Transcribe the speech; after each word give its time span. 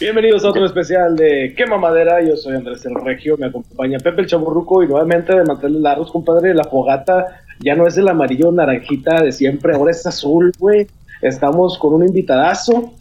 Bienvenidos 0.00 0.46
a 0.46 0.48
otro 0.48 0.64
especial 0.64 1.14
de 1.14 1.52
Quema 1.54 1.76
Madera. 1.76 2.22
Yo 2.26 2.34
soy 2.34 2.56
Andrés 2.56 2.86
el 2.86 2.94
Regio, 2.94 3.36
me 3.36 3.48
acompaña 3.48 3.98
Pepe 3.98 4.22
el 4.22 4.26
Chaburruco 4.26 4.82
y 4.82 4.86
nuevamente 4.86 5.34
de 5.34 5.44
mantener 5.44 5.78
largos, 5.78 6.10
compadre. 6.10 6.54
La 6.54 6.64
fogata 6.64 7.42
ya 7.58 7.74
no 7.74 7.86
es 7.86 7.98
el 7.98 8.08
amarillo 8.08 8.50
naranjita 8.50 9.22
de 9.22 9.30
siempre, 9.30 9.74
ahora 9.74 9.90
es 9.90 10.06
azul, 10.06 10.52
güey. 10.58 10.86
Estamos 11.20 11.78
con 11.78 11.92
un 11.92 12.06
invitadazo. 12.06 12.94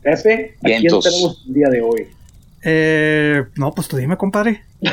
Pepe, 0.00 0.56
¿a 0.62 0.66
quién 0.78 0.98
tenemos 0.98 1.44
el 1.46 1.52
día 1.52 1.68
de 1.68 1.82
hoy? 1.82 2.08
Eh, 2.64 3.44
no, 3.56 3.70
pues 3.72 3.86
tú 3.86 3.98
dime, 3.98 4.16
compadre. 4.16 4.62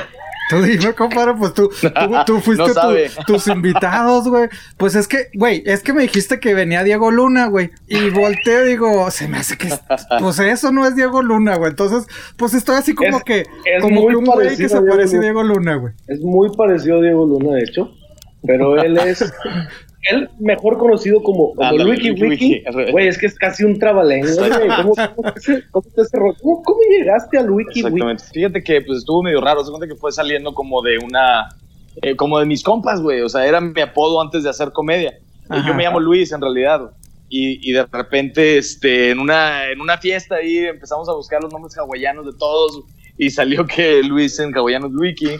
Tú 0.54 0.62
dime, 0.64 0.94
compadre, 0.98 1.34
pues 1.38 1.54
tú, 1.54 1.70
tú, 2.26 2.40
fuiste 2.42 2.72
tus 3.26 3.48
invitados, 3.48 4.28
güey. 4.28 4.50
Pues 4.78 4.96
es 4.96 5.08
que, 5.08 5.30
güey, 5.34 5.64
es 5.66 5.82
que 5.82 5.94
me 5.94 6.04
dijiste 6.04 6.40
que 6.40 6.54
venía 6.54 6.84
Diego 6.84 7.12
Luna, 7.12 7.48
güey. 7.48 7.72
Y 7.88 8.10
volteo 8.10 8.66
y 8.66 8.70
digo, 8.70 9.10
se 9.12 9.28
me 9.28 9.38
hace 9.38 9.58
que, 9.58 9.70
pues 10.20 10.40
eso 10.40 10.72
no 10.72 10.86
es 10.86 10.96
Diego 10.96 11.22
Luna, 11.22 11.56
güey. 11.56 11.72
Entonces, 11.72 12.08
pues 12.38 12.54
estoy 12.54 12.76
así 12.76 12.94
como 12.94 13.20
que, 13.22 13.46
como 13.82 14.08
que 14.08 14.16
un 14.16 14.26
güey 14.26 14.56
que 14.56 14.70
se 14.70 14.82
parece 14.82 15.18
a 15.18 15.22
Diego 15.22 15.44
Luna, 15.44 15.76
güey. 15.76 15.94
Es 16.08 16.22
muy 16.22 16.50
parecido 16.56 17.00
a 17.00 17.02
Diego 17.02 17.26
Luna, 17.26 17.56
de 17.56 17.64
hecho. 17.64 17.92
Pero 18.46 18.82
él 18.82 18.98
es 18.98 19.24
él 20.04 20.30
mejor 20.40 20.78
conocido 20.78 21.22
como, 21.24 21.54
como 21.54 21.86
Wiki 21.86 22.12
Wiki. 22.12 22.64
Güey, 22.92 23.08
es 23.08 23.18
que 23.18 23.28
es 23.28 23.36
casi 23.36 23.64
un 23.64 23.80
trabalengua, 23.80 24.50
¿Cómo, 24.78 24.94
cómo, 25.72 26.64
cómo, 26.64 26.80
llegaste 26.98 27.38
al 27.38 27.50
Wiki 27.50 27.80
Exactamente. 27.80 28.24
Fíjate 28.34 28.64
que 28.64 28.82
pues 28.82 29.00
estuvo 29.00 29.24
medio 29.24 29.42
raro. 29.42 29.64
Se 29.64 29.72
cuenta 29.72 29.88
que 29.88 29.96
fue 29.96 30.12
saliendo 30.12 30.54
como 30.54 30.82
de 30.82 30.98
una. 30.98 31.50
Eh, 32.02 32.16
como 32.16 32.40
de 32.40 32.46
mis 32.46 32.64
compas, 32.64 33.02
güey. 33.02 33.22
O 33.22 33.30
sea, 33.30 33.46
era 33.46 33.62
mi 33.62 33.80
apodo 33.80 34.22
antes 34.22 34.44
de 34.44 34.50
hacer 34.50 34.72
comedia. 34.72 35.18
Yo 35.66 35.74
me 35.74 35.84
llamo 35.84 36.00
Luis 36.00 36.32
en 36.32 36.42
realidad. 36.42 36.92
Y, 37.30 37.68
y, 37.68 37.74
de 37.74 37.86
repente, 37.86 38.58
este, 38.58 39.10
en 39.10 39.20
una, 39.20 39.70
en 39.70 39.82
una 39.82 39.98
fiesta 39.98 40.36
ahí 40.36 40.58
empezamos 40.58 41.10
a 41.10 41.14
buscar 41.14 41.42
los 41.42 41.52
nombres 41.52 41.76
hawaianos 41.78 42.26
de 42.26 42.34
todos. 42.38 42.84
Y 43.18 43.30
salió 43.30 43.66
que 43.66 44.02
Luis 44.04 44.40
en 44.40 44.56
hawaiano 44.56 44.88
es 44.88 44.94
Wiki. 44.96 45.40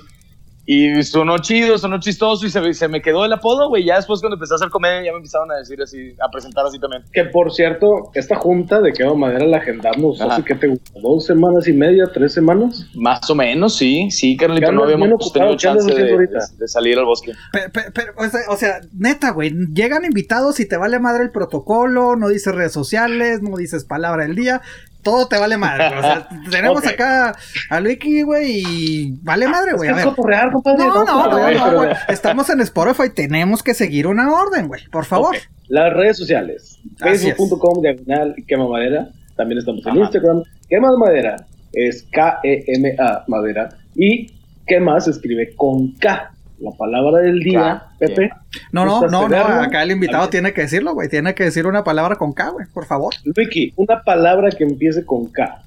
Y 0.66 1.04
sonó 1.04 1.38
chido, 1.40 1.78
sonó 1.78 2.00
chistoso 2.00 2.46
y 2.46 2.50
se, 2.50 2.74
se 2.74 2.88
me 2.88 3.02
quedó 3.02 3.26
el 3.26 3.34
apodo, 3.34 3.68
güey. 3.68 3.84
Ya 3.84 3.98
después 3.98 4.22
cuando 4.22 4.36
empecé 4.36 4.54
a 4.54 4.56
hacer 4.56 4.70
comedia 4.70 5.04
ya 5.04 5.12
me 5.12 5.18
empezaron 5.18 5.52
a 5.52 5.56
decir 5.56 5.82
así, 5.82 6.16
a 6.20 6.30
presentar 6.32 6.66
así 6.66 6.80
también. 6.80 7.04
Que 7.12 7.26
por 7.26 7.52
cierto, 7.54 8.12
esta 8.14 8.36
junta 8.38 8.80
de 8.80 8.94
qué 8.94 9.04
madera 9.06 9.46
la 9.46 9.58
agendamos 9.58 10.22
hace 10.22 10.44
que 10.44 10.56
te 10.56 10.80
dos 11.02 11.26
semanas 11.26 11.68
y 11.68 11.74
media, 11.74 12.06
tres 12.14 12.34
semanas. 12.34 12.88
Más 12.96 13.30
o 13.30 13.36
menos, 13.36 13.76
sí, 13.76 14.10
sí, 14.10 14.38
Carlito, 14.38 14.72
no 14.72 14.86
habíamos 14.86 15.34
tenido 15.34 15.58
chance 15.58 15.94
de, 15.94 16.68
salir 16.68 16.98
al 16.98 17.06
bosque. 17.06 17.34
Pero, 17.74 18.14
o 18.50 18.56
sea, 18.56 18.80
neta, 18.94 19.32
güey, 19.32 19.52
llegan 19.74 20.06
invitados 20.06 20.60
y 20.62 20.68
te 20.68 20.78
vale 20.78 21.00
madre 21.00 21.24
el 21.24 21.32
protocolo, 21.32 22.16
no 22.16 22.30
dices 22.30 22.56
redes 22.56 22.72
sociales, 22.72 23.42
no 23.42 23.58
dices 23.58 23.84
palabra 23.84 24.24
del 24.26 24.36
día 24.36 24.62
todo 25.04 25.28
te 25.28 25.38
vale 25.38 25.58
madre. 25.58 25.88
O 25.98 26.02
sea, 26.02 26.28
tenemos 26.52 26.86
acá 26.86 27.36
a 27.70 27.80
Luiki, 27.80 28.24
güey, 28.24 28.64
y 28.66 29.20
vale 29.22 29.48
madre, 29.48 29.74
güey. 29.74 29.90
A 29.90 29.96
ver. 29.96 30.06
compadre. 30.06 30.86
No, 30.86 31.04
no, 31.06 31.28
no, 31.30 31.78
güey. 31.78 31.90
Estamos 32.08 32.50
en 32.50 32.62
Spotify, 32.62 33.10
tenemos 33.10 33.62
que 33.62 33.74
seguir 33.74 34.08
una 34.08 34.32
orden, 34.32 34.68
güey, 34.68 34.82
por 34.92 35.06
favor. 35.06 35.36
Las 35.68 35.94
redes 35.94 36.18
sociales, 36.18 36.80
facebook.com 36.98 37.82
diagonal 37.82 38.36
quema 38.48 38.68
madera, 38.68 39.10
también 39.36 39.60
estamos 39.60 39.86
en 39.86 39.98
Instagram, 39.98 40.44
quema 40.70 40.98
madera, 40.98 41.36
es 41.72 42.04
K-E-M-A 42.12 43.26
madera, 43.28 43.70
y 43.96 44.32
quema 44.68 45.00
se 45.00 45.12
escribe 45.12 45.56
con 45.56 45.94
K 45.94 46.34
la 46.64 46.72
palabra 46.72 47.20
del 47.20 47.40
día, 47.40 47.84
Pepe. 48.00 48.32
No, 48.72 48.86
no, 48.86 49.02
no, 49.08 49.28
no, 49.28 49.38
acá 49.62 49.84
el 49.84 49.92
invitado 49.92 50.30
tiene 50.30 50.54
que 50.54 50.62
decirlo, 50.62 50.94
güey. 50.94 51.10
Tiene 51.10 51.36
que 51.36 51.44
decir 51.44 51.68
una 51.68 51.84
palabra 51.84 52.16
con 52.16 52.32
K, 52.32 52.50
güey, 52.50 52.66
por 52.74 52.86
favor. 52.86 53.14
Vicky, 53.26 53.74
una 53.76 54.02
palabra 54.02 54.50
que 54.50 54.64
empiece 54.64 55.06
con 55.06 55.26
K. 55.28 55.62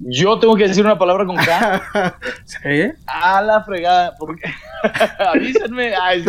Yo 0.00 0.40
tengo 0.40 0.56
que 0.56 0.66
decir 0.66 0.84
una 0.84 0.98
palabra 0.98 1.24
con 1.24 1.36
K. 1.36 2.18
¿Sí? 2.44 2.90
A 3.06 3.40
la 3.40 3.62
fregada. 3.62 4.16
Porque... 4.18 4.42
Avísenme. 5.32 5.94
Ay, 5.94 6.24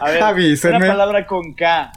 A 0.00 0.10
ver, 0.10 0.22
Avísenme. 0.22 0.78
Una 0.78 0.86
palabra 0.88 1.26
con 1.26 1.54
K. 1.54 1.92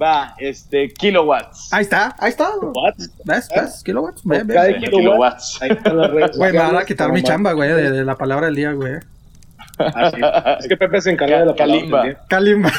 Va, 0.00 0.34
este, 0.38 0.88
kilowatts. 0.88 1.72
Ahí 1.72 1.82
está, 1.82 2.16
ahí 2.18 2.30
está. 2.30 2.48
Watts. 2.60 3.10
¿Ves? 3.24 3.48
¿Ves? 3.54 3.82
Kilowatts. 3.84 4.22
Ve, 4.24 4.42
ve, 4.42 4.80
kilowatts. 4.90 5.62
Ahí 5.62 5.70
están 5.70 5.98
las 5.98 6.10
redes 6.10 6.36
Güey, 6.36 6.52
me 6.52 6.58
van 6.58 6.76
a 6.76 6.84
quitar 6.84 7.12
mi 7.12 7.22
chamba, 7.22 7.52
güey, 7.52 7.70
de 7.70 8.04
la 8.04 8.16
palabra 8.16 8.46
del 8.46 8.56
día, 8.56 8.72
güey. 8.72 8.94
Es 10.58 10.68
que 10.68 10.76
Pepe 10.76 11.00
se 11.00 11.10
encarga 11.10 11.40
de 11.40 11.46
la 11.46 11.54
Kalimba. 11.54 12.04
Kalimba. 12.28 12.70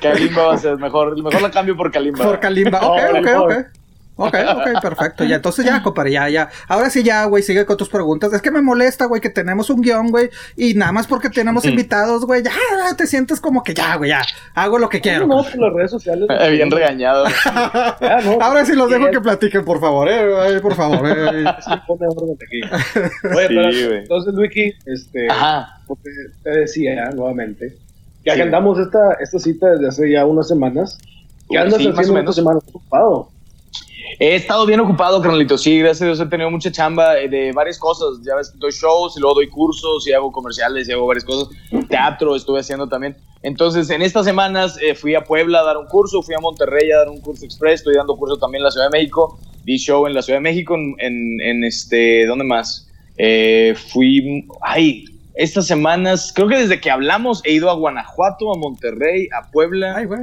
Kalimba 0.00 0.46
va 0.46 0.54
a 0.54 0.58
ser 0.58 0.76
mejor. 0.78 1.22
Mejor 1.22 1.42
la 1.42 1.50
cambio 1.50 1.76
por 1.76 1.90
Kalimba. 1.90 2.24
Por 2.24 2.40
Kalimba. 2.40 2.80
Ok, 2.80 3.00
ok, 3.18 3.28
ok. 3.38 3.52
Ok, 4.22 4.34
ok, 4.54 4.82
perfecto. 4.82 5.24
Ya, 5.24 5.36
entonces 5.36 5.64
ya, 5.64 5.82
compadre, 5.82 6.12
ya, 6.12 6.28
ya. 6.28 6.50
Ahora 6.68 6.90
sí, 6.90 7.02
ya, 7.02 7.24
güey, 7.24 7.42
sigue 7.42 7.64
con 7.64 7.78
tus 7.78 7.88
preguntas. 7.88 8.30
Es 8.34 8.42
que 8.42 8.50
me 8.50 8.60
molesta, 8.60 9.06
güey, 9.06 9.22
que 9.22 9.30
tenemos 9.30 9.70
un 9.70 9.80
guion, 9.80 10.10
güey, 10.10 10.28
y 10.56 10.74
nada 10.74 10.92
más 10.92 11.06
porque 11.06 11.30
tenemos 11.30 11.64
invitados, 11.64 12.26
güey, 12.26 12.42
ya 12.42 12.52
te 12.98 13.06
sientes 13.06 13.40
como 13.40 13.62
que 13.62 13.72
ya, 13.72 13.96
güey, 13.96 14.10
ya, 14.10 14.20
hago 14.54 14.78
lo 14.78 14.90
que 14.90 15.00
quiero. 15.00 15.26
No, 15.26 15.42
por 15.42 15.56
las 15.58 15.72
redes 15.72 15.90
sociales. 15.90 16.28
Bien 16.50 16.70
regañado. 16.70 17.24
Ahora 18.42 18.66
sí 18.66 18.74
los 18.74 18.90
dejo 18.90 19.10
que 19.10 19.20
platiquen, 19.22 19.64
por 19.64 19.80
favor, 19.80 20.06
eh, 20.10 20.60
por 20.60 20.74
favor. 20.74 21.00
Eh. 21.08 21.44
Oye, 23.34 23.48
pero, 23.48 23.94
entonces, 23.94 24.34
Wiki, 24.36 24.74
este, 24.84 25.28
te 26.42 26.50
decía 26.50 27.10
nuevamente 27.12 27.74
que 28.22 28.30
agendamos 28.32 28.78
esta, 28.78 29.14
esta 29.14 29.38
cita 29.38 29.70
desde 29.70 29.88
hace 29.88 30.10
ya 30.10 30.26
unas 30.26 30.46
semanas. 30.46 30.98
¿Qué 31.48 31.56
andas 31.56 31.80
haciendo 31.80 32.20
unas 32.20 32.34
semanas 32.34 32.62
ocupado? 32.68 33.30
He 34.18 34.34
estado 34.34 34.66
bien 34.66 34.80
ocupado, 34.80 35.20
carnalito. 35.20 35.56
Sí, 35.56 35.78
gracias 35.78 36.02
a 36.02 36.04
Dios 36.06 36.20
he 36.20 36.26
tenido 36.26 36.50
mucha 36.50 36.70
chamba 36.70 37.14
de 37.14 37.52
varias 37.52 37.78
cosas. 37.78 38.20
Ya 38.24 38.34
ves, 38.34 38.52
doy 38.58 38.72
shows 38.72 39.16
y 39.16 39.20
luego 39.20 39.36
doy 39.36 39.48
cursos 39.48 40.06
y 40.06 40.12
hago 40.12 40.32
comerciales 40.32 40.88
y 40.88 40.92
hago 40.92 41.06
varias 41.06 41.24
cosas. 41.24 41.48
Teatro 41.88 42.34
estuve 42.34 42.60
haciendo 42.60 42.88
también. 42.88 43.16
Entonces, 43.42 43.88
en 43.90 44.02
estas 44.02 44.26
semanas 44.26 44.76
eh, 44.82 44.94
fui 44.94 45.14
a 45.14 45.22
Puebla 45.22 45.60
a 45.60 45.64
dar 45.64 45.78
un 45.78 45.86
curso, 45.86 46.22
fui 46.22 46.34
a 46.34 46.40
Monterrey 46.40 46.90
a 46.90 46.98
dar 46.98 47.08
un 47.08 47.20
curso 47.20 47.44
express, 47.44 47.80
estoy 47.80 47.94
dando 47.94 48.16
curso 48.16 48.36
también 48.36 48.60
en 48.60 48.64
la 48.64 48.70
Ciudad 48.70 48.90
de 48.90 48.98
México. 48.98 49.38
Di 49.64 49.78
show 49.78 50.06
en 50.06 50.14
la 50.14 50.22
Ciudad 50.22 50.38
de 50.38 50.42
México, 50.42 50.74
en, 50.74 51.40
en, 51.40 51.64
este, 51.64 52.26
¿dónde 52.26 52.44
más? 52.44 52.88
Eh, 53.16 53.74
fui, 53.92 54.46
ay, 54.62 55.04
estas 55.34 55.66
semanas, 55.66 56.32
creo 56.34 56.48
que 56.48 56.58
desde 56.58 56.80
que 56.80 56.90
hablamos 56.90 57.42
he 57.44 57.52
ido 57.52 57.70
a 57.70 57.74
Guanajuato, 57.74 58.52
a 58.52 58.58
Monterrey, 58.58 59.28
a 59.38 59.50
Puebla. 59.50 59.94
Ay, 59.96 60.06
güey 60.06 60.20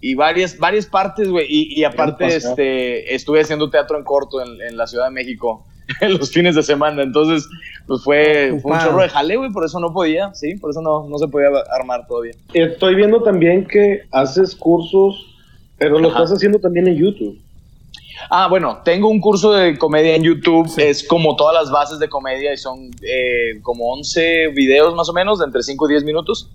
y 0.00 0.14
varias, 0.14 0.58
varias 0.58 0.86
partes, 0.86 1.28
güey. 1.28 1.46
Y, 1.48 1.84
aparte, 1.84 2.26
este, 2.26 3.14
estuve 3.14 3.40
haciendo 3.40 3.68
teatro 3.68 3.98
en 3.98 4.04
corto 4.04 4.40
en, 4.40 4.76
la 4.76 4.86
Ciudad 4.86 5.06
de 5.06 5.10
México 5.10 5.66
los 6.00 6.30
fines 6.30 6.54
de 6.54 6.62
semana. 6.62 7.02
Entonces, 7.02 7.46
pues 7.86 8.02
fue, 8.02 8.52
un 8.52 8.78
chorro 8.78 9.02
de 9.02 9.08
jale, 9.10 9.36
güey. 9.36 9.50
Por 9.52 9.64
eso 9.64 9.78
no 9.78 9.92
podía, 9.92 10.32
sí, 10.34 10.54
por 10.56 10.70
eso 10.70 10.80
no, 10.80 11.06
no 11.06 11.18
se 11.18 11.28
podía 11.28 11.48
armar 11.78 12.06
todavía. 12.06 12.32
Estoy 12.54 12.94
viendo 12.94 13.22
también 13.22 13.66
que 13.66 14.02
haces 14.10 14.56
cursos, 14.56 15.36
pero 15.76 15.98
lo 15.98 16.08
estás 16.08 16.30
haciendo 16.30 16.58
también 16.58 16.88
en 16.88 16.96
YouTube. 16.96 17.38
Ah, 18.30 18.48
bueno, 18.48 18.80
tengo 18.84 19.08
un 19.08 19.20
curso 19.20 19.52
de 19.52 19.76
comedia 19.76 20.14
en 20.14 20.22
YouTube. 20.22 20.70
Es 20.78 21.06
como 21.06 21.36
todas 21.36 21.54
las 21.54 21.70
bases 21.70 21.98
de 21.98 22.08
comedia 22.08 22.52
y 22.54 22.56
son 22.56 22.90
eh, 23.02 23.60
como 23.62 23.92
11 23.92 24.48
videos 24.48 24.94
más 24.94 25.08
o 25.10 25.12
menos, 25.12 25.40
de 25.40 25.46
entre 25.46 25.62
5 25.62 25.88
y 25.88 25.92
10 25.92 26.04
minutos 26.04 26.50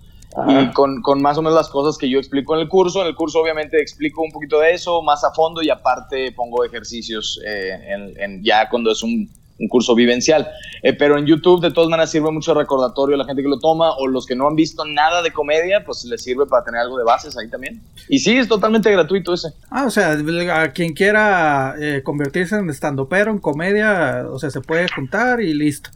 y 0.48 0.70
con, 0.72 1.00
con, 1.00 1.22
más 1.22 1.38
o 1.38 1.42
menos 1.42 1.54
las 1.54 1.68
cosas 1.68 1.96
que 1.96 2.08
yo 2.10 2.18
explico 2.18 2.54
en 2.54 2.62
el 2.62 2.68
curso. 2.68 3.00
En 3.00 3.08
el 3.08 3.14
curso 3.14 3.40
obviamente 3.40 3.80
explico 3.80 4.22
un 4.22 4.30
poquito 4.30 4.60
de 4.60 4.72
eso 4.72 5.02
más 5.02 5.24
a 5.24 5.32
fondo 5.32 5.62
y 5.62 5.70
aparte 5.70 6.32
pongo 6.32 6.64
ejercicios 6.64 7.40
eh, 7.46 8.14
en, 8.18 8.42
ya 8.44 8.68
cuando 8.68 8.90
es 8.90 9.02
un, 9.02 9.30
un 9.58 9.68
curso 9.68 9.94
vivencial. 9.94 10.46
Eh, 10.82 10.92
pero 10.92 11.18
en 11.18 11.26
YouTube 11.26 11.62
de 11.62 11.70
todas 11.70 11.88
maneras 11.88 12.10
sirve 12.10 12.30
mucho 12.30 12.54
recordatorio 12.54 13.14
a 13.14 13.18
la 13.18 13.24
gente 13.24 13.42
que 13.42 13.48
lo 13.48 13.58
toma 13.58 13.92
o 13.96 14.06
los 14.06 14.26
que 14.26 14.36
no 14.36 14.46
han 14.46 14.54
visto 14.54 14.84
nada 14.84 15.22
de 15.22 15.32
comedia, 15.32 15.84
pues 15.84 16.04
les 16.04 16.22
sirve 16.22 16.46
para 16.46 16.64
tener 16.64 16.80
algo 16.80 16.98
de 16.98 17.04
bases 17.04 17.36
ahí 17.36 17.48
también. 17.48 17.80
Y 18.08 18.18
sí, 18.18 18.36
es 18.36 18.48
totalmente 18.48 18.90
gratuito 18.90 19.32
ese. 19.32 19.48
Ah, 19.70 19.86
o 19.86 19.90
sea, 19.90 20.16
a 20.52 20.72
quien 20.72 20.92
quiera 20.92 21.74
eh, 21.80 22.02
convertirse 22.04 22.56
en 22.56 22.68
estando 22.68 23.08
pero 23.08 23.30
en 23.30 23.38
comedia, 23.38 24.26
o 24.30 24.38
sea, 24.38 24.50
se 24.50 24.60
puede 24.60 24.86
juntar 24.94 25.40
y 25.40 25.54
listo. 25.54 25.90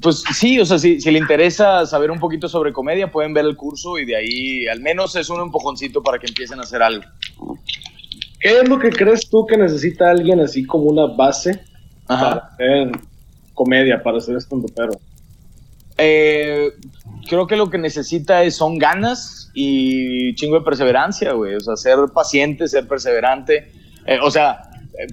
Pues 0.00 0.22
sí, 0.34 0.58
o 0.60 0.66
sea, 0.66 0.78
si, 0.78 1.00
si, 1.00 1.10
le 1.10 1.18
interesa 1.18 1.86
saber 1.86 2.10
un 2.10 2.18
poquito 2.18 2.48
sobre 2.48 2.72
comedia, 2.72 3.10
pueden 3.10 3.32
ver 3.32 3.46
el 3.46 3.56
curso 3.56 3.98
y 3.98 4.04
de 4.04 4.16
ahí 4.16 4.66
al 4.66 4.80
menos 4.80 5.16
es 5.16 5.30
un 5.30 5.40
empujoncito 5.40 6.02
para 6.02 6.18
que 6.18 6.26
empiecen 6.26 6.58
a 6.58 6.62
hacer 6.62 6.82
algo. 6.82 7.04
¿Qué 8.40 8.60
es 8.60 8.68
lo 8.68 8.78
que 8.78 8.90
crees 8.90 9.28
tú 9.28 9.46
que 9.46 9.56
necesita 9.56 10.10
alguien 10.10 10.40
así 10.40 10.64
como 10.64 10.84
una 10.84 11.06
base 11.06 11.64
para 12.06 12.32
hacer 12.32 12.92
comedia, 13.54 14.02
para 14.02 14.18
hacer 14.18 14.36
esto 14.36 14.62
pero? 14.74 14.92
Eh, 15.98 16.72
creo 17.28 17.46
que 17.46 17.56
lo 17.56 17.70
que 17.70 17.78
necesita 17.78 18.44
es, 18.44 18.56
son 18.56 18.78
ganas 18.78 19.50
y 19.54 20.34
chingo 20.34 20.58
de 20.58 20.64
perseverancia, 20.64 21.32
güey. 21.32 21.54
O 21.54 21.60
sea, 21.60 21.76
ser 21.76 21.96
paciente, 22.14 22.68
ser 22.68 22.86
perseverante. 22.86 23.72
Eh, 24.06 24.18
o 24.22 24.30
sea, 24.30 24.65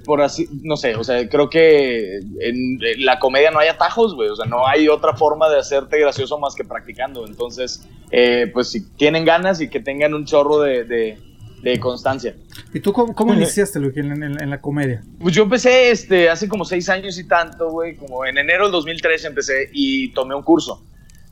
por 0.05 0.21
así, 0.21 0.47
no 0.63 0.77
sé, 0.77 0.95
o 0.95 1.03
sea, 1.03 1.27
creo 1.27 1.49
que 1.49 2.17
en, 2.17 2.79
la 2.99 3.19
comedia 3.19 3.51
no 3.51 3.59
hay 3.59 3.67
atajos, 3.67 4.15
güey, 4.15 4.29
o 4.29 4.35
sea, 4.35 4.45
no 4.45 4.67
hay 4.67 4.87
otra 4.87 5.13
forma 5.13 5.49
de 5.49 5.59
hacerte 5.59 5.99
gracioso 5.99 6.39
más 6.39 6.55
que 6.55 6.63
practicando. 6.63 7.25
Entonces, 7.25 7.87
eh, 8.11 8.49
pues 8.53 8.69
si 8.69 8.81
tienen 8.95 9.25
ganas 9.25 9.61
y 9.61 9.69
que 9.69 9.79
tengan 9.79 10.13
un 10.13 10.25
chorro 10.25 10.59
de, 10.59 11.17
de 11.63 11.79
constancia. 11.79 12.35
¿Y 12.73 12.81
tú 12.81 12.91
cómo, 12.93 13.33
iniciaste, 13.33 13.79
Luis, 13.79 13.95
en, 13.97 14.49
la 14.49 14.61
comedia? 14.61 15.01
Pues 15.19 15.33
yo 15.33 15.43
empecé 15.43 15.91
este, 15.91 16.29
hace 16.29 16.47
como 16.47 16.65
seis 16.65 16.89
años 16.89 17.17
y 17.17 17.27
tanto, 17.27 17.69
güey, 17.71 17.95
como 17.95 18.25
en 18.25 18.37
enero 18.37 18.65
del 18.65 18.73
2013 18.73 19.27
empecé 19.27 19.69
y 19.71 20.11
tomé 20.11 20.35
un 20.35 20.43
curso. 20.43 20.83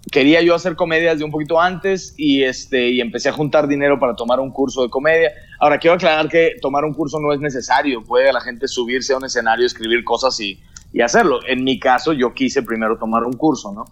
Quería 0.09 0.42
yo 0.42 0.56
hacer 0.56 0.75
comedias 0.75 1.19
de 1.19 1.25
un 1.25 1.31
poquito 1.31 1.59
antes 1.59 2.15
y, 2.18 2.44
este, 2.44 2.89
y 2.89 3.01
empecé 3.01 3.30
a 3.30 3.33
juntar 3.33 3.68
dinero 3.68 4.00
para 4.00 4.15
tomar 4.15 4.39
un 4.39 4.51
curso 4.51 4.81
de 4.81 4.89
comedia. 4.89 5.31
Ahora, 5.59 5.77
quiero 5.77 5.95
aclarar 5.95 6.27
que 6.27 6.56
tomar 6.62 6.86
un 6.86 6.94
curso 6.94 7.19
no 7.19 7.33
es 7.33 7.39
necesario. 7.39 8.03
Puede 8.03 8.33
la 8.33 8.42
gente 8.42 8.68
subirse 8.68 9.13
a 9.13 9.18
un 9.18 9.25
escenario, 9.25 9.65
escribir 9.65 10.03
cosas 10.03 10.39
y, 10.39 10.59
y 10.92 11.01
hacerlo. 11.01 11.39
En 11.48 11.63
mi 11.63 11.80
caso, 11.80 12.13
yo 12.13 12.33
quise 12.33 12.63
primero 12.63 12.98
tomar 12.98 13.24
un 13.24 13.33
curso, 13.33 13.71
¿no? 13.71 13.86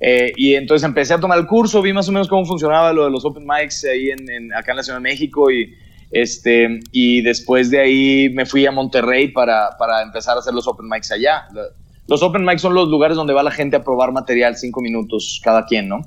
Eh, 0.00 0.32
y 0.36 0.54
entonces 0.54 0.86
empecé 0.86 1.12
a 1.12 1.20
tomar 1.20 1.38
el 1.38 1.46
curso, 1.46 1.82
vi 1.82 1.92
más 1.92 2.08
o 2.08 2.12
menos 2.12 2.26
cómo 2.26 2.46
funcionaba 2.46 2.92
lo 2.94 3.04
de 3.04 3.10
los 3.10 3.22
open 3.26 3.44
mics 3.46 3.84
ahí 3.84 4.08
en, 4.10 4.52
acá 4.54 4.72
en 4.72 4.78
la 4.78 4.82
Ciudad 4.82 4.98
de 4.98 5.02
México 5.02 5.50
y, 5.50 5.74
este, 6.10 6.80
y 6.90 7.20
después 7.20 7.70
de 7.70 7.80
ahí 7.80 8.28
me 8.30 8.46
fui 8.46 8.64
a 8.64 8.72
Monterrey 8.72 9.28
para, 9.28 9.76
para 9.78 10.02
empezar 10.02 10.36
a 10.36 10.40
hacer 10.40 10.54
los 10.54 10.66
open 10.66 10.88
mics 10.88 11.12
allá. 11.12 11.46
Los 12.10 12.22
open 12.22 12.44
mics 12.44 12.60
son 12.60 12.74
los 12.74 12.88
lugares 12.88 13.16
donde 13.16 13.32
va 13.32 13.42
la 13.42 13.52
gente 13.52 13.76
a 13.76 13.84
probar 13.84 14.12
material 14.12 14.56
cinco 14.56 14.80
minutos 14.80 15.40
cada 15.42 15.64
quien, 15.64 15.88
¿no? 15.88 16.00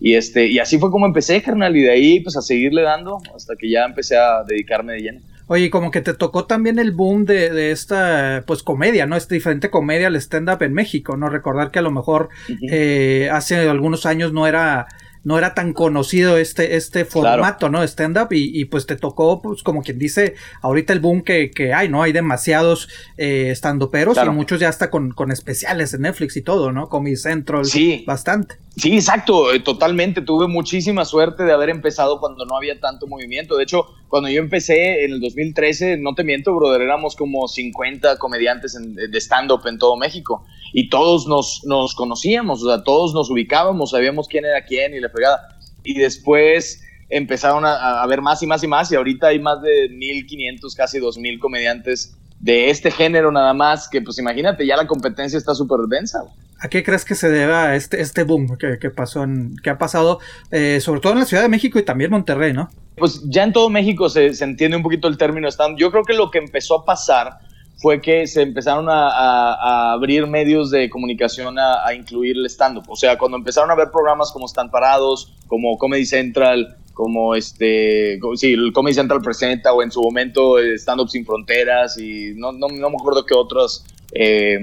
Y, 0.00 0.14
este, 0.14 0.46
y 0.46 0.60
así 0.60 0.78
fue 0.78 0.92
como 0.92 1.04
empecé, 1.04 1.42
carnal, 1.42 1.76
y 1.76 1.82
de 1.82 1.90
ahí 1.90 2.20
pues 2.20 2.36
a 2.36 2.42
seguirle 2.42 2.82
dando 2.82 3.18
hasta 3.34 3.56
que 3.56 3.68
ya 3.68 3.84
empecé 3.84 4.16
a 4.16 4.44
dedicarme 4.46 4.92
de 4.92 5.00
lleno. 5.00 5.20
Oye, 5.48 5.70
como 5.70 5.90
que 5.90 6.02
te 6.02 6.14
tocó 6.14 6.44
también 6.44 6.78
el 6.78 6.92
boom 6.92 7.24
de, 7.24 7.50
de 7.50 7.72
esta, 7.72 8.44
pues, 8.46 8.62
comedia, 8.62 9.06
¿no? 9.06 9.16
Esta 9.16 9.34
diferente 9.34 9.70
comedia 9.70 10.08
al 10.08 10.16
stand-up 10.16 10.62
en 10.62 10.74
México, 10.74 11.16
¿no? 11.16 11.30
Recordar 11.30 11.70
que 11.70 11.78
a 11.78 11.82
lo 11.82 11.90
mejor 11.90 12.28
eh, 12.70 13.30
hace 13.32 13.56
algunos 13.66 14.04
años 14.04 14.32
no 14.32 14.46
era 14.46 14.86
no 15.24 15.38
era 15.38 15.54
tan 15.54 15.72
conocido 15.72 16.36
este, 16.36 16.76
este 16.76 17.04
formato, 17.04 17.68
¿no? 17.68 17.82
Stand-up 17.82 18.28
y, 18.30 18.64
pues 18.66 18.86
te 18.86 18.96
tocó, 18.96 19.42
pues 19.42 19.62
como 19.62 19.82
quien 19.82 19.98
dice, 19.98 20.34
ahorita 20.62 20.92
el 20.92 21.00
boom 21.00 21.22
que, 21.22 21.50
que 21.50 21.74
hay, 21.74 21.88
¿no? 21.88 22.02
Hay 22.02 22.12
demasiados 22.12 22.88
eh, 23.16 23.50
stand-uperos 23.54 24.16
y 24.24 24.30
muchos 24.30 24.60
ya 24.60 24.68
hasta 24.68 24.90
con, 24.90 25.12
con, 25.12 25.30
especiales 25.30 25.94
en 25.94 26.02
Netflix 26.02 26.36
y 26.36 26.42
todo, 26.42 26.72
¿no? 26.72 26.88
Comedy 26.88 27.16
Central, 27.16 27.64
sí. 27.64 28.04
bastante. 28.06 28.56
Sí, 28.76 28.94
exacto, 28.94 29.52
eh, 29.52 29.60
totalmente. 29.60 30.22
Tuve 30.22 30.46
muchísima 30.46 31.04
suerte 31.04 31.42
de 31.42 31.52
haber 31.52 31.70
empezado 31.70 32.20
cuando 32.20 32.44
no 32.44 32.56
había 32.56 32.78
tanto 32.78 33.06
movimiento. 33.06 33.56
De 33.56 33.64
hecho, 33.64 33.86
cuando 34.08 34.28
yo 34.28 34.40
empecé 34.40 35.04
en 35.04 35.12
el 35.12 35.20
2013, 35.20 35.96
no 35.96 36.14
te 36.14 36.22
miento, 36.22 36.54
brother, 36.54 36.82
éramos 36.82 37.16
como 37.16 37.48
50 37.48 38.18
comediantes 38.18 38.78
de 38.80 39.20
stand-up 39.20 39.66
en 39.66 39.78
todo 39.78 39.96
México 39.96 40.44
y 40.72 40.88
todos 40.88 41.26
nos, 41.26 41.62
nos 41.64 41.94
conocíamos, 41.94 42.62
o 42.62 42.68
sea, 42.68 42.84
todos 42.84 43.14
nos 43.14 43.30
ubicábamos, 43.30 43.90
sabíamos 43.90 44.28
quién 44.28 44.44
era 44.44 44.64
quién 44.64 44.94
y 44.94 45.00
la 45.00 45.08
fregada. 45.08 45.58
Y 45.84 45.94
después 45.94 46.82
empezaron 47.08 47.64
a, 47.64 48.02
a 48.02 48.06
ver 48.06 48.20
más 48.20 48.42
y 48.42 48.46
más 48.46 48.62
y 48.62 48.66
más 48.66 48.92
y 48.92 48.96
ahorita 48.96 49.28
hay 49.28 49.38
más 49.38 49.62
de 49.62 49.90
1.500, 49.90 50.76
casi 50.76 50.98
2.000 50.98 51.38
comediantes 51.38 52.14
de 52.40 52.70
este 52.70 52.90
género 52.90 53.32
nada 53.32 53.52
más, 53.52 53.88
que 53.88 54.00
pues 54.00 54.18
imagínate, 54.18 54.66
ya 54.66 54.76
la 54.76 54.86
competencia 54.86 55.38
está 55.38 55.54
súper 55.54 55.80
densa. 55.88 56.22
¿A 56.60 56.68
qué 56.68 56.82
crees 56.82 57.04
que 57.04 57.14
se 57.14 57.28
deba 57.30 57.76
este, 57.76 58.00
este 58.00 58.24
boom 58.24 58.56
que, 58.58 58.90
pasó 58.90 59.22
en, 59.22 59.56
que 59.62 59.70
ha 59.70 59.78
pasado, 59.78 60.18
eh, 60.50 60.80
sobre 60.80 61.00
todo 61.00 61.12
en 61.12 61.20
la 61.20 61.24
Ciudad 61.24 61.42
de 61.42 61.48
México 61.48 61.78
y 61.78 61.84
también 61.84 62.10
Monterrey, 62.10 62.52
¿no? 62.52 62.68
Pues 62.96 63.22
ya 63.26 63.44
en 63.44 63.52
todo 63.52 63.70
México 63.70 64.08
se, 64.08 64.34
se 64.34 64.42
entiende 64.42 64.76
un 64.76 64.82
poquito 64.82 65.06
el 65.06 65.16
término 65.16 65.46
stand. 65.48 65.78
Yo 65.78 65.92
creo 65.92 66.02
que 66.02 66.14
lo 66.14 66.32
que 66.32 66.38
empezó 66.38 66.80
a 66.80 66.84
pasar 66.84 67.38
fue 67.78 68.00
que 68.00 68.26
se 68.26 68.42
empezaron 68.42 68.86
a, 68.88 69.92
abrir 69.92 70.26
medios 70.26 70.70
de 70.70 70.90
comunicación 70.90 71.56
a, 71.58 71.94
incluir 71.94 72.36
el 72.36 72.46
stand-up. 72.46 72.84
O 72.88 72.96
sea, 72.96 73.16
cuando 73.16 73.36
empezaron 73.36 73.70
a 73.70 73.76
ver 73.76 73.90
programas 73.90 74.32
como 74.32 74.46
Stand 74.46 74.70
Parados, 74.70 75.32
como 75.46 75.78
Comedy 75.78 76.04
Central, 76.04 76.76
como 76.92 77.36
este, 77.36 78.18
sí, 78.34 78.56
Comedy 78.72 78.94
Central 78.94 79.20
presenta 79.22 79.72
o 79.72 79.82
en 79.82 79.92
su 79.92 80.02
momento 80.02 80.58
Stand 80.58 81.00
Up 81.00 81.08
Sin 81.08 81.24
Fronteras 81.24 81.96
y 81.98 82.32
no, 82.34 82.50
no, 82.50 82.66
no 82.66 82.90
me 82.90 82.96
acuerdo 82.96 83.24
qué 83.24 83.34
otros, 83.34 83.84
eh, 84.12 84.58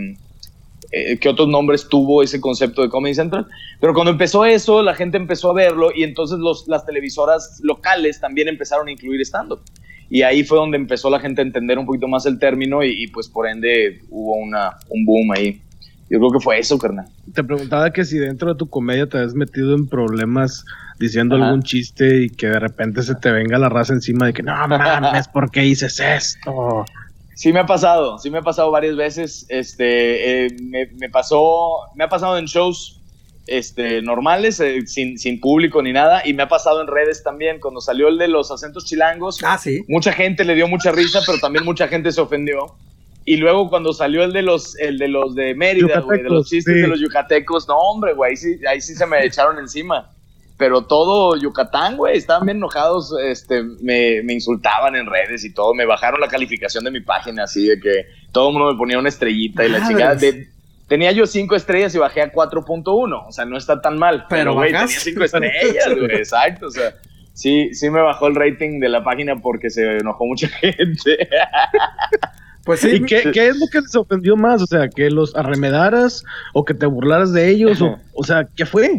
eh, 0.92 1.18
qué 1.18 1.30
otros 1.30 1.48
nombres 1.48 1.88
tuvo 1.88 2.22
ese 2.22 2.42
concepto 2.42 2.82
de 2.82 2.90
Comedy 2.90 3.16
Central. 3.16 3.48
Pero 3.80 3.94
cuando 3.94 4.12
empezó 4.12 4.44
eso, 4.44 4.84
la 4.84 4.94
gente 4.94 5.16
empezó 5.16 5.52
a 5.52 5.54
verlo 5.54 5.92
y 5.96 6.04
entonces 6.04 6.38
los, 6.40 6.68
las 6.68 6.86
televisoras 6.86 7.62
locales 7.64 8.20
también 8.20 8.50
empezaron 8.50 8.90
a 8.90 8.92
incluir 8.92 9.22
stand-up. 9.22 9.62
Y 10.10 10.22
ahí 10.22 10.44
fue 10.44 10.58
donde 10.58 10.78
empezó 10.78 11.10
la 11.10 11.20
gente 11.20 11.42
a 11.42 11.46
entender 11.46 11.80
un 11.80 11.86
poquito 11.86 12.08
más 12.08 12.26
el 12.26 12.40
término 12.40 12.84
y, 12.84 13.04
y 13.04 13.08
pues 13.08 13.28
por 13.28 13.48
ende 13.48 14.02
hubo 14.10 14.36
una, 14.36 14.78
un 14.90 15.06
boom 15.06 15.32
ahí. 15.32 15.62
Yo 16.10 16.20
creo 16.20 16.32
que 16.32 16.40
fue 16.40 16.60
eso, 16.60 16.78
carnal. 16.78 17.06
Te 17.34 17.44
preguntaba 17.44 17.92
que 17.92 18.06
si 18.06 18.20
dentro 18.20 18.54
de 18.54 18.58
tu 18.58 18.70
comedia 18.70 19.08
te 19.08 19.18
has 19.18 19.34
metido 19.34 19.76
en 19.76 19.88
problemas 19.88 20.64
diciendo 21.00 21.36
algún 21.36 21.64
chiste 21.64 22.24
y 22.24 22.30
que 22.30 22.48
de 22.48 22.60
repente 22.60 23.02
se 23.02 23.16
te 23.16 23.32
venga 23.32 23.58
la 23.58 23.70
raza 23.70 23.94
encima 23.94 24.28
de 24.28 24.34
que 24.34 24.44
no 24.44 24.68
mames, 24.68 25.28
¿por 25.28 25.50
qué 25.50 25.62
dices 25.62 26.00
esto? 26.00 26.86
Sí 27.34 27.52
me 27.52 27.60
ha 27.60 27.66
pasado, 27.66 28.18
sí 28.20 28.30
me 28.30 28.38
ha 28.38 28.42
pasado 28.44 28.72
varias 28.72 28.96
veces. 28.96 29.46
Este, 29.50 30.46
eh, 30.46 30.56
me, 30.98 31.10
pasó, 31.10 31.80
me 31.96 32.04
ha 32.04 32.10
pasado 32.10 32.38
en 32.38 32.46
shows 32.46 33.02
este, 33.48 34.02
normales, 34.02 34.60
eh, 34.60 34.86
sin, 34.88 35.18
sin, 35.18 35.40
público 35.40 35.82
ni 35.82 35.94
nada, 35.94 36.22
y 36.26 36.34
me 36.34 36.44
ha 36.44 36.48
pasado 36.48 36.82
en 36.82 36.88
redes 36.88 37.24
también. 37.24 37.60
Cuando 37.60 37.82
salió 37.82 38.08
el 38.08 38.18
de 38.18 38.28
los 38.28 38.52
acentos 38.52 38.86
chilangos, 38.86 39.40
ah, 39.44 39.58
¿sí? 39.58 39.84
mucha 39.88 40.12
gente 40.12 40.44
le 40.46 40.56
dio 40.56 40.68
mucha 40.68 40.92
risa, 40.92 41.20
pero 41.26 41.38
también 41.40 41.66
mucha 41.66 41.88
gente 41.88 42.12
se 42.12 42.22
ofendió. 42.22 42.76
Y 43.28 43.38
luego 43.38 43.70
cuando 43.70 43.92
salió 43.92 44.24
el 44.24 44.34
de 44.34 44.44
los, 44.44 44.78
el 44.78 45.00
de 45.00 45.08
los 45.08 45.34
de 45.34 45.56
Mérida, 45.56 46.00
güey, 46.00 46.22
de 46.22 46.30
los 46.30 46.48
chistes 46.48 46.76
de 46.76 46.88
los 46.88 47.00
yucatecos, 47.00 47.68
no, 47.68 47.76
hombre, 47.76 48.14
güey, 48.14 48.32
ahí 48.32 48.38
sí, 48.38 48.60
ahí 48.70 48.82
sí 48.82 48.94
se 48.94 49.06
me 49.08 49.26
echaron 49.26 49.58
encima. 49.58 50.12
Pero 50.58 50.84
todo 50.84 51.36
Yucatán, 51.36 51.98
güey, 51.98 52.18
estaban 52.18 52.46
bien 52.46 52.58
enojados, 52.58 53.14
este, 53.22 53.62
me, 53.82 54.22
me, 54.24 54.34
insultaban 54.34 54.96
en 54.96 55.06
redes 55.06 55.44
y 55.44 55.54
todo, 55.54 55.74
me 55.74 55.86
bajaron 55.86 56.22
la 56.22 56.30
calificación 56.30 56.86
de 56.86 56.92
mi 56.92 57.02
página, 57.02 57.44
así 57.44 57.66
de 57.66 57.78
que 57.78 58.06
todo 58.32 58.48
el 58.48 58.54
mundo 58.54 58.72
me 58.72 58.78
ponía 58.78 58.98
una 58.98 59.10
estrellita 59.10 59.66
y 59.66 59.70
la 59.70 59.86
chica 59.86 60.16
de, 60.16 60.48
tenía 60.88 61.12
yo 61.12 61.26
cinco 61.26 61.56
estrellas 61.56 61.94
y 61.96 61.98
bajé 61.98 62.22
a 62.22 62.32
4.1, 62.32 63.28
o 63.28 63.32
sea, 63.32 63.46
no 63.46 63.58
está 63.58 63.82
tan 63.82 63.98
mal, 63.98 64.26
pero, 64.30 64.54
güey, 64.54 64.72
tenía 64.72 64.88
cinco 64.88 65.24
estrellas, 65.24 65.96
güey, 65.96 66.12
exacto, 66.16 66.68
o 66.68 66.72
sea, 66.72 66.96
sí, 67.34 67.74
sí 67.74 67.90
me 67.90 68.02
bajó 68.02 68.28
el 68.28 68.36
rating 68.36 68.80
de 68.80 68.90
la 68.90 69.04
página 69.04 69.36
porque 69.38 69.70
se 69.70 69.98
enojó 69.98 70.26
mucha 70.26 70.48
gente. 70.60 71.28
Pues 72.64 72.80
sí. 72.80 72.96
¿Y 72.96 73.06
qué, 73.06 73.20
es 73.20 73.58
lo 73.58 73.68
que 73.72 73.82
les 73.82 73.96
ofendió 73.96 74.36
más? 74.36 74.62
O 74.62 74.66
sea, 74.66 74.90
que 74.90 75.12
los 75.12 75.36
arremedaras 75.36 76.24
o 76.54 76.66
que 76.66 76.74
te 76.74 76.88
burlaras 76.88 77.32
de 77.32 77.50
ellos, 77.50 77.80
o, 77.82 78.00
o 78.14 78.24
sea, 78.24 78.48
¿qué 78.56 78.66
fue? 78.66 78.98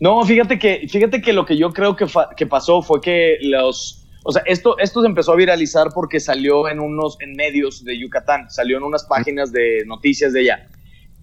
No, 0.00 0.24
fíjate 0.24 0.58
que, 0.58 0.86
fíjate 0.88 1.20
que 1.20 1.32
lo 1.32 1.46
que 1.46 1.56
yo 1.56 1.72
creo 1.72 1.96
que, 1.96 2.06
que 2.36 2.46
pasó 2.46 2.82
fue 2.82 3.00
que 3.00 3.38
los, 3.42 4.06
o 4.24 4.32
sea, 4.32 4.42
esto, 4.46 4.76
esto 4.78 5.02
se 5.02 5.06
empezó 5.06 5.32
a 5.32 5.36
viralizar 5.36 5.88
porque 5.94 6.18
salió 6.18 6.68
en 6.68 6.80
unos, 6.80 7.16
en 7.20 7.34
medios 7.34 7.84
de 7.84 7.98
Yucatán, 7.98 8.50
salió 8.50 8.78
en 8.78 8.84
unas 8.84 9.04
páginas 9.04 9.52
de 9.52 9.84
noticias 9.86 10.32
de 10.32 10.40
allá. 10.40 10.66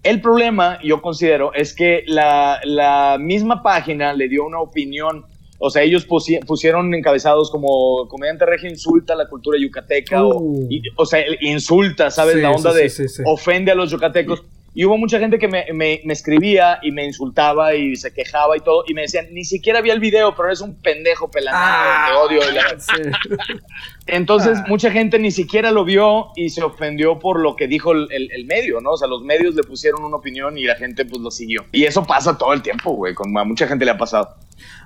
El 0.02 0.20
problema, 0.20 0.78
yo 0.82 1.00
considero, 1.00 1.52
es 1.54 1.74
que 1.74 2.02
la, 2.06 2.60
la 2.64 3.18
misma 3.20 3.62
página 3.62 4.12
le 4.12 4.28
dio 4.28 4.44
una 4.44 4.60
opinión 4.60 5.26
o 5.64 5.70
sea, 5.70 5.82
ellos 5.82 6.04
pusieron 6.04 6.92
encabezados 6.92 7.48
como 7.48 8.08
comediante 8.08 8.44
regio 8.44 8.68
insulta 8.68 9.12
a 9.12 9.16
la 9.16 9.28
cultura 9.28 9.56
yucateca, 9.60 10.24
o, 10.24 10.40
uh. 10.40 10.68
o, 10.96 11.06
sea, 11.06 11.20
insulta, 11.40 12.10
¿sabes? 12.10 12.34
la 12.34 12.50
onda 12.50 12.72
de 12.72 12.92
ofende 13.24 13.70
a 13.70 13.76
los 13.76 13.92
yucatecos. 13.92 14.42
Y 14.74 14.86
hubo 14.86 14.96
mucha 14.96 15.18
gente 15.18 15.38
que 15.38 15.48
me, 15.48 15.66
me, 15.74 16.00
escribía 16.06 16.78
y 16.82 16.92
me 16.92 17.04
insultaba 17.04 17.74
y 17.74 17.94
se 17.94 18.12
quejaba 18.12 18.56
y 18.56 18.60
todo. 18.60 18.84
Y 18.86 18.94
me 18.94 19.02
decían, 19.02 19.26
ni 19.32 19.44
siquiera 19.44 19.82
vi 19.82 19.90
el 19.90 20.00
video, 20.00 20.34
pero 20.34 20.48
eres 20.48 20.62
un 20.62 20.80
pendejo 20.80 21.30
pelado, 21.30 21.58
ah, 21.60 22.08
te 22.08 22.16
odio. 22.16 22.40
Entonces, 24.06 24.58
ah. 24.58 24.64
mucha 24.68 24.90
gente 24.90 25.18
ni 25.18 25.30
siquiera 25.30 25.70
lo 25.72 25.84
vio 25.84 26.28
y 26.36 26.48
se 26.48 26.62
ofendió 26.62 27.18
por 27.18 27.38
lo 27.40 27.54
que 27.54 27.68
dijo 27.68 27.92
el, 27.92 28.08
el, 28.10 28.46
medio, 28.46 28.80
¿no? 28.80 28.92
O 28.92 28.96
sea, 28.96 29.08
los 29.08 29.22
medios 29.22 29.54
le 29.54 29.62
pusieron 29.62 30.04
una 30.04 30.16
opinión 30.16 30.56
y 30.56 30.64
la 30.64 30.76
gente 30.76 31.04
pues 31.04 31.20
lo 31.20 31.30
siguió. 31.30 31.66
Y 31.70 31.84
eso 31.84 32.04
pasa 32.06 32.38
todo 32.38 32.54
el 32.54 32.62
tiempo, 32.62 32.92
güey. 32.92 33.12
Con, 33.12 33.36
a 33.36 33.44
mucha 33.44 33.66
gente 33.66 33.84
le 33.84 33.90
ha 33.90 33.98
pasado. 33.98 34.36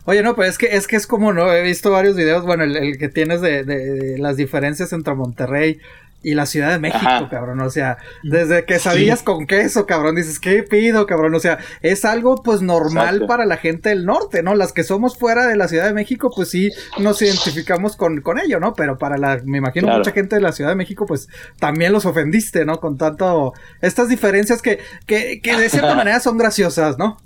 Oye, 0.04 0.22
no, 0.22 0.34
pero 0.34 0.48
es 0.48 0.58
que 0.58 0.66
es 0.66 0.88
que 0.88 0.96
es 0.96 1.06
como, 1.06 1.32
¿no? 1.32 1.52
He 1.52 1.62
visto 1.62 1.92
varios 1.92 2.16
videos, 2.16 2.44
bueno, 2.44 2.64
el, 2.64 2.98
que 2.98 3.08
tienes 3.08 3.40
de, 3.40 3.64
de, 3.64 4.18
las 4.18 4.36
diferencias 4.36 4.92
entre 4.92 5.14
Monterrey 5.14 5.78
y 6.22 6.34
la 6.34 6.46
Ciudad 6.46 6.70
de 6.70 6.78
México, 6.78 7.28
cabrón. 7.30 7.60
O 7.60 7.70
sea, 7.70 7.98
desde 8.22 8.64
que 8.64 8.78
sabías 8.78 9.22
con 9.22 9.46
queso, 9.46 9.86
cabrón, 9.86 10.16
dices, 10.16 10.40
¿qué 10.40 10.62
pido, 10.62 11.06
cabrón? 11.06 11.34
O 11.34 11.40
sea, 11.40 11.58
es 11.82 12.04
algo 12.04 12.42
pues 12.42 12.62
normal 12.62 13.26
para 13.28 13.46
la 13.46 13.56
gente 13.56 13.90
del 13.90 14.04
norte, 14.04 14.42
¿no? 14.42 14.54
Las 14.54 14.72
que 14.72 14.82
somos 14.82 15.16
fuera 15.16 15.46
de 15.46 15.56
la 15.56 15.68
Ciudad 15.68 15.86
de 15.86 15.94
México, 15.94 16.30
pues 16.34 16.50
sí 16.50 16.70
nos 16.98 17.22
identificamos 17.22 17.96
con, 17.96 18.20
con 18.22 18.40
ello, 18.40 18.58
¿no? 18.58 18.74
Pero 18.74 18.98
para 18.98 19.18
la, 19.18 19.40
me 19.44 19.58
imagino 19.58 19.88
mucha 19.96 20.10
gente 20.10 20.36
de 20.36 20.42
la 20.42 20.52
Ciudad 20.52 20.70
de 20.70 20.76
México, 20.76 21.06
pues 21.06 21.28
también 21.60 21.92
los 21.92 22.06
ofendiste, 22.06 22.64
¿no? 22.64 22.80
Con 22.80 22.98
tanto, 22.98 23.52
estas 23.80 24.08
diferencias 24.08 24.62
que, 24.62 24.80
que, 25.06 25.40
que 25.40 25.56
de 25.56 25.68
cierta 25.68 25.94
manera 25.96 26.18
son 26.20 26.38
graciosas, 26.38 26.98
¿no? 26.98 27.18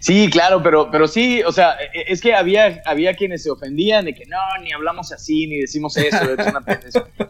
Sí, 0.00 0.30
claro, 0.30 0.62
pero, 0.62 0.90
pero 0.90 1.08
sí, 1.08 1.42
o 1.42 1.52
sea, 1.52 1.76
e, 1.92 2.12
es 2.12 2.20
que 2.20 2.34
había, 2.34 2.80
había 2.84 3.14
quienes 3.14 3.42
se 3.42 3.50
ofendían 3.50 4.04
de 4.04 4.14
que 4.14 4.24
no, 4.26 4.38
ni 4.62 4.72
hablamos 4.72 5.12
así, 5.12 5.46
ni 5.46 5.58
decimos 5.58 5.96
eso, 5.96 6.18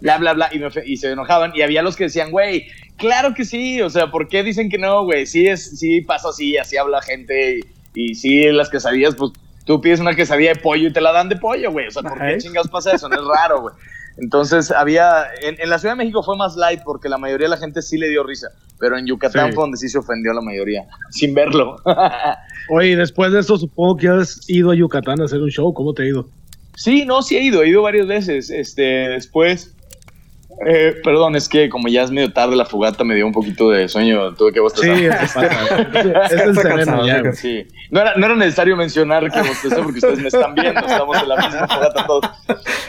bla, 0.00 0.19
bla, 0.19 0.33
bla, 0.35 0.50
y, 0.85 0.97
se 0.97 1.12
enojaban. 1.12 1.53
Y 1.55 1.62
había 1.62 1.83
los 1.83 1.97
que 1.97 2.05
decían, 2.05 2.31
güey, 2.31 2.69
claro 2.97 3.35
que 3.35 3.45
sí, 3.45 3.81
o 3.81 3.91
sea, 3.91 4.11
¿por 4.11 4.29
qué 4.29 4.43
dicen 4.43 4.69
que 4.69 4.79
no, 4.79 5.05
güey? 5.05 5.27
Sí, 5.27 5.47
es, 5.47 5.79
sí 5.79 6.03
pasa 6.03 6.29
así, 6.29 6.57
así 6.57 6.77
habla 6.77 7.03
gente, 7.03 7.61
y, 7.95 8.15
sí, 8.15 8.45
las 8.53 8.69
quesadillas, 8.69 9.15
pues 9.15 9.33
tú 9.65 9.81
pides 9.81 10.00
una 10.00 10.15
quesadilla 10.15 10.55
de 10.55 10.61
pollo 10.61 10.89
y 10.89 10.93
te 10.93 11.00
la 11.00 11.12
dan 11.12 11.29
de 11.29 11.37
pollo, 11.37 11.71
güey. 11.73 11.87
O 11.87 11.91
sea, 11.91 12.03
¿por 12.03 12.19
qué 12.19 12.39
chingados 12.39 12.69
pasa 12.69 12.95
eso? 12.95 13.09
No 13.09 13.17
es 13.17 13.27
raro, 13.27 13.62
güey. 13.62 13.75
Entonces 14.21 14.71
había, 14.71 15.25
en, 15.43 15.69
la 15.69 15.79
Ciudad 15.79 15.95
de 15.95 15.99
México 15.99 16.23
fue 16.23 16.37
más 16.37 16.57
light 16.57 16.81
porque 16.85 17.09
la 17.09 17.19
mayoría 17.19 17.47
de 17.47 17.50
la 17.50 17.57
gente 17.57 17.83
sí 17.83 17.97
le 17.97 18.09
dio 18.09 18.23
risa, 18.23 18.49
pero 18.79 18.99
en 18.99 19.07
Yucatán 19.07 19.53
fue 19.53 19.62
donde 19.62 19.79
sí 19.79 19.89
se 19.89 19.99
ofendió 19.99 20.33
la 20.33 20.43
mayoría, 20.43 20.87
sin 21.11 21.35
verlo. 21.35 21.77
Oye, 22.71 22.97
después 22.97 23.33
de 23.33 23.41
eso 23.41 23.57
supongo 23.57 23.97
que 23.97 24.09
has 24.09 24.49
ido 24.49 24.71
a 24.71 24.75
Yucatán 24.75 25.21
a 25.21 25.25
hacer 25.25 25.41
un 25.41 25.50
show, 25.50 25.73
¿cómo 25.73 25.95
te 25.95 26.03
ha 26.03 26.07
ido? 26.07 26.29
Sí, 26.77 27.05
no, 27.05 27.23
sí 27.23 27.37
he 27.37 27.43
ido, 27.43 27.62
he 27.62 27.69
ido 27.69 27.83
varias 27.83 28.07
veces. 28.07 28.50
Este, 28.50 28.83
después 28.83 29.75
eh, 30.67 30.95
perdón, 31.02 31.37
es 31.37 31.49
que 31.49 31.71
como 31.71 31.88
ya 31.88 32.02
es 32.02 32.11
medio 32.11 32.33
tarde 32.33 32.55
la 32.55 32.67
fogata 32.67 33.02
me 33.02 33.14
dio 33.14 33.26
un 33.26 33.33
poquito 33.33 33.71
de 33.71 33.88
sueño, 33.88 34.35
tuve 34.35 34.52
que 34.52 34.61
bostezar. 34.61 34.97
Sí, 34.97 35.05
es, 35.07 36.33
el 36.33 36.55
sereno 36.55 37.07
ya. 37.07 37.33
Sí. 37.33 37.67
No 37.90 38.00
era, 38.00 38.14
no 38.17 38.26
era 38.26 38.37
necesario 38.37 38.76
mencionar 38.76 39.31
que 39.31 39.38
bostecé 39.40 39.76
porque 39.76 39.99
ustedes 39.99 40.19
me 40.19 40.29
están 40.29 40.55
viendo, 40.55 40.81
estamos 40.81 41.23
en 41.23 41.29
la 41.29 41.37
misma 41.37 41.69
fogata 41.69 42.07
todos. 42.07 42.31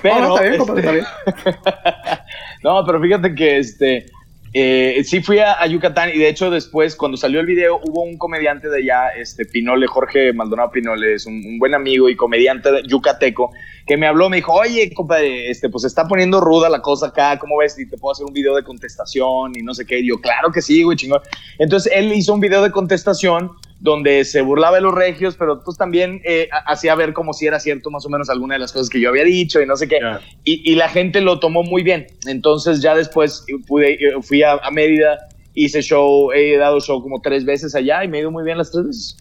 Pero, 0.02 0.20
no, 0.20 0.38
está 0.38 0.50
bien, 0.50 0.62
está 0.62 0.92
bien. 0.92 1.06
Este, 1.26 1.58
no, 2.64 2.86
pero 2.86 3.02
fíjate 3.02 3.36
que 3.36 3.58
este 3.60 4.06
eh, 4.54 5.02
sí 5.06 5.22
fui 5.22 5.40
a, 5.40 5.66
Yucatán 5.66 6.10
y 6.14 6.18
de 6.18 6.28
hecho 6.28 6.50
después 6.50 6.98
cuando 6.98 7.18
salió 7.18 7.40
el 7.40 7.46
video 7.46 7.80
hubo 7.84 8.04
un 8.04 8.18
comediante 8.18 8.68
de 8.70 8.80
allá, 8.80 9.10
este 9.18 9.46
Pinole, 9.46 9.88
Jorge 9.88 10.34
Maldonado 10.34 10.72
Pinole, 10.72 11.14
es 11.14 11.26
un, 11.26 11.58
buen 11.58 11.74
amigo 11.74 12.10
y 12.10 12.18
comediante 12.18 12.70
yucateco 12.86 13.52
que 13.88 13.98
me 13.98 14.08
habló, 14.08 14.30
me 14.30 14.38
dijo, 14.38 14.54
oye, 14.54 14.94
compadre, 14.94 15.50
este, 15.50 15.70
pues 15.70 15.86
está 15.86 16.08
poniendo 16.08 16.40
ruda 16.42 16.70
la 16.70 16.82
cosa 16.82 17.08
acá, 17.08 17.40
¿cómo 17.40 17.58
ves? 17.58 17.80
Y 17.80 17.88
te 17.88 17.98
puedo 17.98 18.12
hacer 18.12 18.26
un 18.26 18.34
video 18.34 18.56
de 18.56 18.64
contestación 18.64 19.54
y 19.56 19.64
no 19.64 19.74
sé 19.74 19.86
qué. 19.86 20.00
Y 20.00 20.08
yo, 20.08 20.22
claro 20.22 20.52
que 20.52 20.62
sí, 20.62 20.84
güey, 20.84 20.98
chingón. 20.98 21.22
Entonces 21.58 21.92
él 21.96 22.14
hizo 22.14 22.34
un 22.34 22.40
video 22.40 22.62
de 22.62 22.72
contestación 22.72 23.52
donde 23.82 24.24
se 24.26 24.42
burlaba 24.42 24.78
de 24.78 24.82
los 24.82 24.94
regios, 24.94 25.36
pero 25.36 25.64
pues 25.64 25.76
también 25.76 26.22
eh, 26.24 26.48
hacía 26.68 26.94
ver 26.94 27.14
como 27.14 27.34
si 27.34 27.48
era 27.48 27.60
cierto 27.60 27.90
más 27.90 28.06
o 28.06 28.10
menos 28.10 28.30
alguna 28.30 28.54
de 28.54 28.60
las 28.60 28.72
cosas 28.72 28.90
que 28.90 29.02
yo 29.02 29.10
había 29.10 29.24
dicho 29.24 29.60
y 29.60 29.66
no 29.66 29.76
sé 29.76 29.88
qué. 29.88 30.00
Y, 30.44 30.76
la 30.76 30.88
gente 30.88 31.20
lo 31.20 31.40
tomó 31.40 31.64
muy 31.64 31.82
bien. 31.82 32.06
Entonces 32.28 32.82
ya 32.82 32.96
después 32.96 33.44
pude, 33.68 33.94
eh, 33.94 34.22
fui 34.22 34.44
a, 34.44 34.54
a 34.54 34.70
Mérida, 34.72 35.18
hice 35.56 35.82
show, 35.82 36.32
he 36.32 36.58
dado 36.58 36.80
show 36.80 37.02
como 37.02 37.22
tres 37.22 37.44
veces 37.44 37.74
allá 37.74 38.04
y 38.04 38.08
me 38.08 38.18
he 38.18 38.22
ido 38.22 38.32
muy 38.32 38.44
bien 38.44 38.60
las 38.60 38.72
tres 38.72 38.86
veces. 38.86 39.18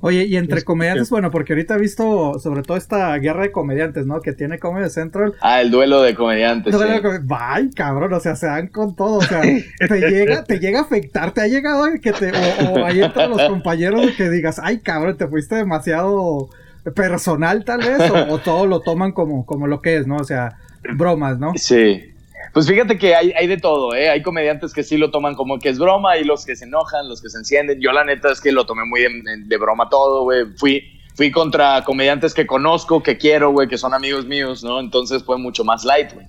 Oye, 0.00 0.26
y 0.26 0.36
entre 0.36 0.62
comediantes, 0.62 1.10
bueno, 1.10 1.32
porque 1.32 1.54
ahorita 1.54 1.74
he 1.74 1.78
visto 1.78 2.38
sobre 2.38 2.62
todo 2.62 2.76
esta 2.76 3.16
guerra 3.18 3.42
de 3.42 3.50
comediantes, 3.50 4.06
¿no? 4.06 4.20
Que 4.20 4.32
tiene 4.32 4.60
Comedy 4.60 4.90
Central. 4.90 5.34
Ah, 5.40 5.60
el 5.60 5.72
duelo 5.72 6.02
de 6.02 6.14
comediantes. 6.14 6.72
sí. 6.72 6.84
Bye, 7.24 7.70
cabrón, 7.74 8.12
o 8.12 8.20
sea, 8.20 8.36
se 8.36 8.46
dan 8.46 8.68
con 8.68 8.94
todo, 8.94 9.16
o 9.16 9.22
sea, 9.22 9.40
te 9.88 10.00
llega, 10.00 10.44
te 10.44 10.60
llega 10.60 10.80
a 10.80 10.82
afectar, 10.82 11.32
te 11.32 11.40
ha 11.40 11.48
llegado 11.48 11.84
a 11.84 11.98
que 11.98 12.12
te, 12.12 12.30
o, 12.30 12.84
ahí 12.84 13.02
entre 13.02 13.26
los 13.26 13.42
compañeros 13.42 14.12
que 14.16 14.30
digas, 14.30 14.60
ay, 14.62 14.78
cabrón, 14.78 15.16
te 15.16 15.26
fuiste 15.26 15.56
demasiado 15.56 16.48
personal 16.94 17.64
tal 17.64 17.80
vez, 17.80 18.08
o, 18.10 18.34
o 18.34 18.38
todo 18.38 18.66
lo 18.66 18.80
toman 18.80 19.10
como, 19.10 19.44
como 19.46 19.66
lo 19.66 19.82
que 19.82 19.96
es, 19.96 20.06
¿no? 20.06 20.16
O 20.16 20.24
sea, 20.24 20.58
bromas, 20.94 21.40
¿no? 21.40 21.54
Sí. 21.56 22.14
Pues 22.52 22.66
fíjate 22.66 22.98
que 22.98 23.14
hay, 23.14 23.32
hay 23.36 23.46
de 23.46 23.58
todo, 23.58 23.94
¿eh? 23.94 24.08
Hay 24.08 24.22
comediantes 24.22 24.72
que 24.72 24.82
sí 24.82 24.96
lo 24.96 25.10
toman 25.10 25.34
como 25.34 25.58
que 25.58 25.68
es 25.68 25.78
broma 25.78 26.16
y 26.16 26.24
los 26.24 26.44
que 26.46 26.56
se 26.56 26.64
enojan, 26.64 27.08
los 27.08 27.22
que 27.22 27.28
se 27.28 27.38
encienden. 27.38 27.80
Yo 27.80 27.92
la 27.92 28.04
neta 28.04 28.30
es 28.30 28.40
que 28.40 28.52
lo 28.52 28.66
tomé 28.66 28.84
muy 28.84 29.02
de, 29.02 29.56
broma 29.56 29.88
todo, 29.88 30.22
güey. 30.24 30.44
Fui, 30.56 30.82
fui 31.14 31.30
contra 31.30 31.84
comediantes 31.84 32.34
que 32.34 32.46
conozco, 32.46 33.02
que 33.02 33.18
quiero, 33.18 33.52
güey, 33.52 33.68
que 33.68 33.78
son 33.78 33.94
amigos 33.94 34.26
míos, 34.26 34.64
¿no? 34.64 34.80
Entonces 34.80 35.22
fue 35.22 35.38
mucho 35.38 35.64
más 35.64 35.84
light, 35.84 36.12
güey. 36.14 36.26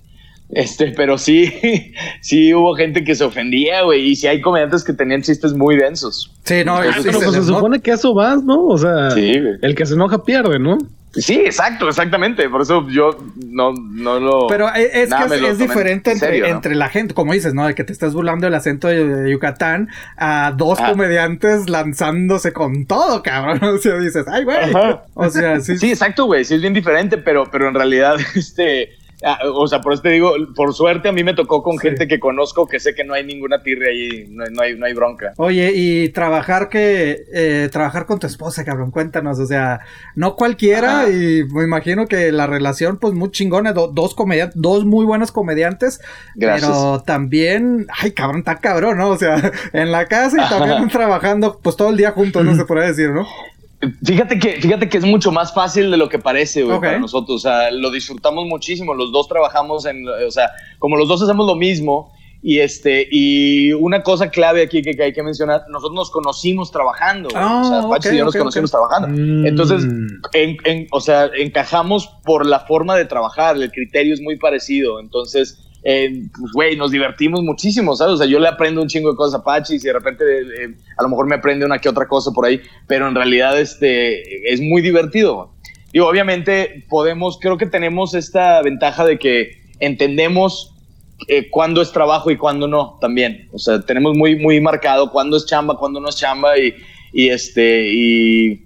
Este, 0.50 0.92
pero 0.96 1.16
sí, 1.16 1.52
sí 2.20 2.52
hubo 2.54 2.74
gente 2.74 3.04
que 3.04 3.14
se 3.14 3.24
ofendía, 3.24 3.82
güey, 3.82 4.10
y 4.10 4.16
sí 4.16 4.26
hay 4.26 4.40
comediantes 4.40 4.84
que 4.84 4.92
tenían 4.92 5.22
chistes 5.22 5.54
muy 5.54 5.76
densos. 5.76 6.30
Sí, 6.44 6.64
no, 6.64 6.78
pero 6.80 6.92
pues 7.02 7.34
se, 7.34 7.44
supone 7.44 7.80
que 7.80 7.92
eso 7.92 8.14
vas, 8.14 8.42
¿no? 8.42 8.66
O 8.66 8.76
sea, 8.76 9.08
el 9.08 9.74
que 9.76 9.86
se 9.86 9.94
enoja 9.94 10.24
pierde, 10.24 10.58
¿no? 10.58 10.78
Sí, 11.12 11.40
exacto, 11.44 11.88
exactamente. 11.88 12.48
Por 12.48 12.62
eso 12.62 12.86
yo 12.88 13.16
no, 13.46 13.72
no 13.72 14.20
lo. 14.20 14.46
Pero 14.46 14.68
es 14.72 15.08
que 15.12 15.48
es, 15.48 15.58
diferente 15.58 16.12
entre, 16.12 16.74
la 16.74 16.88
gente, 16.88 17.14
como 17.14 17.32
dices, 17.32 17.52
¿no? 17.52 17.66
De 17.66 17.74
que 17.74 17.82
te 17.82 17.92
estás 17.92 18.14
burlando 18.14 18.46
el 18.46 18.54
acento 18.54 18.86
de, 18.88 19.30
Yucatán 19.30 19.88
a 20.16 20.52
dos 20.56 20.78
ah. 20.80 20.90
comediantes 20.90 21.68
lanzándose 21.68 22.52
con 22.52 22.86
todo, 22.86 23.22
cabrón. 23.22 23.60
O 23.70 23.78
sea, 23.78 23.96
dices, 23.98 24.26
ay, 24.28 24.44
güey. 24.44 24.72
O 25.14 25.30
sea, 25.30 25.60
sí. 25.60 25.78
Sí, 25.78 25.90
exacto, 25.90 26.26
güey. 26.26 26.44
Sí, 26.44 26.54
es 26.54 26.60
bien 26.60 26.74
diferente, 26.74 27.16
pero, 27.18 27.50
pero 27.50 27.68
en 27.68 27.74
realidad, 27.74 28.16
este 28.34 28.99
o 29.54 29.66
sea, 29.66 29.80
por 29.80 29.92
eso 29.92 30.02
te 30.02 30.10
digo, 30.10 30.32
por 30.54 30.72
suerte 30.74 31.08
a 31.08 31.12
mí 31.12 31.22
me 31.24 31.34
tocó 31.34 31.62
con 31.62 31.78
gente 31.78 32.08
que 32.08 32.18
conozco 32.18 32.66
que 32.66 32.80
sé 32.80 32.94
que 32.94 33.04
no 33.04 33.14
hay 33.14 33.24
ninguna 33.24 33.62
tirre 33.62 33.90
ahí, 33.90 34.26
no, 34.30 34.62
hay, 34.62 34.76
no 34.76 34.86
hay 34.86 34.94
bronca. 34.94 35.34
Oye, 35.36 35.72
y 35.74 36.08
trabajar 36.10 36.68
que, 36.68 37.24
eh, 37.32 37.68
trabajar 37.70 38.06
con 38.06 38.18
tu 38.18 38.26
esposa, 38.26 38.64
cabrón, 38.64 38.90
cuéntanos, 38.90 39.38
o 39.38 39.46
sea, 39.46 39.80
no 40.14 40.36
cualquiera 40.36 41.08
y 41.10 41.44
me 41.52 41.64
imagino 41.64 42.06
que 42.06 42.32
la 42.32 42.46
relación 42.46 42.98
pues 42.98 43.14
muy 43.14 43.30
chingona, 43.30 43.72
dos 43.72 44.14
comediantes, 44.14 44.60
dos 44.60 44.84
muy 44.84 45.04
buenos 45.04 45.32
comediantes, 45.32 46.00
Gracias. 46.34 46.70
pero 46.70 47.02
también, 47.02 47.86
ay 48.00 48.12
cabrón, 48.12 48.38
está 48.40 48.56
cabrón, 48.56 48.98
¿no? 48.98 49.10
O 49.10 49.18
sea, 49.18 49.52
en 49.72 49.92
la 49.92 50.06
casa 50.06 50.36
y 50.36 50.48
también 50.48 50.88
trabajando 50.88 51.60
pues 51.62 51.76
todo 51.76 51.90
el 51.90 51.96
día 51.96 52.12
juntos, 52.12 52.44
no 52.44 52.56
se 52.56 52.64
puede 52.64 52.86
decir, 52.86 53.10
¿no? 53.10 53.26
Fíjate 54.04 54.38
que, 54.38 54.60
fíjate 54.60 54.88
que 54.88 54.98
es 54.98 55.04
mucho 55.04 55.32
más 55.32 55.54
fácil 55.54 55.90
de 55.90 55.96
lo 55.96 56.08
que 56.08 56.18
parece, 56.18 56.62
güey, 56.64 56.78
para 56.80 56.98
nosotros. 56.98 57.36
O 57.36 57.38
sea, 57.38 57.70
lo 57.70 57.90
disfrutamos 57.90 58.46
muchísimo. 58.46 58.94
Los 58.94 59.10
dos 59.10 59.26
trabajamos 59.26 59.86
en, 59.86 60.06
o 60.06 60.30
sea, 60.30 60.50
como 60.78 60.96
los 60.96 61.08
dos 61.08 61.22
hacemos 61.22 61.46
lo 61.46 61.56
mismo. 61.56 62.12
Y 62.42 62.60
este, 62.60 63.06
y 63.10 63.72
una 63.74 64.02
cosa 64.02 64.30
clave 64.30 64.62
aquí 64.62 64.80
que, 64.80 65.02
hay 65.02 65.12
que 65.12 65.22
mencionar, 65.22 65.64
nosotros 65.68 65.94
nos 65.94 66.10
conocimos 66.10 66.70
trabajando. 66.70 67.28
o 67.28 67.32
sea, 67.32 67.80
ah, 67.80 67.98
y 68.12 68.16
yo 68.16 68.24
nos 68.24 68.34
conocimos 68.34 68.70
trabajando. 68.70 69.08
Mm. 69.08 69.46
Entonces, 69.46 69.86
en, 70.32 70.86
o 70.90 71.00
sea, 71.00 71.30
encajamos 71.38 72.08
por 72.24 72.46
la 72.46 72.60
forma 72.60 72.96
de 72.96 73.04
trabajar. 73.04 73.56
El 73.56 73.70
criterio 73.70 74.14
es 74.14 74.20
muy 74.20 74.36
parecido. 74.36 75.00
Entonces, 75.00 75.69
eh, 75.82 76.24
pues, 76.38 76.52
güey, 76.52 76.76
nos 76.76 76.90
divertimos 76.90 77.42
muchísimo, 77.42 77.96
¿sabes? 77.96 78.14
O 78.14 78.16
sea, 78.18 78.26
yo 78.26 78.38
le 78.38 78.48
aprendo 78.48 78.82
un 78.82 78.88
chingo 78.88 79.10
de 79.10 79.16
cosas 79.16 79.40
a 79.40 79.44
Pachi 79.44 79.76
y 79.76 79.78
de 79.78 79.92
repente 79.92 80.24
eh, 80.24 80.74
a 80.96 81.02
lo 81.02 81.08
mejor 81.08 81.26
me 81.26 81.36
aprende 81.36 81.64
una 81.64 81.78
que 81.78 81.88
otra 81.88 82.06
cosa 82.06 82.32
por 82.32 82.44
ahí, 82.44 82.60
pero 82.86 83.08
en 83.08 83.14
realidad 83.14 83.58
este, 83.58 84.52
es 84.52 84.60
muy 84.60 84.82
divertido. 84.82 85.52
Y 85.92 86.00
obviamente 86.00 86.84
podemos, 86.88 87.38
creo 87.40 87.56
que 87.56 87.66
tenemos 87.66 88.14
esta 88.14 88.62
ventaja 88.62 89.04
de 89.04 89.18
que 89.18 89.60
entendemos 89.80 90.74
eh, 91.26 91.48
cuándo 91.50 91.82
es 91.82 91.92
trabajo 91.92 92.30
y 92.30 92.36
cuándo 92.36 92.68
no 92.68 92.98
también. 93.00 93.48
O 93.52 93.58
sea, 93.58 93.80
tenemos 93.80 94.16
muy, 94.16 94.36
muy 94.36 94.60
marcado 94.60 95.10
cuándo 95.10 95.36
es 95.36 95.46
chamba, 95.46 95.76
cuándo 95.76 95.98
no 96.00 96.08
es 96.08 96.16
chamba 96.16 96.58
y, 96.58 96.74
y 97.12 97.28
este, 97.30 97.90
y 97.92 98.64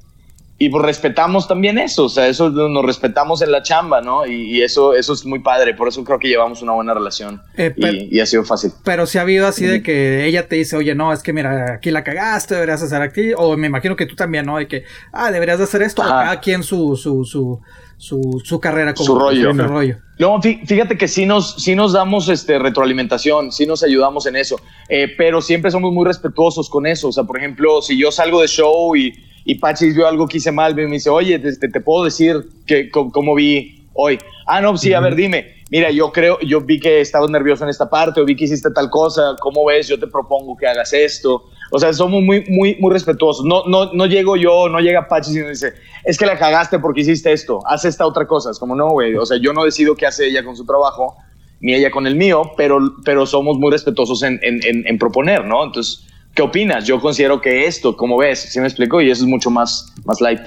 y 0.64 0.70
pues 0.70 0.82
respetamos 0.82 1.46
también 1.46 1.76
eso, 1.76 2.04
o 2.04 2.08
sea, 2.08 2.26
eso 2.26 2.48
nos 2.48 2.82
respetamos 2.86 3.42
en 3.42 3.52
la 3.52 3.62
chamba, 3.62 4.00
¿no? 4.00 4.26
Y, 4.26 4.62
eso, 4.62 4.94
eso 4.94 5.12
es 5.12 5.26
muy 5.26 5.40
padre, 5.40 5.74
por 5.74 5.88
eso 5.88 6.02
creo 6.04 6.18
que 6.18 6.28
llevamos 6.28 6.62
una 6.62 6.72
buena 6.72 6.94
relación 6.94 7.42
eh, 7.58 7.74
y, 7.76 8.18
ha 8.18 8.24
sido 8.24 8.44
fácil. 8.44 8.72
Pero 8.82 9.04
si 9.04 9.18
ha 9.18 9.20
habido 9.20 9.46
así 9.46 9.66
de 9.66 9.82
que 9.82 10.24
ella 10.24 10.48
te 10.48 10.56
dice, 10.56 10.76
oye, 10.76 10.94
no, 10.94 11.12
es 11.12 11.22
que 11.22 11.34
mira, 11.34 11.74
aquí 11.74 11.90
la 11.90 12.02
cagaste, 12.02 12.54
deberías 12.54 12.82
hacer 12.82 13.02
aquí, 13.02 13.32
o 13.36 13.58
me 13.58 13.66
imagino 13.66 13.94
que 13.94 14.06
tú 14.06 14.16
también, 14.16 14.46
¿no? 14.46 14.56
De 14.56 14.66
que, 14.66 14.84
ah, 15.12 15.30
deberías 15.30 15.58
de 15.58 15.64
hacer 15.64 15.82
esto, 15.82 16.02
aquí 16.02 16.52
en 16.52 16.62
su, 16.62 16.96
su, 16.96 17.26
su, 17.26 17.60
su, 18.04 18.40
su 18.44 18.60
carrera 18.60 18.94
como 18.94 19.06
su 19.06 19.18
rollo. 19.18 19.52
Su 19.52 19.62
rollo. 19.62 19.96
No, 20.18 20.40
fíjate 20.40 20.96
que 20.96 21.08
sí 21.08 21.26
nos, 21.26 21.54
sí 21.62 21.74
nos 21.74 21.92
damos 21.92 22.28
este, 22.28 22.58
retroalimentación, 22.58 23.50
sí 23.50 23.66
nos 23.66 23.82
ayudamos 23.82 24.26
en 24.26 24.36
eso, 24.36 24.60
eh, 24.88 25.08
pero 25.16 25.40
siempre 25.40 25.70
somos 25.70 25.92
muy 25.92 26.04
respetuosos 26.04 26.68
con 26.68 26.86
eso. 26.86 27.08
O 27.08 27.12
sea, 27.12 27.24
por 27.24 27.38
ejemplo, 27.38 27.82
si 27.82 27.98
yo 27.98 28.12
salgo 28.12 28.40
de 28.40 28.46
show 28.46 28.94
y 28.94 29.12
y 29.44 29.56
Pachis 29.56 29.94
vio 29.94 30.08
algo 30.08 30.26
que 30.26 30.38
hice 30.38 30.50
mal, 30.50 30.74
me 30.74 30.86
dice, 30.86 31.10
oye, 31.10 31.38
te, 31.38 31.52
te 31.68 31.80
puedo 31.80 32.04
decir 32.04 32.48
que, 32.66 32.90
cómo 32.90 33.34
vi 33.34 33.86
hoy. 33.92 34.18
Ah, 34.46 34.60
no, 34.60 34.76
sí, 34.76 34.92
a 34.92 35.00
ver, 35.00 35.14
dime. 35.14 35.63
Mira, 35.74 35.90
yo 35.90 36.12
creo, 36.12 36.38
yo 36.38 36.60
vi 36.60 36.78
que 36.78 37.00
estabas 37.00 37.28
nervioso 37.30 37.64
en 37.64 37.70
esta 37.70 37.90
parte, 37.90 38.20
o 38.20 38.24
vi 38.24 38.36
que 38.36 38.44
hiciste 38.44 38.70
tal 38.70 38.88
cosa, 38.90 39.34
¿cómo 39.40 39.64
ves? 39.64 39.88
Yo 39.88 39.98
te 39.98 40.06
propongo 40.06 40.56
que 40.56 40.68
hagas 40.68 40.92
esto. 40.92 41.46
O 41.72 41.80
sea, 41.80 41.92
somos 41.92 42.22
muy, 42.22 42.44
muy, 42.48 42.76
muy 42.78 42.92
respetuosos. 42.92 43.44
No, 43.44 43.64
no, 43.66 43.92
no 43.92 44.06
llego 44.06 44.36
yo, 44.36 44.68
no 44.68 44.78
llega 44.78 45.08
Pachis 45.08 45.34
y 45.34 45.40
dice, 45.40 45.72
es 46.04 46.16
que 46.16 46.26
la 46.26 46.38
cagaste 46.38 46.78
porque 46.78 47.00
hiciste 47.00 47.32
esto, 47.32 47.58
haz 47.66 47.84
esta 47.86 48.06
otra 48.06 48.24
cosa. 48.24 48.52
Es 48.52 48.60
como, 48.60 48.76
no, 48.76 48.90
güey, 48.90 49.16
o 49.16 49.26
sea, 49.26 49.36
yo 49.36 49.52
no 49.52 49.64
decido 49.64 49.96
qué 49.96 50.06
hace 50.06 50.26
ella 50.26 50.44
con 50.44 50.56
su 50.56 50.64
trabajo, 50.64 51.16
ni 51.58 51.74
ella 51.74 51.90
con 51.90 52.06
el 52.06 52.14
mío, 52.14 52.52
pero, 52.56 52.78
pero 53.04 53.26
somos 53.26 53.58
muy 53.58 53.72
respetuosos 53.72 54.22
en, 54.22 54.38
en, 54.44 54.60
en, 54.64 54.86
en 54.86 54.96
proponer, 54.96 55.44
¿no? 55.44 55.64
Entonces, 55.64 56.06
¿qué 56.36 56.42
opinas? 56.42 56.86
Yo 56.86 57.00
considero 57.00 57.40
que 57.40 57.66
esto, 57.66 57.96
como 57.96 58.16
ves, 58.16 58.38
¿sí 58.38 58.60
me 58.60 58.68
explico? 58.68 59.00
Y 59.00 59.10
eso 59.10 59.24
es 59.24 59.28
mucho 59.28 59.50
más, 59.50 59.92
más 60.04 60.20
light. 60.20 60.42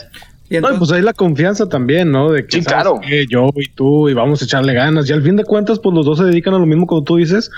Y 0.49 0.59
no, 0.59 0.69
pues 0.77 0.91
hay 0.91 1.01
la 1.01 1.13
confianza 1.13 1.67
también, 1.67 2.11
¿no? 2.11 2.31
De 2.31 2.45
que, 2.45 2.59
sí, 2.59 2.63
claro. 2.63 3.01
yo 3.29 3.49
y 3.55 3.67
tú 3.69 4.07
y 4.07 4.13
vamos 4.13 4.41
a 4.41 4.45
echarle 4.45 4.73
ganas. 4.73 5.09
Y 5.09 5.13
al 5.13 5.21
fin 5.21 5.35
de 5.35 5.43
cuentas, 5.43 5.79
pues 5.79 5.93
los 5.93 6.05
dos 6.05 6.19
se 6.19 6.23
dedican 6.23 6.53
a 6.53 6.59
lo 6.59 6.65
mismo 6.65 6.87
como 6.87 7.03
tú 7.03 7.17
dices. 7.17 7.51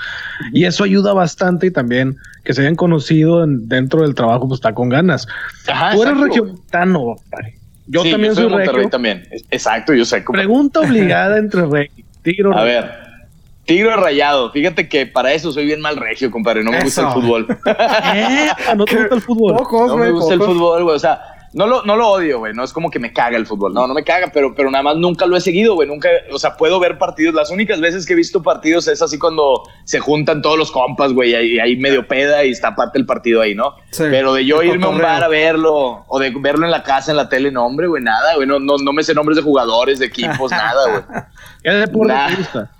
Y 0.52 0.64
eso 0.64 0.82
ayuda 0.82 1.12
bastante 1.12 1.68
y 1.68 1.70
también 1.70 2.16
que 2.44 2.52
se 2.52 2.62
hayan 2.62 2.74
conocido 2.74 3.46
dentro 3.46 4.02
del 4.02 4.14
trabajo, 4.14 4.48
pues 4.48 4.58
está 4.58 4.74
con 4.74 4.88
ganas. 4.88 5.28
Ajá, 5.68 5.92
tú 5.94 6.02
eres 6.02 6.18
regiomontano, 6.18 7.16
Yo 7.86 8.02
también 8.02 8.34
soy, 8.34 8.48
regio. 8.48 8.88
también. 8.88 9.24
Exacto, 9.50 9.94
yo 9.94 10.04
sé. 10.04 10.22
Pregunta 10.22 10.80
obligada 10.80 11.38
entre 11.38 11.66
regio. 11.66 12.04
Tigro. 12.22 12.56
A 12.56 12.64
ver. 12.64 13.10
Tigre 13.66 13.94
rayado. 13.94 14.50
Fíjate 14.50 14.88
que 14.88 15.06
para 15.06 15.32
eso 15.32 15.52
soy 15.52 15.64
bien 15.64 15.80
mal 15.80 15.96
regio, 15.96 16.28
compadre. 16.30 16.64
No 16.64 16.72
me 16.72 16.82
gusta 16.82 17.02
el 17.02 17.12
fútbol. 17.12 17.46
¿Eh? 18.14 18.48
¿No 18.76 18.84
te 18.84 18.96
gusta 18.98 19.14
el 19.14 19.20
fútbol? 19.20 19.56
no 19.86 19.96
me 19.96 20.10
gusta 20.10 20.34
el 20.34 20.40
fútbol, 20.40 20.82
güey. 20.82 20.96
O 20.96 20.98
sea, 20.98 21.20
no 21.52 21.66
lo, 21.66 21.82
no 21.82 21.96
lo 21.96 22.08
odio, 22.08 22.38
güey. 22.38 22.54
No 22.54 22.62
es 22.62 22.72
como 22.72 22.90
que 22.90 22.98
me 22.98 23.12
caga 23.12 23.36
el 23.36 23.46
fútbol. 23.46 23.74
No, 23.74 23.86
no 23.86 23.94
me 23.94 24.04
caga, 24.04 24.30
pero, 24.32 24.54
pero 24.54 24.70
nada 24.70 24.82
más 24.82 24.96
nunca 24.96 25.26
lo 25.26 25.36
he 25.36 25.40
seguido, 25.40 25.74
güey. 25.74 25.88
Nunca, 25.88 26.08
o 26.30 26.38
sea, 26.38 26.56
puedo 26.56 26.78
ver 26.78 26.96
partidos. 26.96 27.34
Las 27.34 27.50
únicas 27.50 27.80
veces 27.80 28.06
que 28.06 28.12
he 28.12 28.16
visto 28.16 28.42
partidos 28.42 28.86
es 28.86 29.02
así 29.02 29.18
cuando 29.18 29.62
se 29.84 29.98
juntan 29.98 30.42
todos 30.42 30.56
los 30.56 30.70
compas, 30.70 31.12
güey, 31.12 31.34
y 31.34 31.58
ahí 31.58 31.76
medio 31.76 32.06
peda 32.06 32.44
y 32.44 32.50
está 32.50 32.76
parte 32.76 32.98
del 32.98 33.06
partido 33.06 33.40
ahí, 33.40 33.54
¿no? 33.54 33.74
pero 33.96 34.34
de 34.34 34.46
yo 34.46 34.62
irme 34.62 34.86
a 34.86 34.88
un 34.90 34.98
bar 34.98 35.24
a 35.24 35.28
verlo 35.28 36.04
o 36.06 36.18
de 36.18 36.30
verlo 36.30 36.64
en 36.64 36.70
la 36.70 36.82
casa, 36.82 37.10
en 37.10 37.16
la 37.16 37.28
tele, 37.28 37.50
no, 37.50 37.66
hombre, 37.66 37.88
güey, 37.88 38.02
nada, 38.02 38.36
güey. 38.36 38.46
No, 38.46 38.60
no, 38.60 38.76
no 38.76 38.92
me 38.92 39.02
sé 39.02 39.14
nombres 39.14 39.36
de 39.36 39.42
jugadores, 39.42 39.98
de 39.98 40.06
equipos, 40.06 40.50
nada, 40.50 40.90
güey. 40.90 41.02
¿Qué 41.62 41.70
deporte 41.70 42.14
te 42.28 42.36
gusta? 42.36 42.70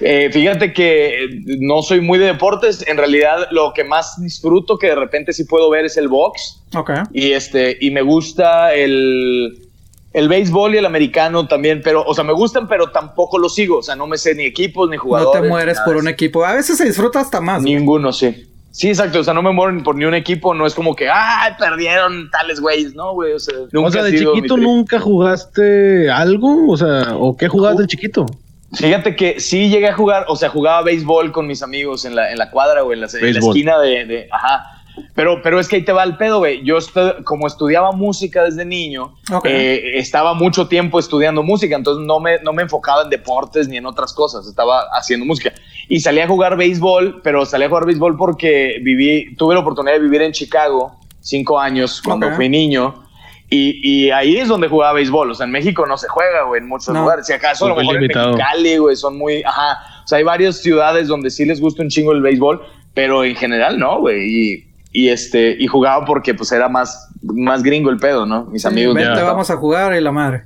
Eh, 0.00 0.30
fíjate 0.32 0.72
que 0.72 1.42
no 1.60 1.82
soy 1.82 2.00
muy 2.00 2.18
de 2.18 2.26
deportes. 2.26 2.86
En 2.86 2.96
realidad, 2.96 3.48
lo 3.50 3.72
que 3.74 3.84
más 3.84 4.20
disfruto 4.20 4.78
que 4.78 4.88
de 4.88 4.94
repente 4.94 5.32
sí 5.32 5.44
puedo 5.44 5.70
ver 5.70 5.84
es 5.84 5.96
el 5.96 6.08
box. 6.08 6.62
Ok. 6.74 6.90
Y 7.12 7.32
este, 7.32 7.76
y 7.80 7.90
me 7.90 8.02
gusta 8.02 8.74
el, 8.74 9.68
el 10.12 10.28
béisbol 10.28 10.74
y 10.74 10.78
el 10.78 10.86
americano 10.86 11.46
también, 11.46 11.80
pero, 11.82 12.04
o 12.04 12.14
sea, 12.14 12.24
me 12.24 12.32
gustan, 12.32 12.68
pero 12.68 12.90
tampoco 12.90 13.38
lo 13.38 13.48
sigo. 13.48 13.78
O 13.78 13.82
sea, 13.82 13.96
no 13.96 14.06
me 14.06 14.18
sé 14.18 14.34
ni 14.34 14.44
equipos 14.44 14.88
ni 14.88 14.96
jugadores. 14.96 15.40
No 15.40 15.42
te 15.42 15.48
mueres 15.48 15.78
por 15.80 15.96
un 15.96 16.08
equipo. 16.08 16.44
A 16.44 16.54
veces 16.54 16.78
se 16.78 16.84
disfruta 16.84 17.20
hasta 17.20 17.40
más. 17.40 17.62
Ninguno, 17.62 18.12
sí. 18.12 18.44
Sí, 18.70 18.88
exacto. 18.88 19.20
O 19.20 19.24
sea, 19.24 19.34
no 19.34 19.42
me 19.42 19.50
muero 19.50 19.82
por 19.82 19.96
ni 19.96 20.04
un 20.04 20.14
equipo. 20.14 20.54
No 20.54 20.66
es 20.66 20.74
como 20.74 20.94
que, 20.94 21.08
¡ay, 21.08 21.52
perdieron 21.58 22.30
tales 22.30 22.60
güeyes! 22.60 22.94
No, 22.94 23.12
güey. 23.12 23.32
O 23.32 23.38
sea, 23.38 23.54
nunca 23.72 23.88
o 23.88 23.90
sea 23.90 24.02
de 24.04 24.16
chiquito 24.16 24.56
nunca 24.56 25.00
jugaste 25.00 26.10
algo. 26.10 26.70
O 26.70 26.76
sea, 26.76 27.16
¿o 27.16 27.36
qué 27.36 27.48
jugaste 27.48 27.82
de 27.82 27.88
chiquito? 27.88 28.26
Fíjate 28.72 29.16
que 29.16 29.40
sí 29.40 29.70
llegué 29.70 29.88
a 29.88 29.94
jugar, 29.94 30.26
o 30.28 30.36
sea, 30.36 30.50
jugaba 30.50 30.82
béisbol 30.82 31.32
con 31.32 31.46
mis 31.46 31.62
amigos 31.62 32.04
en 32.04 32.14
la, 32.14 32.30
en 32.30 32.38
la 32.38 32.50
cuadra, 32.50 32.82
güey, 32.82 32.96
en, 32.96 33.00
la, 33.00 33.06
esquina 33.06 33.78
de, 33.78 34.28
Ajá. 34.30 34.74
Pero, 35.14 35.40
pero 35.42 35.60
es 35.60 35.68
que 35.68 35.76
ahí 35.76 35.84
te 35.84 35.92
va 35.92 36.02
el 36.02 36.16
pedo, 36.16 36.38
güey. 36.38 36.62
Yo, 36.64 36.76
como 37.24 37.46
estudiaba 37.46 37.92
música 37.92 38.42
desde 38.44 38.64
niño, 38.64 39.14
eh, 39.44 39.92
estaba 39.94 40.34
mucho 40.34 40.68
tiempo 40.68 40.98
estudiando 40.98 41.42
música, 41.42 41.76
entonces 41.76 42.04
no 42.04 42.20
me, 42.20 42.40
no 42.40 42.52
me 42.52 42.62
enfocaba 42.62 43.02
en 43.02 43.10
deportes 43.10 43.68
ni 43.68 43.76
en 43.76 43.86
otras 43.86 44.12
cosas, 44.12 44.46
estaba 44.46 44.86
haciendo 44.92 45.24
música. 45.24 45.52
Y 45.88 46.00
salí 46.00 46.20
a 46.20 46.28
jugar 46.28 46.56
béisbol, 46.56 47.20
pero 47.22 47.46
salí 47.46 47.64
a 47.64 47.68
jugar 47.68 47.86
béisbol 47.86 48.16
porque 48.16 48.80
viví, 48.82 49.34
tuve 49.36 49.54
la 49.54 49.60
oportunidad 49.60 49.94
de 49.94 50.00
vivir 50.00 50.22
en 50.22 50.32
Chicago 50.32 50.98
cinco 51.20 51.58
años 51.58 52.02
cuando 52.02 52.30
fui 52.32 52.48
niño. 52.48 53.07
Y, 53.50 54.10
ahí 54.10 54.36
es 54.36 54.48
donde 54.48 54.68
jugaba 54.68 54.92
béisbol. 54.94 55.30
O 55.30 55.34
sea, 55.34 55.46
en 55.46 55.52
México 55.52 55.86
no 55.86 55.96
se 55.96 56.08
juega, 56.08 56.44
güey, 56.44 56.60
en 56.60 56.68
muchos 56.68 56.94
lugares. 56.94 57.26
Si 57.26 57.32
acaso 57.32 57.64
a 57.64 57.68
lo 57.70 57.76
mejor 57.76 57.96
en 57.96 58.02
Mexicali, 58.02 58.76
güey, 58.76 58.96
son 58.96 59.16
muy. 59.16 59.42
Ajá. 59.42 59.78
O 60.04 60.08
sea, 60.08 60.18
hay 60.18 60.24
varias 60.24 60.58
ciudades 60.58 61.08
donde 61.08 61.30
sí 61.30 61.44
les 61.44 61.60
gusta 61.60 61.82
un 61.82 61.88
chingo 61.88 62.12
el 62.12 62.20
béisbol, 62.20 62.60
pero 62.94 63.24
en 63.24 63.34
general 63.36 63.78
no, 63.78 64.00
güey. 64.00 64.64
Y, 64.92 65.08
este, 65.08 65.56
y 65.58 65.66
jugaba 65.66 66.04
porque 66.04 66.34
pues 66.34 66.50
era 66.50 66.68
más, 66.68 67.08
más 67.22 67.62
gringo 67.62 67.90
el 67.90 67.98
pedo, 67.98 68.26
¿no? 68.26 68.46
Mis 68.46 68.66
amigos. 68.66 68.94
Vente, 68.94 69.22
vamos 69.22 69.50
a 69.50 69.56
jugar 69.56 69.94
y 69.94 70.00
la 70.00 70.12
madre. 70.12 70.44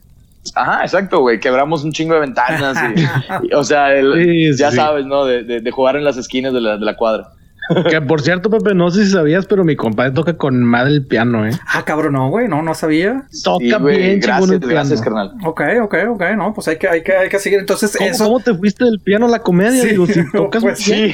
Ajá, 0.54 0.82
exacto, 0.82 1.20
güey. 1.20 1.40
Quebramos 1.40 1.84
un 1.84 1.92
chingo 1.92 2.14
de 2.14 2.20
ventanas. 2.20 2.76
Y, 3.42 3.52
o 3.54 3.64
sea, 3.64 3.88
ya 4.56 4.70
sabes, 4.70 5.06
¿no? 5.06 5.24
De, 5.24 5.60
de, 5.60 5.70
jugar 5.70 5.96
en 5.96 6.04
las 6.04 6.16
esquinas 6.16 6.52
de 6.52 6.60
la, 6.60 6.76
de 6.76 6.84
la 6.84 6.96
cuadra. 6.96 7.28
Que 7.88 8.00
por 8.00 8.20
cierto, 8.20 8.50
Pepe, 8.50 8.74
no 8.74 8.90
sé 8.90 9.04
si 9.04 9.12
sabías, 9.12 9.46
pero 9.46 9.64
mi 9.64 9.76
compadre 9.76 10.12
toca 10.12 10.36
con 10.36 10.62
madre 10.62 10.92
el 10.92 11.06
piano, 11.06 11.46
¿eh? 11.46 11.52
Ah, 11.66 11.84
cabrón, 11.84 12.14
no, 12.14 12.28
güey, 12.28 12.48
no, 12.48 12.62
no 12.62 12.74
sabía. 12.74 13.24
Toca 13.44 13.78
bien, 13.78 14.20
gracias, 14.20 14.50
el 14.50 14.58
piano. 14.58 14.74
gracias, 14.74 15.00
carnal. 15.00 15.32
Ok, 15.44 15.62
ok, 15.82 15.94
ok, 16.10 16.22
no, 16.36 16.52
pues 16.52 16.68
hay 16.68 16.78
que, 16.78 16.88
hay 16.88 17.02
que, 17.02 17.12
hay 17.12 17.28
que 17.28 17.38
seguir. 17.38 17.60
Entonces, 17.60 17.96
¿Cómo, 17.96 18.10
eso. 18.10 18.24
¿Cómo 18.24 18.40
te 18.40 18.54
fuiste 18.54 18.84
del 18.84 19.00
piano 19.00 19.26
a 19.26 19.28
la 19.28 19.38
comedia? 19.38 19.84
Digo, 19.84 20.06
si 20.06 20.30
tocas 20.32 20.62
pues 20.62 20.78
sí. 20.80 21.12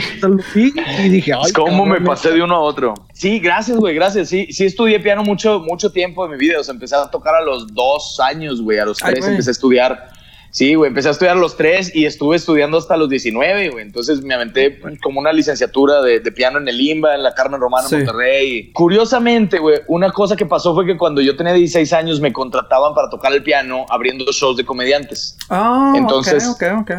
y 0.54 1.08
dije, 1.08 1.32
ay, 1.34 1.52
¿Cómo 1.52 1.84
me 1.84 2.00
pasé 2.00 2.32
de 2.32 2.42
uno 2.42 2.56
a 2.56 2.60
otro? 2.60 2.94
Sí, 3.12 3.38
gracias, 3.38 3.76
güey, 3.76 3.94
gracias. 3.94 4.28
Sí, 4.28 4.48
sí 4.50 4.64
estudié 4.64 5.00
piano 5.00 5.22
mucho, 5.22 5.60
mucho 5.60 5.92
tiempo 5.92 6.26
de 6.26 6.32
mi 6.32 6.38
vida. 6.38 6.60
O 6.60 6.64
sea, 6.64 6.72
empecé 6.72 6.96
a 6.96 7.10
tocar 7.10 7.34
a 7.34 7.42
los 7.42 7.72
dos 7.74 8.18
años, 8.20 8.62
güey, 8.62 8.78
a 8.78 8.86
los 8.86 8.98
tres 8.98 9.26
empecé 9.26 9.50
a 9.50 9.52
estudiar 9.52 10.17
Sí, 10.50 10.74
güey, 10.74 10.88
empecé 10.88 11.08
a 11.08 11.10
estudiar 11.12 11.36
a 11.36 11.40
los 11.40 11.56
tres 11.56 11.94
y 11.94 12.06
estuve 12.06 12.36
estudiando 12.36 12.78
hasta 12.78 12.96
los 12.96 13.08
19, 13.08 13.70
güey. 13.70 13.84
Entonces 13.84 14.22
me 14.22 14.34
aventé 14.34 14.80
como 15.02 15.20
una 15.20 15.32
licenciatura 15.32 16.02
de, 16.02 16.20
piano 16.32 16.58
en 16.58 16.68
el 16.68 16.80
IMBA, 16.80 17.14
en 17.14 17.22
la 17.22 17.34
Carmen 17.34 17.60
Romana 17.60 17.88
en 17.90 18.04
Monterrey. 18.04 18.72
Curiosamente, 18.72 19.58
güey, 19.58 19.80
una 19.88 20.10
cosa 20.10 20.36
que 20.36 20.46
pasó 20.46 20.74
fue 20.74 20.86
que 20.86 20.96
cuando 20.96 21.20
yo 21.20 21.36
tenía 21.36 21.52
16 21.52 21.92
años 21.92 22.20
me 22.20 22.32
contrataban 22.32 22.94
para 22.94 23.08
tocar 23.10 23.32
el 23.32 23.42
piano 23.42 23.86
abriendo 23.88 24.24
shows 24.30 24.56
de 24.56 24.64
comediantes. 24.64 25.36
Ah, 25.50 25.92
Entonces, 25.96 26.56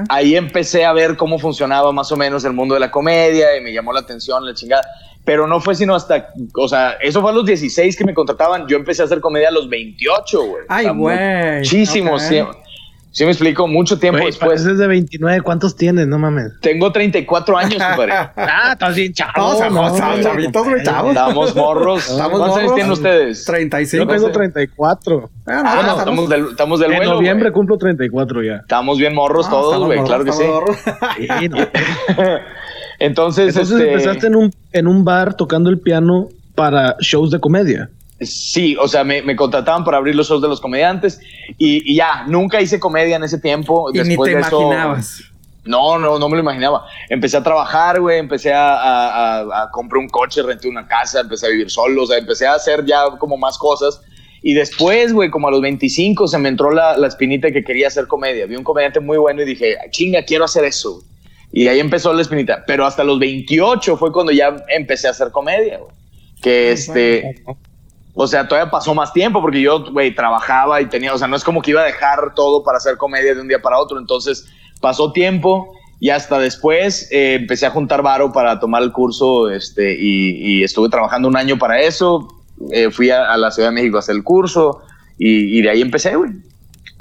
ahí 0.09 0.35
empecé 0.35 0.85
a 0.85 0.93
ver 0.93 1.15
cómo 1.15 1.39
funcionaba 1.39 1.91
más 1.91 2.11
o 2.11 2.17
menos 2.17 2.43
el 2.45 2.53
mundo 2.53 2.73
de 2.73 2.79
la 2.79 2.91
comedia 2.91 3.55
y 3.57 3.61
me 3.61 3.73
llamó 3.73 3.93
la 3.93 4.01
atención, 4.01 4.45
la 4.45 4.53
chingada 4.53 4.83
pero 5.25 5.45
no 5.45 5.59
fue 5.59 5.75
sino 5.75 5.93
hasta, 5.93 6.33
o 6.55 6.67
sea, 6.67 6.93
eso 7.01 7.21
fue 7.21 7.29
a 7.29 7.33
los 7.33 7.45
16 7.45 7.95
que 7.95 8.03
me 8.03 8.15
contrataban. 8.15 8.67
Yo 8.67 8.77
empecé 8.77 9.03
a 9.03 9.05
hacer 9.05 9.19
comedia 9.21 9.49
a 9.49 9.51
los 9.51 9.69
28, 9.69 10.43
güey. 10.43 10.63
Ay, 10.67 10.87
güey. 10.87 11.59
Muchísimo, 11.59 12.17
sí. 12.17 12.41
Sí, 13.11 13.25
me 13.25 13.31
explico, 13.31 13.67
mucho 13.67 13.97
tiempo 13.97 14.23
después. 14.23 14.65
Es 14.65 14.77
de 14.77 14.87
29, 14.87 15.41
¿cuántos 15.41 15.75
tienes? 15.75 16.07
No 16.07 16.19
mames. 16.19 16.53
Tengo 16.61 16.91
34 16.91 17.57
años, 17.57 17.83
compadre. 17.87 18.13
ah, 18.13 18.69
estás 18.73 18.95
bien 18.95 19.13
chavos. 19.13 19.59
No, 19.71 19.97
chavitos, 20.21 20.67
güey, 20.67 20.83
chavos. 20.83 21.09
Estamos 21.11 21.55
morros. 21.55 22.05
¿Cuántos 22.07 22.57
años 22.57 22.75
tienen 22.75 22.91
ustedes? 22.91 23.45
35. 23.45 24.03
Yo 24.03 24.15
tengo 24.15 24.31
34. 24.31 25.29
Ah, 25.47 25.63
no, 25.63 25.75
bueno, 25.75 25.99
estamos, 25.99 26.29
del, 26.29 26.45
estamos 26.51 26.79
del 26.79 26.93
En 26.93 27.03
noviembre 27.05 27.51
cumplo 27.51 27.77
34 27.77 28.43
ya. 28.43 28.55
Estamos 28.57 28.97
bien 28.99 29.15
morros 29.15 29.49
todos, 29.49 29.83
güey, 29.85 30.03
claro 30.03 30.23
que 30.23 30.31
sí. 30.31 30.43
sí 31.39 31.49
no. 31.49 31.57
Entonces, 32.99 33.55
Entonces 33.55 33.79
este... 33.79 33.91
empezaste 33.91 34.27
en 34.27 34.35
un, 34.35 34.53
en 34.71 34.87
un 34.87 35.03
bar 35.03 35.33
tocando 35.35 35.69
el 35.69 35.79
piano 35.79 36.27
para 36.53 36.95
shows 36.99 37.31
de 37.31 37.39
comedia. 37.39 37.89
Sí, 38.21 38.75
o 38.79 38.87
sea, 38.87 39.03
me, 39.03 39.35
contrataban 39.35 39.83
para 39.85 39.97
abrir 39.97 40.15
los 40.15 40.27
shows 40.27 40.41
de 40.41 40.49
los 40.49 40.59
comediantes 40.59 41.21
y, 41.57 41.95
ya, 41.95 42.25
nunca 42.27 42.59
hice 42.61 42.79
comedia 42.79 43.15
en 43.15 43.23
ese 43.23 43.39
tiempo. 43.39 43.89
Y 43.93 43.99
ni 43.99 44.17
te 44.17 44.31
imaginabas. 44.31 45.21
No, 45.65 45.97
no, 45.99 46.19
no 46.19 46.29
me 46.29 46.35
lo 46.35 46.41
imaginaba. 46.41 46.85
Empecé 47.09 47.37
a 47.37 47.43
trabajar, 47.43 48.01
güey, 48.01 48.19
empecé 48.19 48.51
a, 48.53 49.69
comprar 49.71 49.99
un 49.99 50.09
coche, 50.09 50.41
renté 50.41 50.67
una 50.67 50.87
casa, 50.87 51.21
empecé 51.21 51.47
a 51.47 51.49
vivir 51.49 51.69
solo, 51.69 52.03
o 52.03 52.07
sea, 52.07 52.17
empecé 52.17 52.47
a 52.47 52.55
hacer 52.55 52.85
ya 52.85 53.03
como 53.17 53.37
más 53.37 53.57
cosas. 53.57 54.01
Y 54.41 54.53
después, 54.53 55.13
güey, 55.13 55.29
como 55.29 55.47
a 55.49 55.51
los 55.51 55.61
25 55.61 56.27
se 56.27 56.37
me 56.37 56.49
entró 56.49 56.71
la, 56.71 56.97
la 56.97 57.07
espinita 57.07 57.51
que 57.51 57.63
quería 57.63 57.87
hacer 57.87 58.07
comedia. 58.07 58.45
Vi 58.47 58.55
un 58.55 58.63
comediante 58.63 58.99
muy 58.99 59.17
bueno 59.17 59.41
y 59.41 59.45
dije, 59.45 59.77
chinga, 59.91 60.23
quiero 60.23 60.45
hacer 60.45 60.63
eso. 60.65 61.03
Y 61.51 61.67
ahí 61.67 61.79
empezó 61.79 62.13
la 62.13 62.21
espinita. 62.21 62.63
Pero 62.65 62.85
hasta 62.85 63.03
los 63.03 63.19
28 63.19 63.97
fue 63.97 64.11
cuando 64.11 64.31
ya 64.31 64.55
empecé 64.69 65.07
a 65.07 65.11
hacer 65.11 65.31
comedia, 65.31 65.77
güey. 65.77 65.91
Que 66.41 66.71
este... 66.71 67.43
O 68.13 68.27
sea, 68.27 68.47
todavía 68.47 68.71
pasó 68.71 68.93
más 68.93 69.13
tiempo 69.13 69.41
porque 69.41 69.61
yo, 69.61 69.91
güey, 69.91 70.13
trabajaba 70.13 70.81
y 70.81 70.87
tenía, 70.87 71.13
o 71.13 71.17
sea, 71.17 71.27
no 71.27 71.35
es 71.35 71.43
como 71.43 71.61
que 71.61 71.71
iba 71.71 71.81
a 71.81 71.85
dejar 71.85 72.33
todo 72.33 72.63
para 72.63 72.77
hacer 72.77 72.97
comedia 72.97 73.35
de 73.35 73.41
un 73.41 73.47
día 73.47 73.61
para 73.61 73.77
otro. 73.77 73.99
Entonces, 73.99 74.47
pasó 74.81 75.11
tiempo 75.11 75.73
y 75.99 76.09
hasta 76.09 76.39
después 76.39 77.09
eh, 77.11 77.35
empecé 77.35 77.65
a 77.65 77.71
juntar 77.71 78.01
varo 78.01 78.31
para 78.31 78.59
tomar 78.59 78.83
el 78.83 78.91
curso 78.91 79.49
este, 79.49 79.95
y, 79.99 80.63
estuve 80.63 80.89
trabajando 80.89 81.27
un 81.27 81.37
año 81.37 81.57
para 81.57 81.81
eso. 81.81 82.27
Eh, 82.71 82.89
fui 82.91 83.09
a, 83.09 83.35
la 83.37 83.51
Ciudad 83.51 83.69
de 83.69 83.75
México 83.75 83.97
a 83.97 83.99
hacer 83.99 84.15
el 84.15 84.23
curso 84.23 84.81
y, 85.17 85.57
y 85.57 85.61
de 85.61 85.69
ahí 85.69 85.81
empecé, 85.81 86.15
güey. 86.15 86.31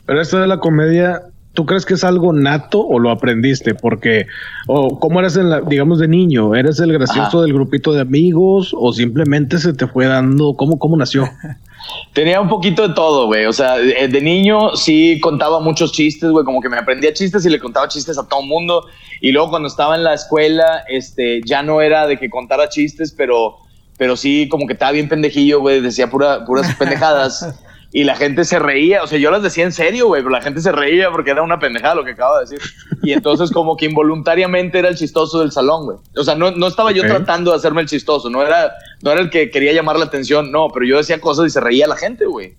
Pero 0.06 0.20
esto 0.20 0.38
de 0.38 0.46
la 0.46 0.58
comedia, 0.58 1.22
¿Tú 1.58 1.66
crees 1.66 1.84
que 1.84 1.94
es 1.94 2.04
algo 2.04 2.32
nato 2.32 2.86
o 2.86 3.00
lo 3.00 3.10
aprendiste? 3.10 3.74
Porque, 3.74 4.26
o 4.68 5.00
¿cómo 5.00 5.18
eres, 5.18 5.36
en 5.36 5.50
la, 5.50 5.60
digamos, 5.60 5.98
de 5.98 6.06
niño? 6.06 6.54
¿Eres 6.54 6.78
el 6.78 6.92
gracioso 6.92 7.42
del 7.42 7.52
grupito 7.52 7.92
de 7.92 8.00
amigos 8.00 8.72
o 8.78 8.92
simplemente 8.92 9.58
se 9.58 9.72
te 9.72 9.88
fue 9.88 10.06
dando? 10.06 10.54
¿Cómo, 10.54 10.78
cómo 10.78 10.96
nació? 10.96 11.28
Tenía 12.12 12.40
un 12.40 12.48
poquito 12.48 12.86
de 12.86 12.94
todo, 12.94 13.26
güey. 13.26 13.46
O 13.46 13.52
sea, 13.52 13.74
de, 13.76 14.20
niño 14.20 14.76
sí 14.76 15.18
contaba 15.20 15.58
muchos 15.58 15.90
chistes, 15.90 16.30
güey. 16.30 16.44
Como 16.44 16.60
que 16.60 16.68
me 16.68 16.78
aprendía 16.78 17.12
chistes 17.12 17.44
y 17.44 17.50
le 17.50 17.58
contaba 17.58 17.88
chistes 17.88 18.16
a 18.18 18.28
todo 18.28 18.40
el 18.40 18.46
mundo. 18.46 18.86
Y 19.20 19.32
luego 19.32 19.50
cuando 19.50 19.66
estaba 19.66 19.96
en 19.96 20.04
la 20.04 20.14
escuela, 20.14 20.84
este, 20.86 21.40
ya 21.44 21.64
no 21.64 21.80
era 21.80 22.06
de 22.06 22.20
que 22.20 22.30
contara 22.30 22.68
chistes, 22.68 23.10
pero, 23.10 23.56
pero 23.96 24.16
sí 24.16 24.48
como 24.48 24.68
que 24.68 24.74
estaba 24.74 24.92
bien 24.92 25.08
pendejillo, 25.08 25.58
güey. 25.58 25.80
Decía 25.80 26.08
pura, 26.08 26.44
puras 26.44 26.72
pendejadas 26.78 27.52
y 27.90 28.04
la 28.04 28.16
gente 28.16 28.44
se 28.44 28.58
reía, 28.58 29.02
o 29.02 29.06
sea, 29.06 29.18
yo 29.18 29.30
las 29.30 29.42
decía 29.42 29.64
en 29.64 29.72
serio, 29.72 30.08
güey, 30.08 30.22
pero 30.22 30.30
la 30.30 30.42
gente 30.42 30.60
se 30.60 30.72
reía 30.72 31.10
porque 31.10 31.30
era 31.30 31.42
una 31.42 31.58
pendejada 31.58 31.94
lo 31.94 32.04
que 32.04 32.10
acabo 32.10 32.34
de 32.36 32.42
decir. 32.42 32.60
Y 33.02 33.12
entonces 33.12 33.50
como 33.50 33.76
que 33.76 33.86
involuntariamente 33.86 34.78
era 34.78 34.88
el 34.88 34.96
chistoso 34.96 35.40
del 35.40 35.52
salón, 35.52 35.86
güey. 35.86 35.98
O 36.16 36.22
sea, 36.22 36.34
no, 36.34 36.50
no 36.50 36.66
estaba 36.66 36.92
yo 36.92 37.02
tratando 37.02 37.50
de 37.50 37.56
hacerme 37.56 37.80
el 37.80 37.88
chistoso, 37.88 38.28
no 38.28 38.42
era, 38.42 38.72
no 39.00 39.10
era 39.10 39.22
el 39.22 39.30
que 39.30 39.50
quería 39.50 39.72
llamar 39.72 39.98
la 39.98 40.04
atención, 40.04 40.52
no, 40.52 40.68
pero 40.68 40.84
yo 40.84 40.98
decía 40.98 41.18
cosas 41.18 41.46
y 41.46 41.50
se 41.50 41.60
reía 41.60 41.86
la 41.86 41.96
gente, 41.96 42.26
güey. 42.26 42.54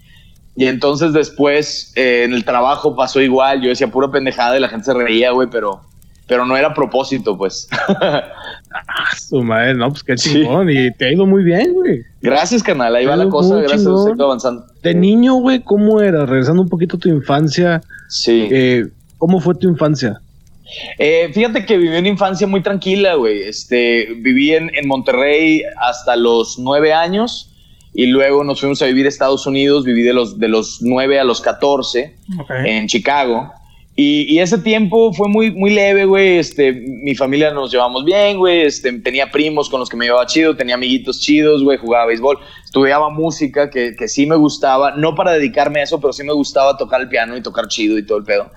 Y 0.55 0.65
entonces 0.65 1.13
después 1.13 1.93
eh, 1.95 2.23
en 2.23 2.33
el 2.33 2.43
trabajo 2.43 2.95
pasó 2.95 3.21
igual, 3.21 3.61
yo 3.61 3.69
decía 3.69 3.87
pura 3.87 4.09
pendejada 4.09 4.57
y 4.57 4.61
la 4.61 4.69
gente 4.69 4.85
se 4.85 4.93
reía, 4.95 5.31
güey, 5.31 5.47
pero 5.51 5.81
pero 6.29 6.45
no 6.45 6.55
era 6.55 6.69
a 6.69 6.73
propósito, 6.73 7.37
pues. 7.37 7.67
ah, 7.99 8.23
su 9.17 9.41
madre, 9.41 9.73
no, 9.73 9.89
pues 9.89 10.03
qué 10.03 10.15
chingón. 10.15 10.69
Y 10.69 10.93
te 10.93 11.07
ha 11.07 11.11
ido 11.11 11.25
muy 11.25 11.43
bien, 11.43 11.73
güey. 11.73 12.03
Gracias, 12.21 12.63
canal. 12.63 12.95
Ahí 12.95 13.05
va 13.05 13.17
la 13.17 13.27
cosa. 13.27 13.55
Gracias, 13.55 13.81
estoy 13.81 14.13
avanzando. 14.17 14.65
De 14.81 14.93
niño, 14.93 15.35
güey, 15.35 15.61
¿cómo 15.61 15.99
era? 15.99 16.25
Regresando 16.25 16.61
un 16.61 16.69
poquito 16.69 16.95
a 16.95 16.99
tu 16.99 17.09
infancia. 17.09 17.81
Sí. 18.07 18.47
Eh, 18.51 18.87
¿Cómo 19.17 19.41
fue 19.41 19.55
tu 19.55 19.67
infancia? 19.67 20.21
Eh, 20.99 21.31
fíjate 21.33 21.65
que 21.65 21.77
viví 21.77 21.97
una 21.97 22.07
infancia 22.07 22.45
muy 22.45 22.61
tranquila, 22.61 23.15
güey. 23.15 23.41
Este, 23.41 24.13
viví 24.17 24.53
en, 24.53 24.71
en 24.75 24.87
Monterrey 24.87 25.63
hasta 25.81 26.15
los 26.15 26.59
nueve 26.59 26.93
años 26.93 27.49
y 27.93 28.05
luego 28.05 28.43
nos 28.43 28.59
fuimos 28.59 28.81
a 28.81 28.85
vivir 28.85 29.05
a 29.05 29.09
Estados 29.09 29.47
Unidos, 29.47 29.83
viví 29.83 30.03
de 30.03 30.13
los, 30.13 30.37
de 30.39 30.47
los 30.47 30.81
9 30.81 31.19
a 31.19 31.23
los 31.23 31.41
14 31.41 32.15
en 32.65 32.87
Chicago. 32.87 33.51
Y, 34.01 34.39
ese 34.39 34.57
tiempo 34.59 35.11
fue 35.11 35.27
muy, 35.27 35.51
muy 35.51 35.71
leve, 35.71 36.05
güey. 36.05 36.37
Este, 36.37 36.71
mi 36.71 37.15
familia 37.15 37.51
nos 37.51 37.69
llevamos 37.69 38.05
bien, 38.05 38.37
güey. 38.37 38.61
Este, 38.61 38.93
tenía 38.93 39.29
primos 39.29 39.69
con 39.69 39.81
los 39.81 39.89
que 39.89 39.97
me 39.97 40.05
llevaba 40.05 40.25
chido, 40.25 40.55
tenía 40.55 40.75
amiguitos 40.75 41.19
chidos, 41.19 41.65
güey. 41.65 41.77
Jugaba 41.77 42.05
béisbol, 42.05 42.39
estudiaba 42.63 43.09
música, 43.09 43.69
que, 43.69 43.97
que 43.97 44.07
sí 44.07 44.25
me 44.25 44.37
gustaba. 44.37 44.91
No 44.91 45.15
para 45.15 45.33
dedicarme 45.33 45.81
a 45.81 45.83
eso, 45.83 45.99
pero 45.99 46.13
sí 46.13 46.23
me 46.23 46.31
gustaba 46.31 46.77
tocar 46.77 47.01
el 47.01 47.09
piano 47.09 47.35
y 47.35 47.41
tocar 47.43 47.67
chido 47.67 47.97
y 47.97 48.05
todo 48.05 48.19
el 48.19 48.23
pedo. 48.23 48.49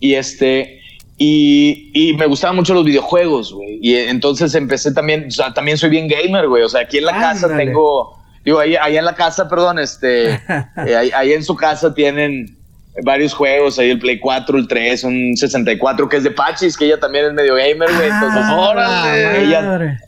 Y 0.00 0.14
este, 0.14 0.80
y, 1.16 1.92
y, 1.94 2.14
me 2.14 2.26
gustaban 2.26 2.56
mucho 2.56 2.74
los 2.74 2.84
videojuegos, 2.84 3.52
güey. 3.52 3.78
Y 3.80 3.94
entonces 3.94 4.56
empecé 4.56 4.92
también, 4.92 5.26
o 5.28 5.30
sea, 5.30 5.54
también 5.54 5.78
soy 5.78 5.90
bien 5.90 6.08
gamer, 6.08 6.48
güey. 6.48 6.64
O 6.64 6.68
sea, 6.68 6.80
aquí 6.80 6.98
en 6.98 7.04
la 7.04 7.12
casa 7.12 7.56
tengo, 7.56 8.18
digo, 8.44 8.58
ahí, 8.58 8.74
ahí, 8.74 8.96
en 8.96 9.04
la 9.04 9.14
casa, 9.14 9.48
perdón, 9.48 9.78
este, 9.78 10.32
eh, 10.84 11.12
ahí, 11.14 11.32
en 11.32 11.44
su 11.44 11.54
casa 11.54 11.94
tienen 11.94 12.58
varios 13.02 13.34
juegos, 13.34 13.78
ahí 13.78 13.90
el 13.90 13.98
Play 13.98 14.18
4, 14.18 14.58
el 14.58 14.68
3, 14.68 15.04
un 15.04 15.36
64 15.36 16.08
que 16.08 16.16
es 16.16 16.24
de 16.24 16.30
Pachis, 16.30 16.76
que 16.76 16.86
ella 16.86 16.98
también 16.98 17.26
es 17.26 17.32
medio 17.32 17.54
gamer, 17.54 17.88
güey. 17.94 18.08
Entonces, 18.08 18.42
ah, 18.44 18.56
órale. 18.56 19.44
Ella, 19.44 19.98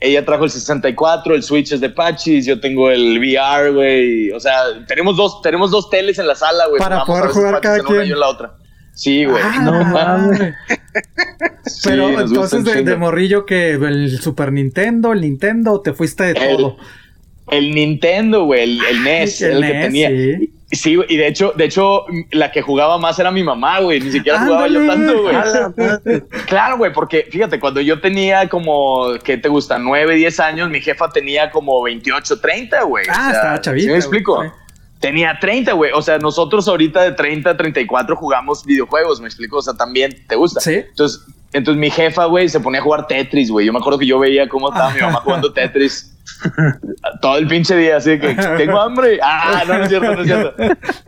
ella 0.00 0.24
trajo 0.24 0.44
el 0.44 0.50
64, 0.50 1.34
el 1.34 1.42
Switch 1.42 1.72
es 1.72 1.80
de 1.80 1.90
Pachis, 1.90 2.44
yo 2.44 2.60
tengo 2.60 2.90
el 2.90 3.18
VR, 3.18 3.70
güey. 3.70 4.30
O 4.32 4.40
sea, 4.40 4.84
tenemos 4.86 5.16
dos, 5.16 5.40
tenemos 5.42 5.70
dos 5.70 5.88
teles 5.90 6.18
en 6.18 6.26
la 6.26 6.34
sala, 6.34 6.66
güey. 6.66 6.80
Para 6.80 7.04
poder 7.04 7.30
jugar 7.30 7.60
cada 7.60 7.78
quien. 7.80 8.02
En 8.02 8.18
la 8.18 8.28
otra. 8.28 8.54
Sí, 8.94 9.24
güey. 9.24 9.42
Ah, 9.42 9.60
no 9.62 9.84
mames. 9.84 10.40
Pero 11.84 12.20
entonces 12.20 12.64
de, 12.84 12.96
morrillo 12.96 13.46
que 13.46 13.72
el 13.72 14.18
Super 14.20 14.52
Nintendo, 14.52 15.12
el 15.12 15.22
Nintendo, 15.22 15.80
te 15.80 15.92
fuiste 15.92 16.24
de 16.24 16.34
todo. 16.34 16.76
El 17.50 17.74
Nintendo, 17.74 18.44
güey, 18.44 18.62
el, 18.62 18.84
el, 18.84 19.02
NES, 19.02 19.42
el, 19.42 19.60
que 19.62 19.72
tenía. 19.72 20.08
Sí. 20.70 20.98
y 21.08 21.16
de 21.16 21.26
hecho, 21.26 21.52
de 21.56 21.64
hecho, 21.64 22.06
la 22.30 22.50
que 22.50 22.62
jugaba 22.62 22.96
más 22.98 23.18
era 23.18 23.30
mi 23.30 23.42
mamá, 23.42 23.80
güey. 23.80 24.00
Ni 24.00 24.10
siquiera 24.10 24.40
jugaba 24.44 24.68
yo 24.68 24.86
tanto, 24.86 25.22
güey. 25.22 26.22
claro, 26.46 26.78
güey, 26.78 26.92
porque 26.92 27.26
fíjate, 27.30 27.58
cuando 27.58 27.80
yo 27.80 28.00
tenía 28.00 28.48
como, 28.48 29.14
¿qué 29.24 29.36
te 29.36 29.48
gusta? 29.48 29.78
9, 29.78 30.14
10 30.14 30.40
años, 30.40 30.70
mi 30.70 30.80
jefa 30.80 31.10
tenía 31.10 31.50
como 31.50 31.82
28, 31.82 32.40
30, 32.40 32.82
güey. 32.84 33.04
Ah, 33.08 33.32
estaba 33.34 33.60
chavita. 33.60 33.84
¿sí 33.84 33.90
me 33.90 33.96
explico? 33.96 34.42
Tenía 35.00 35.36
30, 35.40 35.72
güey. 35.72 35.90
O 35.92 36.00
sea, 36.00 36.18
nosotros 36.18 36.68
ahorita 36.68 37.02
de 37.02 37.12
30 37.12 37.56
34 37.56 38.16
jugamos 38.16 38.64
videojuegos, 38.64 39.20
me 39.20 39.26
explico. 39.26 39.58
O 39.58 39.62
sea, 39.62 39.74
también 39.74 40.16
te 40.28 40.36
gusta. 40.36 40.60
Sí. 40.60 40.74
Entonces, 40.74 41.26
entonces 41.52 41.78
mi 41.78 41.90
jefa, 41.90 42.26
güey, 42.26 42.48
se 42.48 42.60
ponía 42.60 42.80
a 42.80 42.84
jugar 42.84 43.08
Tetris, 43.08 43.50
güey. 43.50 43.66
Yo 43.66 43.72
me 43.72 43.80
acuerdo 43.80 43.98
que 43.98 44.06
yo 44.06 44.18
veía 44.18 44.48
cómo 44.48 44.68
estaba 44.68 44.90
mi 44.94 45.00
mamá 45.00 45.20
jugando 45.24 45.52
Tetris 45.52 46.11
todo 47.20 47.38
el 47.38 47.46
pinche 47.46 47.76
día, 47.76 47.96
así 47.96 48.18
que 48.18 48.34
tengo 48.56 48.80
hambre. 48.80 49.18
Ah, 49.22 49.64
no, 49.66 49.78
no 49.78 49.84
es 49.84 49.88
cierto, 49.88 50.14
no 50.14 50.20
es 50.22 50.26
cierto. 50.26 50.54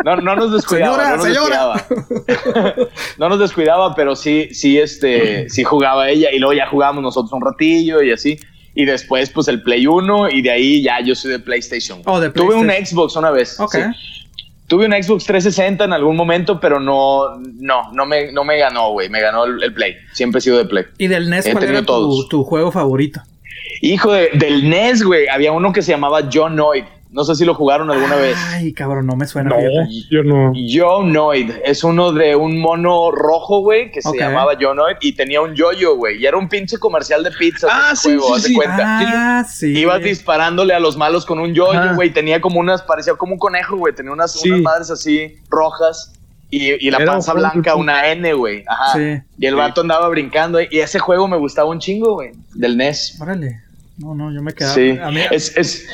No, 0.05 0.16
no 0.16 0.37
nos 0.37 0.53
descuidaba. 0.53 0.96
no 0.96 1.16
nos 1.16 1.24
descuidaba. 1.27 1.87
no 3.18 3.29
nos 3.29 3.38
descuidaba, 3.38 3.94
pero 3.94 4.16
sí, 4.16 4.48
sí, 4.53 4.79
este, 4.79 5.48
sí 5.50 5.64
jugaba 5.64 6.09
ella 6.09 6.31
y 6.33 6.38
luego 6.38 6.55
ya 6.55 6.66
jugábamos 6.66 7.03
nosotros 7.03 7.33
un 7.33 7.44
ratillo 7.44 8.03
y 8.03 8.12
así 8.12 8.38
y 8.74 8.85
después 8.85 9.31
pues 9.31 9.48
el 9.48 9.62
Play 9.62 9.87
1 9.87 10.31
y 10.31 10.42
de 10.42 10.50
ahí 10.50 10.83
ya 10.83 11.00
yo 11.00 11.14
soy 11.14 11.33
de 11.33 11.38
PlayStation. 11.38 12.03
Oh, 12.07 12.20
de 12.20 12.31
Tuve 12.31 12.55
un 12.55 12.68
Xbox 12.68 13.16
una 13.16 13.31
vez. 13.31 13.59
Ok. 13.61 13.77
Tuve 14.66 14.87
un 14.87 14.92
Xbox 14.92 15.24
360 15.24 15.85
en 15.85 15.92
algún 15.92 16.16
momento, 16.16 16.59
pero 16.59 16.81
no, 16.81 17.37
no, 17.38 17.92
no 17.92 18.07
me, 18.07 18.33
no 18.33 18.44
me 18.44 18.59
ganó, 18.59 18.90
güey. 18.92 19.09
Me 19.09 19.20
ganó 19.20 19.44
el, 19.44 19.72
Play. 19.74 19.96
Siempre 20.12 20.38
he 20.38 20.42
sido 20.42 20.57
de 20.57 20.64
Play. 20.64 20.85
¿Y 20.98 21.07
del 21.07 21.29
NES 21.29 21.50
cuál 21.53 21.64
era 21.64 21.83
tu, 21.83 22.27
tu, 22.29 22.42
juego 22.44 22.72
favorito? 22.72 23.20
Hijo 23.81 24.12
de, 24.12 24.31
del 24.35 24.68
NES, 24.68 25.03
güey. 25.03 25.29
Había 25.29 25.53
uno 25.53 25.72
que 25.72 25.83
se 25.83 25.92
llamaba 25.92 26.29
John 26.33 26.57
Noid. 26.57 26.85
No 27.14 27.22
sé 27.22 27.37
si 27.37 27.44
lo 27.44 27.55
jugaron 27.55 27.92
alguna 27.92 28.16
vez. 28.16 28.37
Ay, 28.48 28.72
cabrón, 28.72 29.07
no 29.07 29.14
me 29.14 29.24
suena. 29.29 29.50
No, 29.50 29.57
yo 30.11 30.24
no. 30.24 30.53
Jonoid 30.53 31.48
es 31.64 31.85
uno 31.85 32.11
de 32.11 32.35
un 32.35 32.59
mono 32.59 33.12
rojo, 33.12 33.61
güey, 33.61 33.92
que 33.92 34.03
se 34.03 34.18
llamaba 34.18 34.55
Jonoid 34.61 34.96
y 35.00 35.12
tenía 35.12 35.40
un 35.40 35.55
yoyo, 35.55 35.94
güey. 35.94 36.20
Y 36.20 36.27
era 36.27 36.37
un 36.37 36.48
pinche 36.48 36.77
comercial 36.77 37.22
de 37.22 37.31
pizza. 37.31 37.68
Ah, 37.70 37.94
sí, 37.94 38.16
juego, 38.16 38.37
sí, 38.40 38.55
cuenta. 38.55 38.83
Ah, 38.83 39.44
sí. 39.44 39.79
Ibas 39.79 40.03
disparándole 40.03 40.74
a 40.74 40.81
los 40.81 40.96
malos 40.96 41.24
con 41.24 41.38
un 41.38 41.55
yoyo, 41.55 41.94
güey. 41.94 42.11
Tenía 42.11 42.40
como 42.40 42.59
unas, 42.59 42.83
parecía 42.83 43.14
como 43.14 43.35
un 43.35 43.38
conejo, 43.38 43.77
güey. 43.77 43.94
Tenía 43.94 44.11
unas, 44.11 44.35
unas 44.44 44.61
madres 44.62 44.90
así 44.90 45.37
rojas. 45.48 46.14
Y, 46.57 46.87
y, 46.87 46.90
la 46.90 47.05
panza 47.05 47.33
blanca, 47.33 47.75
una 47.75 48.09
N, 48.09 48.33
güey. 48.35 48.64
Ajá. 48.67 48.93
Sí. 48.93 49.21
Y 49.38 49.47
el 49.47 49.57
vato 49.57 49.81
andaba 49.81 50.09
brincando. 50.09 50.61
Y 50.61 50.79
ese 50.79 50.99
juego 50.99 51.27
me 51.27 51.37
gustaba 51.37 51.69
un 51.69 51.81
chingo, 51.81 52.14
güey. 52.14 52.31
Del 52.55 52.77
NES. 52.77 53.19
Órale. 53.21 53.61
No, 53.99 54.14
no, 54.14 54.33
yo 54.33 54.40
me 54.40 54.53
quedaba. 54.53 54.75
Sí. 54.75 54.97
es, 55.33 55.57
es, 55.57 55.88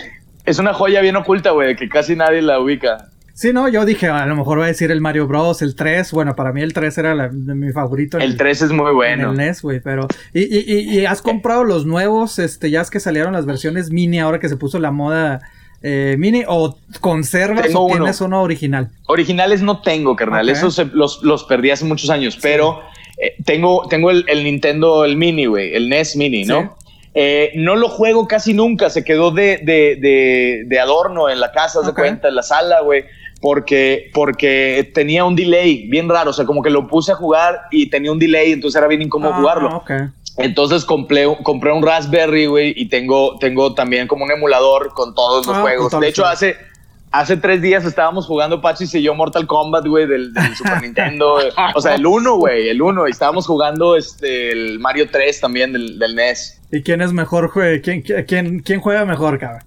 es 0.45 0.59
una 0.59 0.75
joya 0.75 1.01
bien 1.01 1.17
oculta, 1.17 1.53
güey, 1.53 1.77
que 1.77 1.89
casi 1.89 2.15
nadie 2.15 2.43
la 2.43 2.61
ubica. 2.61 3.09
Sí, 3.33 3.55
no, 3.55 3.69
yo 3.69 3.87
dije, 3.87 4.07
a 4.09 4.27
lo 4.27 4.37
mejor 4.37 4.61
va 4.61 4.65
a 4.65 4.67
decir 4.67 4.91
el 4.91 5.01
Mario 5.01 5.27
Bros, 5.27 5.63
el 5.63 5.75
3. 5.75 6.13
Bueno, 6.13 6.37
para 6.37 6.53
mí 6.53 6.61
el 6.61 6.75
3 6.75 6.99
era 6.99 7.31
mi 7.31 7.73
favorito. 7.73 8.19
El, 8.19 8.37
3 8.37 8.63
es 8.63 8.71
muy 8.71 8.93
bueno. 8.93 9.31
el 9.31 9.37
NES, 9.39 9.63
güey, 9.63 9.81
pero. 9.81 10.09
Y, 10.35 10.43
y, 10.43 10.99
y, 10.99 11.07
has 11.07 11.23
comprado 11.23 11.65
los 11.65 11.87
nuevos, 11.87 12.39
este, 12.39 12.71
ya 12.71 12.83
es 12.83 12.91
que 12.91 13.01
salieron 13.01 13.33
las 13.33 13.47
versiones 13.47 13.91
mini 13.91 14.21
ahora 14.21 14.41
que 14.41 14.51
se 14.51 14.59
puso 14.59 14.79
la 14.79 14.91
moda. 14.91 15.41
Eh, 15.83 16.17
mini 16.19 16.43
o 16.47 16.77
conservas 17.01 17.71
o 17.75 17.87
tienes 17.87 18.21
uno. 18.21 18.43
original? 18.43 18.91
Originales 19.07 19.63
no 19.63 19.81
tengo, 19.81 20.15
carnal. 20.15 20.49
Esos 20.49 20.79
los, 20.93 21.23
los, 21.23 21.45
perdí 21.45 21.71
hace 21.71 21.87
muchos 21.87 22.11
años, 22.11 22.39
pero 22.41 22.83
eh, 23.17 23.35
tengo, 23.45 23.87
tengo 23.89 24.11
el, 24.11 24.25
el, 24.29 24.45
Nintendo, 24.45 25.05
el 25.05 25.17
mini, 25.17 25.47
güey, 25.47 25.75
el 25.75 25.89
NES 25.89 26.17
mini, 26.17 26.45
¿no? 26.45 26.77
Eh, 27.13 27.53
no 27.57 27.75
lo 27.77 27.89
juego 27.89 28.29
casi 28.29 28.55
nunca, 28.55 28.89
se 28.89 29.05
quedó 29.05 29.31
de, 29.31 29.59
de, 29.59 30.65
de, 30.67 30.81
adorno 30.81 31.29
en 31.29 31.41
la 31.41 31.51
casa, 31.51 31.85
se 31.85 31.93
cuenta, 31.93 32.29
en 32.29 32.35
la 32.37 32.43
sala, 32.43 32.81
güey. 32.83 33.05
Porque, 33.41 34.11
porque 34.13 34.91
tenía 34.95 35.25
un 35.25 35.35
delay 35.35 35.89
bien 35.89 36.11
raro, 36.11 36.29
o 36.29 36.33
sea, 36.35 36.45
como 36.45 36.63
que 36.63 36.69
lo 36.69 36.87
puse 36.87 37.13
a 37.13 37.15
jugar 37.15 37.63
y 37.71 37.89
tenía 37.89 38.13
un 38.13 38.19
delay, 38.19 38.53
entonces 38.53 38.79
era 38.79 38.87
bien 38.87 39.01
incómodo 39.01 39.33
ah, 39.33 39.39
jugarlo. 39.39 39.83
Entonces 40.43 40.85
compré, 40.85 41.27
compré 41.43 41.73
un 41.73 41.83
Raspberry, 41.83 42.47
güey, 42.47 42.73
y 42.77 42.89
tengo, 42.89 43.39
tengo 43.39 43.75
también 43.75 44.07
como 44.07 44.25
un 44.25 44.31
emulador 44.31 44.93
con 44.95 45.15
todos 45.15 45.47
los 45.47 45.57
ah, 45.57 45.61
juegos. 45.61 46.01
De 46.01 46.09
hecho, 46.09 46.27
hace, 46.27 46.57
hace 47.11 47.37
tres 47.37 47.63
días 47.63 47.85
estábamos 47.85 48.27
jugando 48.27 48.61
Pachis 48.61 48.95
y 48.95 49.03
yo 49.03 49.15
Mortal 49.15 49.47
Kombat, 49.47 49.87
güey, 49.87 50.07
del, 50.07 50.33
Super 50.57 50.81
Nintendo. 50.83 51.39
O 51.75 51.81
sea, 51.81 51.95
el 51.95 52.07
1, 52.07 52.37
güey, 52.37 52.69
el 52.69 52.81
1. 52.81 53.09
Y 53.09 53.11
estábamos 53.11 53.47
jugando 53.47 53.97
este, 53.97 54.53
el 54.53 54.79
Mario 54.79 55.09
3 55.11 55.41
también 55.41 55.73
del, 55.73 55.99
del 55.99 56.15
NES. 56.15 56.61
¿Y 56.73 56.83
quién 56.83 57.01
es 57.01 57.13
mejor? 57.13 57.51
¿Quién, 57.83 58.03
quién, 58.03 58.61
quién 58.61 58.81
juega 58.81 59.05
mejor, 59.05 59.39
cabrón? 59.39 59.65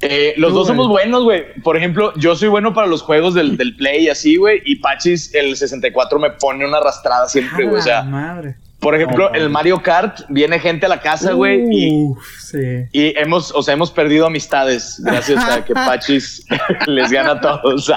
Eh, 0.00 0.34
los 0.36 0.52
dos 0.52 0.68
somos 0.68 0.86
buenos, 0.86 1.24
güey. 1.24 1.60
Por 1.62 1.76
ejemplo, 1.76 2.12
yo 2.16 2.36
soy 2.36 2.48
bueno 2.48 2.72
para 2.72 2.86
los 2.86 3.02
juegos 3.02 3.34
del, 3.34 3.56
del 3.56 3.74
Play 3.74 4.04
y 4.04 4.08
así, 4.08 4.36
güey. 4.36 4.62
Y 4.64 4.76
Pachis, 4.76 5.34
el 5.34 5.56
64, 5.56 6.18
me 6.20 6.30
pone 6.30 6.64
una 6.64 6.78
arrastrada 6.78 7.28
siempre, 7.28 7.64
güey. 7.66 7.80
O 7.80 7.82
sea, 7.82 8.02
madre. 8.04 8.56
Por 8.80 8.94
ejemplo, 8.94 9.32
el 9.34 9.50
Mario 9.50 9.82
Kart, 9.82 10.20
viene 10.28 10.60
gente 10.60 10.86
a 10.86 10.88
la 10.88 11.00
casa, 11.00 11.32
güey, 11.32 11.64
y, 11.68 12.14
sí. 12.38 12.86
y 12.92 13.18
hemos, 13.18 13.52
o 13.52 13.60
sea, 13.60 13.74
hemos 13.74 13.90
perdido 13.90 14.26
amistades 14.26 15.00
gracias 15.04 15.44
a 15.44 15.64
que 15.64 15.74
Pachis 15.74 16.46
les 16.86 17.10
gana 17.10 17.32
a 17.32 17.40
todos. 17.40 17.90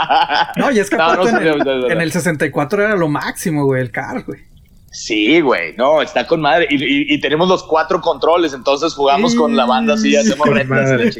no, 0.58 0.72
y 0.72 0.80
es 0.80 0.90
que 0.90 0.96
en, 1.90 2.02
el, 2.02 2.12
64 2.12 2.84
era 2.84 2.96
lo 2.96 3.08
máximo, 3.08 3.66
güey, 3.66 3.82
el 3.82 3.92
Kart, 3.92 4.26
güey. 4.26 4.51
Sí, 4.94 5.40
güey, 5.40 5.74
no, 5.78 6.02
está 6.02 6.28
con 6.28 6.42
madre. 6.42 6.68
Y, 6.70 7.18
tenemos 7.22 7.48
los 7.48 7.64
cuatro 7.64 8.02
controles, 8.02 8.54
entonces 8.54 8.94
jugamos 8.94 9.34
con 9.36 9.56
la 9.56 9.66
banda 9.66 9.94
así, 9.94 10.18
hacemos 10.18 10.50
retas 10.50 11.18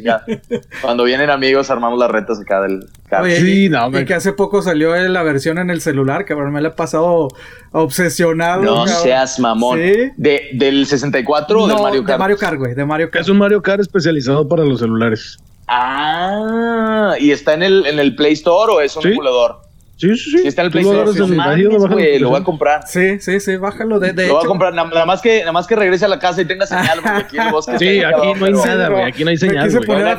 Cuando 0.82 1.06
vienen 1.06 1.30
amigos, 1.30 1.70
armamos 1.70 1.98
las 1.98 2.12
retas 2.12 2.42
acá 2.42 2.62
del 2.62 2.82
sí, 3.30 3.70
no, 3.70 3.98
y 3.98 4.04
que 4.04 4.14
hace 4.14 4.34
poco 4.34 4.62
salió 4.62 4.94
la 5.08 5.24
versión 5.24 5.58
en 5.58 5.70
el 5.70 5.80
celular, 5.80 6.26
que 6.26 6.36
me 6.36 6.62
la 6.62 6.68
he 6.68 6.72
pasado 6.72 7.30
obsesionado. 7.72 8.62
No 8.62 8.88
seas 8.88 9.40
mamón. 9.40 9.80
De, 9.80 10.50
¿Del 10.52 10.86
64 10.86 11.62
o 11.62 11.68
de 11.68 11.74
Mario 11.74 12.04
Kart? 12.04 12.14
De 12.14 12.20
Mario 12.20 12.38
Kart, 12.38 12.58
güey, 12.58 12.76
de 12.76 12.86
Mario 12.86 13.10
Kart. 13.10 13.24
Es 13.24 13.30
un 13.30 13.38
Mario 13.38 13.62
Kart 13.62 13.80
especializado 13.80 14.50
para 14.50 14.66
los 14.66 14.82
celulares. 14.82 15.38
Ah, 15.70 17.16
¿y 17.18 17.32
está 17.32 17.54
en 17.54 17.64
el, 17.64 17.86
en 17.86 18.00
el 18.00 18.16
Play 18.16 18.34
Store 18.34 18.74
o 18.74 18.82
es 18.82 18.98
un 18.98 19.08
emulador? 19.08 19.71
Sí, 20.02 20.18
sí, 20.18 20.32
sí. 20.32 20.48
está 20.48 20.64
en 20.64 20.66
el 20.66 20.72
PlayStation. 20.72 21.38
lo 21.38 22.30
voy 22.30 22.42
a 22.42 22.44
comprar. 22.44 22.88
Sí, 22.88 23.20
sí, 23.20 23.40
sí, 23.40 23.56
bájalo. 23.58 24.00
De, 24.00 24.14
de 24.14 24.28
lo 24.28 24.34
voy 24.36 24.46
a 24.46 24.48
comprar. 24.48 24.74
Nada 24.74 25.06
más, 25.06 25.22
que, 25.22 25.42
nada 25.42 25.52
más 25.52 25.68
que 25.68 25.76
regrese 25.76 26.06
a 26.06 26.08
la 26.08 26.18
casa 26.18 26.42
y 26.42 26.46
tenga 26.46 26.66
señal, 26.66 27.02
porque 27.04 27.18
aquí 27.20 27.38
en 27.38 27.44
el 27.44 27.52
bosque. 27.52 27.78
Sí, 27.78 28.04
aquí 28.04 28.34
no 28.40 28.46
hay 28.48 28.54
nada, 28.54 28.90
güey. 28.90 29.04
Aquí 29.04 29.24
no 29.24 29.30
hay 29.30 29.38
señal. 29.38 29.70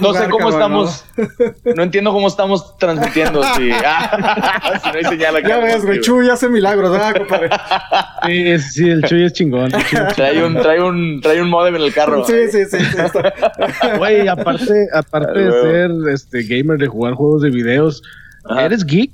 no, 0.01 0.15
sé 0.15 0.29
cómo 0.29 0.51
estamos. 0.51 1.05
¿no? 1.65 1.83
entiendo 1.83 2.13
cómo 2.13 2.29
estamos 2.29 2.79
transmitiendo. 2.79 3.43
si, 3.57 3.73
ah, 3.73 4.81
si 4.85 4.89
no 4.91 4.95
hay 4.99 5.05
señal 5.05 5.37
aquí. 5.37 5.49
Ya 5.49 5.59
ves, 5.59 5.85
güey. 5.85 6.01
Chuy 6.01 6.31
hace 6.31 6.49
milagros, 6.49 6.93
¿verdad, 6.93 7.17
compadre? 7.17 7.51
Sí, 8.27 8.59
sí, 8.61 8.89
el 8.89 9.03
Chuy 9.03 9.25
es 9.25 9.33
chingón. 9.33 9.73
Trae 10.15 10.45
un, 10.45 10.55
trae 10.55 10.81
un, 10.81 11.21
trae 11.21 11.43
un 11.43 11.51
modem 11.51 11.75
en 11.75 11.83
el 11.83 11.93
carro. 11.93 12.25
Sí, 12.25 12.49
sí, 12.53 12.67
sí. 12.67 12.79
Güey, 13.99 14.29
aparte, 14.29 14.87
aparte 14.95 15.41
de 15.41 15.51
ser 15.51 15.91
este 16.13 16.43
gamer, 16.45 16.79
de 16.79 16.87
jugar 16.87 17.15
juegos 17.15 17.43
de 17.43 17.51
videos, 17.51 18.01
¿eres 18.57 18.85
geek? 18.85 19.11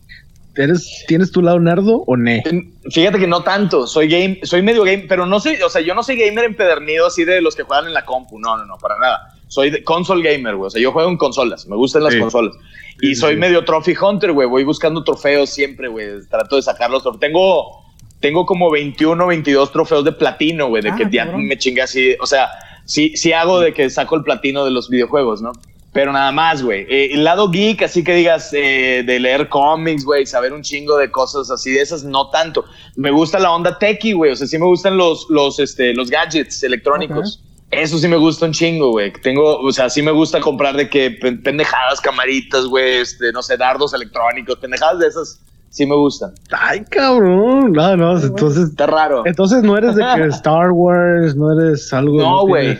¿Tienes 1.07 1.31
tu 1.31 1.41
lado 1.41 1.61
nerdo 1.61 2.03
o 2.07 2.17
ne? 2.17 2.43
Fíjate 2.91 3.19
que 3.19 3.29
no 3.29 3.43
tanto, 3.45 3.87
soy 3.87 4.09
game, 4.09 4.41
soy 4.43 4.61
medio 4.61 4.83
game, 4.83 5.05
pero 5.09 5.25
no 5.25 5.39
soy, 5.39 5.57
o 5.63 5.69
sea, 5.69 5.81
yo 5.81 5.95
no 5.95 6.03
soy 6.03 6.17
gamer 6.17 6.45
empedernido 6.45 7.07
así 7.07 7.25
de 7.25 7.41
los 7.41 7.55
que 7.55 7.63
juegan 7.63 7.87
en 7.87 7.95
la 7.95 8.05
compu, 8.05 8.41
no, 8.41 8.57
no, 8.57 8.65
no, 8.65 8.77
para 8.79 8.99
nada. 8.99 9.35
soy 9.47 9.71
de 9.71 9.85
console 9.85 10.29
gamer, 10.29 10.57
güey. 10.57 10.67
O 10.67 10.71
sea, 10.71 10.83
yo 10.83 10.91
juego 10.91 11.11
en 11.11 11.17
consolas, 11.17 11.67
me 11.69 11.77
gustan 11.77 12.03
las 12.03 12.17
consolas. 12.17 12.55
Y 13.01 13.15
soy 13.15 13.37
medio 13.37 13.65
trophy 13.65 13.95
hunter, 13.97 14.33
güey. 14.33 14.49
Voy 14.49 14.65
buscando 14.65 15.05
trofeos 15.05 15.51
siempre, 15.51 15.87
güey. 15.87 16.27
Trato 16.29 16.57
de 16.57 16.63
sacarlos. 16.63 17.05
Tengo, 17.21 17.85
tengo 18.19 18.45
como 18.45 18.71
21, 18.71 19.25
22 19.25 19.71
trofeos 19.71 20.05
de 20.05 20.13
platino, 20.13 20.69
güey. 20.69 20.83
De 20.83 20.93
que 20.97 21.05
ah, 21.05 21.11
ya 21.11 21.25
me 21.27 21.57
chingue 21.57 21.83
así. 21.83 22.17
O 22.21 22.27
sea, 22.27 22.49
sí, 22.85 23.17
sí 23.17 23.33
hago 23.33 23.61
de 23.61 23.73
que 23.73 23.89
saco 23.91 24.17
el 24.17 24.25
platino 24.25 24.65
de 24.65 24.73
los 24.73 24.89
videojuegos, 24.89 25.41
¿no? 25.41 25.53
Pero 25.93 26.13
nada 26.13 26.31
más, 26.33 26.63
güey. 26.63 26.87
Eh, 26.89 27.15
el 27.15 27.25
lado 27.25 27.51
geek, 27.51 27.83
así 27.83 28.05
que 28.05 28.15
digas, 28.15 28.53
eh, 28.53 29.03
de 29.07 29.19
leer 29.19 29.49
cómics, 29.49 30.05
güey, 30.05 30.27
saber 30.27 30.53
un 30.53 30.63
chingo 30.63 30.97
de 30.97 31.11
cosas 31.11 31.51
así, 31.51 31.73
de 31.73 31.81
esas, 31.81 32.05
no 32.05 32.29
tanto. 32.31 32.65
Me 32.97 33.11
gusta 33.11 33.39
la 33.39 33.51
onda 33.51 33.79
techie, 33.79 34.13
güey. 34.13 34.33
O 34.33 34.37
sea, 34.37 34.47
sí 34.47 34.59
me 34.59 34.67
gustan 34.67 34.97
los, 34.97 35.27
los, 35.31 35.59
este, 35.59 35.95
los 35.95 36.11
gadgets 36.11 36.63
electrónicos. 36.63 37.43
Eso 37.71 37.99
sí 37.99 38.09
me 38.09 38.17
gusta 38.17 38.47
un 38.47 38.53
chingo, 38.53 38.91
güey. 38.91 39.13
Tengo, 39.13 39.59
o 39.59 39.73
sea, 39.73 39.91
sí 39.91 40.03
me 40.03 40.13
gusta 40.13 40.41
comprar 40.41 40.77
de 40.77 40.89
que 40.89 41.11
pendejadas, 41.11 42.01
camaritas, 42.01 42.65
güey, 42.67 42.99
este, 42.99 43.33
no 43.33 43.43
sé, 43.43 43.57
dardos 43.57 43.93
electrónicos, 43.93 44.59
pendejadas 44.59 44.99
de 44.99 45.07
esas 45.07 45.41
sí 45.71 45.87
me 45.87 45.95
gustan. 45.95 46.33
Ay, 46.51 46.85
cabrón. 46.91 47.73
No, 47.73 47.97
no, 47.97 48.19
entonces. 48.19 48.71
Está 48.71 48.87
raro. 48.87 49.23
Entonces 49.27 49.63
no 49.63 49.77
eres 49.77 49.95
de 49.97 50.05
que 50.17 50.25
Star 50.29 50.71
Wars, 50.73 51.37
no 51.37 51.53
eres 51.59 51.93
algo. 51.93 52.19
No, 52.19 52.47
güey. 52.47 52.79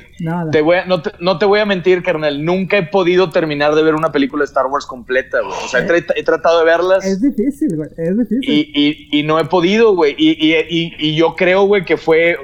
Te 0.51 0.63
voy 0.63 0.79
no, 0.87 1.01
te, 1.03 1.13
no, 1.21 1.39
te, 1.39 1.47
voy 1.47 1.61
a 1.61 1.67
mentir, 1.67 2.03
carnal. 2.03 2.45
Nunca 2.45 2.79
he 2.79 2.87
podido 2.87 3.31
terminar 3.31 3.75
de 3.75 3.83
ver 3.83 3.95
una 3.95 4.11
película 4.11 4.43
de 4.43 4.47
Star 4.47 4.67
Wars 4.67 4.87
completa, 4.87 5.41
güey. 5.41 5.53
O 5.65 5.69
sea, 5.69 5.81
he, 5.81 6.23
tratado 6.23 6.59
de 6.59 6.65
verlas. 6.65 7.05
Es 7.05 7.21
difícil, 7.21 7.77
güey. 7.77 7.91
Es 7.97 8.19
difícil. 8.19 8.43
Y, 8.43 8.73
y, 8.75 9.21
y 9.21 9.23
no 9.23 9.39
he 9.39 9.45
podido, 9.45 9.95
güey. 9.95 10.15
Y, 10.19 10.31
y, 10.31 10.95
y, 10.99 11.17
yo 11.17 11.35
creo, 11.37 11.65
güey, 11.65 11.85
que 11.85 11.97
fue 11.97 12.37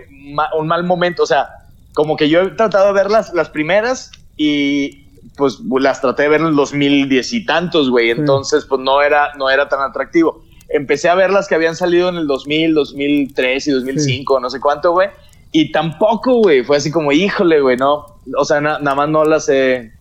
un 0.56 0.66
mal 0.66 0.84
momento. 0.84 1.22
O 1.22 1.26
sea, 1.26 1.48
como 1.94 2.16
que 2.16 2.28
yo 2.28 2.42
he 2.42 2.50
tratado 2.50 2.88
de 2.88 2.92
ver 2.92 3.10
las, 3.10 3.32
las 3.34 3.48
primeras 3.48 4.10
y 4.36 5.03
pues 5.36 5.58
las 5.80 6.00
traté 6.00 6.24
de 6.24 6.28
ver 6.28 6.40
en 6.40 6.48
el 6.48 6.56
2010 6.56 7.32
y 7.32 7.46
tantos, 7.46 7.90
güey. 7.90 8.10
Entonces, 8.10 8.64
pues 8.64 8.80
no 8.80 9.02
era, 9.02 9.32
no 9.36 9.50
era 9.50 9.68
tan 9.68 9.80
atractivo. 9.80 10.42
Empecé 10.68 11.08
a 11.08 11.14
ver 11.14 11.30
las 11.30 11.48
que 11.48 11.54
habían 11.54 11.76
salido 11.76 12.08
en 12.08 12.16
el 12.16 12.26
2000, 12.26 12.74
2003 12.74 13.66
y 13.66 13.70
2005, 13.70 14.40
no 14.40 14.50
sé 14.50 14.60
cuánto, 14.60 14.92
güey. 14.92 15.08
Y 15.52 15.70
tampoco, 15.70 16.34
güey, 16.36 16.64
fue 16.64 16.76
así 16.76 16.90
como, 16.90 17.12
híjole, 17.12 17.60
güey, 17.60 17.76
no. 17.76 18.06
O 18.36 18.44
sea, 18.44 18.60
nada 18.60 18.94
más 18.94 19.08
no 19.08 19.24
las 19.24 19.48
he... 19.48 19.92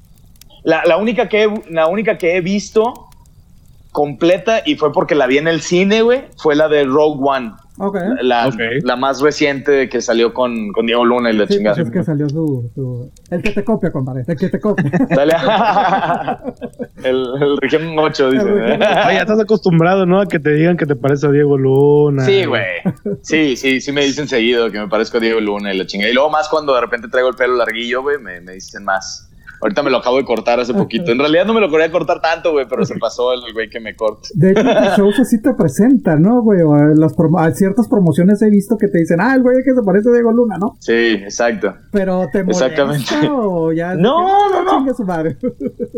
La, 0.64 0.84
la, 0.86 0.98
única 0.98 1.28
que 1.28 1.54
la 1.70 1.88
única 1.88 2.18
que 2.18 2.38
he 2.38 2.42
visto 2.42 3.10
completa 3.92 4.62
y 4.66 4.76
fue 4.76 4.94
porque 4.94 5.14
la 5.14 5.28
vi 5.28 5.38
en 5.38 5.48
el 5.48 5.62
cine, 5.62 6.02
güey, 6.02 6.24
fue 6.38 6.56
la 6.56 6.70
de 6.70 6.86
Rogue 6.86 7.20
One. 7.22 7.54
La, 8.22 8.52
la, 8.84 8.96
más 8.96 9.20
reciente 9.22 9.90
que 9.90 10.00
salió 10.00 10.34
con, 10.34 10.72
con 10.74 10.86
Diego 10.86 11.04
Luna 11.06 11.32
y 11.32 11.38
la 11.38 11.48
sí, 11.48 11.56
chingada. 11.56 11.82
Es 11.82 11.90
que 11.90 12.04
salió 12.04 12.30
su, 12.30 12.70
su, 12.76 13.12
El 13.32 13.42
que 13.42 13.50
te 13.52 13.64
copia, 13.64 13.92
compadre. 13.92 14.24
El 14.28 14.38
que 14.38 14.50
te 14.50 14.60
copia. 14.60 14.86
el, 17.04 17.26
el 17.42 17.58
Región 17.58 17.98
8, 17.98 18.32
dice. 18.32 18.46
ya 18.80 19.22
estás 19.22 19.40
acostumbrado, 19.40 20.06
¿no? 20.06 20.22
A 20.22 20.28
que 20.28 20.40
te 20.40 20.52
digan 20.52 20.78
que 20.78 20.86
te 20.86 20.96
parece 20.96 21.26
a 21.28 21.32
Diego 21.32 21.58
Luna. 21.58 22.24
Sí, 22.26 22.46
güey. 22.46 22.64
Sí, 23.22 23.56
sí, 23.58 23.82
sí 23.82 23.92
me 23.92 24.06
dicen 24.06 24.28
seguido 24.28 24.70
que 24.70 24.80
me 24.80 24.88
parezco 24.88 25.18
a 25.18 25.20
Diego 25.20 25.40
Luna 25.40 25.74
y 25.74 25.78
la 25.78 25.88
chingada. 25.88 26.12
Y 26.12 26.14
luego 26.14 26.30
más 26.30 26.50
cuando 26.50 26.76
de 26.76 26.82
repente 26.82 27.08
traigo 27.08 27.30
el 27.30 27.36
pelo 27.36 27.56
larguillo, 27.56 28.04
güey, 28.04 28.20
me, 28.20 28.40
me 28.42 28.54
dicen 28.54 28.84
más. 28.84 29.33
Ahorita 29.64 29.82
me 29.82 29.90
lo 29.90 29.98
acabo 29.98 30.18
de 30.18 30.26
cortar 30.26 30.60
hace 30.60 30.74
poquito. 30.74 31.14
En 31.14 31.20
realidad 31.20 31.46
no 31.46 31.54
me 31.54 31.62
lo 31.62 31.70
quería 31.72 31.90
cortar 31.90 32.20
tanto, 32.20 32.52
güey, 32.52 32.66
pero 32.68 32.84
se 32.86 32.96
pasó 33.00 33.32
el 33.32 33.54
güey 33.54 33.70
que 33.70 33.80
me 33.80 33.96
corta. 33.96 34.28
De 34.34 34.52
hecho, 34.52 34.62
los 34.64 34.74
shows 34.98 35.20
así 35.22 35.42
te 35.42 35.54
presentan, 35.54 36.22
¿no, 36.22 36.42
güey? 36.42 36.62
O 36.62 36.76
las 36.76 37.16
ciertas 37.58 37.88
promociones 37.88 38.42
he 38.42 38.50
visto 38.50 38.78
que 38.78 38.90
te 38.90 39.00
dicen, 39.00 39.22
ah, 39.22 39.36
el 39.36 39.42
güey 39.42 39.56
que 39.64 39.74
se 39.74 39.82
parece 39.82 40.10
a 40.10 40.12
Diego 40.12 40.34
Luna, 40.34 40.58
¿no? 40.58 40.76
Sí, 40.80 41.14
exacto. 41.14 41.74
Pero 41.92 42.28
te 42.32 42.44
molesta 42.44 42.68
Exactamente. 42.68 43.30
o 43.32 43.72
ya. 43.72 43.96
No, 44.04 44.50
no, 44.50 44.64
no. 44.64 44.86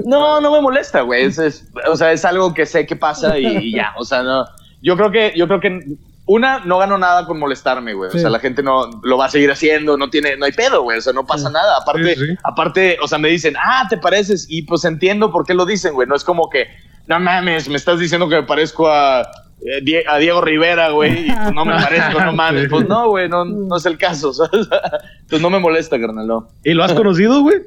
No, 0.05 0.41
no 0.41 0.51
me 0.51 0.61
molesta, 0.61 1.01
güey. 1.01 1.25
Es, 1.25 1.67
o 1.89 1.95
sea, 1.95 2.11
es 2.11 2.23
algo 2.23 2.53
que 2.53 2.67
sé 2.67 2.85
que 2.85 2.95
pasa 2.95 3.39
y, 3.39 3.45
y 3.45 3.75
ya. 3.75 3.93
O 3.97 4.05
sea, 4.05 4.21
no. 4.21 4.45
Yo 4.83 4.95
creo 4.95 5.09
que, 5.09 5.33
yo 5.35 5.47
creo 5.47 5.59
que 5.59 5.97
una, 6.27 6.59
no 6.59 6.79
gano 6.79 6.97
nada 6.97 7.25
con 7.25 7.37
molestarme, 7.37 7.93
güey. 7.93 8.09
O 8.09 8.17
sea, 8.17 8.29
la 8.29 8.39
gente 8.39 8.63
no 8.63 8.89
lo 9.03 9.17
va 9.17 9.25
a 9.25 9.29
seguir 9.29 9.51
haciendo, 9.51 9.95
no 9.95 10.09
tiene, 10.09 10.35
no 10.37 10.45
hay 10.45 10.53
pedo, 10.53 10.81
güey. 10.81 10.97
O 10.97 11.01
sea, 11.01 11.13
no 11.13 11.25
pasa 11.25 11.51
nada. 11.51 11.77
Aparte, 11.77 12.15
aparte, 12.43 12.97
o 13.01 13.07
sea, 13.07 13.19
me 13.19 13.29
dicen, 13.29 13.55
ah, 13.57 13.85
te 13.89 13.97
pareces. 13.97 14.47
Y 14.49 14.63
pues 14.63 14.85
entiendo 14.85 15.31
por 15.31 15.45
qué 15.45 15.53
lo 15.53 15.65
dicen, 15.65 15.93
güey. 15.93 16.07
No 16.07 16.15
es 16.15 16.23
como 16.23 16.49
que, 16.49 16.67
no 17.05 17.19
mames, 17.19 17.69
me 17.69 17.75
estás 17.75 17.99
diciendo 17.99 18.27
que 18.27 18.37
me 18.37 18.43
parezco 18.43 18.87
a, 18.87 19.21
eh, 19.21 20.03
a 20.07 20.17
Diego 20.17 20.41
Rivera, 20.41 20.89
güey. 20.89 21.29
Y 21.29 21.31
pues 21.31 21.53
no 21.53 21.63
me 21.63 21.73
parezco, 21.81 22.19
no 22.19 22.33
mames. 22.33 22.69
Pues 22.69 22.87
no, 22.87 23.09
güey, 23.09 23.29
no, 23.29 23.45
no 23.45 23.77
es 23.77 23.85
el 23.85 23.97
caso. 23.97 24.31
Pues 25.29 25.41
no 25.41 25.49
me 25.49 25.59
molesta, 25.59 25.99
carnal, 25.99 26.27
no. 26.27 26.47
¿Y 26.63 26.73
lo 26.73 26.83
has 26.83 26.93
conocido, 26.93 27.41
güey? 27.41 27.57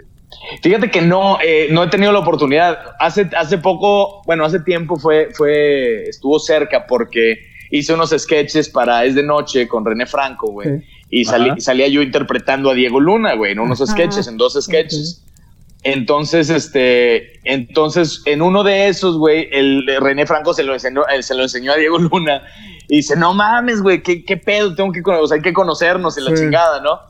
Fíjate 0.63 0.91
que 0.91 1.03
no, 1.03 1.39
eh, 1.43 1.69
no 1.71 1.83
he 1.83 1.89
tenido 1.89 2.13
la 2.13 2.21
oportunidad. 2.21 2.79
Hace, 3.01 3.29
hace 3.37 3.59
poco, 3.59 4.23
bueno, 4.27 4.45
hace 4.45 4.61
tiempo 4.61 4.97
fue, 4.97 5.31
fue, 5.33 6.05
estuvo 6.05 6.39
cerca 6.39 6.87
porque 6.87 7.48
hice 7.71 7.95
unos 7.95 8.11
sketches 8.17 8.69
para 8.69 9.05
Es 9.05 9.15
de 9.15 9.23
Noche 9.23 9.69
con 9.69 9.85
René 9.85 10.07
Franco, 10.07 10.51
güey. 10.51 10.83
Y 11.11 11.25
salía 11.25 11.89
yo 11.89 12.03
interpretando 12.03 12.71
a 12.71 12.75
Diego 12.75 13.01
Luna, 13.01 13.35
güey, 13.35 13.53
en 13.53 13.61
unos 13.61 13.79
sketches, 13.85 14.27
en 14.27 14.37
dos 14.37 14.59
sketches. 14.61 15.25
Entonces, 15.85 16.51
este, 16.51 17.41
entonces, 17.45 18.23
en 18.25 18.43
uno 18.43 18.65
de 18.65 18.89
esos, 18.89 19.17
güey, 19.17 19.49
el 19.53 19.87
René 20.01 20.27
Franco 20.27 20.53
se 20.53 20.65
lo 20.65 20.75
enseñó, 20.75 21.03
eh, 21.09 21.23
se 21.23 21.35
lo 21.35 21.45
enseñó 21.45 21.73
a 21.73 21.77
Diego 21.77 21.99
Luna 21.99 22.43
y 22.89 22.97
dice, 22.97 23.17
no 23.17 23.33
mames, 23.33 23.81
güey, 23.81 24.03
¿qué, 24.03 24.25
¿qué, 24.25 24.37
pedo, 24.37 24.75
tengo 24.75 24.93
que, 24.93 25.03
o 25.05 25.27
sea, 25.27 25.37
hay 25.37 25.43
que 25.43 25.53
conocernos 25.53 26.19
en 26.19 26.25
la 26.25 26.35
chingada, 26.35 26.81
¿no? 26.81 27.01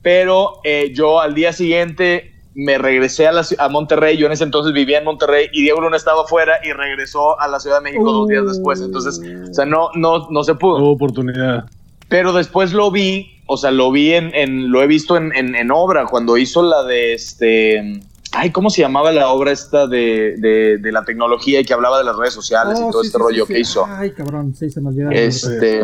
Pero 0.00 0.60
eh, 0.64 0.92
yo 0.94 1.20
al 1.20 1.34
día 1.34 1.52
siguiente 1.52 2.33
me 2.54 2.78
regresé 2.78 3.26
a, 3.26 3.32
la, 3.32 3.44
a 3.58 3.68
Monterrey, 3.68 4.16
yo 4.16 4.26
en 4.26 4.32
ese 4.32 4.44
entonces 4.44 4.72
vivía 4.72 4.98
en 4.98 5.04
Monterrey 5.04 5.48
y 5.52 5.62
Diego 5.62 5.80
Luna 5.80 5.96
estaba 5.96 6.22
afuera 6.22 6.54
y 6.62 6.72
regresó 6.72 7.38
a 7.40 7.48
la 7.48 7.58
Ciudad 7.58 7.78
de 7.78 7.82
México 7.82 8.12
dos 8.12 8.28
días 8.28 8.46
después, 8.46 8.80
entonces, 8.80 9.20
o 9.50 9.54
sea, 9.54 9.64
no, 9.64 9.90
no, 9.94 10.28
no 10.30 10.44
se 10.44 10.54
pudo. 10.54 10.78
Hubo 10.78 10.92
oportunidad. 10.92 11.66
Pero 12.08 12.32
después 12.32 12.72
lo 12.72 12.90
vi, 12.90 13.40
o 13.46 13.56
sea, 13.56 13.70
lo 13.70 13.90
vi 13.90 14.12
en, 14.14 14.34
en 14.34 14.70
lo 14.70 14.82
he 14.82 14.86
visto 14.86 15.16
en, 15.16 15.32
en, 15.34 15.70
obra, 15.70 16.06
cuando 16.06 16.36
hizo 16.36 16.62
la 16.62 16.84
de 16.84 17.14
este... 17.14 18.00
Ay, 18.36 18.50
¿cómo 18.50 18.68
se 18.68 18.80
llamaba 18.80 19.12
la 19.12 19.28
obra 19.28 19.52
esta 19.52 19.86
de, 19.86 20.34
de, 20.38 20.92
la 20.92 21.04
tecnología 21.04 21.60
y 21.60 21.64
que 21.64 21.72
hablaba 21.72 21.98
de 21.98 22.04
las 22.04 22.16
redes 22.16 22.34
sociales 22.34 22.80
y 22.80 22.82
oh, 22.82 22.90
todo 22.90 23.02
este 23.02 23.16
rollo 23.16 23.46
que 23.46 23.60
hizo? 23.60 23.86
Ay, 23.88 24.10
cabrón, 24.10 24.54
sí, 24.56 24.70
se 24.70 24.80
me 24.80 24.88
olvidó. 24.88 25.10
Este... 25.10 25.82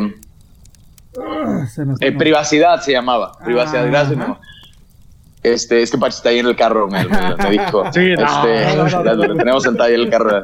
Ah, 1.19 1.67
eh, 2.01 2.13
privacidad 2.13 2.81
se 2.81 2.93
llamaba. 2.93 3.33
Privacidad, 3.45 3.87
gracias. 3.87 4.19
Este, 5.43 5.83
es 5.83 5.91
que 5.91 5.97
Pachi 5.97 6.17
está 6.17 6.29
ahí 6.29 6.39
en 6.39 6.47
el 6.47 6.57
carro, 6.57 6.87
me, 6.89 7.01
dijo. 7.51 7.85
Sí, 7.93 8.13
este, 8.13 8.77
Lo 9.17 9.37
tenemos 9.37 9.63
sentado 9.63 9.89
ahí 9.89 9.95
en 9.95 10.01
el 10.01 10.11
carro. 10.11 10.43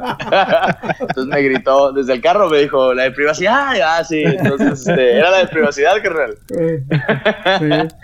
Entonces 0.99 1.25
me 1.25 1.41
gritó 1.41 1.91
desde 1.91 2.13
el 2.13 2.21
carro, 2.21 2.49
me 2.49 2.59
dijo, 2.59 2.93
la 2.93 3.03
de 3.03 3.11
privacidad. 3.11 3.75
Ah, 3.83 4.03
sí. 4.03 4.23
Entonces, 4.25 4.87
este, 4.87 5.17
era 5.17 5.29
la 5.29 5.37
de 5.39 5.47
privacidad, 5.47 6.01
carnal. 6.01 6.37
Sí. 6.49 7.95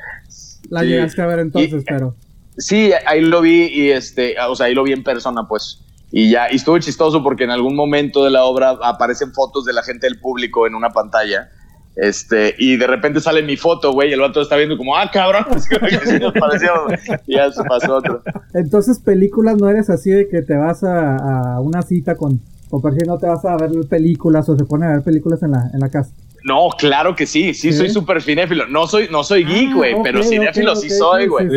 La 0.69 0.83
llegaste 0.83 1.21
a 1.21 1.25
ver 1.25 1.39
entonces, 1.39 1.83
pero. 1.87 2.15
Sí, 2.57 2.91
ahí 3.07 3.21
lo 3.21 3.41
vi 3.41 3.65
y 3.65 3.89
este, 3.89 4.35
o 4.47 4.55
sea, 4.55 4.67
ahí 4.67 4.75
lo 4.75 4.83
vi 4.83 4.93
en 4.93 5.03
persona, 5.03 5.47
pues. 5.47 5.79
Y 6.11 6.29
ya, 6.29 6.51
y 6.51 6.57
estuvo 6.57 6.77
chistoso 6.77 7.23
porque 7.23 7.43
en 7.43 7.49
algún 7.49 7.75
momento 7.75 8.23
de 8.23 8.29
la 8.29 8.43
obra 8.43 8.77
aparecen 8.83 9.33
fotos 9.33 9.65
de 9.65 9.73
la 9.73 9.81
gente 9.81 10.05
del 10.05 10.19
público 10.19 10.67
en 10.67 10.75
una 10.75 10.91
pantalla 10.91 11.49
este, 11.95 12.55
y 12.57 12.77
de 12.77 12.87
repente 12.87 13.19
sale 13.19 13.43
mi 13.43 13.55
foto, 13.55 13.91
güey, 13.93 14.09
y 14.09 14.13
el 14.13 14.19
vato 14.19 14.41
está 14.41 14.55
viendo 14.55 14.77
como, 14.77 14.97
ah, 14.97 15.09
cabrón, 15.11 15.45
y 17.27 17.35
ya 17.35 17.51
se 17.51 17.63
pasó 17.63 17.95
otro. 17.97 18.23
Entonces, 18.53 18.99
películas 18.99 19.57
no 19.57 19.69
eres 19.69 19.89
así 19.89 20.09
de 20.09 20.27
que 20.27 20.41
te 20.41 20.55
vas 20.55 20.83
a, 20.83 21.59
una 21.61 21.81
cita 21.81 22.15
con, 22.15 22.39
o 22.69 22.81
por 22.81 22.93
si 22.93 23.05
no 23.05 23.17
te 23.17 23.27
vas 23.27 23.45
a 23.45 23.55
ver 23.57 23.71
películas 23.87 24.49
o 24.49 24.57
se 24.57 24.65
pone 24.65 24.87
a 24.87 24.89
ver 24.89 25.03
películas 25.03 25.43
en 25.43 25.51
la, 25.51 25.69
en 25.73 25.79
la 25.79 25.89
casa. 25.89 26.11
No, 26.43 26.67
claro 26.77 27.15
que 27.15 27.25
sí, 27.25 27.53
sí, 27.53 27.71
soy 27.71 27.89
súper 27.89 28.21
cinéfilo. 28.21 28.67
No 28.67 28.85
soy, 28.85 29.07
no 29.09 29.23
soy 29.23 29.45
geek, 29.45 29.69
ah, 29.71 29.75
güey, 29.75 29.95
pero 30.03 30.23
cinéfilo 30.23 30.75
sí 30.75 30.89
soy, 30.89 31.27
güey. 31.27 31.47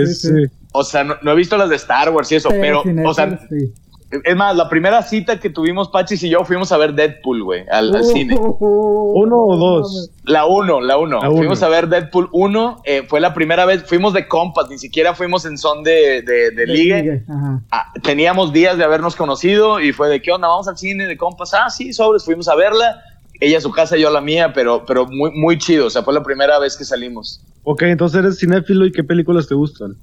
o 0.70 0.85
sea, 0.85 1.03
no, 1.03 1.33
he 1.33 1.35
visto 1.35 1.57
las 1.57 1.70
de 1.70 1.77
Star 1.77 2.11
Wars 2.11 2.31
y 2.31 2.37
eso, 2.37 2.51
pero, 2.51 2.85
o 3.05 3.14
sea, 3.14 3.40
es 4.11 4.37
más, 4.37 4.55
la 4.55 4.69
primera 4.69 5.03
cita 5.03 5.40
que 5.40 5.51
tuvimos 5.51 5.88
Pachis 5.88 6.23
y 6.23 6.29
yo 6.29 6.45
fuimos 6.45 6.71
a 6.71 6.77
ver 6.77 6.95
Deadpool, 6.95 7.42
güey, 7.42 7.64
al, 7.69 8.05
cine. 8.05 8.37
¿Uno 8.38 9.37
o 9.37 9.57
dos? 9.57 10.11
La 10.25 10.47
uno, 10.47 10.81
la 10.81 10.97
uno. 10.97 11.21
Fuimos 11.33 11.62
a 11.64 11.69
ver 11.69 11.88
Deadpool 11.88 12.29
1. 12.33 12.83
Eh, 12.85 13.03
fue 13.09 13.21
la 13.21 13.35
primera 13.35 13.64
vez, 13.66 13.83
fuimos 13.85 14.12
de 14.12 14.29
compas, 14.29 14.69
ni 14.71 14.79
siquiera 14.79 15.14
fuimos 15.14 15.45
en 15.45 15.59
son 15.59 15.83
de, 15.83 16.23
de, 16.23 16.53
de, 16.53 16.66
ligue. 16.66 17.25
Ah, 17.73 17.92
teníamos 18.03 18.53
días 18.53 18.79
de 18.79 18.85
habernos 18.85 19.16
conocido 19.16 19.81
y 19.81 19.92
fue 19.92 20.09
de, 20.09 20.23
¿qué 20.23 20.31
onda? 20.31 20.49
Vamos 20.49 20.69
al 20.69 20.79
cine 20.79 21.07
de 21.07 21.16
compas. 21.16 21.53
Ah, 21.55 21.69
sí, 21.69 21.92
sobres, 21.92 22.25
fuimos 22.25 22.47
a 22.49 22.55
verla. 22.55 23.03
Ella 23.40 23.59
a 23.59 23.61
su 23.61 23.73
casa, 23.73 23.97
yo 23.97 24.09
a 24.09 24.12
la 24.12 24.21
mía, 24.21 24.53
pero, 24.55 24.85
pero 24.87 25.07
muy, 25.07 25.33
muy 25.33 25.59
chido. 25.59 25.87
O 25.87 25.90
sea, 25.90 26.03
fue 26.03 26.14
la 26.14 26.23
primera 26.23 26.59
vez 26.61 26.77
que 26.77 26.85
salimos. 26.85 27.40
Ok, 27.64 27.83
entonces 27.83 28.21
eres 28.21 28.38
cinéfilo 28.38 28.87
y 28.87 28.92
¿qué 28.92 29.03
películas 29.03 29.49
te 29.49 29.55
gustan? 29.55 29.97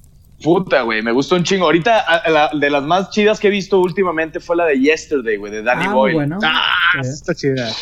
Puta, 0.44 0.82
güey, 0.82 1.02
me 1.02 1.10
gustó 1.10 1.36
un 1.36 1.42
chingo. 1.42 1.64
Ahorita, 1.64 2.04
de 2.52 2.70
las 2.70 2.82
más 2.82 3.10
chidas 3.10 3.40
que 3.40 3.48
he 3.48 3.50
visto 3.50 3.80
últimamente 3.80 4.40
fue 4.40 4.56
la 4.56 4.66
de 4.66 4.78
Yesterday, 4.78 5.38
güey, 5.38 5.50
de 5.50 5.62
Danny 5.62 5.86
ah, 5.88 5.92
Boyle. 5.92 6.36
Ah, 6.44 7.00
está 7.00 7.34
chida. 7.34 7.72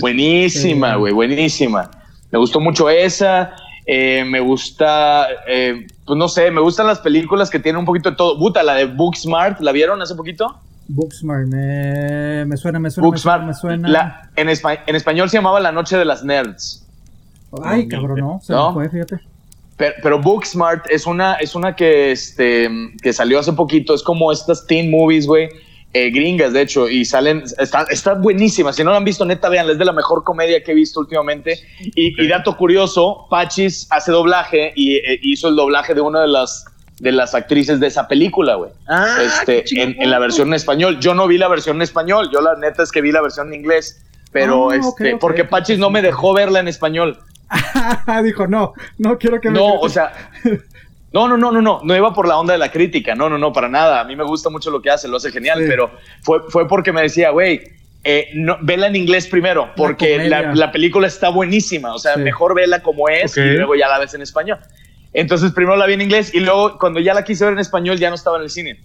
Buenísima, 0.00 0.94
güey, 0.94 1.12
buenísima. 1.12 1.90
Me 2.30 2.38
gustó 2.38 2.60
mucho 2.60 2.88
esa. 2.88 3.54
Eh, 3.84 4.24
me 4.24 4.38
gusta, 4.38 5.26
eh, 5.48 5.86
pues 6.06 6.16
no 6.16 6.28
sé, 6.28 6.52
me 6.52 6.60
gustan 6.60 6.86
las 6.86 7.00
películas 7.00 7.50
que 7.50 7.58
tienen 7.58 7.80
un 7.80 7.84
poquito 7.84 8.10
de 8.10 8.16
todo. 8.16 8.38
Buta, 8.38 8.62
la 8.62 8.74
de 8.74 8.84
Booksmart, 8.84 9.60
¿la 9.60 9.72
vieron 9.72 10.00
hace 10.00 10.14
poquito? 10.14 10.56
Booksmart, 10.86 11.48
me, 11.48 12.44
me 12.44 12.56
suena, 12.56 12.78
me 12.78 12.90
suena, 12.90 13.08
Booksmart, 13.08 13.44
me 13.44 13.54
suena. 13.54 14.30
en, 14.36 14.48
en, 14.48 14.96
español 14.96 15.30
se 15.30 15.38
llamaba 15.38 15.58
La 15.58 15.72
Noche 15.72 15.96
de 15.96 16.04
las 16.04 16.22
Nerds. 16.22 16.86
Ay, 17.62 17.88
cabrón, 17.88 18.20
no, 18.20 18.40
se 18.40 18.52
¿No? 18.52 18.72
fue, 18.72 18.88
fíjate. 18.88 19.20
Pero, 20.02 20.20
Booksmart 20.20 20.84
es 20.90 21.06
una, 21.06 21.34
es 21.34 21.54
una 21.54 21.74
que, 21.74 22.12
este, 22.12 22.68
que 23.02 23.12
salió 23.12 23.38
hace 23.38 23.52
poquito, 23.52 23.94
es 23.94 24.02
como 24.02 24.30
estas 24.30 24.66
teen 24.66 24.90
movies, 24.90 25.26
güey 25.26 25.48
eh, 25.94 26.10
gringas, 26.10 26.54
de 26.54 26.62
hecho, 26.62 26.88
y 26.88 27.04
salen, 27.04 27.44
está, 27.58 27.84
está 27.90 28.14
buenísima. 28.14 28.72
Si 28.72 28.82
no 28.82 28.92
la 28.92 28.96
han 28.96 29.04
visto, 29.04 29.26
neta, 29.26 29.50
vean, 29.50 29.68
es 29.68 29.76
de 29.76 29.84
la 29.84 29.92
mejor 29.92 30.24
comedia 30.24 30.62
que 30.62 30.72
he 30.72 30.74
visto 30.74 31.00
últimamente. 31.00 31.60
Y, 31.80 32.28
dato 32.28 32.56
curioso, 32.56 33.26
Pachis 33.28 33.88
hace 33.90 34.10
doblaje 34.10 34.72
y 34.74 34.96
eh, 34.96 35.18
hizo 35.22 35.48
el 35.48 35.56
doblaje 35.56 35.94
de 35.94 36.00
una 36.00 36.22
de 36.22 36.28
las 36.28 36.64
de 36.98 37.10
las 37.10 37.34
actrices 37.34 37.80
de 37.80 37.88
esa 37.88 38.06
película, 38.06 38.54
güey. 38.54 38.70
Ah, 38.86 39.18
este, 39.20 39.64
en, 39.72 40.08
la 40.08 40.20
versión 40.20 40.48
en 40.48 40.54
español. 40.54 41.00
Yo 41.00 41.14
no 41.14 41.26
vi 41.26 41.36
la 41.36 41.48
versión 41.48 41.76
en 41.76 41.82
español, 41.82 42.30
yo 42.32 42.40
la 42.40 42.54
neta 42.54 42.84
es 42.84 42.92
que 42.92 43.00
vi 43.00 43.10
la 43.10 43.20
versión 43.20 43.48
en 43.48 43.54
inglés, 43.54 44.00
pero 44.30 44.70
ah, 44.70 44.76
este, 44.76 45.16
porque 45.16 45.44
Pachis 45.44 45.78
no 45.78 45.90
me 45.90 46.00
dejó 46.00 46.32
verla 46.32 46.60
en 46.60 46.68
español. 46.68 47.18
Dijo, 48.24 48.46
no, 48.46 48.74
no 48.98 49.18
quiero 49.18 49.40
que 49.40 49.50
me. 49.50 49.58
No, 49.58 49.74
o 49.74 49.88
sea, 49.88 50.12
No, 51.12 51.28
no, 51.28 51.36
no, 51.36 51.52
no, 51.52 51.60
no, 51.60 51.80
no 51.84 51.96
iba 51.96 52.14
por 52.14 52.26
la 52.26 52.38
onda 52.38 52.54
de 52.54 52.58
la 52.58 52.70
crítica, 52.70 53.14
no, 53.14 53.28
no, 53.28 53.36
no, 53.36 53.52
para 53.52 53.68
nada. 53.68 54.00
A 54.00 54.04
mí 54.04 54.16
me 54.16 54.24
gusta 54.24 54.48
mucho 54.48 54.70
lo 54.70 54.80
que 54.80 54.90
hace, 54.90 55.08
lo 55.08 55.18
hace 55.18 55.30
genial, 55.30 55.62
pero 55.68 55.90
fue, 56.22 56.40
fue 56.48 56.66
porque 56.66 56.90
me 56.90 57.02
decía, 57.02 57.30
güey, 57.30 57.60
eh, 58.04 58.30
no, 58.34 58.58
vela 58.62 58.88
en 58.88 58.96
inglés 58.96 59.28
primero, 59.28 59.70
porque 59.76 60.28
la, 60.28 60.72
película 60.72 61.06
está 61.06 61.28
buenísima, 61.28 61.94
o 61.94 61.98
sea, 61.98 62.16
mejor 62.16 62.54
vela 62.54 62.82
como 62.82 63.08
es 63.08 63.36
y 63.36 63.40
luego 63.40 63.74
ya 63.76 63.88
la 63.88 63.98
ves 63.98 64.14
en 64.14 64.22
español. 64.22 64.58
Entonces 65.12 65.52
primero 65.52 65.76
la 65.76 65.86
vi 65.86 65.92
en 65.92 66.00
inglés 66.00 66.34
y 66.34 66.40
luego 66.40 66.78
cuando 66.78 66.98
ya 66.98 67.12
la 67.12 67.22
quise 67.22 67.44
ver 67.44 67.52
en 67.52 67.60
español 67.60 67.98
ya 67.98 68.08
no 68.08 68.14
estaba 68.14 68.38
en 68.38 68.44
el 68.44 68.50
cine. 68.50 68.80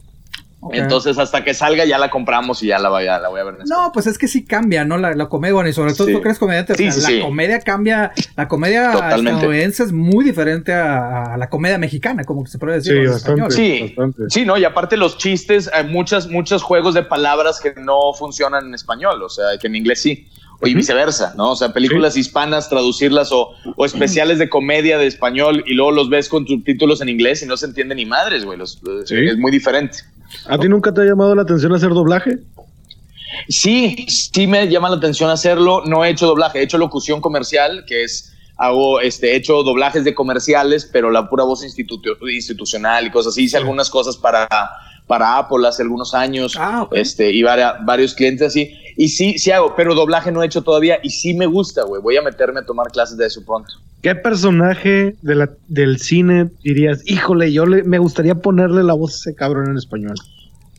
Entonces, 0.73 1.17
hasta 1.17 1.43
que 1.43 1.53
salga 1.53 1.85
ya 1.85 1.97
la 1.97 2.09
compramos 2.09 2.61
y 2.63 2.67
ya 2.67 2.79
la, 2.79 2.89
voy 2.89 3.07
a, 3.07 3.19
la 3.19 3.29
voy 3.29 3.39
a 3.41 3.43
ver. 3.43 3.55
no, 3.67 3.91
pues 3.93 4.07
es 4.07 4.17
que 4.17 4.27
sí 4.27 4.45
cambia, 4.45 4.85
¿no? 4.85 4.97
La, 4.97 5.13
comedia, 5.27 5.53
bueno, 5.53 5.69
y 5.69 5.73
sobre 5.73 5.93
todo 5.93 6.07
tú 6.07 6.21
crees 6.21 6.39
comediante. 6.39 6.73
la 6.77 7.21
comedia 7.21 7.59
cambia, 7.59 8.11
la 8.35 8.47
comedia 8.47 8.91
estadounidense 8.93 9.83
es 9.83 9.91
muy 9.91 10.25
diferente 10.25 10.73
a, 10.73 11.35
la 11.37 11.49
comedia 11.49 11.77
mexicana, 11.77 12.23
como 12.23 12.43
que 12.43 12.51
se 12.51 12.57
puede 12.57 12.75
decir. 12.75 13.01
Sí, 13.01 13.07
bastante, 13.07 13.51
sí, 13.51 13.95
sí, 14.29 14.45
¿no? 14.45 14.57
Y 14.57 14.65
aparte 14.65 14.97
los 14.97 15.17
chistes, 15.17 15.69
hay 15.73 15.85
muchas, 15.85 16.27
muchos 16.27 16.63
juegos 16.63 16.93
de 16.93 17.03
palabras 17.03 17.59
que 17.59 17.73
no 17.75 18.13
funcionan 18.13 18.67
en 18.67 18.73
español, 18.73 19.21
o 19.21 19.29
sea, 19.29 19.45
que 19.59 19.67
en 19.67 19.75
inglés 19.75 20.01
sí. 20.01 20.27
Y 20.63 20.73
viceversa, 20.73 21.35
¿no? 21.37 21.51
O 21.51 21.55
sea, 21.55 21.71
películas 21.71 22.17
hispanas, 22.17 22.67
traducirlas 22.67 23.31
o, 23.31 23.51
o, 23.75 23.85
especiales 23.85 24.39
de 24.39 24.49
comedia 24.49 24.97
de 24.97 25.05
español 25.05 25.63
y 25.67 25.75
luego 25.75 25.91
los 25.91 26.09
ves 26.09 26.29
con 26.29 26.47
subtítulos 26.47 26.99
en 27.01 27.09
inglés 27.09 27.43
y 27.43 27.45
no 27.45 27.57
se 27.57 27.67
entiende 27.67 27.93
ni 27.93 28.07
madres, 28.07 28.43
güey. 28.43 28.59
Es 28.59 29.37
muy 29.37 29.51
diferente. 29.51 29.99
¿A 30.47 30.57
ti 30.57 30.67
nunca 30.67 30.93
te 30.93 31.01
ha 31.01 31.05
llamado 31.05 31.35
la 31.35 31.43
atención 31.43 31.73
hacer 31.73 31.89
doblaje? 31.89 32.39
Sí, 33.49 34.05
sí 34.07 34.47
me 34.47 34.67
llama 34.67 34.89
la 34.89 34.97
atención 34.97 35.29
hacerlo. 35.29 35.83
No 35.85 36.03
he 36.03 36.09
hecho 36.09 36.27
doblaje, 36.27 36.59
he 36.59 36.63
hecho 36.63 36.77
locución 36.77 37.21
comercial, 37.21 37.85
que 37.87 38.03
es 38.03 38.33
hago, 38.57 38.99
este, 39.01 39.33
he 39.33 39.35
hecho 39.35 39.63
doblajes 39.63 40.03
de 40.03 40.15
comerciales, 40.15 40.89
pero 40.91 41.11
la 41.11 41.29
pura 41.29 41.43
voz 41.43 41.63
institucional 41.63 43.05
y 43.05 43.11
cosas 43.11 43.33
así. 43.33 43.43
Hice 43.43 43.57
algunas 43.57 43.89
cosas 43.89 44.17
para, 44.17 44.47
para 45.07 45.37
Apple 45.37 45.65
hace 45.65 45.83
algunos 45.83 46.13
años, 46.13 46.55
ah, 46.59 46.87
este, 46.91 47.31
y 47.31 47.41
varios 47.41 48.13
clientes 48.13 48.47
así. 48.47 48.75
Y 48.97 49.07
sí, 49.07 49.39
sí 49.39 49.51
hago, 49.51 49.73
pero 49.75 49.95
doblaje 49.95 50.31
no 50.31 50.43
he 50.43 50.45
hecho 50.45 50.63
todavía 50.63 50.99
y 51.01 51.09
sí 51.09 51.33
me 51.33 51.45
gusta, 51.45 51.83
güey. 51.83 52.01
Voy 52.01 52.17
a 52.17 52.21
meterme 52.21 52.59
a 52.59 52.65
tomar 52.65 52.91
clases 52.91 53.17
de 53.17 53.25
eso 53.25 53.43
pronto. 53.45 53.69
¿Qué 54.01 54.15
personaje 54.15 55.15
de 55.21 55.35
la, 55.35 55.49
del 55.67 55.99
cine 55.99 56.49
dirías, 56.63 57.01
híjole, 57.05 57.51
yo 57.51 57.65
le, 57.65 57.83
me 57.83 57.99
gustaría 57.99 58.35
ponerle 58.35 58.83
la 58.83 58.93
voz 58.93 59.13
a 59.13 59.17
ese 59.17 59.35
cabrón 59.35 59.71
en 59.71 59.77
español? 59.77 60.15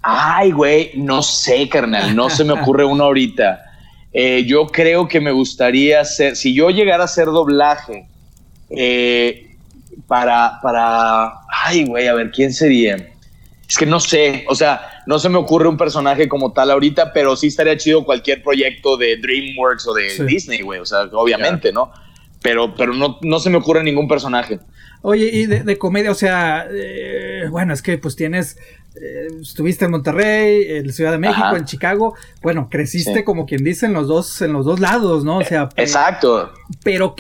Ay, 0.03 0.53
güey, 0.53 0.93
no 0.97 1.23
sé, 1.23 1.69
carnal, 1.69 2.15
no 2.15 2.31
se 2.31 2.45
me 2.45 2.53
ocurre 2.53 2.85
uno 2.85 3.05
ahorita. 3.05 3.65
Eh, 4.13 4.45
yo 4.47 4.67
creo 4.67 5.09
que 5.09 5.21
me 5.21 5.33
gustaría 5.33 6.01
hacer, 6.01 6.37
si 6.37 6.55
yo 6.55 6.71
llegara 6.71 7.03
a 7.03 7.07
hacer 7.07 7.27
doblaje, 7.27 8.09
eh, 8.71 9.57
para, 10.07 10.59
para, 10.63 11.33
ay, 11.65 11.85
güey, 11.85 12.07
a 12.09 12.15
ver, 12.15 12.31
¿quién 12.31 12.53
sería? 12.53 12.97
Es 13.69 13.77
que 13.77 13.85
no 13.85 14.01
sé, 14.01 14.47
o 14.49 14.55
sea, 14.55 15.03
no 15.07 15.19
se 15.19 15.29
me 15.29 15.37
ocurre 15.37 15.69
un 15.69 15.77
personaje 15.77 16.27
como 16.27 16.53
tal 16.53 16.71
ahorita, 16.71 17.13
pero 17.13 17.37
sí 17.37 17.49
estaría 17.49 17.77
chido 17.77 18.05
cualquier 18.05 18.43
proyecto 18.43 18.97
de 18.97 19.19
DreamWorks 19.19 19.87
o 19.87 19.93
de 19.93 20.25
Disney, 20.25 20.63
güey, 20.63 20.81
o 20.81 20.87
sea, 20.87 21.03
obviamente, 21.13 21.71
¿no? 21.71 21.93
Pero, 22.41 22.75
pero 22.75 22.95
no, 22.95 23.19
no 23.21 23.39
se 23.41 23.51
me 23.51 23.59
ocurre 23.59 23.85
ningún 23.85 24.09
personaje. 24.09 24.59
Oye, 25.03 25.31
y 25.33 25.47
de, 25.47 25.79
comedia, 25.79 26.11
o 26.11 26.15
sea, 26.15 26.67
eh, 26.71 27.47
bueno, 27.51 27.75
es 27.75 27.83
que 27.83 27.99
pues 27.99 28.17
tienes, 28.17 28.57
eh, 28.97 29.29
estuviste 29.41 29.85
en 29.85 29.93
Monterrey, 29.93 30.67
en 30.69 30.93
Ciudad 30.93 31.13
de 31.13 31.19
México, 31.19 31.55
en 31.55 31.67
Chicago, 31.67 32.15
bueno, 32.43 32.69
creciste 32.71 33.23
como 33.23 33.47
quien 33.47 33.63
dice 33.63 33.87
en 33.87 33.93
los 33.93 34.09
dos, 34.09 34.41
en 34.43 34.55
los 34.55 34.65
dos 34.65 34.81
lados, 34.81 35.25
¿no? 35.25 35.39
O 35.39 35.45
sea, 35.45 35.69
exacto. 35.77 36.53
Pero 36.83 37.15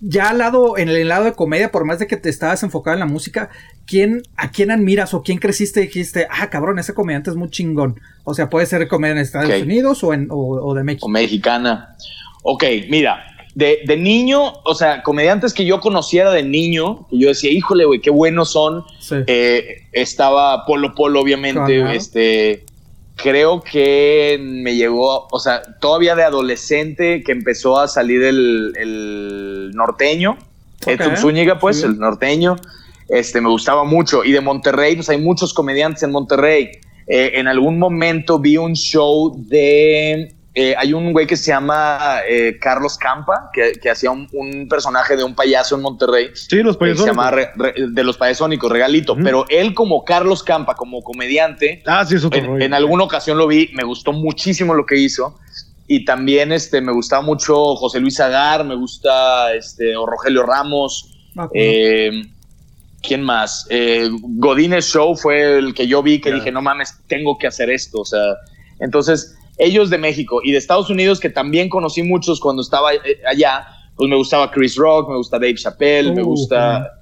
ya 0.00 0.30
al 0.30 0.38
lado, 0.38 0.76
en 0.76 0.88
el 0.88 1.08
lado 1.08 1.24
de 1.24 1.32
comedia, 1.32 1.70
por 1.70 1.84
más 1.84 1.98
de 1.98 2.06
que 2.06 2.16
te 2.16 2.28
estabas 2.28 2.62
enfocado 2.62 2.94
en 2.94 3.00
la 3.00 3.06
música, 3.06 3.50
¿quién, 3.86 4.22
¿a 4.36 4.50
quién 4.50 4.70
admiras 4.70 5.14
o 5.14 5.22
quién 5.22 5.38
creciste 5.38 5.80
y 5.80 5.86
dijiste, 5.86 6.26
ah, 6.30 6.50
cabrón, 6.50 6.78
ese 6.78 6.94
comediante 6.94 7.30
es 7.30 7.36
muy 7.36 7.50
chingón? 7.50 8.00
O 8.24 8.34
sea, 8.34 8.50
puede 8.50 8.66
ser 8.66 8.86
comedia 8.88 9.12
en 9.12 9.18
Estados 9.18 9.62
Unidos 9.62 10.04
o, 10.04 10.12
en, 10.12 10.28
o, 10.30 10.74
de 10.74 10.84
México. 10.84 11.06
O 11.06 11.08
mexicana. 11.08 11.96
Ok, 12.42 12.64
mira, 12.88 13.24
de, 13.54 13.80
de, 13.86 13.96
niño, 13.96 14.52
o 14.64 14.74
sea, 14.74 15.02
comediantes 15.02 15.54
que 15.54 15.64
yo 15.64 15.80
conociera 15.80 16.30
de 16.30 16.42
niño, 16.42 17.06
que 17.08 17.18
yo 17.18 17.28
decía, 17.28 17.50
híjole, 17.50 17.86
güey, 17.86 18.00
qué 18.00 18.10
buenos 18.10 18.50
son. 18.52 18.84
Eh, 19.26 19.88
estaba 19.92 20.66
Polo 20.66 20.94
Polo, 20.94 21.20
obviamente, 21.20 21.96
este 21.96 22.64
creo 23.16 23.62
que 23.62 24.38
me 24.40 24.76
llegó, 24.76 25.26
o 25.30 25.40
sea, 25.40 25.62
todavía 25.80 26.14
de 26.14 26.22
adolescente 26.22 27.22
que 27.24 27.32
empezó 27.32 27.80
a 27.80 27.88
salir 27.88 28.22
el, 28.22 29.72
norteño, 29.74 30.36
okay. 30.82 31.16
Zúñiga, 31.16 31.58
pues, 31.58 31.82
el 31.82 31.98
norteño, 31.98 32.56
este, 33.08 33.40
me 33.40 33.48
gustaba 33.48 33.84
mucho. 33.84 34.24
Y 34.24 34.32
de 34.32 34.40
Monterrey, 34.40 34.94
pues 34.94 35.08
hay 35.08 35.18
muchos 35.18 35.54
comediantes 35.54 36.02
en 36.02 36.12
Monterrey. 36.12 36.70
Eh, 37.08 37.32
en 37.34 37.48
algún 37.48 37.78
momento 37.78 38.38
vi 38.38 38.56
un 38.56 38.74
show 38.74 39.34
de 39.48 40.35
eh, 40.58 40.74
hay 40.78 40.94
un 40.94 41.12
güey 41.12 41.26
que 41.26 41.36
se 41.36 41.50
llama 41.50 42.20
eh, 42.26 42.56
Carlos 42.58 42.96
Campa, 42.96 43.50
que, 43.52 43.90
hacía 43.90 44.10
un, 44.10 44.66
personaje 44.70 45.14
de 45.14 45.22
un 45.22 45.34
payaso 45.34 45.76
en 45.76 45.82
Monterrey. 45.82 46.30
Sí, 46.32 46.62
los 46.62 46.78
payasónicos. 46.78 47.04
se 47.04 47.10
llama 47.10 47.30
de 47.76 48.02
los 48.02 48.16
payasónicos, 48.16 48.72
Regalito. 48.72 49.14
Pero 49.22 49.44
él 49.50 49.74
como 49.74 50.02
Carlos 50.02 50.42
Campa, 50.42 50.74
como 50.74 51.02
comediante, 51.02 51.82
ah, 51.84 52.06
sí, 52.06 52.16
en, 52.32 52.62
en, 52.62 52.72
alguna 52.72 53.04
ocasión 53.04 53.36
lo 53.36 53.46
vi, 53.46 53.68
me 53.74 53.84
gustó 53.84 54.14
muchísimo 54.14 54.72
lo 54.72 54.86
que 54.86 54.96
hizo. 54.96 55.38
Y 55.88 56.06
también 56.06 56.50
este, 56.52 56.80
me 56.80 56.92
gustaba 56.92 57.20
mucho 57.20 57.76
José 57.76 58.00
Luis 58.00 58.18
Agar, 58.18 58.64
me 58.64 58.76
gusta 58.76 59.52
este, 59.52 59.94
o 59.94 60.06
Rogelio 60.06 60.42
Ramos. 60.42 61.18
Ah, 61.36 61.50
eh, 61.52 62.22
¿Quién 63.02 63.22
más? 63.22 63.68
Godínez 64.22 64.86
Show 64.86 65.16
fue 65.16 65.58
el 65.58 65.74
que 65.74 65.86
yo 65.86 66.02
vi 66.02 66.18
que 66.18 66.32
dije, 66.32 66.50
no 66.50 66.62
mames, 66.62 66.94
tengo 67.08 67.36
que 67.36 67.46
hacer 67.46 67.68
esto. 67.68 68.00
O 68.00 68.04
sea, 68.06 68.22
entonces 68.80 69.36
ellos 69.58 69.90
de 69.90 69.98
México 69.98 70.40
y 70.42 70.52
de 70.52 70.58
Estados 70.58 70.90
Unidos, 70.90 71.20
que 71.20 71.30
también 71.30 71.68
conocí 71.68 72.02
muchos 72.02 72.40
cuando 72.40 72.62
estaba 72.62 72.94
eh, 72.94 73.00
allá, 73.26 73.66
pues 73.96 74.08
me 74.08 74.16
gustaba 74.16 74.50
Chris 74.50 74.76
Rock, 74.76 75.08
me 75.08 75.16
gusta 75.16 75.38
Dave 75.38 75.54
Chappelle, 75.54 76.12
me 76.12 76.22
uh, 76.22 76.26
gusta... 76.26 76.92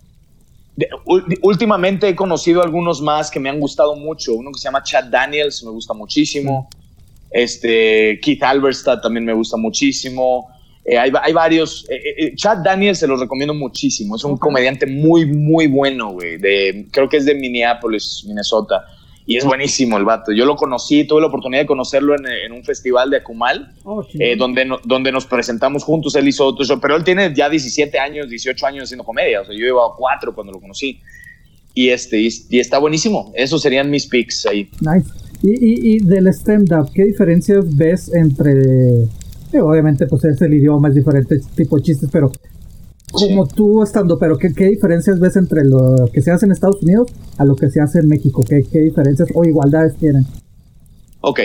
últimamente 1.42 2.08
he 2.08 2.14
conocido 2.14 2.62
algunos 2.62 3.00
más 3.00 3.30
que 3.30 3.40
me 3.40 3.48
han 3.48 3.58
gustado 3.58 3.96
mucho. 3.96 4.34
Uno 4.34 4.52
que 4.52 4.58
se 4.58 4.64
llama 4.64 4.82
Chad 4.82 5.04
Daniels, 5.04 5.64
me 5.64 5.70
gusta 5.70 5.94
muchísimo. 5.94 6.68
Este, 7.30 8.20
Keith 8.22 8.42
Alberstadt 8.42 9.02
también 9.02 9.24
me 9.24 9.32
gusta 9.32 9.56
muchísimo. 9.56 10.48
Eh, 10.84 10.96
hay, 10.96 11.10
hay, 11.20 11.32
varios. 11.32 11.86
Eh, 11.90 12.34
Chad 12.36 12.58
Daniels 12.58 13.00
se 13.00 13.08
los 13.08 13.18
recomiendo 13.18 13.54
muchísimo. 13.54 14.14
Es 14.14 14.22
un 14.22 14.36
comediante 14.36 14.86
muy, 14.86 15.26
muy 15.26 15.66
bueno, 15.66 16.12
güey. 16.12 16.38
Creo 16.92 17.08
que 17.08 17.16
es 17.16 17.24
de 17.24 17.34
Minneapolis, 17.34 18.22
Minnesota 18.28 18.84
y 19.26 19.36
es 19.36 19.44
buenísimo 19.44 19.96
el 19.96 20.04
vato. 20.04 20.32
Yo 20.32 20.44
lo 20.44 20.56
conocí, 20.56 21.04
tuve 21.04 21.22
la 21.22 21.28
oportunidad 21.28 21.62
de 21.62 21.66
conocerlo 21.66 22.14
en, 22.14 22.52
un 22.52 22.62
festival 22.62 23.10
de 23.10 23.18
Akumal, 23.18 23.74
oh, 23.84 24.04
eh, 24.18 24.36
donde, 24.36 24.68
donde 24.84 25.12
nos 25.12 25.26
presentamos 25.26 25.82
juntos, 25.82 26.14
él 26.14 26.28
hizo 26.28 26.44
otro 26.44 26.64
show, 26.64 26.78
pero 26.80 26.96
él 26.96 27.04
tiene 27.04 27.32
ya 27.34 27.48
17 27.48 27.98
años, 27.98 28.28
18 28.28 28.66
años 28.66 28.84
haciendo 28.84 29.04
comedia, 29.04 29.40
o 29.40 29.44
sea, 29.44 29.54
yo 29.54 29.64
llevaba 29.64 29.94
4 29.96 30.34
cuando 30.34 30.52
lo 30.52 30.60
conocí. 30.60 31.00
Y, 31.72 31.88
este, 31.88 32.20
y, 32.20 32.58
está 32.58 32.78
buenísimo, 32.78 33.32
esos 33.34 33.62
serían 33.62 33.90
mis 33.90 34.06
picks 34.06 34.46
ahí. 34.46 34.70
Nice. 34.80 35.10
Y, 35.42 35.96
y, 35.96 35.98
del 35.98 36.28
stand-up, 36.28 36.90
¿qué 36.94 37.04
diferencias 37.04 37.64
ves 37.76 38.12
entre... 38.14 38.52
obviamente, 39.60 40.06
pues 40.06 40.24
es 40.24 40.40
el 40.42 40.54
idioma, 40.54 40.88
es 40.88 40.94
diferente 40.94 41.40
tipo 41.56 41.76
de 41.76 41.82
chistes, 41.82 42.08
pero 42.12 42.30
como 43.14 43.46
tú 43.46 43.82
estando, 43.82 44.18
pero 44.18 44.36
¿qué, 44.38 44.48
diferencias 44.48 45.18
ves 45.20 45.36
entre 45.36 45.64
lo 45.64 46.08
que 46.12 46.22
se 46.22 46.30
hace 46.30 46.46
en 46.46 46.52
Estados 46.52 46.82
Unidos 46.82 47.12
a 47.38 47.44
lo 47.44 47.56
que 47.56 47.70
se 47.70 47.80
hace 47.80 48.00
en 48.00 48.08
México? 48.08 48.44
¿Qué, 48.48 48.64
diferencias 48.78 49.28
o 49.34 49.44
igualdades 49.44 49.96
tienen? 49.96 50.26
Ok, 51.20 51.40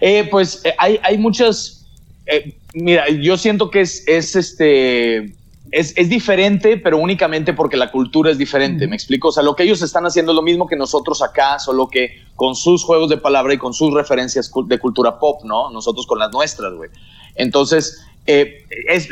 eh, 0.00 0.28
pues 0.30 0.64
eh, 0.64 0.74
hay, 0.78 0.98
hay, 1.02 1.18
muchas, 1.18 1.86
eh, 2.26 2.56
mira, 2.74 3.08
yo 3.08 3.36
siento 3.36 3.70
que 3.70 3.82
es, 3.82 4.02
es 4.08 4.34
este, 4.34 5.34
es, 5.70 5.96
es, 5.96 6.08
diferente, 6.08 6.76
pero 6.76 6.98
únicamente 6.98 7.52
porque 7.52 7.76
la 7.76 7.92
cultura 7.92 8.32
es 8.32 8.38
diferente, 8.38 8.88
¿me 8.88 8.96
explico? 8.96 9.28
O 9.28 9.32
sea, 9.32 9.44
lo 9.44 9.54
que 9.54 9.62
ellos 9.62 9.82
están 9.82 10.04
haciendo 10.04 10.32
es 10.32 10.36
lo 10.36 10.42
mismo 10.42 10.66
que 10.66 10.74
nosotros 10.74 11.22
acá, 11.22 11.60
solo 11.60 11.88
que 11.88 12.10
con 12.34 12.56
sus 12.56 12.82
juegos 12.82 13.08
de 13.08 13.18
palabra 13.18 13.54
y 13.54 13.58
con 13.58 13.72
sus 13.72 13.94
referencias 13.94 14.50
de 14.66 14.78
cultura 14.80 15.18
pop, 15.20 15.44
¿no? 15.44 15.70
Nosotros 15.70 16.06
con 16.06 16.18
las 16.18 16.32
nuestras, 16.32 16.74
güey. 16.74 16.90
Entonces, 17.36 18.04
eh, 18.30 18.64
es, 18.88 19.08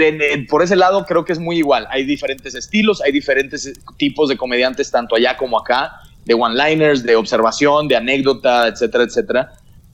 por 0.48 0.62
ese 0.62 0.76
lado 0.76 1.04
creo 1.04 1.24
que 1.24 1.32
es 1.32 1.38
muy 1.38 1.58
igual. 1.58 1.86
Hay 1.90 2.04
diferentes 2.04 2.54
estilos, 2.54 3.00
hay 3.00 3.10
diferentes 3.10 3.72
tipos 3.96 4.28
de 4.28 4.36
comediantes, 4.36 4.90
tanto 4.90 5.16
allá 5.16 5.36
como 5.36 5.58
acá, 5.58 5.92
de 6.24 6.34
one-liners, 6.34 7.02
de 7.02 7.16
observación, 7.16 7.88
de 7.88 7.96
anécdota, 7.96 8.68
etcétera, 8.68 9.04
etcétera. 9.04 9.52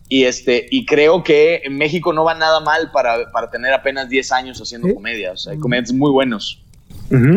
Y, 0.09 0.25
este, 0.25 0.67
y 0.71 0.85
creo 0.85 1.23
que 1.25 1.63
en 1.65 1.79
México 1.79 2.13
no 2.13 2.25
va 2.25 2.35
nada 2.35 2.61
mal 2.61 2.91
para, 2.91 3.31
para 3.33 3.51
tener 3.51 3.73
apenas 3.73 4.11
10 4.11 4.33
años 4.33 4.61
haciendo 4.61 4.93
comedia. 4.93 5.33
O 5.33 5.37
sea, 5.37 5.53
hay 5.53 5.59
comediantes 5.59 5.95
muy 5.95 6.11
buenos. 6.11 6.64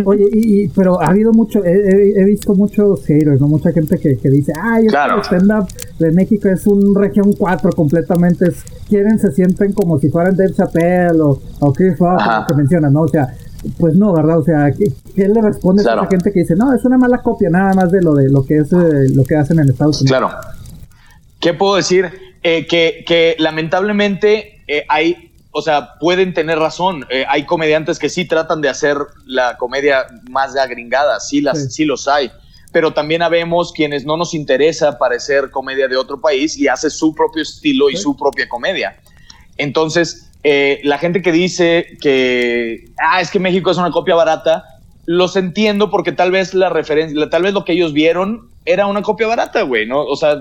Oye, 0.06 0.26
y, 0.32 0.68
pero 0.70 1.02
ha 1.02 1.08
habido 1.08 1.32
mucho, 1.34 1.64
he, 1.64 2.24
visto 2.26 2.56
muchos 2.56 3.06
haters, 3.06 3.40
¿no? 3.40 3.48
Mucha 3.48 3.72
gente 3.72 3.98
que, 3.98 4.18
que 4.18 4.30
dice, 4.30 4.54
ay, 4.60 4.86
el 4.86 5.22
stand-up 5.22 5.68
de 6.00 6.12
México 6.12 6.50
es 6.50 6.66
un 6.66 6.96
región 6.96 7.34
4 7.34 7.72
completamente, 7.74 8.52
quieren, 8.88 9.20
se 9.20 9.32
sienten 9.32 9.74
como 9.74 10.00
si 10.00 10.10
fueran 10.10 10.36
Dave 10.36 10.54
Chappelle 10.54 11.20
o, 11.22 11.40
o 11.60 11.74
Chris 11.74 12.00
Rock, 12.00 12.48
que 12.48 12.56
mencionan, 12.56 12.94
¿no? 12.94 13.02
O 13.02 13.08
sea, 13.08 13.28
pues 13.80 13.96
no, 13.96 14.14
¿verdad? 14.14 14.40
O 14.40 14.44
sea, 14.44 14.72
¿qué, 14.72 15.28
le 15.28 15.42
responde 15.42 15.82
a 15.82 15.94
esa 15.94 16.08
gente 16.08 16.32
que 16.32 16.42
dice, 16.42 16.56
no, 16.56 16.74
es 16.74 16.84
una 16.86 16.98
mala 16.98 17.22
copia 17.22 17.50
nada 17.50 17.74
más 17.74 17.92
de 17.92 18.02
lo 18.02 18.14
de 18.14 18.30
lo 18.30 18.46
que 18.46 18.58
es 18.58 18.72
eh, 18.72 19.10
lo 19.14 19.24
que 19.24 19.36
hacen 19.36 19.60
en 19.60 19.70
Estados 19.70 20.02
Unidos? 20.02 20.20
Claro. 20.20 20.36
¿Qué 21.40 21.54
puedo 21.54 21.76
decir? 21.76 22.10
Eh, 22.44 22.66
que, 22.68 23.04
que, 23.06 23.36
lamentablemente 23.40 24.62
eh, 24.68 24.86
hay, 24.88 25.27
o 25.58 25.62
sea, 25.64 25.96
pueden 26.00 26.36
tener 26.36 26.60
razón. 26.60 27.08
Eh, 27.10 27.26
hay 27.28 27.48
comediantes 27.48 27.98
que 27.98 28.10
sí 28.10 28.26
tratan 28.26 28.62
de 28.62 28.70
hacer 28.70 28.96
la 29.26 29.58
comedia 29.58 30.06
más 30.30 30.56
agringada, 30.56 31.20
sí, 31.20 31.42
las, 31.42 31.74
sí. 31.74 31.84
los 31.84 32.08
hay. 32.08 32.30
Pero 32.72 32.94
también 32.94 33.24
habemos 33.24 33.74
quienes 33.74 34.06
no 34.06 34.18
nos 34.18 34.36
interesa 34.36 35.00
parecer 35.00 35.50
comedia 35.50 35.88
de 35.88 35.98
otro 35.98 36.22
país 36.22 36.56
y 36.60 36.68
hace 36.68 36.92
su 36.92 37.16
propio 37.16 37.42
estilo 37.42 37.90
y 37.90 37.98
su 37.98 38.16
propia 38.16 38.48
comedia. 38.48 39.00
Entonces, 39.58 40.30
la 40.44 41.00
gente 41.00 41.24
que 41.24 41.32
dice 41.32 41.98
que, 42.02 42.86
ah, 43.00 43.20
es 43.20 43.32
que 43.32 43.40
México 43.40 43.72
es 43.72 43.78
una 43.78 43.90
copia 43.90 44.14
barata, 44.14 44.64
los 45.08 45.36
entiendo 45.38 45.90
porque 45.90 46.12
tal 46.12 46.30
vez 46.30 46.54
la 46.54 46.70
referencia, 46.70 47.30
tal 47.32 47.42
vez 47.42 47.54
lo 47.54 47.66
que 47.66 47.72
ellos 47.72 47.94
vieron 47.94 48.52
era 48.64 48.86
una 48.86 49.02
copia 49.02 49.26
barata, 49.26 49.64
güey, 49.64 49.88
¿no? 49.88 50.04
O 50.04 50.16
sea, 50.16 50.38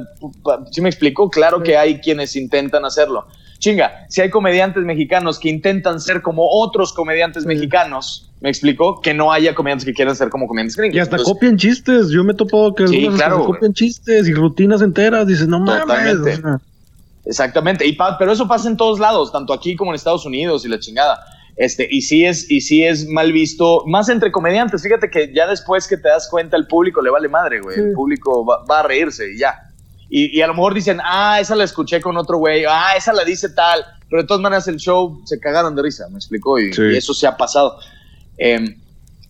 ¿sí 0.72 0.82
me 0.82 0.90
explico? 0.90 1.30
Claro 1.30 1.62
que 1.62 1.78
hay 1.78 2.00
quienes 2.00 2.36
intentan 2.36 2.84
hacerlo. 2.84 3.26
Chinga, 3.58 4.06
si 4.08 4.20
hay 4.20 4.30
comediantes 4.30 4.84
mexicanos 4.84 5.38
que 5.38 5.48
intentan 5.48 6.00
ser 6.00 6.22
como 6.22 6.46
otros 6.48 6.92
comediantes 6.92 7.46
mexicanos, 7.46 8.30
¿me 8.40 8.50
explico? 8.50 9.00
Que 9.00 9.14
no 9.14 9.32
haya 9.32 9.54
comediantes 9.54 9.84
que 9.84 9.94
quieran 9.94 10.14
ser 10.14 10.28
como 10.28 10.46
comediantes 10.46 10.76
gringos. 10.76 10.96
Y 10.96 11.00
hasta 11.00 11.16
copian 11.18 11.56
chistes. 11.56 12.10
Yo 12.10 12.22
me 12.22 12.32
he 12.32 12.36
topado 12.36 12.74
que 12.74 12.86
sí, 12.86 13.08
claro, 13.14 13.44
copian 13.46 13.72
chistes 13.72 14.28
y 14.28 14.34
rutinas 14.34 14.82
enteras. 14.82 15.26
Dices, 15.26 15.48
no 15.48 15.60
mames. 15.60 16.40
Exactamente. 17.24 17.86
Y 17.86 17.96
pero 18.18 18.32
eso 18.32 18.46
pasa 18.46 18.68
en 18.68 18.76
todos 18.76 19.00
lados, 19.00 19.32
tanto 19.32 19.52
aquí 19.52 19.74
como 19.74 19.90
en 19.90 19.96
Estados 19.96 20.24
Unidos 20.26 20.64
y 20.64 20.68
la 20.68 20.78
chingada. 20.78 21.18
Este, 21.56 21.88
y 21.90 22.02
sí 22.02 22.24
es, 22.24 22.50
y 22.50 22.60
sí 22.60 22.84
es 22.84 23.08
mal 23.08 23.32
visto, 23.32 23.84
más 23.86 24.08
entre 24.08 24.30
comediantes. 24.30 24.82
Fíjate 24.82 25.10
que 25.10 25.32
ya 25.34 25.46
después 25.46 25.88
que 25.88 25.96
te 25.96 26.08
das 26.08 26.28
cuenta, 26.30 26.56
el 26.56 26.66
público 26.66 27.00
le 27.00 27.10
vale 27.10 27.28
madre, 27.28 27.60
güey. 27.60 27.78
El 27.78 27.92
público 27.92 28.44
va, 28.44 28.80
a 28.80 28.82
reírse 28.82 29.32
y 29.32 29.38
ya. 29.38 29.65
Y, 30.08 30.40
a 30.40 30.46
lo 30.46 30.54
mejor 30.54 30.72
dicen, 30.72 30.98
ah, 31.02 31.40
esa 31.40 31.56
la 31.56 31.64
escuché 31.64 32.00
con 32.00 32.16
otro 32.16 32.38
güey, 32.38 32.64
ah, 32.64 32.90
esa 32.96 33.12
la 33.12 33.24
dice 33.24 33.48
tal. 33.50 33.84
Pero 34.08 34.22
de 34.22 34.28
todas 34.28 34.40
maneras, 34.40 34.68
el 34.68 34.76
show 34.76 35.20
se 35.24 35.40
cagaron 35.40 35.74
de 35.74 35.82
risa, 35.82 36.08
me 36.08 36.16
explicó, 36.16 36.60
y, 36.60 36.70
eso 36.96 37.12
se 37.12 37.26
ha 37.26 37.36
pasado. 37.36 37.78
Em, 38.38 38.76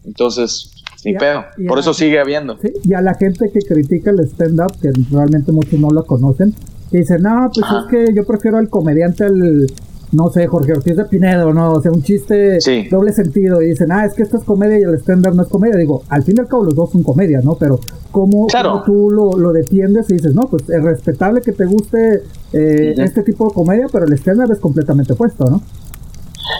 entonces, 0.04 0.70
ni 1.04 1.14
pedo. 1.14 1.44
Por 1.66 1.78
eso 1.78 1.94
sigue 1.94 2.18
habiendo. 2.20 2.58
y 2.84 2.92
a 2.92 3.00
la 3.00 3.14
gente 3.14 3.50
que 3.52 3.60
critica 3.60 4.10
el 4.10 4.20
stand-up, 4.20 4.78
que 4.80 4.90
realmente 5.10 5.50
muchos 5.50 5.78
no 5.80 5.88
lo 5.90 6.04
conocen, 6.04 6.54
que 6.90 6.98
dicen, 6.98 7.22
no, 7.22 7.50
pues 7.54 7.66
es 7.66 7.90
que 7.90 8.14
yo 8.14 8.26
prefiero 8.26 8.58
al 8.58 8.68
comediante 8.68 9.24
al 9.24 9.66
no 10.12 10.30
sé, 10.30 10.46
Jorge 10.46 10.72
Ortiz 10.72 10.96
de 10.96 11.04
Pinedo, 11.04 11.52
¿no? 11.52 11.72
O 11.72 11.82
sea, 11.82 11.90
un 11.90 12.02
chiste 12.02 12.58
doble 12.90 13.12
sentido 13.12 13.60
y 13.62 13.68
dicen, 13.68 13.90
ah, 13.90 14.04
es 14.04 14.14
que 14.14 14.22
esto 14.22 14.38
es 14.38 14.44
comedia 14.44 14.78
y 14.78 14.82
el 14.82 14.94
stand-up 14.94 15.34
no 15.34 15.42
es 15.42 15.48
comedia. 15.48 15.76
Digo, 15.76 16.02
al 16.08 16.22
fin 16.22 16.36
y 16.38 16.40
al 16.40 16.48
cabo 16.48 16.64
los 16.64 16.74
dos 16.74 16.90
son 16.90 17.02
comedia, 17.02 17.40
¿no? 17.42 17.56
Pero 17.56 17.80
¿cómo, 18.10 18.46
tú 18.84 19.10
lo, 19.10 19.52
defiendes 19.52 20.08
y 20.10 20.14
dices, 20.14 20.34
no, 20.34 20.42
pues 20.42 20.68
es 20.68 20.82
respetable 20.82 21.40
que 21.40 21.52
te 21.52 21.64
guste 21.66 22.22
eh, 22.52 22.94
este 22.98 23.22
tipo 23.22 23.48
de 23.48 23.54
comedia, 23.54 23.86
pero 23.90 24.06
el 24.06 24.12
stand-up 24.14 24.52
es 24.52 24.58
completamente 24.58 25.12
opuesto, 25.12 25.50
¿no? 25.50 25.62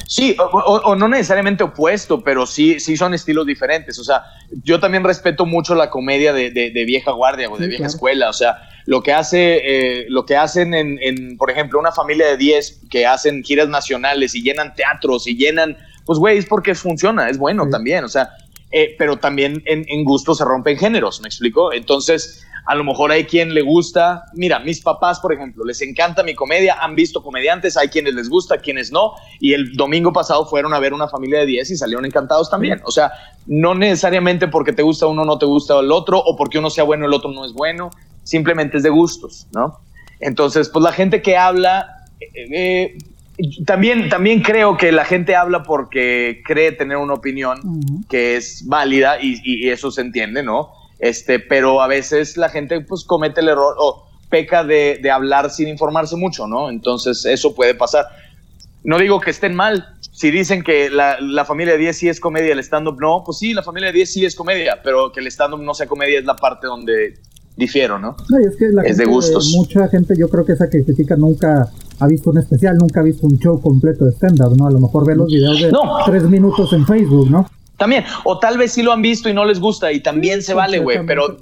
Sí, 0.07 0.37
o, 0.39 0.95
no 0.97 1.09
necesariamente 1.09 1.64
opuesto, 1.64 2.22
pero 2.22 2.47
sí, 2.47 2.80
sí 2.80 2.97
son 2.97 3.14
estilos 3.14 3.47
diferentes. 3.47 3.99
O 3.99 4.05
sea, 4.05 4.24
yo 4.62 4.80
también 4.80 5.05
respeto 5.05 5.47
mucho 5.47 5.74
la 5.74 5.91
comedia 5.91 6.32
de, 6.32 6.84
vieja 6.87 7.12
guardia 7.12 7.49
o 7.51 7.57
de 7.57 7.68
vieja 7.68 7.87
escuela. 7.87 8.28
O 8.28 8.32
sea, 8.32 8.68
lo 8.87 9.03
que 9.03 9.12
hace, 9.12 9.61
eh, 9.64 10.07
lo 10.09 10.24
que 10.24 10.37
hacen 10.37 10.74
en, 10.74 11.37
por 11.37 11.51
ejemplo, 11.51 11.78
una 11.78 11.93
familia 11.93 12.26
de 12.26 12.37
10 12.37 12.82
que 12.91 13.07
hacen 13.07 13.43
giras 13.43 13.68
nacionales 13.68 14.34
y 14.34 14.43
llenan 14.43 14.74
teatros 14.74 15.26
y 15.26 15.37
llenan, 15.37 15.76
pues 16.05 16.18
güey, 16.18 16.39
es 16.39 16.47
porque 16.47 16.74
funciona, 16.74 17.28
es 17.28 17.39
bueno 17.39 17.68
también. 17.68 18.05
O 18.05 18.09
sea, 18.09 18.30
eh, 18.70 18.95
pero 18.99 19.16
también 19.16 19.62
en, 19.66 19.84
en 19.89 20.05
gusto 20.05 20.34
se 20.34 20.45
rompen 20.45 20.78
géneros, 20.78 21.20
¿me 21.20 21.28
explico? 21.28 21.72
Entonces, 21.72 22.45
a 22.66 22.74
lo 22.74 22.82
mejor 22.82 23.12
hay 23.12 23.24
quien 23.24 23.54
le 23.54 23.62
gusta, 23.62 24.24
mira, 24.34 24.58
mis 24.58 24.80
papás, 24.80 25.20
por 25.20 25.32
ejemplo, 25.32 25.64
les 25.64 25.80
encanta 25.82 26.24
mi 26.24 26.34
comedia, 26.34 26.76
han 26.80 26.96
visto 26.96 27.22
comediantes, 27.22 27.76
hay 27.76 27.88
quienes 27.88 28.14
les 28.14 28.28
gusta, 28.28 28.58
quienes 28.58 28.90
no, 28.90 29.12
y 29.38 29.52
el 29.52 29.74
domingo 29.76 30.12
pasado 30.12 30.44
fueron 30.46 30.74
a 30.74 30.80
ver 30.80 30.92
una 30.92 31.06
familia 31.06 31.38
de 31.40 31.46
10 31.46 31.70
y 31.70 31.76
salieron 31.76 32.04
encantados 32.04 32.50
también. 32.50 32.80
O 32.84 32.90
sea, 32.90 33.12
no 33.46 33.76
necesariamente 33.76 34.48
porque 34.48 34.72
te 34.72 34.82
gusta 34.82 35.06
uno 35.06 35.24
no 35.24 35.38
te 35.38 35.46
gusta 35.46 35.78
el 35.78 35.92
otro, 35.92 36.18
o 36.18 36.34
porque 36.34 36.58
uno 36.58 36.68
sea 36.68 36.82
bueno 36.82 37.06
el 37.06 37.12
otro 37.12 37.30
no 37.30 37.44
es 37.44 37.52
bueno, 37.52 37.90
simplemente 38.24 38.78
es 38.78 38.82
de 38.82 38.90
gustos, 38.90 39.46
¿no? 39.52 39.78
Entonces, 40.18 40.68
pues 40.68 40.82
la 40.82 40.92
gente 40.92 41.22
que 41.22 41.36
habla... 41.36 42.04
Eh, 42.20 42.48
eh, 42.50 42.98
también, 43.66 44.08
también 44.08 44.40
creo 44.40 44.78
que 44.78 44.90
la 44.90 45.04
gente 45.04 45.36
habla 45.36 45.62
porque 45.62 46.42
cree 46.44 46.72
tener 46.72 46.96
una 46.96 47.12
opinión 47.12 47.60
que 48.08 48.36
es 48.36 48.66
válida 48.66 49.18
y, 49.20 49.38
y, 49.44 49.68
eso 49.68 49.90
se 49.90 50.00
entiende, 50.00 50.42
¿no? 50.42 50.70
Este, 50.99 51.38
pero 51.38 51.82
a 51.82 51.86
veces 51.86 52.36
la 52.36 52.49
gente 52.49 52.80
pues 52.80 53.05
comete 53.05 53.40
el 53.40 53.49
error 53.49 53.74
o 53.78 54.07
peca 54.30 54.64
de, 54.64 55.01
hablar 55.11 55.51
sin 55.51 55.68
informarse 55.68 56.16
mucho, 56.16 56.47
¿no? 56.47 56.70
Entonces 56.70 57.24
eso 57.24 57.55
puede 57.55 57.74
pasar. 57.74 58.07
No 58.82 58.99
digo 58.99 59.20
que 59.20 59.30
estén 59.30 59.55
mal. 59.55 59.94
Si 60.12 60.30
dicen 60.30 60.62
que 60.62 60.88
la, 60.90 61.44
familia 61.44 61.74
de 61.74 61.78
10 61.80 61.97
sí 61.97 62.09
es 62.09 62.20
comedia, 62.20 62.53
el 62.53 62.61
stand-up 62.61 62.99
no, 63.01 63.22
pues 63.24 63.38
sí, 63.38 63.53
la 63.53 63.62
familia 63.62 63.88
de 63.88 63.94
10 63.94 64.12
sí 64.12 64.24
es 64.24 64.34
comedia, 64.34 64.80
pero 64.82 65.12
que 65.12 65.20
el 65.20 65.26
stand-up 65.26 65.61
no 65.61 65.74
sea 65.74 65.86
comedia 65.86 66.18
es 66.18 66.24
la 66.24 66.36
parte 66.36 66.66
donde 66.66 67.18
difiero, 67.57 67.99
¿no? 67.99 68.16
es, 68.47 68.57
que 68.57 68.68
la 68.68 68.82
de 68.82 69.05
gustos. 69.05 69.53
Mucha 69.57 69.88
gente, 69.88 70.14
yo 70.18 70.28
creo 70.28 70.44
que 70.44 70.53
esa 70.53 70.68
que 70.68 70.84
critica 70.84 71.16
nunca 71.16 71.70
ha 71.99 72.07
visto 72.07 72.30
un 72.30 72.38
especial, 72.38 72.76
nunca 72.78 73.01
ha 73.01 73.03
visto 73.03 73.26
un 73.26 73.38
show 73.38 73.61
completo 73.61 74.05
de 74.05 74.12
stand-up, 74.12 74.57
¿no? 74.57 74.66
A 74.66 74.70
lo 74.70 74.80
mejor 74.80 75.07
ve 75.07 75.16
los 75.16 75.26
videos 75.26 75.61
de 75.61 75.72
tres 76.07 76.24
minutos 76.24 76.72
en 76.72 76.86
Facebook, 76.86 77.30
¿no? 77.30 77.47
También, 77.77 78.05
o 78.24 78.39
tal 78.39 78.57
vez 78.57 78.72
sí 78.72 78.83
lo 78.83 78.93
han 78.93 79.03
visto 79.03 79.29
y 79.29 79.35
no 79.35 79.45
les 79.45 79.61
gusta 79.61 79.93
y 79.93 80.01
también 80.01 80.43
se 80.43 80.55
vale, 80.55 80.79
güey, 80.79 81.05
pero, 81.07 81.37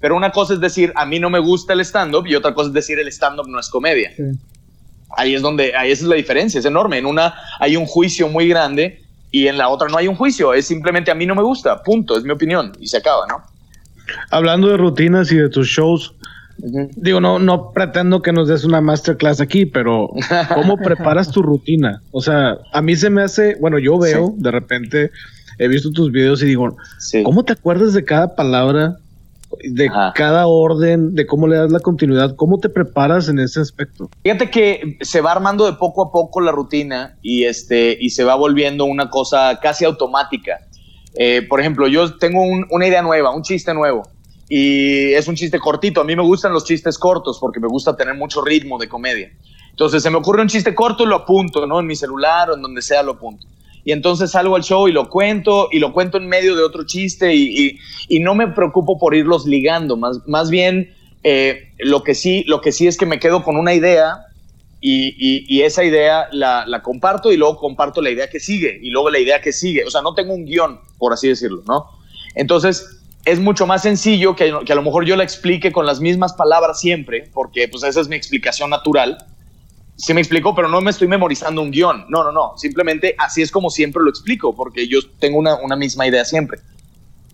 pero 0.00 0.16
una 0.16 0.30
cosa 0.30 0.54
es 0.54 0.60
decir, 0.60 0.92
a 0.94 1.04
mí 1.04 1.18
no 1.18 1.30
me 1.30 1.40
gusta 1.40 1.72
el 1.72 1.80
stand-up 1.80 2.26
y 2.26 2.36
otra 2.36 2.54
cosa 2.54 2.68
es 2.68 2.74
decir, 2.74 2.98
el 2.98 3.08
stand-up 3.08 3.48
no 3.48 3.58
es 3.58 3.68
comedia. 3.68 4.12
Ahí 5.16 5.34
es 5.34 5.42
donde, 5.42 5.74
ahí 5.74 5.90
esa 5.90 6.04
es 6.04 6.08
la 6.08 6.14
diferencia, 6.14 6.60
es 6.60 6.66
enorme. 6.66 6.98
En 6.98 7.06
una 7.06 7.34
hay 7.58 7.76
un 7.76 7.86
juicio 7.86 8.28
muy 8.28 8.48
grande 8.48 9.02
y 9.30 9.48
en 9.48 9.58
la 9.58 9.68
otra 9.68 9.88
no 9.88 9.98
hay 9.98 10.06
un 10.06 10.14
juicio, 10.14 10.54
es 10.54 10.66
simplemente 10.66 11.10
a 11.10 11.14
mí 11.14 11.26
no 11.26 11.34
me 11.34 11.42
gusta, 11.42 11.82
punto, 11.82 12.16
es 12.16 12.22
mi 12.22 12.30
opinión 12.30 12.72
y 12.78 12.86
se 12.86 12.98
acaba, 12.98 13.26
¿no? 13.26 13.42
Hablando 14.30 14.68
de 14.68 14.76
rutinas 14.76 15.30
y 15.32 15.36
de 15.36 15.48
tus 15.48 15.66
shows, 15.68 16.14
Digo, 16.60 17.20
no, 17.20 17.38
no 17.38 17.70
pretendo 17.70 18.20
que 18.20 18.32
nos 18.32 18.48
des 18.48 18.64
una 18.64 18.80
masterclass 18.80 19.40
aquí, 19.40 19.64
pero 19.64 20.10
¿cómo 20.54 20.76
preparas 20.84 21.30
tu 21.30 21.40
rutina? 21.40 22.02
O 22.10 22.20
sea, 22.20 22.58
a 22.72 22.82
mí 22.82 22.96
se 22.96 23.10
me 23.10 23.22
hace, 23.22 23.56
bueno, 23.60 23.78
yo 23.78 23.96
veo 23.96 24.34
de 24.36 24.50
repente 24.50 25.10
he 25.58 25.68
visto 25.68 25.90
tus 25.90 26.10
videos 26.10 26.42
y 26.42 26.46
digo, 26.46 26.76
¿cómo 27.24 27.44
te 27.44 27.52
acuerdas 27.52 27.92
de 27.92 28.04
cada 28.04 28.34
palabra, 28.34 28.96
de 29.62 29.90
cada 30.14 30.46
orden, 30.46 31.14
de 31.14 31.26
cómo 31.26 31.48
le 31.48 31.56
das 31.56 31.72
la 31.72 31.80
continuidad? 31.80 32.36
¿Cómo 32.36 32.58
te 32.58 32.68
preparas 32.68 33.28
en 33.28 33.40
ese 33.40 33.60
aspecto? 33.60 34.08
Fíjate 34.22 34.50
que 34.50 34.98
se 35.00 35.20
va 35.20 35.32
armando 35.32 35.66
de 35.66 35.72
poco 35.72 36.02
a 36.02 36.12
poco 36.12 36.40
la 36.40 36.52
rutina 36.52 37.18
y, 37.22 37.44
este, 37.44 37.96
y 38.00 38.10
se 38.10 38.24
va 38.24 38.36
volviendo 38.36 38.84
una 38.84 39.10
cosa 39.10 39.58
casi 39.60 39.84
automática. 39.84 40.60
Eh, 41.16 41.42
por 41.48 41.60
ejemplo, 41.60 41.88
yo 41.88 42.16
tengo 42.18 42.40
una 42.70 42.86
idea 42.86 43.02
nueva, 43.02 43.34
un 43.34 43.42
chiste 43.42 43.74
nuevo. 43.74 44.02
Y 44.50 45.12
es 45.12 45.28
un 45.28 45.34
chiste 45.34 45.58
cortito. 45.58 46.00
A 46.00 46.04
mí 46.04 46.16
me 46.16 46.22
gustan 46.22 46.52
los 46.52 46.64
chistes 46.64 46.96
cortos 46.96 47.38
porque 47.38 47.60
me 47.60 47.68
gusta 47.68 47.96
tener 47.96 48.14
mucho 48.14 48.40
ritmo 48.42 48.78
de 48.78 48.88
comedia. 48.88 49.30
Entonces 49.70 50.02
se 50.02 50.08
me 50.08 50.16
ocurre 50.16 50.40
un 50.40 50.48
chiste 50.48 50.74
corto 50.74 51.04
y 51.04 51.06
lo 51.06 51.16
apunto, 51.16 51.66
¿no? 51.66 51.80
En 51.80 51.86
mi 51.86 51.96
celular 51.96 52.50
o 52.50 52.54
en 52.54 52.62
donde 52.62 52.80
sea 52.80 53.02
lo 53.02 53.12
apunto 53.12 53.46
y 53.84 53.92
entonces 53.92 54.30
salgo 54.30 54.56
al 54.56 54.62
show 54.62 54.88
y 54.88 54.92
lo 54.92 55.08
cuento 55.08 55.68
y 55.72 55.78
lo 55.78 55.92
cuento 55.92 56.18
en 56.18 56.28
medio 56.28 56.54
de 56.56 56.62
otro 56.62 56.84
chiste 56.84 57.34
y, 57.34 57.78
no 58.20 58.34
me 58.34 58.48
preocupo 58.48 58.98
por 58.98 59.14
irlos 59.14 59.46
ligando, 59.46 59.96
más, 59.96 60.20
más 60.26 60.50
bien 60.50 60.94
eh, 61.22 61.72
lo, 61.78 62.02
que 62.02 62.14
sí, 62.14 62.44
lo 62.46 62.60
que 62.60 62.72
sí 62.72 62.86
es 62.86 62.96
que 62.96 63.06
me 63.06 63.18
quedo 63.18 63.42
con 63.42 63.56
una 63.56 63.74
idea 63.74 64.26
y, 64.80 65.62
esa 65.62 65.84
idea 65.84 66.28
la, 66.32 66.64
la, 66.66 66.82
comparto 66.82 67.32
y 67.32 67.36
luego 67.36 67.56
comparto 67.56 68.00
la 68.00 68.10
idea 68.10 68.28
que 68.30 68.40
sigue 68.40 68.78
y 68.80 68.90
luego 68.90 69.10
la 69.10 69.18
idea 69.18 69.40
que 69.40 69.52
sigue. 69.52 69.84
O 69.84 69.90
sea, 69.90 70.02
no 70.02 70.14
tengo 70.14 70.34
un 70.34 70.44
guion, 70.44 70.80
por 70.98 71.12
así 71.12 71.28
decirlo, 71.28 71.62
¿no? 71.66 71.86
Entonces, 72.34 73.00
es 73.24 73.40
mucho 73.40 73.66
más 73.66 73.82
sencillo 73.82 74.36
que, 74.36 74.54
que, 74.64 74.72
a 74.72 74.76
lo 74.76 74.82
mejor 74.82 75.04
yo 75.04 75.16
la 75.16 75.24
explique 75.24 75.72
con 75.72 75.84
las 75.84 76.00
mismas 76.00 76.32
palabras 76.32 76.80
siempre, 76.80 77.28
porque 77.34 77.68
pues 77.68 77.82
esa 77.82 78.00
es 78.00 78.08
mi 78.08 78.16
explicación 78.16 78.70
natural. 78.70 79.18
Sí 79.98 80.14
me 80.14 80.20
explico, 80.20 80.54
pero 80.54 80.68
no 80.68 80.80
me 80.80 80.90
estoy 80.90 81.08
memorizando 81.08 81.60
un 81.60 81.72
guion. 81.72 82.06
No, 82.08 82.22
no, 82.22 82.30
no. 82.30 82.52
Simplemente 82.56 83.14
así 83.18 83.42
es 83.42 83.50
como 83.50 83.68
siempre 83.68 84.02
lo 84.02 84.08
explico, 84.08 84.54
porque 84.54 84.86
yo 84.86 85.00
tengo 85.18 85.38
una, 85.38 85.56
una 85.56 85.74
misma 85.74 86.06
idea 86.06 86.24
siempre. 86.24 86.60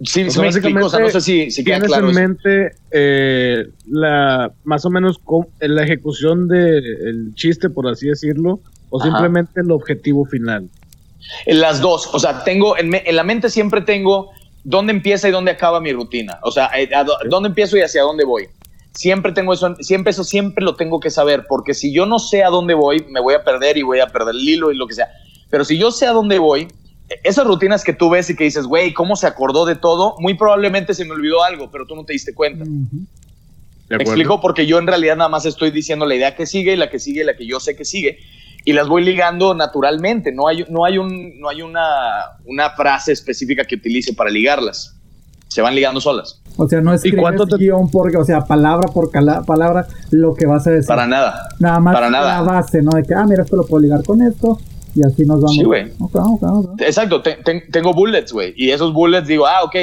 Sí, 0.03 0.25
me 0.25 0.49
explico, 0.49 0.87
o 0.87 0.89
sea, 0.89 1.01
no 1.01 1.09
sé 1.09 1.21
si, 1.21 1.51
si 1.53 1.63
queda 1.63 1.81
claro 1.81 2.09
en 2.09 2.15
mente 2.17 2.73
eh, 2.91 3.69
la, 3.87 4.51
más 4.65 4.85
o 4.85 4.91
menos 4.91 5.21
la 5.61 5.85
ejecución 5.85 6.49
del 6.49 7.33
chiste, 7.37 7.71
por 7.71 7.87
así 7.87 8.09
decirlo, 8.09 8.59
o 8.91 9.01
simplemente 9.01 9.61
el 9.61 9.71
objetivo 9.71 10.25
final. 10.25 10.69
En 11.47 11.61
las 11.61 11.81
dos, 11.81 12.11
o 12.13 12.19
sea, 12.19 12.43
tengo 12.43 12.77
en, 12.77 12.93
en, 12.93 13.17
la 13.17 13.23
mente 13.23 13.49
siempre 13.49 13.83
tengo 13.83 14.31
dónde 14.65 14.93
empieza 14.93 15.29
y 15.29 15.31
dónde 15.31 15.53
acaba 15.53 15.81
mi 15.81 15.93
rutina, 15.93 16.41
o 16.43 16.51
sea, 16.51 16.71
eh, 16.77 16.91
dónde 17.31 17.51
empiezo 17.51 17.77
y 17.77 17.83
hacia 17.83 18.03
dónde 18.03 18.25
voy. 18.25 18.49
Siempre 18.95 19.33
tengo 19.33 19.53
eso, 19.53 19.75
siempre 19.81 20.13
eso 20.13 20.25
siempre 20.25 20.65
lo 20.65 20.77
tengo 20.77 21.01
que 21.01 21.11
saber, 21.11 21.47
porque 21.49 21.75
si 21.75 21.93
yo 21.93 22.07
no 22.07 22.19
sé 22.19 22.45
a 22.45 22.49
dónde 22.49 22.75
voy, 22.75 23.05
me 23.11 23.21
voy 23.21 23.35
a 23.35 23.45
perder 23.45 23.77
y 23.77 23.83
voy 23.83 24.01
a 24.01 24.07
perder 24.07 24.35
el 24.35 24.49
hilo 24.49 24.73
y 24.73 24.77
lo 24.77 24.87
que 24.87 24.95
sea. 24.95 25.09
Pero 25.51 25.65
si 25.65 25.77
yo 25.77 25.91
sé 25.91 26.07
a 26.07 26.13
dónde 26.13 26.39
voy, 26.39 26.69
esas 27.23 27.47
rutinas 27.47 27.85
que 27.85 27.93
tú 27.93 28.09
ves 28.09 28.31
y 28.31 28.37
que 28.37 28.45
dices, 28.45 28.67
güey, 28.67 28.95
¿cómo 28.95 29.17
se 29.17 29.27
acordó 29.27 29.67
de 29.67 29.77
todo? 29.77 30.15
Muy 30.21 30.35
probablemente 30.35 30.95
se 30.95 31.05
me 31.05 31.13
olvidó 31.13 31.43
algo, 31.43 31.71
pero 31.71 31.87
tú 31.87 31.95
no 31.97 32.05
te 32.05 32.13
diste 32.13 32.35
cuenta. 32.35 32.65
Me 32.65 33.97
explico 33.97 34.41
porque 34.41 34.67
yo 34.67 34.79
en 34.79 34.87
realidad 34.87 35.17
nada 35.17 35.29
más 35.29 35.45
estoy 35.45 35.71
diciendo 35.71 36.07
la 36.07 36.15
idea 36.15 36.35
que 36.35 36.47
sigue 36.47 36.73
y 36.73 36.77
la 36.77 36.89
que 36.89 36.99
sigue 36.99 37.23
y 37.23 37.25
la 37.25 37.37
que 37.37 37.47
yo 37.47 37.61
sé 37.61 37.77
que 37.77 37.85
sigue 37.85 38.19
y 38.65 38.73
las 38.73 38.89
voy 38.89 39.05
ligando 39.05 39.55
naturalmente. 39.55 40.33
No 40.33 40.49
hay, 40.49 40.65
no 40.69 40.85
hay, 40.85 40.99
un, 40.99 41.39
no 41.39 41.49
hay 41.49 41.63
una, 41.63 42.39
una 42.47 42.71
frase 42.71 43.13
específica 43.13 43.65
que 43.65 43.77
utilice 43.77 44.15
para 44.15 44.31
ligarlas. 44.31 44.94
Se 45.55 45.63
van 45.63 45.73
ligando 45.73 46.01
solas. 46.01 46.43
O 46.57 46.69
sea, 46.69 46.81
no 46.81 46.93
es 46.93 47.05
cuánto 47.17 47.47
guion 47.47 47.89
por, 47.89 48.17
o 48.17 48.25
sea, 48.25 48.41
palabra 48.41 48.89
por 48.89 49.13
palabra 49.13 49.87
lo 50.11 50.35
que 50.35 50.47
vas 50.47 50.67
a 50.67 50.71
decir. 50.71 50.89
Para 50.89 51.07
nada. 51.07 51.49
Nada 51.61 51.79
más 51.79 51.95
para 51.95 52.11
nada. 52.11 52.35
la 52.35 52.43
base, 52.43 52.83
¿no? 52.83 52.91
De 52.91 53.05
que, 53.05 53.15
ah, 53.15 53.25
mira, 53.25 53.45
esto 53.45 53.55
lo 53.55 53.65
puedo 53.65 53.81
ligar 53.81 54.03
con 54.03 54.21
esto, 54.21 54.59
y 54.97 55.07
así 55.07 55.25
nos 55.25 55.37
vamos. 55.37 55.55
Sí, 55.55 55.63
güey. 55.63 55.93
Exacto, 56.81 57.23
tengo 57.71 57.95
bullets, 57.95 58.33
güey. 58.33 58.53
Y 58.57 58.73
esos 58.73 58.93
bullets 58.93 59.29
digo, 59.29 59.47
ah, 59.47 59.63
ok, 59.63 59.77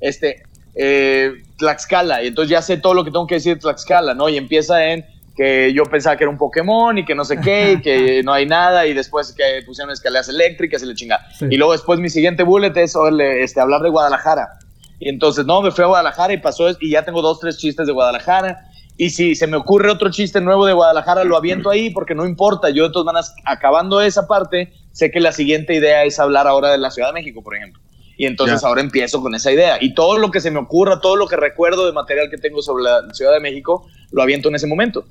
este, 0.00 0.44
eh, 0.74 1.30
Tlaxcala. 1.58 2.22
Y 2.22 2.28
entonces 2.28 2.50
ya 2.50 2.62
sé 2.62 2.78
todo 2.78 2.94
lo 2.94 3.04
que 3.04 3.10
tengo 3.10 3.26
que 3.26 3.34
decir 3.34 3.56
de 3.56 3.60
Tlaxcala, 3.60 4.14
¿no? 4.14 4.30
Y 4.30 4.38
empieza 4.38 4.82
en 4.82 5.04
que 5.36 5.74
yo 5.74 5.84
pensaba 5.84 6.16
que 6.16 6.24
era 6.24 6.30
un 6.30 6.38
Pokémon 6.38 6.96
y 6.96 7.04
que 7.04 7.14
no 7.14 7.26
sé 7.26 7.38
qué, 7.38 7.74
y 7.74 7.82
que 7.82 8.22
no 8.24 8.32
hay 8.32 8.46
nada, 8.46 8.86
y 8.86 8.94
después 8.94 9.34
que 9.34 9.62
pusieron 9.66 9.92
escaleras 9.92 10.30
eléctricas 10.30 10.82
y 10.82 10.86
le 10.86 10.94
chinga. 10.94 11.20
Y 11.50 11.58
luego 11.58 11.72
después 11.72 12.00
mi 12.00 12.08
siguiente 12.08 12.44
bullet 12.44 12.72
es 12.76 12.94
este, 13.40 13.60
hablar 13.60 13.82
de 13.82 13.90
Guadalajara. 13.90 14.58
Y 14.98 15.08
entonces, 15.08 15.46
no, 15.46 15.62
me 15.62 15.70
fui 15.70 15.84
a 15.84 15.88
Guadalajara 15.88 16.32
y 16.32 16.38
pasó, 16.38 16.68
y 16.80 16.90
ya 16.90 17.04
tengo 17.04 17.22
dos, 17.22 17.40
tres 17.40 17.58
chistes 17.58 17.86
de 17.86 17.92
Guadalajara 17.92 18.68
y 19.00 19.10
si 19.10 19.36
se 19.36 19.46
me 19.46 19.56
ocurre 19.56 19.92
otro 19.92 20.10
chiste 20.10 20.40
nuevo 20.40 20.66
de 20.66 20.72
Guadalajara, 20.72 21.22
lo 21.22 21.36
aviento 21.36 21.70
ahí 21.70 21.90
porque 21.90 22.16
no 22.16 22.26
importa. 22.26 22.68
Yo 22.70 22.82
de 22.82 22.90
todas 22.90 23.06
maneras, 23.06 23.32
acabando 23.44 24.00
esa 24.00 24.26
parte, 24.26 24.72
sé 24.90 25.12
que 25.12 25.20
la 25.20 25.30
siguiente 25.30 25.72
idea 25.72 26.02
es 26.02 26.18
hablar 26.18 26.48
ahora 26.48 26.72
de 26.72 26.78
la 26.78 26.90
Ciudad 26.90 27.10
de 27.10 27.14
México, 27.14 27.40
por 27.40 27.54
ejemplo. 27.54 27.80
Y 28.16 28.26
entonces 28.26 28.64
ahora 28.64 28.80
empiezo 28.80 29.22
con 29.22 29.36
esa 29.36 29.52
idea. 29.52 29.78
Y 29.80 29.94
todo 29.94 30.18
lo 30.18 30.32
que 30.32 30.40
se 30.40 30.50
me 30.50 30.58
ocurra, 30.58 31.00
todo 31.00 31.14
lo 31.14 31.28
que 31.28 31.36
recuerdo 31.36 31.86
de 31.86 31.92
material 31.92 32.28
que 32.28 32.38
tengo 32.38 32.60
sobre 32.60 32.82
la 32.82 33.02
Ciudad 33.14 33.32
de 33.32 33.38
México, 33.38 33.86
lo 34.10 34.20
aviento 34.20 34.48
en 34.48 34.56
ese 34.56 34.66
momento. 34.66 35.04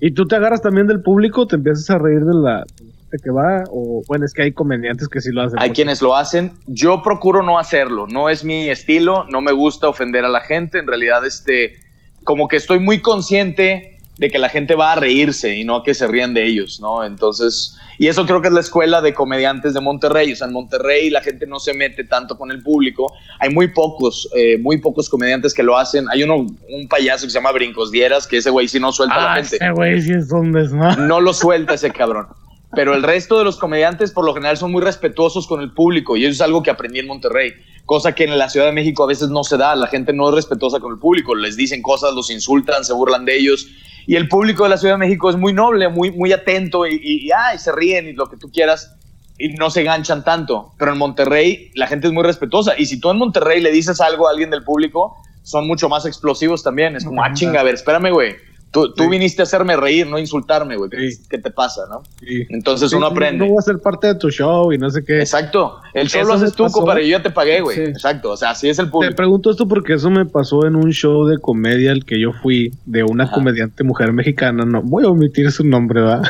¿Y 0.00 0.12
tú 0.12 0.26
te 0.26 0.36
agarras 0.36 0.62
también 0.62 0.86
del 0.86 1.02
público? 1.02 1.46
¿Te 1.46 1.56
empiezas 1.56 1.90
a 1.90 1.98
reír 1.98 2.20
de 2.20 2.32
la 2.32 2.64
de 3.12 3.18
que 3.18 3.30
va? 3.30 3.64
O 3.70 4.02
bueno, 4.08 4.24
es 4.24 4.32
que 4.32 4.42
hay 4.42 4.52
comediantes 4.52 5.08
que 5.08 5.20
sí 5.20 5.30
lo 5.30 5.42
hacen. 5.42 5.60
Hay 5.60 5.70
quienes 5.70 6.02
lo 6.02 6.16
hacen. 6.16 6.52
Yo 6.66 7.02
procuro 7.02 7.42
no 7.42 7.58
hacerlo. 7.58 8.06
No 8.08 8.28
es 8.28 8.42
mi 8.42 8.68
estilo. 8.70 9.26
No 9.28 9.40
me 9.40 9.52
gusta 9.52 9.88
ofender 9.88 10.24
a 10.24 10.28
la 10.28 10.40
gente. 10.40 10.78
En 10.78 10.86
realidad, 10.86 11.24
este 11.24 11.76
como 12.24 12.48
que 12.48 12.56
estoy 12.56 12.78
muy 12.78 13.00
consciente 13.00 13.98
de 14.18 14.30
que 14.30 14.38
la 14.38 14.48
gente 14.48 14.74
va 14.74 14.92
a 14.92 14.96
reírse 14.96 15.56
y 15.56 15.64
no 15.64 15.76
a 15.76 15.82
que 15.82 15.94
se 15.94 16.06
rían 16.06 16.34
de 16.34 16.46
ellos, 16.46 16.80
¿no? 16.80 17.02
Entonces, 17.04 17.76
y 17.98 18.08
eso 18.08 18.24
creo 18.26 18.40
que 18.40 18.48
es 18.48 18.54
la 18.54 18.60
escuela 18.60 19.00
de 19.00 19.14
comediantes 19.14 19.74
de 19.74 19.80
Monterrey. 19.80 20.32
O 20.32 20.36
sea, 20.36 20.46
en 20.46 20.52
Monterrey 20.52 21.10
la 21.10 21.22
gente 21.22 21.46
no 21.46 21.58
se 21.58 21.74
mete 21.74 22.04
tanto 22.04 22.36
con 22.38 22.50
el 22.50 22.62
público. 22.62 23.12
Hay 23.40 23.50
muy 23.50 23.68
pocos, 23.68 24.28
eh, 24.36 24.58
muy 24.58 24.78
pocos 24.78 25.08
comediantes 25.08 25.52
que 25.54 25.62
lo 25.62 25.76
hacen. 25.76 26.06
Hay 26.10 26.22
uno, 26.22 26.36
un 26.36 26.88
payaso 26.88 27.26
que 27.26 27.30
se 27.30 27.38
llama 27.38 27.52
Brincos 27.52 27.90
Dieras, 27.90 28.26
que 28.26 28.36
ese 28.36 28.50
güey 28.50 28.68
sí 28.68 28.78
no 28.78 28.92
suelta 28.92 29.16
a 29.16 29.24
la 29.24 29.32
ah, 29.32 29.36
gente. 29.36 29.56
Ese 29.56 29.70
güey 29.72 30.00
sí 30.00 30.12
es 30.12 30.30
un 30.30 30.52
No 30.52 31.20
lo 31.20 31.32
suelta 31.32 31.74
ese 31.74 31.90
cabrón. 31.90 32.26
Pero 32.74 32.94
el 32.94 33.02
resto 33.02 33.38
de 33.38 33.44
los 33.44 33.58
comediantes 33.58 34.12
por 34.12 34.24
lo 34.24 34.34
general 34.34 34.56
son 34.56 34.72
muy 34.72 34.82
respetuosos 34.82 35.46
con 35.46 35.60
el 35.60 35.72
público 35.72 36.16
y 36.16 36.24
eso 36.24 36.32
es 36.32 36.40
algo 36.40 36.62
que 36.62 36.70
aprendí 36.70 36.98
en 36.98 37.06
Monterrey 37.06 37.52
cosa 37.86 38.14
que 38.14 38.24
en 38.24 38.38
la 38.38 38.48
Ciudad 38.48 38.66
de 38.66 38.72
México 38.72 39.04
a 39.04 39.06
veces 39.06 39.28
no 39.28 39.44
se 39.44 39.56
da. 39.56 39.74
La 39.76 39.86
gente 39.86 40.12
no 40.12 40.28
es 40.28 40.34
respetuosa 40.34 40.80
con 40.80 40.92
el 40.92 40.98
público, 40.98 41.34
les 41.34 41.56
dicen 41.56 41.82
cosas, 41.82 42.14
los 42.14 42.30
insultan, 42.30 42.84
se 42.84 42.92
burlan 42.92 43.24
de 43.24 43.36
ellos. 43.36 43.68
Y 44.06 44.16
el 44.16 44.28
público 44.28 44.64
de 44.64 44.70
la 44.70 44.78
Ciudad 44.78 44.94
de 44.94 44.98
México 44.98 45.30
es 45.30 45.36
muy 45.36 45.52
noble, 45.52 45.88
muy, 45.88 46.10
muy 46.10 46.32
atento 46.32 46.86
y, 46.86 46.94
y, 46.94 47.30
se 47.58 47.72
ríen 47.72 48.08
y 48.08 48.12
lo 48.12 48.28
que 48.28 48.36
tú 48.36 48.50
quieras 48.50 48.96
y 49.38 49.50
no 49.50 49.70
se 49.70 49.82
ganchan 49.82 50.24
tanto. 50.24 50.72
Pero 50.78 50.92
en 50.92 50.98
Monterrey 50.98 51.70
la 51.74 51.86
gente 51.86 52.08
es 52.08 52.12
muy 52.12 52.22
respetuosa 52.24 52.74
y 52.76 52.86
si 52.86 53.00
tú 53.00 53.10
en 53.10 53.18
Monterrey 53.18 53.60
le 53.60 53.70
dices 53.70 54.00
algo 54.00 54.26
a 54.26 54.30
alguien 54.30 54.50
del 54.50 54.64
público, 54.64 55.16
son 55.42 55.66
mucho 55.66 55.88
más 55.88 56.06
explosivos 56.06 56.62
también. 56.62 56.96
Es 56.96 57.04
como, 57.04 57.22
ah, 57.22 57.32
chinga, 57.32 57.60
a 57.60 57.64
ver, 57.64 57.74
espérame, 57.74 58.10
güey 58.10 58.51
Tú, 58.72 58.90
viniste 59.10 59.42
a 59.42 59.44
hacerme 59.44 59.76
reír, 59.76 60.06
no 60.06 60.18
insultarme, 60.18 60.76
güey. 60.76 60.90
¿Qué, 61.28 61.36
te 61.36 61.50
pasa, 61.50 61.82
no? 61.90 62.02
Entonces 62.48 62.90
uno 62.94 63.06
aprende. 63.06 63.44
No 63.44 63.52
voy 63.52 63.58
a 63.58 63.62
ser 63.62 63.78
parte 63.80 64.06
de 64.06 64.14
tu 64.14 64.30
show 64.30 64.72
y 64.72 64.78
no 64.78 64.88
sé 64.88 65.04
qué. 65.04 65.18
Exacto. 65.20 65.78
El 65.92 66.08
show 66.08 66.26
lo 66.26 66.32
haces 66.32 66.54
tú, 66.54 66.66
compadre, 66.68 67.06
yo 67.06 67.18
ya 67.18 67.22
te 67.22 67.30
pagué, 67.30 67.60
güey. 67.60 67.78
Exacto. 67.78 68.30
O 68.30 68.36
sea, 68.36 68.50
así 68.50 68.70
es 68.70 68.78
el 68.78 68.88
público. 68.88 69.10
Te 69.10 69.16
pregunto 69.16 69.50
esto 69.50 69.68
porque 69.68 69.92
eso 69.92 70.08
me 70.08 70.24
pasó 70.24 70.66
en 70.66 70.76
un 70.76 70.90
show 70.90 71.26
de 71.26 71.36
comedia 71.36 71.92
al 71.92 72.06
que 72.06 72.18
yo 72.18 72.32
fui 72.32 72.72
de 72.86 73.02
una 73.02 73.30
comediante 73.30 73.84
mujer 73.84 74.14
mexicana. 74.14 74.64
No 74.64 74.80
voy 74.80 75.04
a 75.04 75.08
omitir 75.08 75.52
su 75.52 75.64
nombre, 75.64 76.00
¿va? 76.00 76.22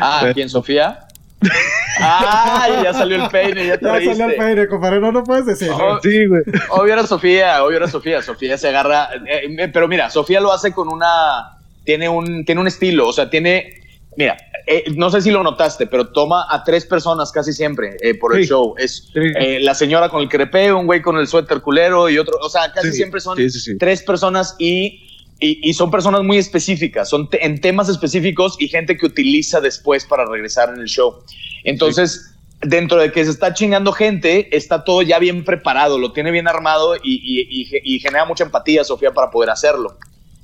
Ah, 0.00 0.30
¿quién, 0.32 0.48
Sofía? 0.48 1.00
¡Ay! 2.00 2.72
Ya 2.84 2.94
salió 2.94 3.22
el 3.22 3.30
peine, 3.30 3.66
ya 3.66 3.76
te 3.76 3.84
Ya 4.04 4.14
salió 4.14 4.30
el 4.30 4.36
peine, 4.36 4.66
compadre, 4.66 4.98
no 4.98 5.12
lo 5.12 5.24
puedes 5.24 5.44
decir. 5.44 5.68
sí, 6.02 6.26
güey. 6.26 6.42
Obvio 6.70 6.94
era 6.94 7.06
Sofía, 7.06 7.62
obvio 7.62 7.76
era 7.76 7.88
Sofía. 7.88 8.22
Sofía 8.22 8.56
se 8.56 8.68
agarra. 8.68 9.10
Eh, 9.26 9.54
eh, 9.58 9.68
pero 9.68 9.88
mira, 9.88 10.08
Sofía 10.08 10.40
lo 10.40 10.52
hace 10.52 10.72
con 10.72 10.88
una 10.88 11.58
tiene 11.84 12.08
un, 12.08 12.44
tiene 12.44 12.60
un 12.60 12.66
estilo, 12.66 13.08
o 13.08 13.12
sea, 13.12 13.30
tiene, 13.30 13.74
mira, 14.16 14.36
eh, 14.66 14.84
no 14.94 15.10
sé 15.10 15.20
si 15.22 15.30
lo 15.30 15.42
notaste, 15.42 15.86
pero 15.86 16.08
toma 16.08 16.46
a 16.48 16.62
tres 16.62 16.86
personas 16.86 17.32
casi 17.32 17.52
siempre 17.52 17.96
eh, 18.00 18.14
por 18.14 18.36
el 18.36 18.46
show. 18.46 18.74
Es 18.78 19.10
eh, 19.14 19.58
la 19.60 19.74
señora 19.74 20.08
con 20.08 20.22
el 20.22 20.28
crepe, 20.28 20.72
un 20.72 20.86
güey 20.86 21.02
con 21.02 21.16
el 21.16 21.26
suéter 21.26 21.60
culero 21.60 22.08
y 22.08 22.18
otro, 22.18 22.38
o 22.40 22.48
sea, 22.48 22.72
casi 22.72 22.92
siempre 22.92 23.20
son 23.20 23.36
tres 23.78 24.02
personas 24.02 24.54
y, 24.58 25.00
y, 25.40 25.74
son 25.74 25.90
personas 25.90 26.22
muy 26.22 26.38
específicas, 26.38 27.08
son 27.08 27.28
en 27.32 27.60
temas 27.60 27.88
específicos 27.88 28.56
y 28.60 28.68
gente 28.68 28.96
que 28.96 29.06
utiliza 29.06 29.60
después 29.60 30.04
para 30.04 30.24
regresar 30.24 30.72
en 30.74 30.80
el 30.80 30.86
show. 30.86 31.22
Entonces... 31.64 32.28
Dentro 32.64 33.00
de 33.00 33.10
que 33.10 33.24
se 33.24 33.32
está 33.32 33.54
chingando 33.54 33.90
gente, 33.90 34.56
está 34.56 34.84
todo 34.84 35.02
ya 35.02 35.18
bien 35.18 35.44
preparado, 35.44 35.98
lo 35.98 36.12
tiene 36.12 36.30
bien 36.30 36.46
armado 36.46 36.94
y, 36.94 37.00
y 37.02 37.98
genera 37.98 38.24
mucha 38.24 38.44
empatía, 38.44 38.84
Sofía, 38.84 39.10
para 39.10 39.32
poder 39.32 39.50
hacerlo. 39.50 39.98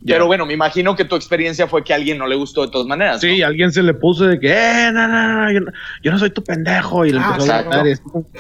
Pero 0.07 0.27
bueno, 0.27 0.47
me 0.47 0.53
imagino 0.53 0.95
que 0.95 1.05
tu 1.05 1.17
experiencia 1.17 1.67
fue 1.67 1.83
que 1.83 1.93
a 1.93 1.97
alguien 1.97 2.19
no 2.19 2.27
le 2.27 2.37
gustó 2.37 2.63
de 2.63 2.71
todas 2.71 2.87
maneras. 2.87 3.21
Sí, 3.21 3.43
alguien 3.43 3.73
se 3.73 3.83
le 3.83 3.95
puso 3.95 4.27
de 4.27 4.39
que, 4.39 4.53
eh, 4.53 4.93
no, 4.93 5.09
no, 5.09 5.51
yo, 6.03 6.11
no, 6.11 6.19
soy 6.19 6.31
tu 6.31 6.43
pendejo. 6.43 7.05
Y 7.05 7.11
le 7.11 7.21
ah, 7.21 7.33
empezó 7.33 7.53
a 7.53 7.85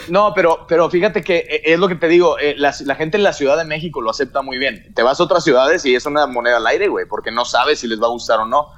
No, 0.08 0.32
pero, 0.34 0.66
pero 0.68 0.88
fíjate 0.88 1.22
que 1.22 1.38
eh, 1.38 1.62
es 1.64 1.78
lo 1.78 1.88
que 1.88 1.96
te 1.96 2.06
digo, 2.06 2.38
eh, 2.38 2.54
la, 2.56 2.72
la, 2.84 2.94
gente 2.94 3.16
en 3.16 3.24
la 3.24 3.32
Ciudad 3.32 3.56
de 3.56 3.64
México 3.64 4.00
lo 4.00 4.10
acepta 4.10 4.40
muy 4.42 4.58
bien. 4.58 4.92
Te 4.94 5.02
vas 5.02 5.18
a 5.18 5.24
otras 5.24 5.42
ciudades 5.42 5.84
y 5.84 5.94
es 5.94 6.06
una 6.06 6.26
moneda 6.26 6.58
al 6.58 6.66
aire, 6.66 6.86
güey, 6.86 7.06
porque 7.06 7.32
no 7.32 7.44
sabes 7.44 7.80
si 7.80 7.88
les 7.88 8.00
va 8.00 8.06
a 8.06 8.10
gustar 8.10 8.38
o 8.38 8.46
no. 8.46 8.68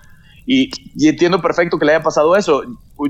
Y, 0.46 0.70
y 0.96 1.08
entiendo 1.08 1.42
perfecto 1.42 1.78
que 1.78 1.84
le 1.84 1.92
haya 1.92 2.02
pasado 2.02 2.34
eso. 2.34 2.62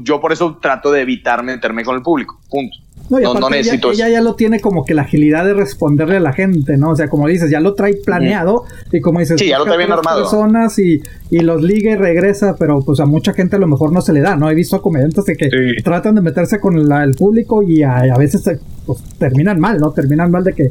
Yo 0.03 0.21
por 0.21 0.33
eso 0.33 0.59
trato 0.61 0.91
de 0.91 1.03
evitar 1.03 1.45
meterme 1.45 1.85
con 1.85 1.95
el 1.95 2.03
público. 2.03 2.41
Punto. 2.51 2.77
No, 3.11 3.19
y 3.19 3.23
no, 3.25 3.51
necesito 3.51 3.91
ella, 3.91 4.09
ya 4.09 4.21
lo 4.21 4.37
tiene 4.37 4.61
como 4.61 4.85
que 4.85 4.95
la 4.95 5.03
agilidad 5.03 5.45
de 5.45 5.53
responderle 5.53 6.19
a 6.19 6.21
la 6.21 6.33
gente, 6.33 6.77
¿no? 6.77 6.91
O 6.91 6.97
sea, 6.97 7.09
como 7.09 7.27
dices, 7.27 7.51
ya 7.51 7.59
lo 7.59 7.75
trae 7.75 7.95
planeado 7.95 8.65
y 8.93 9.01
como 9.01 9.19
dices, 9.19 9.41
sí, 9.41 9.49
ya 9.49 9.59
lo 9.59 9.65
trae 9.65 9.79
bien 9.79 9.91
armado. 9.91 10.23
personas 10.23 10.79
y, 10.79 11.03
y 11.29 11.41
los 11.41 11.61
liga 11.61 11.91
y 11.91 11.97
regresa, 11.97 12.55
pero 12.57 12.81
pues 12.87 13.01
a 13.01 13.07
mucha 13.07 13.33
gente 13.33 13.57
a 13.57 13.59
lo 13.59 13.67
mejor 13.67 13.93
no 13.93 14.01
se 14.01 14.13
le 14.13 14.21
da, 14.21 14.37
¿no? 14.37 14.49
He 14.49 14.55
visto 14.55 14.77
a 14.77 14.83
comediantes 14.83 15.25
de 15.25 15.37
que 15.37 15.49
tratan 15.83 16.15
de 16.15 16.23
meterse 16.23 16.61
con 16.61 16.79
el 16.79 17.11
público 17.17 17.65
y 17.65 17.83
a, 17.83 18.15
veces 18.17 18.45
pues, 18.87 19.03
terminan 19.19 19.59
mal, 19.59 19.79
¿no? 19.79 19.91
Terminan 19.91 20.31
mal 20.31 20.45
de 20.45 20.53
que 20.53 20.71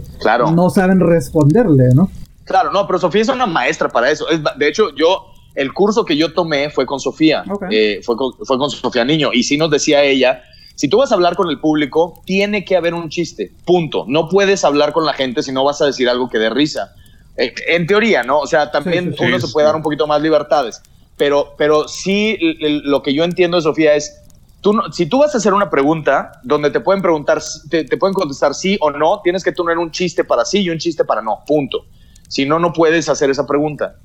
no 0.56 0.70
saben 0.70 1.02
responderle, 1.02 1.90
¿no? 1.94 2.10
Claro, 2.46 2.72
no, 2.72 2.88
pero 2.88 3.00
Sofía 3.00 3.22
es 3.22 3.30
una 3.30 3.48
maestra 3.48 3.90
para 3.90 4.10
eso. 4.10 4.26
de 4.58 4.68
hecho, 4.68 4.96
yo 4.96 5.26
el 5.56 5.74
curso 5.74 6.06
que 6.06 6.16
yo 6.16 6.34
tomé 6.34 6.70
fue 6.70 6.86
con 6.86 7.02
Sofía, 7.02 7.44
eh, 7.70 8.00
fue, 8.02 8.16
con, 8.16 8.32
fue 8.46 8.58
con 8.58 8.70
Sofía 8.70 9.04
Niño, 9.04 9.32
y 9.34 9.44
sí 9.44 9.58
nos 9.58 9.70
decía 9.70 10.04
ella 10.04 10.42
si 10.80 10.88
tú 10.88 11.00
vas 11.00 11.12
a 11.12 11.16
hablar 11.16 11.36
con 11.36 11.50
el 11.50 11.60
público, 11.60 12.22
tiene 12.24 12.64
que 12.64 12.78
haber 12.78 12.94
un 12.94 13.10
chiste, 13.10 13.52
punto. 13.66 14.06
No 14.08 14.30
puedes 14.30 14.64
hablar 14.64 14.94
con 14.94 15.06
la 15.06 15.12
gente 15.12 15.44
si 15.44 15.52
no 15.52 15.66
vas 15.66 15.82
a 15.82 15.86
decir 15.86 16.08
algo 16.08 16.30
que 16.30 16.38
dé 16.38 16.50
risa. 16.50 16.96
Eh, 17.36 17.54
en 17.68 17.86
teoría, 17.86 18.24
¿no? 18.24 18.40
O 18.40 18.48
sea, 18.48 18.72
también 18.72 19.14
uno 19.20 19.40
se 19.42 19.50
puede 19.50 19.68
dar 19.68 19.76
un 19.76 19.82
poquito 19.82 20.08
más 20.08 20.22
libertades. 20.22 20.82
pero, 21.18 21.54
pero 21.58 21.90
sí 21.90 22.38
lo 22.62 23.04
que 23.04 23.14
yo 23.14 23.26
entiendo 23.26 23.58
de 23.58 23.64
Sofía 23.64 23.94
es, 23.94 24.22
tú 24.62 24.74
si 24.94 25.06
tú 25.06 25.20
vas 25.20 25.36
a 25.36 25.40
hacer 25.40 25.54
una 25.54 25.70
pregunta 25.70 26.40
donde 26.44 26.72
te 26.72 26.80
pueden 26.80 27.02
preguntar, 27.02 27.42
te, 27.70 27.84
pueden 27.98 28.14
contestar 28.14 28.56
sí 28.56 28.78
o 28.80 28.90
no, 28.90 29.20
tienes 29.22 29.44
que 29.44 29.52
tener 29.52 29.78
un 29.78 29.92
chiste 29.92 30.24
para 30.24 30.46
sí 30.46 30.60
y 30.60 30.70
un 30.70 30.78
chiste 30.78 31.04
para 31.04 31.22
no, 31.22 31.44
punto. 31.46 31.88
Si 32.30 32.46
no, 32.46 32.58
no 32.58 32.72
puedes 32.72 33.10
hacer 33.10 33.30
esa 33.30 33.46
pregunta. 33.46 33.96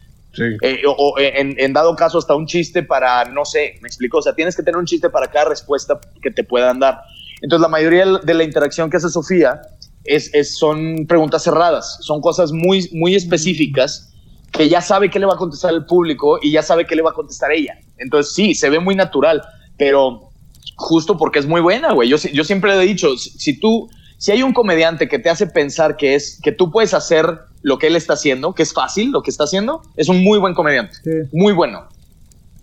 Eh, 0.63 0.83
o, 0.87 1.15
en, 1.19 1.55
en, 1.59 1.73
dado 1.73 1.95
caso 1.97 2.19
hasta 2.19 2.35
un 2.35 2.47
chiste 2.47 2.83
para, 2.83 3.25
no 3.27 3.45
sé, 3.45 3.79
me 3.81 3.89
explico, 3.89 4.19
o 4.19 4.23
sea, 4.23 4.35
tienes 4.35 4.57
que 4.57 4.63
tener 4.63 4.79
un 4.79 4.87
chiste 4.87 5.11
para 5.11 5.29
cada 5.29 5.47
respuesta 5.47 6.01
que 6.23 6.31
te 6.31 6.45
puedan 6.45 6.79
dar. 6.81 7.01
Entonces 7.41 7.63
la 7.63 7.69
mayoría 7.69 8.07
de 8.07 8.35
la 8.35 8.45
interacción 8.45 8.91
que 8.91 8.97
hace 8.97 9.11
Sofía 9.11 9.61
es, 10.05 10.57
son 10.57 11.07
preguntas 11.07 11.43
cerradas, 11.43 11.99
son 12.01 12.21
cosas 12.21 12.53
muy, 12.53 12.89
muy 12.93 13.15
específicas 13.15 14.13
que 14.53 14.69
ya 14.69 14.81
sabe 14.81 15.11
qué 15.11 15.19
le 15.19 15.27
va 15.27 15.35
a 15.35 15.37
contestar 15.37 15.75
el 15.75 15.85
público 15.85 16.39
y 16.41 16.53
ya 16.53 16.63
sabe 16.63 16.87
qué 16.87 16.95
le 16.95 17.03
va 17.03 17.11
a 17.11 17.15
contestar 17.15 17.51
ella. 17.53 17.79
Entonces 17.99 18.35
sí, 18.35 18.55
se 18.55 18.71
ve 18.71 18.79
muy 18.79 18.95
natural, 18.95 19.43
pero 19.77 20.31
justo 20.77 21.17
porque 21.17 21.41
es 21.41 21.47
muy 21.47 21.61
buena, 21.61 21.93
güey. 21.93 22.09
Yo, 22.09 22.17
yo 22.17 22.45
siempre 22.45 22.75
he 22.75 22.87
dicho, 22.87 23.17
si, 23.17 23.59
tú, 23.59 23.89
si 24.25 24.33
hay 24.33 24.43
un 24.43 24.55
comediante 24.55 25.07
que 25.07 25.19
te 25.19 25.29
hace 25.29 25.47
pensar 25.47 25.99
que 25.99 26.15
es, 26.15 26.41
que 26.43 26.51
tú 26.51 26.71
puedes 26.71 26.95
hacer 26.95 27.27
lo 27.61 27.79
que 27.79 27.89
él 27.89 27.95
está 27.95 28.15
haciendo, 28.15 28.55
que 28.55 28.63
es 28.63 28.73
fácil 28.73 29.11
lo 29.11 29.23
que 29.23 29.31
está 29.31 29.45
haciendo, 29.45 29.83
es 29.99 30.09
un 30.09 30.25
muy 30.25 30.39
buen 30.39 30.55
comediante, 30.55 30.97
muy 31.31 31.53
bueno. 31.53 31.83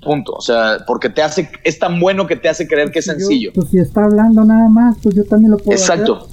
Punto. 0.03 0.33
O 0.33 0.41
sea, 0.41 0.79
porque 0.87 1.09
te 1.09 1.21
hace, 1.21 1.51
es 1.63 1.77
tan 1.77 1.99
bueno 1.99 2.25
que 2.25 2.35
te 2.35 2.49
hace 2.49 2.67
creer 2.67 2.89
que 2.89 2.97
es 2.97 3.05
sencillo. 3.05 3.51
pues 3.53 3.69
si 3.69 3.77
está 3.77 4.05
hablando 4.05 4.43
nada 4.43 4.69
más, 4.69 4.97
pues 5.03 5.13
yo 5.13 5.23
también 5.23 5.51
lo 5.51 5.57
puedo 5.57 5.77
Exacto. 5.77 6.29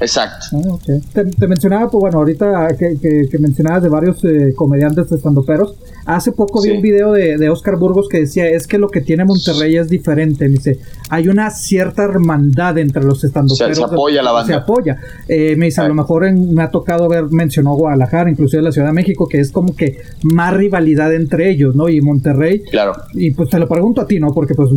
Exacto. 0.00 0.46
Ah, 0.54 0.94
te, 1.12 1.48
mencionaba, 1.48 1.90
pues 1.90 2.00
bueno, 2.00 2.18
ahorita 2.18 2.68
que, 2.78 3.26
que, 3.28 3.38
mencionabas 3.40 3.82
de 3.82 3.88
varios 3.88 4.24
eh, 4.24 4.52
comediantes 4.54 5.10
estandoperos, 5.10 5.74
hace 6.04 6.32
poco 6.32 6.62
vi 6.62 6.70
un 6.70 6.82
video 6.82 7.12
de, 7.12 7.36
de, 7.38 7.50
Oscar 7.50 7.76
Burgos 7.76 8.08
que 8.08 8.20
decía, 8.20 8.48
es 8.48 8.66
que 8.66 8.78
lo 8.78 8.88
que 8.88 9.00
tiene 9.00 9.24
Monterrey 9.24 9.76
es 9.76 9.88
diferente, 9.88 10.48
me 10.48 10.54
dice, 10.54 10.78
hay 11.10 11.28
una 11.28 11.50
cierta 11.50 12.04
hermandad 12.04 12.78
entre 12.78 13.02
los 13.02 13.22
estandoperos. 13.22 13.76
Se, 13.76 13.82
se 13.82 13.84
apoya 13.84 14.22
la 14.22 14.32
banda. 14.32 14.46
Se 14.46 14.54
apoya. 14.54 14.98
Eh, 15.28 15.56
me 15.56 15.66
dice, 15.66 15.80
a 15.80 15.88
lo 15.88 15.94
mejor 15.94 16.30
me 16.32 16.62
ha 16.62 16.70
tocado 16.70 17.08
ver, 17.08 17.24
mencionó 17.30 17.74
Guadalajara, 17.74 18.30
inclusive 18.30 18.62
la 18.62 18.72
Ciudad 18.72 18.88
de 18.88 18.94
México, 18.94 19.28
que 19.28 19.40
es 19.40 19.52
como 19.52 19.76
que 19.76 19.98
más 20.22 20.54
rivalidad 20.54 21.12
entre 21.14 21.50
ellos, 21.50 21.74
¿no? 21.74 21.88
Y 21.88 22.00
Monterrey. 22.00 22.62
Claro. 22.62 22.92
Y 23.14 23.32
pues 23.32 23.50
te 23.50 23.58
lo 23.58 23.68
pregunto 23.68 24.00
a 24.00 24.06
ti, 24.06 24.18
¿no? 24.18 24.32
Porque 24.32 24.54
pues 24.54 24.70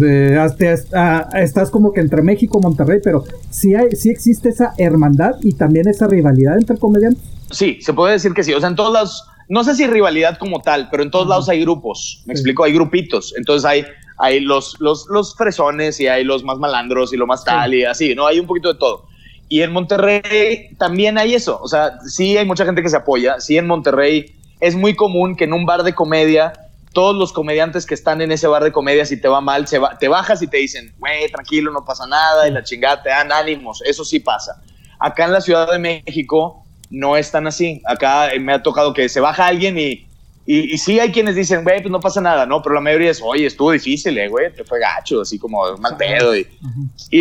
estás 1.35 1.69
como 1.69 1.93
que 1.93 2.01
entre 2.01 2.21
México 2.21 2.59
y 2.59 2.63
Monterrey, 2.63 2.99
pero 3.03 3.23
si 3.49 3.75
hay, 3.75 3.91
sí 3.95 4.09
existe 4.09 4.49
esa 4.49 4.73
hermandad 4.77 5.35
y 5.41 5.53
también 5.53 5.87
esa 5.87 6.07
rivalidad 6.07 6.57
entre 6.57 6.77
comediantes? 6.77 7.23
Sí, 7.51 7.79
se 7.81 7.93
puede 7.93 8.13
decir 8.13 8.33
que 8.33 8.43
sí. 8.43 8.53
O 8.53 8.59
sea, 8.59 8.69
en 8.69 8.75
todos 8.75 8.91
lados, 8.91 9.23
no 9.47 9.63
sé 9.63 9.75
si 9.75 9.87
rivalidad 9.87 10.37
como 10.37 10.61
tal, 10.61 10.89
pero 10.89 11.03
en 11.03 11.11
todos 11.11 11.27
lados 11.27 11.49
hay 11.49 11.61
grupos. 11.61 12.23
Me 12.25 12.33
explico, 12.33 12.63
hay 12.63 12.73
grupitos. 12.73 13.33
Entonces 13.37 13.65
hay, 13.65 13.85
hay 14.17 14.39
los, 14.39 14.79
los, 14.79 15.05
los 15.09 15.35
fresones 15.35 15.99
y 15.99 16.07
hay 16.07 16.23
los 16.23 16.43
más 16.43 16.57
malandros 16.57 17.13
y 17.13 17.17
lo 17.17 17.27
más 17.27 17.43
tal 17.43 17.73
y 17.73 17.83
así, 17.83 18.15
¿no? 18.15 18.27
Hay 18.27 18.39
un 18.39 18.47
poquito 18.47 18.73
de 18.73 18.79
todo. 18.79 19.05
Y 19.47 19.61
en 19.61 19.71
Monterrey 19.71 20.69
también 20.77 21.17
hay 21.17 21.35
eso. 21.35 21.59
O 21.61 21.67
sea, 21.67 21.99
sí 22.07 22.37
hay 22.37 22.45
mucha 22.45 22.65
gente 22.65 22.81
que 22.81 22.89
se 22.89 22.97
apoya. 22.97 23.39
Sí, 23.39 23.57
en 23.57 23.67
Monterrey 23.67 24.35
es 24.59 24.75
muy 24.75 24.95
común 24.95 25.35
que 25.35 25.43
en 25.43 25.53
un 25.53 25.65
bar 25.65 25.83
de 25.83 25.93
comedia 25.93 26.53
todos 26.93 27.15
los 27.15 27.33
comediantes 27.33 27.85
que 27.85 27.93
están 27.93 28.21
en 28.21 28.31
ese 28.31 28.47
bar 28.47 28.63
de 28.63 28.71
comedia, 28.71 29.05
si 29.05 29.19
te 29.19 29.27
va 29.27 29.41
mal, 29.41 29.67
se 29.67 29.81
te 29.99 30.07
bajas 30.07 30.41
y 30.41 30.47
te 30.47 30.57
dicen, 30.57 30.95
güey, 30.97 31.29
tranquilo, 31.29 31.69
no 31.71 31.83
pasa 31.83 32.07
nada, 32.07 32.47
y 32.47 32.51
la 32.51 32.63
chingada 32.63 33.03
te 33.03 33.09
dan 33.09 33.33
ánimos. 33.33 33.83
Eso 33.85 34.05
sí 34.05 34.21
pasa. 34.21 34.63
Acá 34.97 35.25
en 35.25 35.33
la 35.33 35.41
Ciudad 35.41 35.69
de 35.69 35.77
México 35.77 36.64
no 36.89 37.17
es 37.17 37.31
tan 37.31 37.47
así. 37.47 37.81
Acá 37.85 38.29
me 38.39 38.53
ha 38.53 38.63
tocado 38.63 38.93
que 38.93 39.09
se 39.09 39.19
baja 39.19 39.47
alguien 39.47 39.77
y, 39.77 40.05
y, 40.47 40.77
sí 40.77 40.99
hay 40.99 41.11
quienes 41.11 41.35
dicen, 41.35 41.63
güey, 41.63 41.81
pues 41.81 41.91
no 41.91 41.99
pasa 41.99 42.21
nada, 42.21 42.45
¿no? 42.45 42.61
Pero 42.61 42.75
la 42.75 42.81
mayoría 42.81 43.09
es, 43.09 43.19
oye, 43.23 43.47
estuvo 43.47 43.71
difícil, 43.71 44.15
eh, 44.17 44.27
güey, 44.27 44.53
te 44.53 44.63
fue 44.63 44.79
gacho, 44.79 45.21
así 45.21 45.39
como 45.39 45.75
mal 45.77 45.97
pedo. 45.97 46.35
Y, 46.35 46.45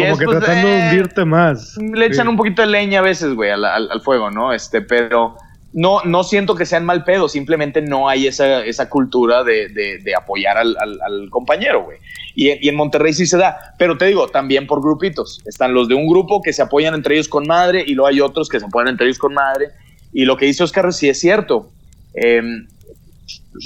como 0.02 0.18
que 0.18 0.26
tratando 0.26 0.68
de 0.68 0.82
hundirte 0.82 1.24
más. 1.24 1.76
Le 1.78 2.06
echan 2.06 2.28
un 2.28 2.36
poquito 2.36 2.60
de 2.60 2.68
leña 2.68 2.98
a 2.98 3.02
veces, 3.02 3.32
güey, 3.34 3.50
al, 3.50 3.64
al, 3.64 4.00
fuego, 4.02 4.30
¿no? 4.30 4.52
Este, 4.52 4.82
pero 4.82 5.36
no, 5.74 6.02
no 6.04 6.22
siento 6.22 6.54
que 6.54 6.66
sean 6.66 6.86
mal 6.86 7.02
pedo, 7.02 7.28
simplemente 7.28 7.82
no 7.82 8.08
hay 8.08 8.28
esa, 8.28 8.64
esa 8.64 8.88
cultura 8.88 9.42
de, 9.42 9.68
de, 9.68 10.14
apoyar 10.14 10.56
al, 10.56 10.76
al, 10.78 11.28
compañero, 11.30 11.82
güey. 11.82 11.98
Y, 12.36 12.64
y, 12.64 12.68
en 12.68 12.76
Monterrey 12.76 13.12
sí 13.12 13.26
se 13.26 13.36
da, 13.36 13.74
pero 13.76 13.98
te 13.98 14.06
digo, 14.06 14.28
también 14.28 14.68
por 14.68 14.80
grupitos. 14.80 15.42
Están 15.46 15.74
los 15.74 15.88
de 15.88 15.96
un 15.96 16.08
grupo 16.08 16.42
que 16.42 16.52
se 16.52 16.62
apoyan 16.62 16.94
entre 16.94 17.16
ellos 17.16 17.28
con 17.28 17.46
madre 17.48 17.82
y 17.84 17.94
luego 17.94 18.06
hay 18.06 18.20
otros 18.20 18.48
que 18.48 18.60
se 18.60 18.66
apoyan 18.66 18.88
entre 18.88 19.06
ellos 19.06 19.18
con 19.18 19.34
madre. 19.34 19.70
Y 20.12 20.24
lo 20.24 20.36
que 20.36 20.46
dice 20.46 20.62
Oscar 20.62 20.92
sí 20.92 21.08
es 21.08 21.18
cierto, 21.18 21.68
em, 22.14 22.68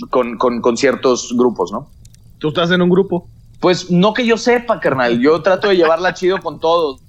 con, 0.09 0.39
con, 0.39 0.63
con 0.63 0.79
ciertos 0.79 1.35
grupos, 1.37 1.73
¿no? 1.73 1.91
¿Tú 2.39 2.49
estás 2.49 2.71
en 2.71 2.81
un 2.81 2.89
grupo? 2.89 3.29
Pues 3.61 3.91
no 3.91 4.15
que 4.15 4.25
yo 4.25 4.39
sepa, 4.39 4.81
carnal. 4.81 5.21
Yo 5.21 5.43
trato 5.43 5.69
de 5.69 5.77
llevarla 5.77 6.15
chido 6.15 6.39
con 6.39 6.59
todos. 6.59 7.03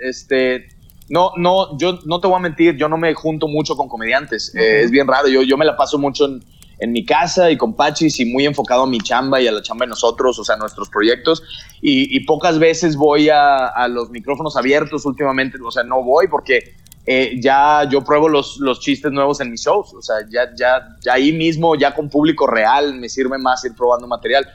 Este, 0.00 0.68
no, 1.08 1.32
no, 1.36 1.78
yo 1.78 1.98
no 2.04 2.20
te 2.20 2.26
voy 2.26 2.36
a 2.36 2.40
mentir, 2.40 2.76
yo 2.76 2.88
no 2.88 2.96
me 2.98 3.14
junto 3.14 3.48
mucho 3.48 3.76
con 3.76 3.88
comediantes. 3.88 4.54
Eh, 4.54 4.82
es 4.82 4.90
bien 4.90 5.06
raro. 5.06 5.28
Yo, 5.28 5.42
yo 5.42 5.56
me 5.56 5.64
la 5.64 5.76
paso 5.76 5.98
mucho 5.98 6.26
en, 6.26 6.42
en, 6.78 6.92
mi 6.92 7.04
casa 7.04 7.50
y 7.50 7.56
con 7.56 7.74
Pachis 7.74 8.18
y 8.18 8.24
muy 8.24 8.44
enfocado 8.44 8.82
a 8.82 8.86
mi 8.86 8.98
chamba 8.98 9.40
y 9.40 9.46
a 9.46 9.52
la 9.52 9.62
chamba 9.62 9.86
de 9.86 9.90
nosotros, 9.90 10.38
o 10.38 10.44
sea, 10.44 10.56
nuestros 10.56 10.88
proyectos. 10.88 11.42
Y, 11.80 12.18
pocas 12.20 12.58
veces 12.58 12.96
voy 12.96 13.28
a, 13.28 13.66
a, 13.68 13.86
los 13.88 14.10
micrófonos 14.10 14.56
abiertos 14.56 15.06
últimamente. 15.06 15.58
O 15.64 15.70
sea, 15.70 15.84
no 15.84 16.02
voy 16.02 16.26
porque 16.26 16.74
eh, 17.06 17.38
ya 17.40 17.88
yo 17.88 18.02
pruebo 18.02 18.28
los, 18.28 18.56
los 18.58 18.80
chistes 18.80 19.12
nuevos 19.12 19.40
en 19.40 19.52
mis 19.52 19.62
shows. 19.62 19.94
O 19.94 20.02
sea, 20.02 20.16
ya, 20.28 20.50
ya, 20.56 20.96
ya 21.00 21.12
ahí 21.12 21.32
mismo, 21.32 21.76
ya 21.76 21.94
con 21.94 22.10
público 22.10 22.48
real, 22.48 22.94
me 22.94 23.08
sirve 23.08 23.38
más 23.38 23.64
ir 23.64 23.74
probando 23.76 24.08
material 24.08 24.46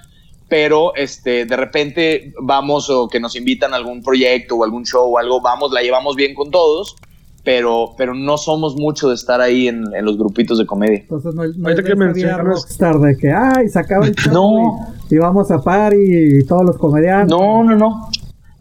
pero 0.52 0.94
este, 0.96 1.46
de 1.46 1.56
repente 1.56 2.34
vamos 2.42 2.90
o 2.90 3.08
que 3.08 3.22
nos 3.22 3.38
invitan 3.38 3.74
a 3.74 3.78
algún 3.78 4.04
proyecto 4.04 4.58
o 4.58 4.66
algún 4.66 4.84
show 4.84 5.14
o 5.14 5.18
algo, 5.18 5.40
vamos, 5.40 5.72
la 5.72 5.82
llevamos 5.82 6.18
bien 6.18 6.36
con 6.36 6.52
todos, 6.52 6.98
pero, 7.42 7.94
pero 7.98 8.14
no 8.14 8.38
somos 8.38 8.76
mucho 8.76 9.08
de 9.08 9.16
estar 9.16 9.40
ahí 9.40 9.70
en, 9.70 9.86
los 10.02 10.18
grupitos 10.18 10.58
de 10.58 10.66
comedia. 10.66 11.00
Entonces 11.00 11.34
no, 11.34 11.44
no 11.48 11.70
es 11.70 11.82
que 11.82 12.34
rockstar 12.34 13.00
de 13.00 13.16
que, 13.16 13.32
ay, 13.32 13.70
se 13.70 13.80
acaba 13.80 14.06
el 14.06 14.14
show 14.18 14.34
no. 14.34 14.88
y, 15.10 15.16
vamos 15.20 15.50
a 15.52 15.62
par 15.62 15.94
y 15.94 16.44
todos 16.46 16.66
los 16.66 16.78
comediantes. 16.78 17.32
No, 17.32 17.64
no, 17.64 17.78
no. 17.78 18.10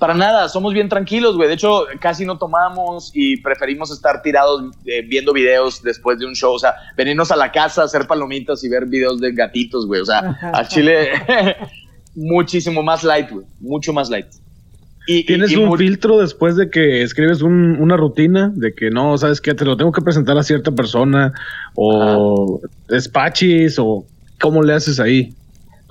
Para 0.01 0.15
nada, 0.15 0.49
somos 0.49 0.73
bien 0.73 0.89
tranquilos, 0.89 1.37
güey. 1.37 1.47
De 1.47 1.55
hecho, 1.55 1.85
casi 2.01 2.25
no 2.25 2.39
tomamos 2.39 3.11
y 3.13 3.37
preferimos 3.37 3.91
estar 3.91 4.23
tirados 4.23 4.75
eh, 4.87 5.03
viendo 5.07 5.35
videos 5.35 5.83
después 5.83 6.19
de 6.19 6.25
un 6.25 6.35
show. 6.35 6.55
O 6.55 6.59
sea, 6.59 6.75
venirnos 6.97 7.31
a 7.31 7.37
la 7.37 7.53
casa, 7.53 7.83
hacer 7.83 8.07
palomitas 8.07 8.65
y 8.65 8.71
ver 8.71 8.87
videos 8.87 9.21
de 9.21 9.33
gatitos, 9.33 9.87
güey. 9.87 10.01
O 10.01 10.07
sea, 10.07 10.39
a 10.55 10.67
Chile 10.67 11.11
muchísimo 12.15 12.83
más 12.83 13.05
light, 13.05 13.31
güey. 13.31 13.45
Mucho 13.61 13.93
más 13.93 14.09
light. 14.09 14.27
Y, 15.07 15.27
¿Tienes 15.27 15.55
un 15.55 15.77
filtro 15.77 16.19
después 16.19 16.57
de 16.57 16.71
que 16.71 17.03
escribes 17.03 17.43
una 17.43 17.99
rutina? 17.99 18.51
De 18.55 18.73
que 18.73 18.91
no, 18.91 19.19
¿sabes 19.19 19.43
qué? 19.43 19.53
Te 19.53 19.67
lo 19.67 19.77
tengo 19.77 19.93
que 19.93 20.01
presentar 20.01 20.39
a 20.39 20.43
cierta 20.43 20.71
persona 20.71 21.35
o 21.75 22.63
despachis 22.89 23.79
o 23.79 24.07
cómo 24.41 24.63
le 24.63 24.73
haces 24.73 24.99
ahí. 24.99 25.35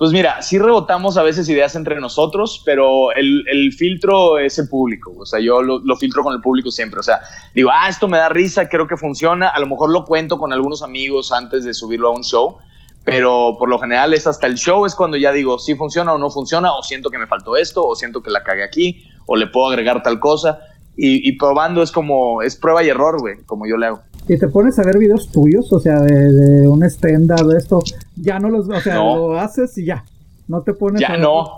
Pues 0.00 0.12
mira, 0.12 0.40
sí 0.40 0.58
rebotamos 0.58 1.18
a 1.18 1.22
veces 1.22 1.46
ideas 1.50 1.76
entre 1.76 2.00
nosotros, 2.00 2.62
pero 2.64 3.12
el, 3.12 3.70
filtro 3.76 4.38
es 4.38 4.58
el 4.58 4.66
público. 4.66 5.12
O 5.18 5.26
sea, 5.26 5.40
yo 5.40 5.60
lo, 5.60 5.78
lo, 5.80 5.94
filtro 5.94 6.22
con 6.22 6.32
el 6.32 6.40
público 6.40 6.70
siempre. 6.70 7.00
O 7.00 7.02
sea, 7.02 7.20
digo, 7.54 7.68
ah, 7.70 7.86
esto 7.86 8.08
me 8.08 8.16
da 8.16 8.30
risa, 8.30 8.66
creo 8.70 8.88
que 8.88 8.96
funciona. 8.96 9.50
A 9.50 9.60
lo 9.60 9.66
mejor 9.66 9.90
lo 9.90 10.06
cuento 10.06 10.38
con 10.38 10.54
algunos 10.54 10.82
amigos 10.82 11.32
antes 11.32 11.64
de 11.64 11.74
subirlo 11.74 12.08
a 12.08 12.12
un 12.12 12.24
show 12.24 12.56
pero 13.04 13.56
por 13.58 13.68
lo 13.68 13.78
general 13.78 14.12
es 14.14 14.26
hasta 14.26 14.46
el 14.46 14.56
show, 14.56 14.84
es 14.84 14.94
cuando 14.94 15.16
ya 15.16 15.32
digo 15.32 15.58
si 15.58 15.74
funciona 15.74 16.12
o 16.12 16.18
no 16.18 16.30
funciona, 16.30 16.72
o 16.72 16.82
siento 16.82 17.10
que 17.10 17.18
me 17.18 17.26
faltó 17.26 17.56
esto, 17.56 17.86
o 17.86 17.94
siento 17.94 18.22
que 18.22 18.30
la 18.30 18.42
cagué 18.42 18.62
aquí, 18.62 19.04
o 19.26 19.36
le 19.36 19.46
puedo 19.46 19.68
agregar 19.68 20.02
tal 20.02 20.20
cosa. 20.20 20.60
Y, 21.02 21.32
probando 21.38 21.82
es 21.82 21.92
como, 21.92 22.42
es 22.42 22.56
prueba 22.56 22.82
y 22.84 22.90
error, 22.90 23.18
güey, 23.20 23.42
como 23.46 23.66
yo 23.66 23.78
le 23.78 23.86
hago. 23.86 24.02
¿Y 24.30 24.38
te 24.38 24.46
pones 24.46 24.78
a 24.78 24.84
ver 24.84 24.96
videos 24.96 25.32
tuyos? 25.32 25.72
O 25.72 25.80
sea, 25.80 25.98
de, 26.02 26.68
un 26.68 26.84
stand-up, 26.84 27.48
de 27.48 27.58
esto, 27.58 27.80
ya 28.14 28.38
no 28.38 28.48
los, 28.48 28.68
o 28.68 28.80
sea, 28.80 28.94
lo 28.94 29.36
haces 29.36 29.76
y 29.76 29.86
ya, 29.86 30.04
no 30.46 30.62
te 30.62 30.72
pones 30.72 31.00
Ya 31.00 31.16
no. 31.16 31.56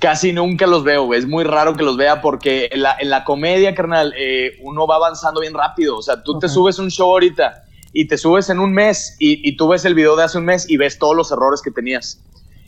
Casi 0.00 0.32
nunca 0.32 0.66
los 0.66 0.82
veo, 0.82 1.04
güey. 1.04 1.20
Es 1.20 1.28
muy 1.28 1.44
raro 1.44 1.76
que 1.76 1.84
los 1.84 1.96
vea 1.96 2.20
porque 2.20 2.68
en 2.72 2.82
la, 2.82 2.96
en 2.98 3.10
la 3.10 3.22
comedia, 3.22 3.76
carnal, 3.76 4.12
eh, 4.18 4.58
uno 4.64 4.88
va 4.88 4.96
avanzando 4.96 5.40
bien 5.40 5.54
rápido. 5.54 5.96
O 5.96 6.02
sea, 6.02 6.20
tú 6.20 6.36
te 6.40 6.48
subes 6.48 6.80
un 6.80 6.90
show 6.90 7.10
ahorita 7.10 7.62
y 7.92 8.08
te 8.08 8.18
subes 8.18 8.50
en 8.50 8.58
un 8.58 8.72
mes 8.72 9.14
y, 9.20 9.56
tú 9.56 9.68
ves 9.68 9.84
el 9.84 9.94
video 9.94 10.16
de 10.16 10.24
hace 10.24 10.38
un 10.38 10.46
mes 10.46 10.68
y 10.68 10.76
ves 10.78 10.98
todos 10.98 11.14
los 11.14 11.30
errores 11.30 11.62
que 11.62 11.70
tenías. 11.70 12.20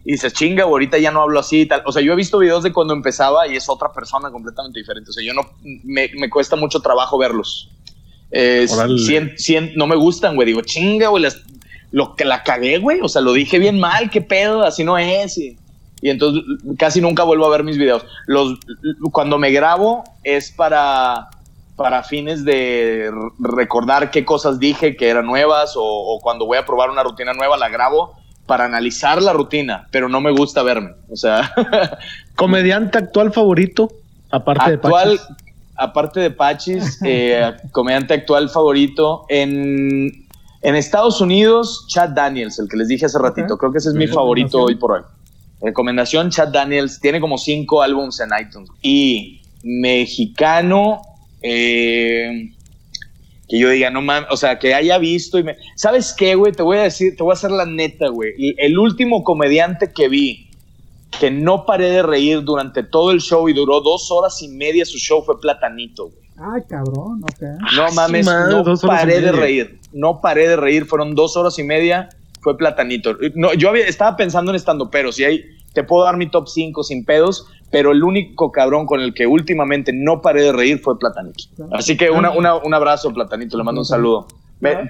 Y 0.05 0.13
dices, 0.13 0.33
chinga, 0.35 0.63
ahorita 0.63 0.99
ya 0.99 1.11
no 1.11 1.23
hablo 1.23 1.41
así 1.41 1.63
y 1.63 1.67
tal. 1.67 1.83
O 1.85 1.91
sea, 1.91 2.01
yo 2.01 2.13
he 2.13 2.17
visto 2.17 2.39
videos 2.39 2.63
de 2.63 2.73
cuando 2.73 2.95
empezaba 2.95 3.49
y 3.49 3.57
es 3.57 3.69
otra 3.69 3.93
persona 3.93 4.31
completamente 4.31 4.79
diferente. 4.79 5.11
O 5.11 5.13
sea, 5.13 5.27
yo 5.27 5.35
no, 5.35 5.43
me, 5.83 6.13
me 6.17 6.31
cuesta 6.31 6.55
mucho 6.55 6.79
trabajo 6.79 7.19
verlos. 7.19 7.73
Eh, 8.31 8.67
no 9.77 9.87
me 9.87 9.97
gustan, 9.97 10.35
güey. 10.35 10.47
Digo, 10.47 10.63
chinga, 10.63 11.09
güey, 11.09 11.25
lo 11.91 12.15
que 12.15 12.25
la 12.25 12.43
cagué, 12.43 12.79
güey. 12.79 13.01
O 13.03 13.09
sea, 13.09 13.23
lo 13.23 13.33
dije 13.33 13.59
bien 13.59 13.79
mal, 13.79 14.11
qué 14.11 14.21
pedo, 14.21 14.63
así 14.63 14.85
no 14.85 14.99
es. 14.99 15.39
Y, 15.39 15.57
y 16.01 16.11
entonces 16.11 16.43
casi 16.79 17.01
nunca 17.01 17.25
vuelvo 17.25 17.47
a 17.47 17.51
ver 17.51 17.65
mis 17.65 17.79
videos. 17.79 18.05
Los, 18.27 18.59
cuando 19.13 19.39
me 19.39 19.51
grabo 19.51 20.05
es 20.25 20.51
para 20.51 21.29
para 21.79 22.03
fines 22.03 22.45
de 22.45 23.09
recordar 23.39 24.11
qué 24.11 24.25
cosas 24.25 24.59
dije 24.59 24.97
que 24.97 25.09
eran 25.09 25.27
nuevas 25.27 25.75
o, 25.77 26.19
cuando 26.21 26.45
voy 26.45 26.59
a 26.59 26.67
probar 26.67 26.91
una 26.91 27.05
rutina 27.05 27.33
nueva 27.35 27.57
la 27.57 27.69
grabo 27.69 28.17
para 28.47 28.65
analizar 28.65 29.23
la 29.23 29.33
rutina, 29.33 29.87
pero 29.93 30.09
no 30.09 30.21
me 30.21 30.33
gusta 30.33 30.65
verme. 30.65 30.91
O 31.09 31.15
sea, 31.15 31.55
comediante 32.35 32.99
actual 32.99 33.33
favorito, 33.33 33.89
aparte 34.29 34.73
de 34.73 34.79
Pachis. 34.79 35.21
Aparte 35.79 36.21
de 36.21 36.31
Pachis, 36.31 37.01
eh, 37.05 37.53
comediante 37.73 38.15
actual 38.15 38.51
favorito 38.51 39.25
en, 39.29 40.27
en 40.63 40.75
Estados 40.75 41.21
Unidos, 41.21 41.87
Chad 41.89 42.11
Daniels, 42.11 42.59
el 42.59 42.69
que 42.69 42.77
les 42.77 42.89
dije 42.89 43.07
hace 43.07 43.19
ratito. 43.19 43.57
Creo 43.57 43.73
que 43.73 43.79
ese 43.79 43.91
es 43.91 43.95
mi 43.95 44.09
favorito 44.09 44.63
hoy 44.63 44.75
por 44.75 44.93
hoy. 44.93 45.03
Recomendación, 45.61 46.31
Chad 46.31 46.49
Daniels, 46.49 47.01
tiene 47.01 47.21
como 47.21 47.39
cinco 47.39 47.83
álbumes 47.83 48.21
en 48.21 48.31
iTunes. 48.41 48.71
Y 48.83 49.43
mexicano, 49.63 51.03
eh, 51.43 52.51
que 53.49 53.59
yo 53.59 53.71
diga, 53.71 53.91
no 53.91 54.03
mames, 54.03 54.29
o 54.31 54.37
sea, 54.37 54.59
que 54.59 54.75
haya 54.75 54.99
visto 54.99 55.39
y 55.39 55.43
me... 55.43 55.57
¿Sabes 55.75 56.15
qué, 56.17 56.35
güey? 56.35 56.53
Te 56.53 56.63
voy 56.63 56.79
a 56.79 56.83
decir, 56.83 57.17
te 57.17 57.23
voy 57.23 57.33
a 57.33 57.35
hacer 57.35 57.51
la 57.51 57.65
neta, 57.65 58.09
güey. 58.09 58.33
El 58.59 58.79
último 58.79 59.25
comediante 59.25 59.93
que 59.93 60.09
vi 60.09 60.48
que 61.19 61.31
no 61.31 61.65
paré 61.65 61.91
de 61.91 62.03
reír 62.03 62.43
durante 62.43 62.83
todo 62.83 63.11
el 63.11 63.21
show 63.21 63.49
y 63.49 63.53
duró 63.53 63.81
dos 63.81 64.11
horas 64.11 64.43
y 64.43 64.49
media 64.49 64.85
su 64.85 64.99
show 64.99 65.23
fue 65.23 65.41
Platanito, 65.41 66.05
güey. 66.05 66.29
Ay, 66.41 66.63
cabrón, 66.69 67.21
ok. 67.23 67.43
No 67.75 67.91
mames, 67.93 68.27
no 68.27 68.65
paré 68.87 69.21
de 69.21 69.33
reír. 69.33 69.81
No 69.93 70.21
paré 70.21 70.49
de 70.49 70.57
reír, 70.57 70.87
fueron 70.87 71.15
dos 71.15 71.37
horas 71.37 71.59
y 71.59 71.65
media, 71.65 72.09
fue 72.41 72.57
Platanito. 72.57 73.17
No, 73.35 73.53
yo 73.55 73.71
había, 73.71 73.87
estaba 73.87 74.17
pensando 74.17 74.53
en 74.53 74.57
estando, 74.57 74.91
pero 74.91 75.11
si 75.11 75.25
hay, 75.25 75.45
te 75.73 75.83
puedo 75.83 76.05
dar 76.05 76.17
mi 76.17 76.31
top 76.31 76.47
5 76.49 76.85
sin 76.85 77.05
pedos, 77.05 77.47
pero 77.71 77.91
el 77.91 78.05
único 78.05 78.53
cabrón 78.53 78.87
con 78.87 79.01
el 79.01 79.15
que 79.15 79.27
últimamente 79.27 79.93
no 79.93 80.23
paré 80.23 80.43
de 80.43 80.53
reír 80.53 80.79
fue 80.79 80.99
Platanito. 80.99 81.45
Así 81.73 81.97
que 81.97 82.11
una, 82.11 82.31
un 82.31 82.75
abrazo, 82.75 83.13
Platanito, 83.13 83.59
le 83.59 83.65
mando 83.65 83.81
un 83.81 83.87
saludo. 83.87 84.29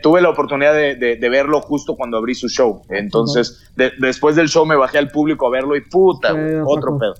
Tuve 0.03 0.21
la 0.21 0.31
oportunidad 0.31 0.73
de, 0.75 1.29
verlo 1.31 1.61
justo 1.61 1.97
cuando 1.97 2.16
abrí 2.16 2.35
su 2.35 2.49
show. 2.49 2.83
Entonces, 2.89 3.71
después 3.99 4.37
del 4.37 4.49
show 4.49 4.64
me 4.66 4.77
bajé 4.77 4.99
al 4.99 5.11
público 5.11 5.47
a 5.47 5.51
verlo 5.51 5.77
y 5.77 5.83
puta, 5.83 6.33
otro 6.66 6.99
pedo. 6.99 7.14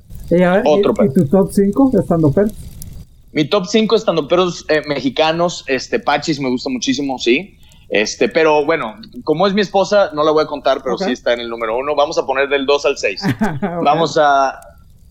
otro 0.65 0.95
pedo. 0.95 1.11
¿Y 1.11 1.15
tu 1.15 1.27
top 1.27 1.51
5 1.53 1.91
de 1.93 2.01
estando 2.01 2.33
peros? 2.33 2.53
Mi 3.33 3.45
top 3.45 3.67
5 3.67 3.95
estando 3.95 4.27
peros 4.27 4.65
eh, 4.69 4.83
mexicanos, 4.89 5.65
este, 5.67 6.01
Pachis 6.01 6.41
me 6.41 6.49
gusta 6.49 6.71
muchísimo, 6.71 7.19
sí. 7.19 7.59
Este, 7.89 8.29
pero 8.29 8.65
bueno, 8.65 8.97
como 9.25 9.47
es 9.47 9.55
mi 9.55 9.61
esposa, 9.61 10.11
no 10.15 10.23
la 10.23 10.31
voy 10.31 10.45
a 10.45 10.47
contar, 10.47 10.83
pero 10.83 10.99
sí 10.99 11.13
está 11.13 11.33
en 11.33 11.41
el 11.41 11.49
número 11.49 11.77
uno. 11.77 11.95
Vamos 11.95 12.19
a 12.19 12.27
poner 12.27 12.49
del 12.49 12.67
2 12.67 12.87
al 12.87 12.99
6. 12.99 13.23
Vamos 13.83 14.19
a, 14.21 14.61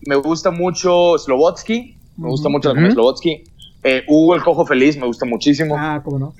me 0.06 0.16
gusta 0.16 0.50
mucho 0.50 1.18
Slobotsky, 1.18 1.96
me 2.16 2.28
gusta 2.28 2.48
mucho 2.48 2.72
uh 2.72 2.90
Slobotsky. 2.90 3.44
Eh, 3.82 4.02
Hugo 4.08 4.34
el 4.34 4.42
Cojo 4.42 4.66
Feliz, 4.66 4.96
me 4.96 5.06
gusta 5.06 5.24
muchísimo. 5.24 5.76
Ah, 5.78 6.00
cómo 6.04 6.18
no. 6.18 6.34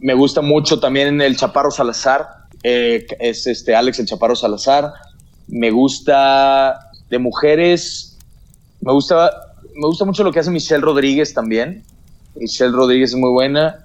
Me 0.00 0.14
gusta 0.14 0.40
mucho 0.40 0.78
también 0.78 1.20
el 1.20 1.36
Chaparro 1.36 1.70
Salazar, 1.70 2.26
eh, 2.62 3.04
es 3.18 3.46
este 3.46 3.74
Alex 3.74 3.98
el 3.98 4.06
Chaparro 4.06 4.36
Salazar. 4.36 4.92
Me 5.48 5.70
gusta 5.70 6.90
de 7.10 7.18
mujeres, 7.18 8.16
me 8.80 8.92
gusta, 8.92 9.30
me 9.74 9.86
gusta 9.86 10.04
mucho 10.04 10.22
lo 10.22 10.32
que 10.32 10.38
hace 10.38 10.50
Michelle 10.50 10.82
Rodríguez 10.82 11.34
también. 11.34 11.82
Michelle 12.36 12.72
Rodríguez 12.72 13.10
es 13.10 13.16
muy 13.16 13.30
buena. 13.30 13.78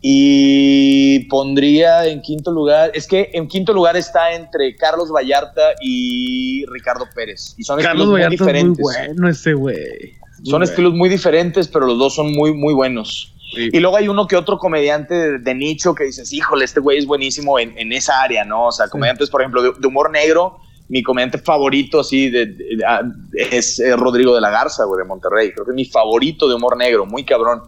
Y 0.00 1.20
pondría 1.28 2.06
en 2.06 2.20
quinto 2.20 2.50
lugar, 2.50 2.92
es 2.94 3.06
que 3.06 3.30
en 3.32 3.48
quinto 3.48 3.72
lugar 3.72 3.96
está 3.96 4.32
entre 4.34 4.76
Carlos 4.76 5.10
Vallarta 5.10 5.74
y 5.80 6.64
Ricardo 6.66 7.06
Pérez. 7.14 7.54
Y 7.56 7.64
son 7.64 7.80
Carlos 7.80 8.08
estilos 8.08 8.28
muy 8.28 8.30
diferentes. 8.30 8.78
muy 8.78 9.06
bueno 9.06 9.28
ese 9.28 9.54
güey. 9.54 10.14
Son 10.44 10.62
estilos 10.62 10.94
muy 10.94 11.08
diferentes, 11.08 11.66
pero 11.66 11.86
los 11.86 11.98
dos 11.98 12.14
son 12.14 12.32
muy, 12.32 12.52
muy 12.52 12.74
buenos. 12.74 13.34
Y 13.52 13.78
luego 13.78 13.96
hay 13.96 14.08
uno 14.08 14.26
que 14.26 14.36
otro 14.36 14.58
comediante 14.58 15.38
de, 15.38 15.54
nicho 15.54 15.94
que 15.94 16.04
dices, 16.04 16.32
híjole, 16.32 16.64
este 16.64 16.80
güey 16.80 16.98
es 16.98 17.06
buenísimo 17.06 17.58
en, 17.58 17.78
en, 17.78 17.92
esa 17.92 18.20
área, 18.20 18.44
¿no? 18.44 18.66
O 18.66 18.72
sea, 18.72 18.88
comediantes, 18.88 19.30
por 19.30 19.40
ejemplo, 19.40 19.62
de, 19.62 19.86
humor 19.86 20.10
negro, 20.10 20.58
mi 20.88 21.02
comediante 21.02 21.38
favorito 21.38 22.00
así 22.00 22.28
de, 22.28 22.54
ah, 22.86 23.02
es 23.32 23.78
eh, 23.78 23.96
Rodrigo 23.96 24.34
de 24.34 24.40
la 24.40 24.50
Garza, 24.50 24.84
güey, 24.84 25.02
de 25.02 25.08
Monterrey. 25.08 25.52
Creo 25.52 25.64
que 25.64 25.70
es 25.70 25.76
mi 25.76 25.84
favorito 25.84 26.48
de 26.48 26.54
humor 26.56 26.76
negro, 26.76 27.06
muy 27.06 27.24
cabrón. 27.24 27.62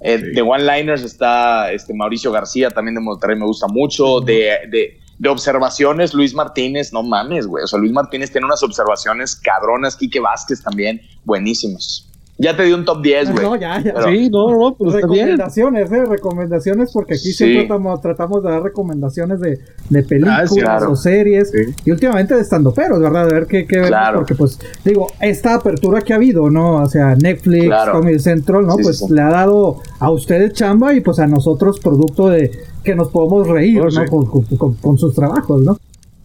Eh, 0.00 0.18
de 0.18 0.42
one-liners 0.42 1.02
está 1.02 1.70
este, 1.72 1.94
Mauricio 1.94 2.32
García, 2.32 2.70
también 2.70 2.96
de 2.96 3.00
Monterrey 3.00 3.38
me 3.38 3.46
gusta 3.46 3.68
mucho. 3.68 4.20
de, 4.20 4.58
de, 4.68 4.98
de, 5.18 5.28
observaciones, 5.28 6.12
Luis 6.12 6.34
Martínez, 6.34 6.92
no 6.92 7.02
mames, 7.02 7.46
güey. 7.46 7.64
O 7.64 7.66
sea, 7.66 7.78
Luis 7.78 7.92
Martínez 7.92 8.30
tiene 8.30 8.46
unas 8.46 8.62
observaciones 8.62 9.36
cabronas. 9.36 9.96
Quique 9.96 10.20
Vázquez 10.20 10.62
también, 10.62 11.00
buenísimos. 11.24 12.11
Ya 12.38 12.56
te 12.56 12.64
di 12.64 12.72
un 12.72 12.84
top 12.84 13.02
10, 13.02 13.32
güey. 13.32 13.44
No, 13.44 13.56
ya, 13.56 13.80
ya. 13.80 13.94
sí, 14.02 14.30
no, 14.30 14.50
no, 14.50 14.74
pues 14.74 14.94
recomendaciones, 14.94 15.92
¿eh? 15.92 16.04
Recomendaciones, 16.06 16.90
porque 16.92 17.14
aquí 17.14 17.32
siempre 17.32 17.68
tratamos, 18.00 18.42
de 18.42 18.50
dar 18.50 18.62
recomendaciones 18.62 19.38
de, 19.40 19.60
de 19.90 20.02
películas 20.02 20.82
ah, 20.82 20.88
o 20.88 20.96
series. 20.96 21.52
Y 21.84 21.90
últimamente 21.90 22.34
de 22.34 22.40
estando 22.40 22.72
peros, 22.72 23.00
¿verdad? 23.00 23.26
De 23.26 23.34
ver 23.34 23.46
qué, 23.46 23.66
qué 23.66 23.82
claro. 23.82 24.20
Porque, 24.20 24.34
pues, 24.34 24.58
digo, 24.84 25.08
esta 25.20 25.54
apertura 25.54 26.00
que 26.00 26.14
ha 26.14 26.16
habido, 26.16 26.48
¿no? 26.50 26.82
O 26.82 26.88
sea, 26.88 27.14
Netflix, 27.14 27.70
Comedy 27.92 28.18
Central, 28.18 28.66
¿no? 28.66 28.76
pues 28.76 29.08
le 29.10 29.20
ha 29.20 29.30
dado 29.30 29.82
a 29.98 30.10
ustedes 30.10 30.54
chamba 30.54 30.94
y 30.94 31.00
pues 31.00 31.18
a 31.18 31.26
nosotros 31.26 31.78
producto 31.80 32.28
de 32.28 32.50
que 32.82 32.94
nos 32.94 33.08
podemos 33.08 33.46
reír, 33.46 33.80
oh, 33.82 33.88
¿no? 33.90 34.06
Con, 34.06 34.74
con, 34.74 34.98
sus 34.98 35.14
trabajos, 35.14 35.62
¿no? 35.62 35.78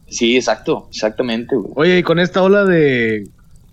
Sí, 0.08 0.36
exacto, 0.36 0.88
exactamente, 0.90 1.56
güey. 1.56 1.74
Oye, 1.76 2.00
y 2.00 2.04
con 2.04 2.18
esta 2.18 2.42
ola 2.42 2.66
de 2.66 3.28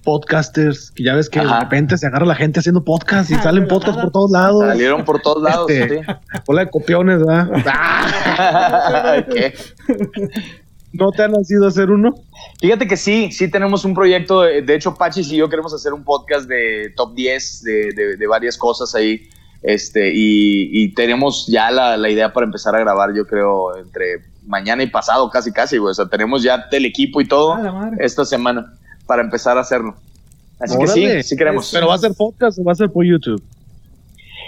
podcasters, 0.05 0.93
que 0.93 1.03
ya 1.03 1.15
ves 1.15 1.29
que 1.29 1.41
de 1.41 1.61
repente 1.61 1.99
se 1.99 2.07
agarra 2.07 2.27
la 2.27 2.35
gente 2.35 2.61
haciendo 2.61 2.85
podcast 2.85 3.31
y 3.31 3.35
salen 3.37 3.67
podcasts 3.67 4.01
por 4.01 4.13
todos 4.13 4.31
lados. 4.31 4.65
Salieron 4.67 5.05
por 5.05 5.21
todos 5.21 5.43
lados, 5.43 5.71
este, 5.71 6.03
Hola 6.47 6.67
de 6.67 6.71
copiones, 6.71 7.25
¿verdad? 7.25 9.27
¿Qué? 9.33 9.55
¿No 10.93 11.11
te 11.11 11.25
han 11.25 11.33
nacido 11.33 11.67
hacer 11.67 11.91
uno? 11.91 12.15
Fíjate 12.61 12.87
que 12.87 12.97
sí, 12.97 13.33
sí 13.33 13.51
tenemos 13.51 13.85
un 13.85 13.95
proyecto. 13.95 14.43
De, 14.43 14.75
hecho, 14.75 14.95
Pachis 14.95 15.33
y 15.33 15.37
yo 15.37 15.49
queremos 15.49 15.75
hacer 15.75 15.93
un 15.93 16.05
podcast 16.05 16.49
de 16.49 16.93
top 16.95 17.15
10 17.15 17.63
de, 17.63 18.17
de, 18.17 18.27
varias 18.29 18.57
cosas 18.57 18.95
ahí. 18.95 19.29
Este, 19.63 20.13
y, 20.15 20.95
tenemos 20.95 21.47
ya 21.49 21.71
la, 21.71 21.97
la, 21.97 22.11
idea 22.11 22.33
para 22.33 22.45
empezar 22.45 22.77
a 22.77 22.79
grabar, 22.79 23.13
yo 23.13 23.27
creo, 23.27 23.77
entre 23.77 24.21
mañana 24.47 24.85
y 24.85 24.87
pasado, 24.87 25.29
casi, 25.31 25.51
casi, 25.51 25.79
güey. 25.79 25.91
O 25.91 25.95
sea, 25.95 26.07
tenemos 26.07 26.45
ya 26.45 26.67
el 26.71 26.85
equipo 26.85 27.21
y 27.21 27.27
todo 27.27 27.55
ah, 27.55 27.91
esta 27.99 28.25
semana 28.25 28.73
para 29.07 29.23
empezar 29.23 29.57
a 29.59 29.61
hacerlo. 29.61 29.95
Así 30.59 30.79
que 30.79 30.87
sí, 30.87 31.23
sí 31.23 31.37
queremos. 31.37 31.71
¿Pero 31.73 31.89
va 31.89 31.95
a 31.95 31.99
ser 31.99 32.15
podcast 32.15 32.59
o 32.59 32.65
va 32.65 32.73
a 32.73 32.77
ser 32.77 32.91
por 32.91 33.05
YouTube? 33.05 33.43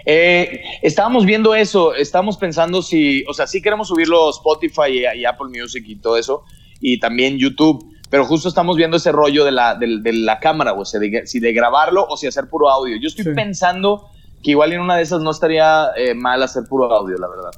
Eh, 0.09 0.63
estábamos 0.83 1.27
viendo 1.27 1.55
eso, 1.55 1.93
estábamos 1.93 2.37
pensando 2.37 2.81
si, 2.81 3.25
o 3.29 3.35
sea, 3.35 3.49
sí 3.49 3.61
queremos 3.61 3.89
subirlo 3.89 4.29
a 4.29 4.31
Spotify 4.31 5.03
y, 5.17 5.25
Apple 5.25 5.49
Music 5.49 5.85
y 5.89 5.97
todo 5.97 6.17
eso, 6.17 6.45
y 6.81 7.01
también 7.01 7.39
YouTube, 7.39 7.85
pero 8.09 8.25
justo 8.25 8.49
estamos 8.49 8.77
viendo 8.77 8.99
ese 8.99 9.11
rollo 9.11 9.45
de 9.45 9.51
la, 9.51 9.75
de, 9.75 10.13
la 10.13 10.39
cámara, 10.39 10.75
o 10.75 10.85
sea, 10.85 11.01
si 11.25 11.41
de 11.41 11.53
grabarlo 11.53 12.07
o 12.09 12.17
si 12.17 12.29
hacer 12.29 12.49
puro 12.49 12.71
audio. 12.71 12.97
Yo 13.01 13.09
estoy 13.09 13.35
pensando 13.35 14.07
que 14.45 14.53
igual 14.53 14.73
en 14.73 14.81
una 14.81 14.97
de 14.97 15.03
esas 15.03 15.23
no 15.23 15.33
estaría 15.33 15.89
eh, 15.97 16.15
mal 16.15 16.41
hacer 16.41 16.63
puro 16.69 16.85
audio, 16.93 17.19
la 17.19 17.27
verdad. 17.27 17.51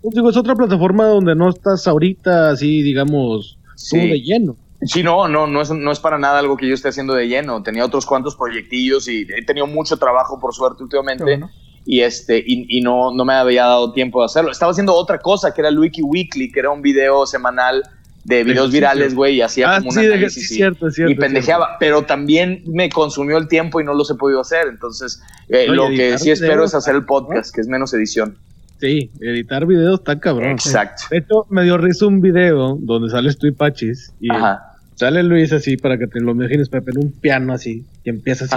Pues 0.00 0.14
digo, 0.14 0.30
es 0.30 0.36
otra 0.36 0.54
plataforma 0.54 1.06
donde 1.06 1.34
no 1.34 1.48
estás 1.48 1.88
ahorita 1.88 2.50
así, 2.50 2.82
digamos, 2.82 3.58
sí. 3.74 3.98
de 3.98 4.20
lleno. 4.20 4.56
Sí, 4.82 5.02
no, 5.02 5.28
no, 5.28 5.46
no 5.46 5.60
es, 5.60 5.70
no 5.70 5.92
es 5.92 6.00
para 6.00 6.18
nada 6.18 6.38
algo 6.38 6.56
que 6.56 6.66
yo 6.66 6.74
esté 6.74 6.88
haciendo 6.88 7.14
de 7.14 7.28
lleno. 7.28 7.62
Tenía 7.62 7.84
otros 7.84 8.06
cuantos 8.06 8.34
proyectillos 8.34 9.08
y 9.08 9.26
he 9.36 9.44
tenido 9.44 9.66
mucho 9.66 9.98
trabajo, 9.98 10.40
por 10.40 10.54
suerte, 10.54 10.82
últimamente. 10.82 11.40
Y, 11.84 12.00
este, 12.00 12.42
y, 12.46 12.80
no, 12.80 13.12
no 13.12 13.24
me 13.24 13.34
había 13.34 13.64
dado 13.64 13.92
tiempo 13.92 14.20
de 14.20 14.26
hacerlo. 14.26 14.50
Estaba 14.50 14.72
haciendo 14.72 14.94
otra 14.94 15.18
cosa, 15.18 15.52
que 15.52 15.60
era 15.60 15.68
el 15.68 15.78
Wiki 15.78 16.02
Weekly, 16.02 16.50
que 16.50 16.60
era 16.60 16.70
un 16.70 16.80
video 16.80 17.26
semanal 17.26 17.82
de 18.24 18.44
videos 18.44 18.70
virales, 18.70 19.14
güey, 19.14 19.36
y 19.36 19.42
hacía 19.42 19.76
ah, 19.76 19.78
como 19.78 19.90
un 19.90 19.98
análisis 19.98 20.48
cierto, 20.48 20.88
y, 20.88 21.14
pendejeaba. 21.14 21.76
Pero 21.78 22.02
también 22.02 22.62
me 22.66 22.88
consumió 22.88 23.36
el 23.36 23.48
tiempo 23.48 23.80
y 23.80 23.84
no 23.84 23.92
los 23.92 24.10
he 24.10 24.14
podido 24.14 24.40
hacer. 24.40 24.66
Entonces, 24.68 25.22
eh, 25.48 25.66
lo 25.68 25.88
que 25.88 26.16
sí 26.16 26.30
espero 26.30 26.64
es 26.64 26.74
hacer 26.74 26.94
el 26.94 27.04
podcast, 27.04 27.54
que 27.54 27.60
es 27.60 27.68
menos 27.68 27.92
edición. 27.92 28.36
Sí, 28.78 29.10
editar 29.20 29.66
videos 29.66 30.00
está 30.00 30.18
cabrón. 30.18 30.52
Exacto. 30.52 31.02
De 31.10 31.18
hecho, 31.18 31.46
me 31.50 31.64
dio 31.64 31.76
risa 31.76 32.06
un 32.06 32.22
video 32.22 32.78
donde 32.80 33.10
sales 33.10 33.36
tú 33.36 33.46
y 33.46 33.52
Pachis. 33.52 34.14
Y 34.20 34.32
Ajá 34.32 34.69
Sale 35.00 35.22
Luis 35.22 35.50
así 35.50 35.78
para 35.78 35.96
que 35.96 36.06
te 36.06 36.20
lo 36.20 36.32
imagines, 36.32 36.68
Pepe, 36.68 36.90
en 36.90 36.98
un 36.98 37.10
piano 37.10 37.54
así, 37.54 37.86
y 38.04 38.10
empieza 38.10 38.44
así, 38.44 38.54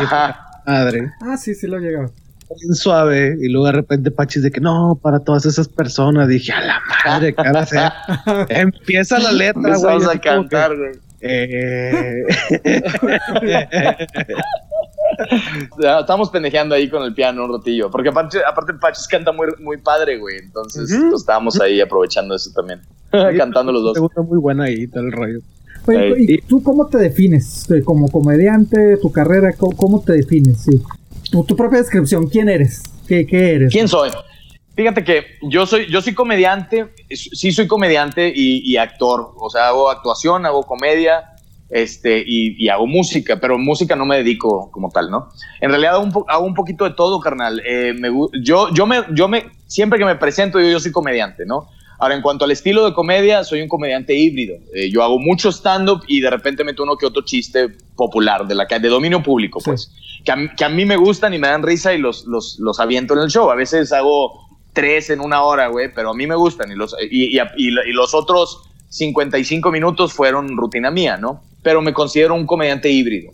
madre. 0.68 1.10
Ah, 1.22 1.38
sí, 1.38 1.56
sí 1.56 1.68
lo 1.68 1.80
llegado. 1.80 2.12
Bien 2.60 2.76
suave, 2.76 3.38
y 3.40 3.48
luego 3.48 3.68
de 3.68 3.72
repente 3.72 4.12
Pachis 4.12 4.44
de 4.44 4.52
que 4.52 4.60
no, 4.60 5.00
para 5.02 5.20
todas 5.20 5.46
esas 5.46 5.70
personas, 5.70 6.28
dije, 6.28 6.52
a 6.52 6.60
la 6.60 6.82
madre, 7.06 7.34
cara, 7.34 7.66
sea. 7.66 7.94
empieza 8.50 9.20
la 9.20 9.32
letra, 9.32 9.78
güey. 9.78 9.84
Vamos 9.84 10.06
a 10.06 10.20
cantar, 10.20 10.76
güey. 10.76 10.92
Eh... 11.22 12.24
Estamos 16.02 16.30
pendejeando 16.30 16.76
ahí 16.76 16.90
con 16.90 17.04
el 17.04 17.14
piano 17.14 17.46
un 17.46 17.54
ratillo. 17.54 17.90
Porque 17.90 18.10
aparte, 18.10 18.40
aparte 18.46 18.74
Pachis 18.74 19.08
canta 19.08 19.32
muy, 19.32 19.48
muy 19.60 19.78
padre, 19.78 20.18
güey. 20.18 20.40
Entonces 20.40 20.94
pues, 20.94 21.22
estábamos 21.22 21.58
ahí 21.62 21.80
aprovechando 21.80 22.36
eso 22.36 22.52
también. 22.54 22.82
Cantando 23.38 23.72
los 23.72 23.84
dos. 23.84 23.98
Gusta 23.98 24.22
muy 24.24 24.40
buena 24.40 24.66
ahí, 24.66 24.88
todo 24.88 25.04
el 25.04 25.14
rollo. 25.14 25.40
¿Y 26.18 26.38
tú 26.42 26.64
cómo 26.64 26.88
te 26.88 26.98
defines? 26.98 27.70
Eh, 27.72 27.82
como 27.84 28.10
comediante, 28.10 28.98
tu 28.98 29.12
carrera, 29.12 29.54
¿cómo, 29.58 30.02
te 30.02 30.14
defines? 30.14 30.66
Tu, 31.32 31.46
propia 31.56 31.80
descripción, 31.80 32.28
¿quién 32.28 32.50
eres? 32.50 32.84
¿Qué, 33.08 33.26
eres? 33.30 33.72
¿Quién 33.72 33.88
soy? 33.88 34.10
Fíjate 34.76 35.04
que 35.04 35.26
yo 35.44 35.66
soy, 35.66 35.88
yo 35.92 36.02
soy 36.02 36.14
comediante, 36.14 36.88
sí 37.10 37.52
soy 37.52 37.68
comediante 37.68 38.32
y, 38.34 38.76
actor, 38.78 39.34
o 39.38 39.50
sea, 39.50 39.68
hago 39.68 39.90
actuación, 39.90 40.46
hago 40.46 40.64
comedia, 40.64 41.36
este, 41.70 42.24
y, 42.26 42.68
hago 42.70 42.88
música, 42.88 43.40
pero 43.40 43.58
música 43.58 43.96
no 43.96 44.06
me 44.06 44.18
dedico 44.18 44.72
como 44.72 44.90
tal, 44.90 45.12
¿no? 45.12 45.30
En 45.60 45.70
realidad 45.70 45.96
hago 45.96 46.04
un, 46.04 46.26
hago 46.28 46.46
un 46.46 46.54
poquito 46.54 46.86
de 46.86 46.92
todo, 46.92 47.20
carnal. 47.20 47.62
Eh, 47.66 47.94
me, 47.94 48.10
yo, 48.42 48.70
yo, 48.74 48.88
me, 48.88 49.02
yo 49.14 49.28
me, 49.28 49.46
siempre 49.68 50.00
que 50.00 50.06
me 50.06 50.16
presento, 50.16 50.60
yo, 50.60 50.70
yo 50.70 50.80
soy 50.80 50.92
comediante, 50.92 51.46
¿no? 51.46 51.68
Ahora, 52.04 52.16
en 52.16 52.22
cuanto 52.22 52.44
al 52.44 52.52
estilo 52.52 52.84
de 52.84 52.94
comedia, 52.94 53.46
soy 53.46 53.62
un 53.62 53.70
comediante 53.70 54.14
híbrido. 54.14 54.58
Eh, 54.76 54.92
yo 54.92 55.04
hago 55.04 55.20
mucho 55.20 55.54
stand-up 55.54 56.04
y 56.06 56.20
de 56.20 56.30
repente 56.30 56.66
meto 56.66 56.84
uno 56.84 56.98
que 56.98 57.06
otro 57.06 57.22
chiste 57.24 57.70
popular, 57.96 58.46
de, 58.46 58.56
la, 58.56 58.66
de 58.66 58.90
dominio 58.90 59.24
público, 59.24 59.62
pues. 59.64 59.90
Que, 60.26 60.66
a, 60.66 60.68
mí 60.68 60.84
me 60.84 60.98
gustan 60.98 61.34
y 61.34 61.40
me 61.40 61.48
dan 61.48 61.64
risa 61.64 61.94
y 61.94 62.00
los, 62.00 62.26
los, 62.26 62.60
los 62.60 62.82
aviento 62.82 63.14
en 63.14 63.22
el 63.22 63.30
show. 63.30 63.50
A 63.50 63.56
veces 63.56 63.94
hago 63.94 64.34
tres 64.74 65.12
en 65.12 65.22
una 65.22 65.44
hora, 65.44 65.68
güey, 65.68 65.94
pero 65.96 66.10
a 66.10 66.14
mí 66.14 66.28
me 66.28 66.36
gustan 66.36 66.74
y 66.74 66.76
los, 66.76 66.94
y, 67.10 67.40
y, 67.40 67.72
los 67.94 68.14
otros 68.14 68.64
55 68.90 69.72
minutos 69.72 70.12
fueron 70.12 70.58
rutina 70.58 70.92
mía, 70.92 71.16
¿no? 71.16 71.42
Pero 71.62 71.82
me 71.82 71.94
considero 71.94 72.36
un 72.36 72.46
comediante 72.46 72.90
híbrido. 72.90 73.32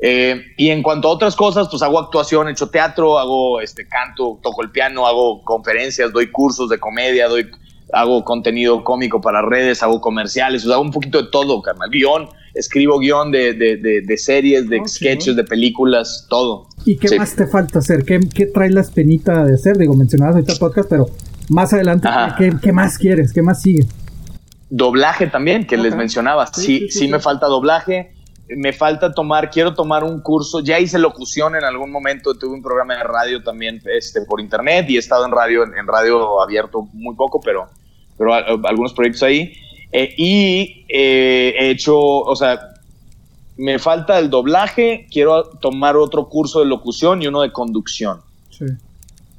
Eh, 0.00 0.42
y 0.58 0.68
en 0.68 0.82
cuanto 0.82 1.08
a 1.08 1.12
otras 1.12 1.34
cosas, 1.34 1.68
pues 1.70 1.80
hago 1.80 1.98
actuación, 1.98 2.50
hecho 2.50 2.68
teatro, 2.68 3.18
hago 3.18 3.62
este 3.62 3.88
canto, 3.88 4.38
toco 4.42 4.62
el 4.62 4.70
piano, 4.70 5.06
hago 5.06 5.42
conferencias, 5.42 6.12
doy 6.12 6.30
cursos 6.30 6.68
de 6.68 6.78
comedia, 6.78 7.28
doy 7.28 7.50
hago 7.94 8.24
contenido 8.24 8.82
cómico 8.84 9.20
para 9.20 9.42
redes, 9.42 9.82
hago 9.82 10.00
comerciales, 10.00 10.64
o 10.64 10.66
sea, 10.66 10.74
hago 10.74 10.84
un 10.84 10.90
poquito 10.90 11.22
de 11.22 11.28
todo, 11.30 11.62
carnal. 11.62 11.90
Guión, 11.90 12.28
escribo 12.54 12.98
guion 12.98 13.30
de, 13.30 13.54
de, 13.54 14.02
de, 14.02 14.18
series, 14.18 14.68
de 14.68 14.80
sketches, 14.86 15.36
de 15.36 15.44
películas, 15.44 16.26
todo. 16.28 16.68
¿Y 16.84 16.96
qué 16.96 17.16
más 17.16 17.34
te 17.34 17.46
falta 17.46 17.80
hacer? 17.80 18.04
¿Qué, 18.04 18.20
¿Qué 18.34 18.46
traes 18.46 18.72
la 18.72 18.80
espinita 18.80 19.44
de 19.44 19.54
hacer? 19.54 19.76
Digo, 19.76 19.94
mencionabas 19.94 20.36
ahorita 20.36 20.54
podcast, 20.56 20.88
pero 20.88 21.06
más 21.48 21.72
adelante, 21.72 22.08
¿qué, 22.38 22.52
¿qué, 22.60 22.72
más 22.72 22.98
quieres? 22.98 23.32
¿Qué 23.32 23.42
más 23.42 23.60
sigue? 23.62 23.86
Doblaje 24.70 25.26
también, 25.26 25.66
que 25.66 25.76
les 25.76 25.94
mencionaba. 25.94 26.46
Sí, 26.46 26.88
sí, 26.90 27.08
me 27.08 27.20
falta 27.20 27.46
doblaje. 27.46 28.12
Me 28.46 28.74
falta 28.74 29.14
tomar, 29.14 29.50
quiero 29.50 29.72
tomar 29.72 30.04
un 30.04 30.20
curso. 30.20 30.60
Ya 30.60 30.78
hice 30.78 30.98
locución 30.98 31.56
en 31.56 31.64
algún 31.64 31.90
momento, 31.90 32.34
tuve 32.34 32.54
un 32.54 32.62
programa 32.62 32.94
de 32.94 33.02
radio 33.02 33.42
también 33.42 33.80
este, 33.86 34.20
por 34.20 34.38
internet 34.38 34.84
y 34.90 34.96
he 34.96 34.98
estado 34.98 35.24
en 35.24 35.32
radio, 35.32 35.64
en 35.64 35.86
radio 35.86 36.42
abierto 36.42 36.82
muy 36.92 37.16
poco, 37.16 37.40
pero 37.40 37.68
pero 38.16 38.34
algunos 38.34 38.92
proyectos 38.92 39.22
ahí. 39.22 39.52
Eh, 39.92 40.14
y 40.16 40.84
eh, 40.88 41.54
he 41.58 41.70
hecho, 41.70 41.96
o 41.98 42.34
sea, 42.34 42.58
me 43.56 43.78
falta 43.78 44.18
el 44.18 44.30
doblaje, 44.30 45.06
quiero 45.10 45.44
tomar 45.44 45.96
otro 45.96 46.28
curso 46.28 46.60
de 46.60 46.66
locución 46.66 47.22
y 47.22 47.28
uno 47.28 47.42
de 47.42 47.52
conducción. 47.52 48.20
Sí. 48.50 48.64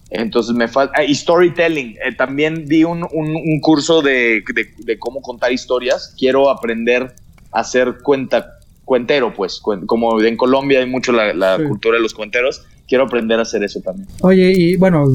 Entonces 0.09 0.55
me 0.55 0.67
falta, 0.67 1.03
y 1.03 1.13
storytelling, 1.13 1.97
eh, 1.97 2.15
también 2.15 2.65
di 2.67 2.83
un, 2.83 3.05
un, 3.11 3.59
curso 3.59 4.01
de, 4.01 4.43
de, 4.85 4.99
cómo 4.99 5.21
contar 5.21 5.51
historias, 5.51 6.13
quiero 6.17 6.49
aprender 6.49 7.13
a 7.51 7.59
hacer 7.59 7.97
cuenta, 8.03 8.59
cuentero, 8.85 9.33
pues, 9.33 9.59
como 9.59 10.21
en 10.21 10.37
Colombia 10.37 10.79
hay 10.79 10.85
mucho 10.85 11.11
la, 11.11 11.33
la 11.33 11.57
cultura 11.57 11.97
de 11.97 12.03
los 12.03 12.13
cuenteros, 12.13 12.63
quiero 12.87 13.05
aprender 13.05 13.39
a 13.39 13.41
hacer 13.41 13.63
eso 13.63 13.81
también. 13.81 14.07
Oye, 14.21 14.53
y 14.55 14.77
bueno, 14.77 15.05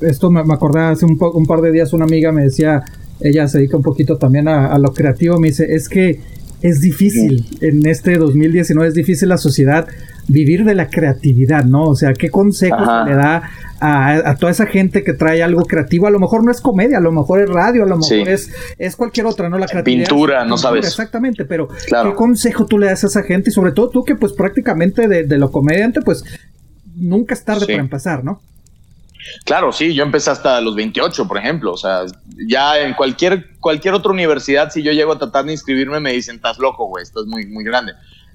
esto 0.00 0.30
me, 0.30 0.42
me 0.42 0.54
acordé 0.54 0.80
hace 0.80 1.04
un, 1.04 1.18
un, 1.20 1.46
par 1.46 1.60
de 1.60 1.70
días 1.70 1.92
una 1.92 2.06
amiga 2.06 2.32
me 2.32 2.44
decía, 2.44 2.82
ella 3.20 3.48
se 3.48 3.58
dedica 3.58 3.76
un 3.76 3.82
poquito 3.82 4.16
también 4.16 4.48
a, 4.48 4.78
lo 4.78 4.92
creativo, 4.92 5.38
me 5.38 5.48
dice, 5.48 5.66
es 5.74 5.88
que 5.88 6.20
es 6.62 6.80
difícil 6.80 7.46
en 7.60 7.86
este 7.86 8.18
2019, 8.18 8.88
es 8.88 8.94
difícil 8.94 9.28
la 9.28 9.38
sociedad 9.38 9.86
vivir 10.28 10.64
de 10.64 10.74
la 10.74 10.88
creatividad, 10.88 11.64
¿no? 11.64 11.84
O 11.84 11.94
sea, 11.94 12.12
¿qué 12.12 12.30
consejos 12.30 12.86
le 13.06 13.14
da 13.14 13.50
a, 13.80 14.36
toda 14.38 14.52
esa 14.52 14.66
gente 14.66 15.02
que 15.02 15.14
trae 15.14 15.42
algo 15.42 15.62
creativo? 15.62 16.06
A 16.06 16.10
lo 16.10 16.20
mejor 16.20 16.44
no 16.44 16.50
es 16.50 16.60
comedia, 16.60 16.98
a 16.98 17.00
lo 17.00 17.12
mejor 17.12 17.40
es 17.40 17.48
radio, 17.48 17.84
a 17.84 17.86
lo 17.86 17.96
mejor 17.96 18.28
es, 18.28 18.50
es 18.78 18.94
cualquier 18.94 19.26
otra, 19.26 19.48
¿no? 19.48 19.58
La 19.58 19.66
creatividad. 19.66 20.08
Pintura, 20.08 20.44
no 20.44 20.58
sabes. 20.58 20.86
Exactamente, 20.86 21.44
pero 21.46 21.68
¿qué 21.68 22.14
consejo 22.14 22.66
tú 22.66 22.78
le 22.78 22.86
das 22.86 23.04
a 23.04 23.06
esa 23.08 23.22
gente? 23.22 23.50
Y 23.50 23.52
sobre 23.52 23.72
todo 23.72 23.88
tú 23.88 24.04
que 24.04 24.14
pues 24.14 24.32
prácticamente 24.32 25.08
de, 25.08 25.24
de 25.24 25.38
lo 25.38 25.50
comediante, 25.50 26.02
pues 26.02 26.24
nunca 26.94 27.34
es 27.34 27.44
tarde 27.44 27.66
para 27.66 27.80
empezar, 27.80 28.22
¿no? 28.22 28.40
Claro, 29.44 29.72
sí, 29.72 29.94
yo 29.94 30.02
empecé 30.02 30.30
hasta 30.30 30.60
los 30.60 30.74
28, 30.74 31.26
por 31.26 31.38
ejemplo. 31.38 31.72
O 31.72 31.76
sea, 31.76 32.04
ya 32.48 32.78
en 32.78 32.94
cualquier, 32.94 33.58
cualquier 33.58 33.94
otra 33.94 34.12
universidad, 34.12 34.70
si 34.70 34.82
yo 34.82 34.92
llego 34.92 35.12
a 35.12 35.18
tratar 35.18 35.44
de 35.44 35.52
inscribirme, 35.52 36.00
me 36.00 36.12
dicen, 36.12 36.36
estás 36.36 36.58
loco, 36.58 36.86
güey, 36.86 37.02
esto 37.02 37.20
es 37.20 37.26
muy, 37.26 37.46
muy 37.46 37.64
grande. 37.64 37.92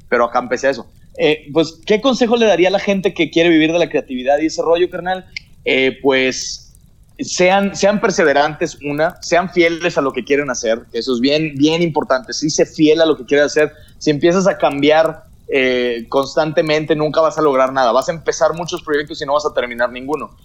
Pero 0.10 0.26
acá 0.26 0.40
empecé 0.40 0.70
eso. 0.70 0.88
Eh, 1.18 1.48
pues, 1.54 1.80
¿qué 1.86 2.02
consejo 2.02 2.36
le 2.36 2.46
daría 2.46 2.68
a 2.68 2.72
la 2.72 2.80
gente 2.80 3.14
que 3.14 3.30
quiere 3.30 3.50
vivir 3.50 3.72
de 3.72 3.80
la 3.80 3.90
creatividad 3.90 4.40
y 4.40 4.48
ese 4.48 4.62
rollo, 4.62 4.90
carnal? 4.90 5.26
Eh, 5.64 5.98
pues, 6.02 6.74
sean, 7.20 7.76
sean 7.76 8.02
perseverantes, 8.02 8.78
una, 8.84 9.22
sean 9.22 9.50
fieles 9.50 9.98
a 9.98 10.02
lo 10.02 10.12
que 10.12 10.26
quieren 10.26 10.50
hacer, 10.50 10.82
eso 10.92 11.14
es 11.14 11.22
bien, 11.22 11.56
bien 11.56 11.82
importante. 11.82 12.34
Si 12.34 12.50
sé 12.50 12.66
fiel 12.66 13.02
a 13.02 13.06
lo 13.06 13.16
que 13.16 13.26
quieres 13.26 13.46
hacer, 13.48 13.72
si 13.98 14.12
empiezas 14.12 14.48
a 14.48 14.58
cambiar 14.58 15.24
eh, 15.48 16.06
constantemente, 16.10 16.96
nunca 16.96 17.22
vas 17.22 17.38
a 17.38 17.42
lograr 17.42 17.72
nada. 17.72 17.94
Vas 17.94 18.10
a 18.10 18.12
empezar 18.12 18.54
muchos 18.54 18.84
proyectos 18.84 19.22
y 19.22 19.26
no 19.26 19.34
vas 19.34 19.46
a 19.46 19.54
terminar 19.54 19.92
ninguno 19.92 20.36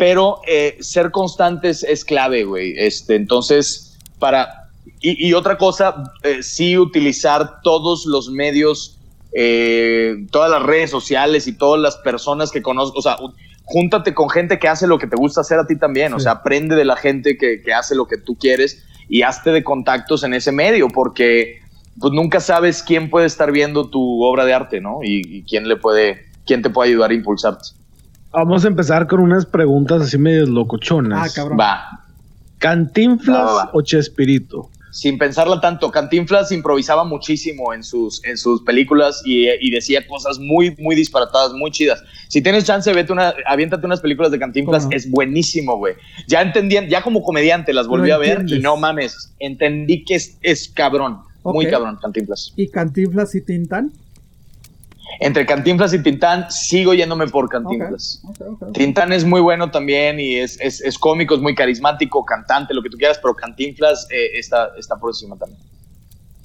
pero 0.00 0.40
eh, 0.48 0.78
ser 0.80 1.10
constantes 1.10 1.84
es 1.84 2.06
clave, 2.06 2.44
güey. 2.44 2.72
Este, 2.78 3.16
entonces, 3.16 3.98
para... 4.18 4.70
Y, 5.02 5.32
otra 5.34 5.56
cosa, 5.56 6.04
eh, 6.22 6.42
sí 6.42 6.76
utilizar 6.76 7.60
todos 7.62 8.06
los 8.06 8.30
medios, 8.30 8.98
eh, 9.34 10.26
todas 10.30 10.50
las 10.50 10.62
redes 10.62 10.90
sociales 10.90 11.46
y 11.46 11.52
todas 11.56 11.80
las 11.80 11.96
personas 11.98 12.50
que 12.50 12.60
conozco, 12.60 12.98
o 12.98 13.02
sea, 13.02 13.16
júntate 13.64 14.12
con 14.14 14.28
gente 14.28 14.58
que 14.58 14.68
hace 14.68 14.86
lo 14.86 14.98
que 14.98 15.06
te 15.06 15.16
gusta 15.16 15.42
hacer 15.42 15.58
a 15.58 15.66
ti 15.66 15.78
también, 15.78 16.12
o 16.12 16.18
sea, 16.20 16.32
aprende 16.32 16.76
de 16.76 16.84
la 16.84 16.96
gente 16.96 17.38
que, 17.38 17.62
hace 17.72 17.94
lo 17.94 18.06
que 18.06 18.18
tú 18.18 18.36
quieres 18.36 18.84
y 19.08 19.22
hazte 19.22 19.52
de 19.52 19.64
contactos 19.64 20.22
en 20.22 20.34
ese 20.34 20.52
medio, 20.52 20.88
porque 20.88 21.60
pues 21.98 22.12
nunca 22.12 22.40
sabes 22.40 22.82
quién 22.82 23.08
puede 23.08 23.26
estar 23.26 23.52
viendo 23.52 23.88
tu 23.88 24.22
obra 24.22 24.44
de 24.44 24.52
arte, 24.52 24.80
¿no? 24.80 25.00
Y, 25.02 25.38
y 25.38 25.42
quién 25.44 25.66
le 25.66 25.76
puede, 25.76 26.26
quién 26.46 26.60
te 26.60 26.68
puede 26.68 26.90
ayudar 26.90 27.10
a 27.10 27.14
impulsarte. 27.14 27.79
Vamos 28.32 28.64
a 28.64 28.68
empezar 28.68 29.08
con 29.08 29.20
unas 29.20 29.44
preguntas 29.44 30.02
así 30.02 30.16
medio 30.16 30.46
locochonas. 30.46 31.30
Ah, 31.30 31.34
cabrón. 31.34 31.58
Va. 31.58 32.04
¿Cantinflas 32.58 33.68
o 33.72 33.82
Chespirito? 33.82 34.70
Sin 34.92 35.18
pensarla 35.18 35.60
tanto, 35.60 35.90
Cantinflas 35.90 36.50
improvisaba 36.50 37.04
muchísimo 37.04 37.72
en 37.72 37.84
sus, 37.84 38.24
en 38.24 38.36
sus 38.36 38.62
películas 38.62 39.22
y, 39.24 39.70
decía 39.70 40.06
cosas 40.06 40.38
muy, 40.38 40.74
muy 40.78 40.96
disparatadas, 40.96 41.52
muy 41.52 41.70
chidas. 41.70 42.02
Si 42.28 42.42
tienes 42.42 42.64
chance, 42.64 42.92
vete 42.92 43.12
una, 43.12 43.32
aviéntate 43.46 43.86
unas 43.86 44.00
películas 44.00 44.32
de 44.32 44.38
Cantinflas, 44.38 44.88
es 44.90 45.08
buenísimo, 45.08 45.76
güey. 45.76 45.94
Ya 46.26 46.42
entendí, 46.42 46.76
ya 46.88 47.02
como 47.02 47.22
comediante 47.22 47.72
las 47.72 47.86
volví 47.86 48.10
a 48.10 48.18
ver 48.18 48.44
y 48.46 48.58
no 48.58 48.76
mames, 48.76 49.32
entendí 49.38 50.04
que 50.04 50.16
es, 50.16 50.36
es 50.42 50.68
cabrón, 50.68 51.20
muy 51.44 51.68
cabrón 51.68 51.96
Cantinflas. 52.02 52.52
¿Y 52.56 52.68
Cantinflas 52.68 53.34
y 53.36 53.42
Tintán? 53.42 53.92
Entre 55.18 55.44
Cantinflas 55.44 55.92
y 55.92 56.02
Tintán, 56.02 56.50
sigo 56.50 56.94
yéndome 56.94 57.26
por 57.26 57.48
Cantinflas. 57.48 58.22
Tintán 58.72 59.12
es 59.12 59.24
muy 59.24 59.40
bueno 59.40 59.70
también 59.70 60.20
y 60.20 60.36
es, 60.36 60.58
es, 60.60 60.98
cómico, 60.98 61.34
es 61.34 61.40
muy 61.40 61.54
carismático, 61.54 62.24
cantante, 62.24 62.74
lo 62.74 62.82
que 62.82 62.90
tú 62.90 62.96
quieras, 62.96 63.18
pero 63.20 63.34
Cantinflas 63.34 64.06
eh, 64.10 64.38
está, 64.38 64.70
está 64.78 64.96
por 64.96 65.10
encima 65.10 65.36
también. 65.36 65.60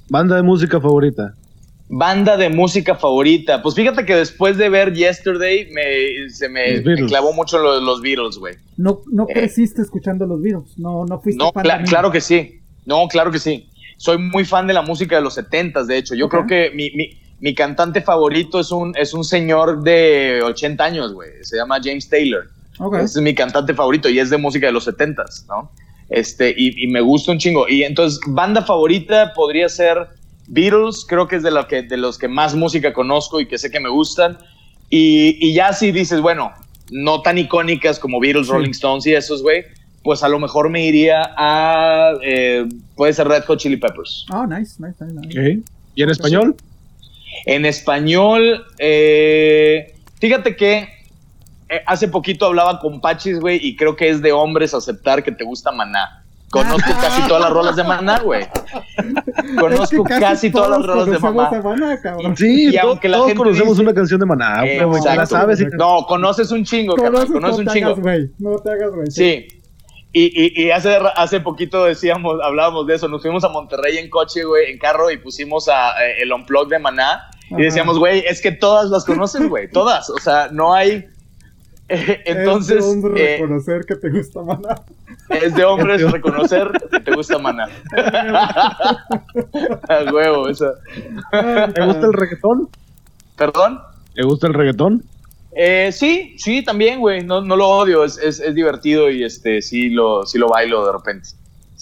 ¿Banda 0.09 0.35
de 0.35 0.43
música 0.43 0.79
favorita? 0.79 1.35
Banda 1.87 2.35
de 2.35 2.49
música 2.49 2.95
favorita. 2.95 3.61
Pues 3.61 3.75
fíjate 3.75 4.05
que 4.05 4.15
después 4.15 4.57
de 4.57 4.69
ver 4.69 4.93
Yesterday, 4.93 5.69
me, 5.71 6.29
se 6.29 6.49
me, 6.49 6.81
clavó 7.07 7.31
mucho 7.33 7.59
los, 7.59 7.83
los 7.83 8.01
Beatles, 8.01 8.37
güey. 8.37 8.55
No, 8.77 9.01
no 9.11 9.25
eh, 9.29 9.33
creciste 9.33 9.83
escuchando 9.83 10.25
los 10.25 10.41
Beatles, 10.41 10.77
no, 10.77 11.05
no 11.05 11.19
fuiste 11.19 11.43
no, 11.43 11.51
claro 11.51 12.11
que 12.11 12.21
sí. 12.21 12.61
No, 12.85 13.07
claro 13.07 13.31
que 13.31 13.39
sí. 13.39 13.69
Soy 13.97 14.17
muy 14.17 14.45
fan 14.45 14.67
de 14.67 14.73
la 14.73 14.81
música 14.81 15.15
de 15.15 15.21
los 15.21 15.35
70 15.35 15.83
de 15.85 15.97
hecho. 15.97 16.15
Yo 16.15 16.27
creo 16.27 16.45
que 16.45 16.71
mi, 16.73 16.91
mi 16.91 17.17
cantante 17.55 18.01
favorito 18.01 18.59
es 18.59 18.71
un, 18.71 18.93
es 18.97 19.13
un 19.13 19.23
señor 19.23 19.83
de 19.83 20.41
80 20.43 20.83
años, 20.83 21.13
güey. 21.13 21.29
Se 21.41 21.57
llama 21.57 21.79
James 21.83 22.09
Taylor. 22.09 22.49
Ese 22.93 23.19
es 23.19 23.21
mi 23.21 23.33
cantante 23.33 23.73
favorito 23.73 24.09
y 24.09 24.19
es 24.19 24.29
de 24.29 24.37
música 24.37 24.67
de 24.67 24.73
los 24.73 24.87
70s, 24.87 25.45
¿no? 25.47 25.71
Este, 26.09 26.53
y, 26.55 26.87
me 26.87 27.01
gusta 27.01 27.31
un 27.31 27.39
chingo. 27.39 27.67
Y 27.67 27.83
entonces, 27.83 28.19
banda 28.27 28.61
favorita 28.61 29.33
podría 29.33 29.69
ser 29.69 30.07
Beatles, 30.47 31.05
creo 31.07 31.27
que 31.27 31.37
es 31.37 31.43
de, 31.43 31.51
lo 31.51 31.67
que, 31.67 31.81
de 31.81 31.97
los 31.97 32.17
que 32.17 32.27
más 32.27 32.53
música 32.53 32.93
conozco 32.93 33.39
y 33.39 33.47
que 33.47 33.57
sé 33.57 33.71
que 33.71 33.79
me 33.79 33.89
gustan. 33.89 34.37
Y, 34.89 35.53
ya 35.53 35.73
si 35.73 35.91
dices, 35.91 36.21
bueno, 36.21 36.51
no 36.91 37.21
tan 37.21 37.37
icónicas 37.37 37.97
como 37.97 38.19
Beatles, 38.19 38.47
Rolling 38.47 38.71
Stones 38.71 39.07
y 39.07 39.13
esos, 39.13 39.41
güey, 39.41 39.65
pues 40.03 40.21
a 40.21 40.29
lo 40.29 40.37
mejor 40.37 40.69
me 40.69 40.85
iría 40.85 41.33
a, 41.35 42.13
eh, 42.23 42.67
puede 42.95 43.13
ser 43.13 43.27
Red 43.27 43.45
Hot 43.45 43.59
Chili 43.59 43.77
Peppers. 43.77 44.25
Oh, 44.31 44.45
nice, 44.45 44.75
nice, 44.79 45.03
nice. 45.03 45.61
¿Y 45.95 46.03
en 46.03 46.09
español? 46.09 46.55
En 47.45 47.65
español, 47.65 48.65
eh, 48.79 49.95
fíjate 50.19 50.55
que 50.55 50.89
eh, 51.69 51.81
hace 51.85 52.07
poquito 52.07 52.45
hablaba 52.45 52.79
con 52.79 53.01
Pachis, 53.01 53.39
güey, 53.39 53.59
y 53.61 53.75
creo 53.75 53.95
que 53.95 54.09
es 54.09 54.21
de 54.21 54.31
hombres 54.31 54.73
aceptar 54.73 55.23
que 55.23 55.31
te 55.31 55.43
gusta 55.43 55.71
Maná. 55.71 56.23
Conozco 56.51 56.91
casi 57.01 57.27
todas 57.27 57.43
las 57.43 57.51
rolas 57.51 57.75
de 57.75 57.83
Maná, 57.83 58.19
güey. 58.19 58.45
Conozco 59.59 60.03
casi, 60.03 60.51
todas 60.51 60.69
las 60.69 60.85
rolas 60.85 61.07
de 61.07 61.19
Maná. 61.19 61.49
sí, 62.35 62.69
y 62.71 62.77
aunque 62.77 63.09
la 63.09 63.17
todos 63.17 63.33
conocemos 63.33 63.79
una 63.79 63.93
canción 63.93 64.19
de 64.19 64.25
Maná, 64.25 64.61
güey. 64.61 65.01
La 65.03 65.25
sabes 65.25 65.59
No, 65.77 66.05
conoces 66.07 66.51
un 66.51 66.63
chingo, 66.63 66.95
cabrón. 66.95 67.27
Conoces 67.27 67.59
un 67.59 67.67
chingo. 67.67 67.95
no 68.39 68.57
te 68.59 68.71
hagas, 68.71 68.91
güey. 68.91 69.11
Sí. 69.11 69.47
Y, 70.17 70.63
y, 70.63 70.71
hace, 70.71 70.97
hace 71.17 71.41
poquito 71.41 71.83
decíamos, 71.83 72.37
hablábamos 72.41 72.87
de 72.87 72.95
eso, 72.95 73.09
nos 73.09 73.21
fuimos 73.21 73.43
a 73.43 73.49
Monterrey 73.49 73.97
en 73.97 74.09
coche, 74.09 74.45
güey, 74.45 74.71
en 74.71 74.77
carro 74.77 75.11
y 75.11 75.17
pusimos 75.17 75.67
a, 75.67 75.89
eh, 76.05 76.21
el 76.21 76.31
unplug 76.31 76.69
de 76.69 76.79
Maná 76.79 77.29
y 77.49 77.61
decíamos, 77.61 77.99
güey, 77.99 78.23
es 78.25 78.41
que 78.41 78.53
todas 78.53 78.89
las 78.89 79.03
conoces, 79.03 79.49
güey, 79.49 79.69
todas, 79.69 80.09
o 80.09 80.17
sea, 80.17 80.47
no 80.53 80.73
hay... 80.73 81.05
entonces... 81.89 82.77
Es 82.85 82.85
de 82.85 82.91
hombre 82.91 83.25
eh, 83.25 83.37
reconocer 83.39 83.85
que 83.85 83.95
te 83.97 84.09
gusta 84.09 84.41
Maná. 84.41 84.81
Es 85.29 85.53
de 85.53 85.65
hombres 85.65 86.01
reconocer 86.11 86.71
que 86.89 86.99
te 87.01 87.11
gusta 87.11 87.37
Maná. 87.37 87.67
a 89.89 90.13
huevo, 90.13 90.47
eso. 90.47 90.71
¿Te 91.29 91.85
gusta 91.85 92.05
el 92.05 92.13
reggaetón? 92.13 92.69
¿Perdón? 93.35 93.81
¿Te 94.13 94.23
gusta 94.23 94.47
el 94.47 94.53
reggaetón? 94.53 95.03
Eh, 95.57 95.91
sí, 95.93 96.35
sí, 96.37 96.63
también, 96.63 96.99
güey. 96.99 97.23
No, 97.23 97.41
no 97.41 97.55
lo 97.55 97.69
odio, 97.69 98.03
es, 98.03 98.17
es, 98.17 98.41
es, 98.41 98.53
divertido 98.53 99.09
y 99.09 99.23
este 99.23 99.61
sí 99.61 99.89
lo, 99.89 100.25
sí 100.25 100.37
lo 100.37 100.49
bailo 100.49 100.85
de 100.85 100.91
repente. 100.91 101.29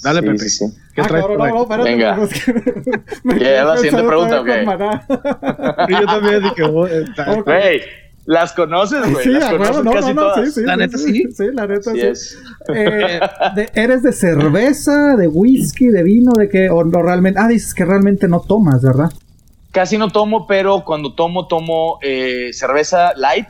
Dale, 0.03 0.21
Pepe. 0.21 0.38
Sí, 0.38 0.49
sí. 0.49 0.65
¿Qué 0.93 1.01
ah, 1.01 1.07
traes? 1.07 1.26
no, 1.28 1.38
no, 1.38 1.61
espérate, 1.63 1.89
Venga. 1.89 2.17
¿Ya 3.39 3.63
la 3.63 3.78
siguiente 3.78 4.03
pregunta 4.03 4.41
o 4.41 4.43
qué? 4.43 4.65
yo 5.89 6.05
también 6.05 6.43
dije, 6.43 6.63
oh, 6.63 7.43
güey. 7.43 7.82
Las 8.26 8.53
conoces, 8.53 9.11
güey. 9.11 9.24
Sí, 9.24 9.32
las 9.32 9.49
conoces 9.49 9.84
no, 9.84 9.91
casi 9.91 10.13
no, 10.13 10.21
todas. 10.21 10.53
Sí, 10.53 10.61
la 10.61 10.78
neta 10.78 10.97
sí. 10.97 11.24
Sí, 11.34 11.45
la 11.51 11.67
neta 11.67 11.91
sí. 11.91 11.99
Eh, 12.74 13.19
de, 13.55 13.69
¿Eres 13.74 14.03
de 14.03 14.13
cerveza, 14.13 15.15
de 15.17 15.28
whisky, 15.28 15.88
de 15.88 16.03
vino, 16.03 16.32
de 16.38 16.47
qué? 16.47 16.69
O 16.69 16.84
no 16.86 17.01
realmente. 17.01 17.39
Ah, 17.41 17.47
dices 17.47 17.74
que 17.74 17.84
realmente 17.84 18.28
no 18.28 18.39
tomas, 18.39 18.82
¿verdad? 18.82 19.11
Casi 19.71 19.97
no 19.97 20.09
tomo, 20.09 20.47
pero 20.47 20.86
cuando 20.86 21.15
tomo, 21.15 21.47
tomo 21.47 21.97
eh, 22.01 22.51
cerveza 22.53 23.13
light 23.17 23.47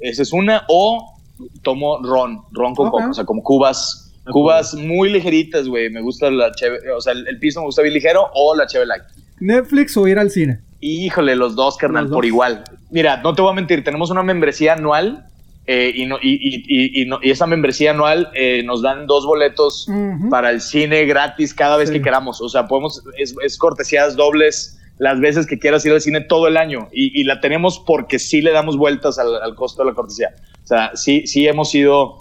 esa 0.00 0.22
es 0.22 0.32
una. 0.32 0.64
O 0.68 1.16
tomo 1.62 2.02
ron, 2.02 2.42
ron 2.52 2.74
con 2.74 2.90
coca, 2.90 3.10
o 3.10 3.14
sea, 3.14 3.24
como 3.24 3.42
cubas, 3.42 4.14
cubas 4.30 4.74
muy 4.74 5.10
ligeritas, 5.10 5.68
güey. 5.68 5.90
Me 5.90 6.00
gusta 6.00 6.30
la 6.30 6.52
cheve, 6.52 6.78
o 6.90 7.00
sea, 7.00 7.12
el, 7.12 7.38
piso 7.38 7.60
me 7.60 7.66
gusta 7.66 7.82
bien 7.82 7.94
ligero 7.94 8.28
o 8.34 8.54
la 8.54 8.66
cheve 8.66 8.86
light. 8.86 9.04
¿Netflix 9.40 9.96
o 9.96 10.06
ir 10.08 10.18
al 10.18 10.30
cine? 10.30 10.60
Híjole, 10.80 11.36
los 11.36 11.56
dos, 11.56 11.76
carnal, 11.76 12.08
por 12.08 12.24
igual. 12.24 12.64
Mira, 12.90 13.18
no 13.18 13.34
te 13.34 13.42
voy 13.42 13.50
a 13.50 13.54
mentir, 13.54 13.82
tenemos 13.84 14.10
una 14.10 14.22
membresía 14.22 14.74
anual 14.74 15.26
eh, 15.66 15.92
y, 15.94 16.06
no, 16.06 16.16
y, 16.22 16.34
y, 16.34 17.02
y, 17.02 17.08
y, 17.10 17.30
esa 17.30 17.46
membresía 17.46 17.90
anual 17.90 18.30
eh, 18.34 18.62
nos 18.62 18.82
dan 18.82 19.06
dos 19.06 19.26
boletos 19.26 19.88
para 20.30 20.50
el 20.50 20.60
cine 20.60 21.04
gratis 21.06 21.52
cada 21.52 21.76
vez 21.76 21.90
que 21.90 22.00
queramos. 22.00 22.40
O 22.40 22.48
sea, 22.48 22.66
podemos, 22.68 23.02
es, 23.18 23.34
es 23.42 23.58
cortesías 23.58 24.16
dobles 24.16 24.78
las 24.98 25.20
veces 25.20 25.46
que 25.46 25.58
quieras 25.58 25.84
ir 25.84 25.92
al 25.92 26.00
cine 26.00 26.22
todo 26.22 26.48
el 26.48 26.56
año 26.56 26.88
y, 26.92 27.22
la 27.24 27.40
tenemos 27.40 27.78
porque 27.78 28.18
sí 28.18 28.40
le 28.40 28.52
damos 28.52 28.76
vueltas 28.76 29.18
al, 29.18 29.54
costo 29.54 29.82
de 29.82 29.90
la 29.90 29.94
cortesía. 29.94 30.34
O 30.64 30.66
sea, 30.66 30.92
sí, 30.94 31.26
sí 31.26 31.46
hemos 31.46 31.74
ido, 31.74 32.18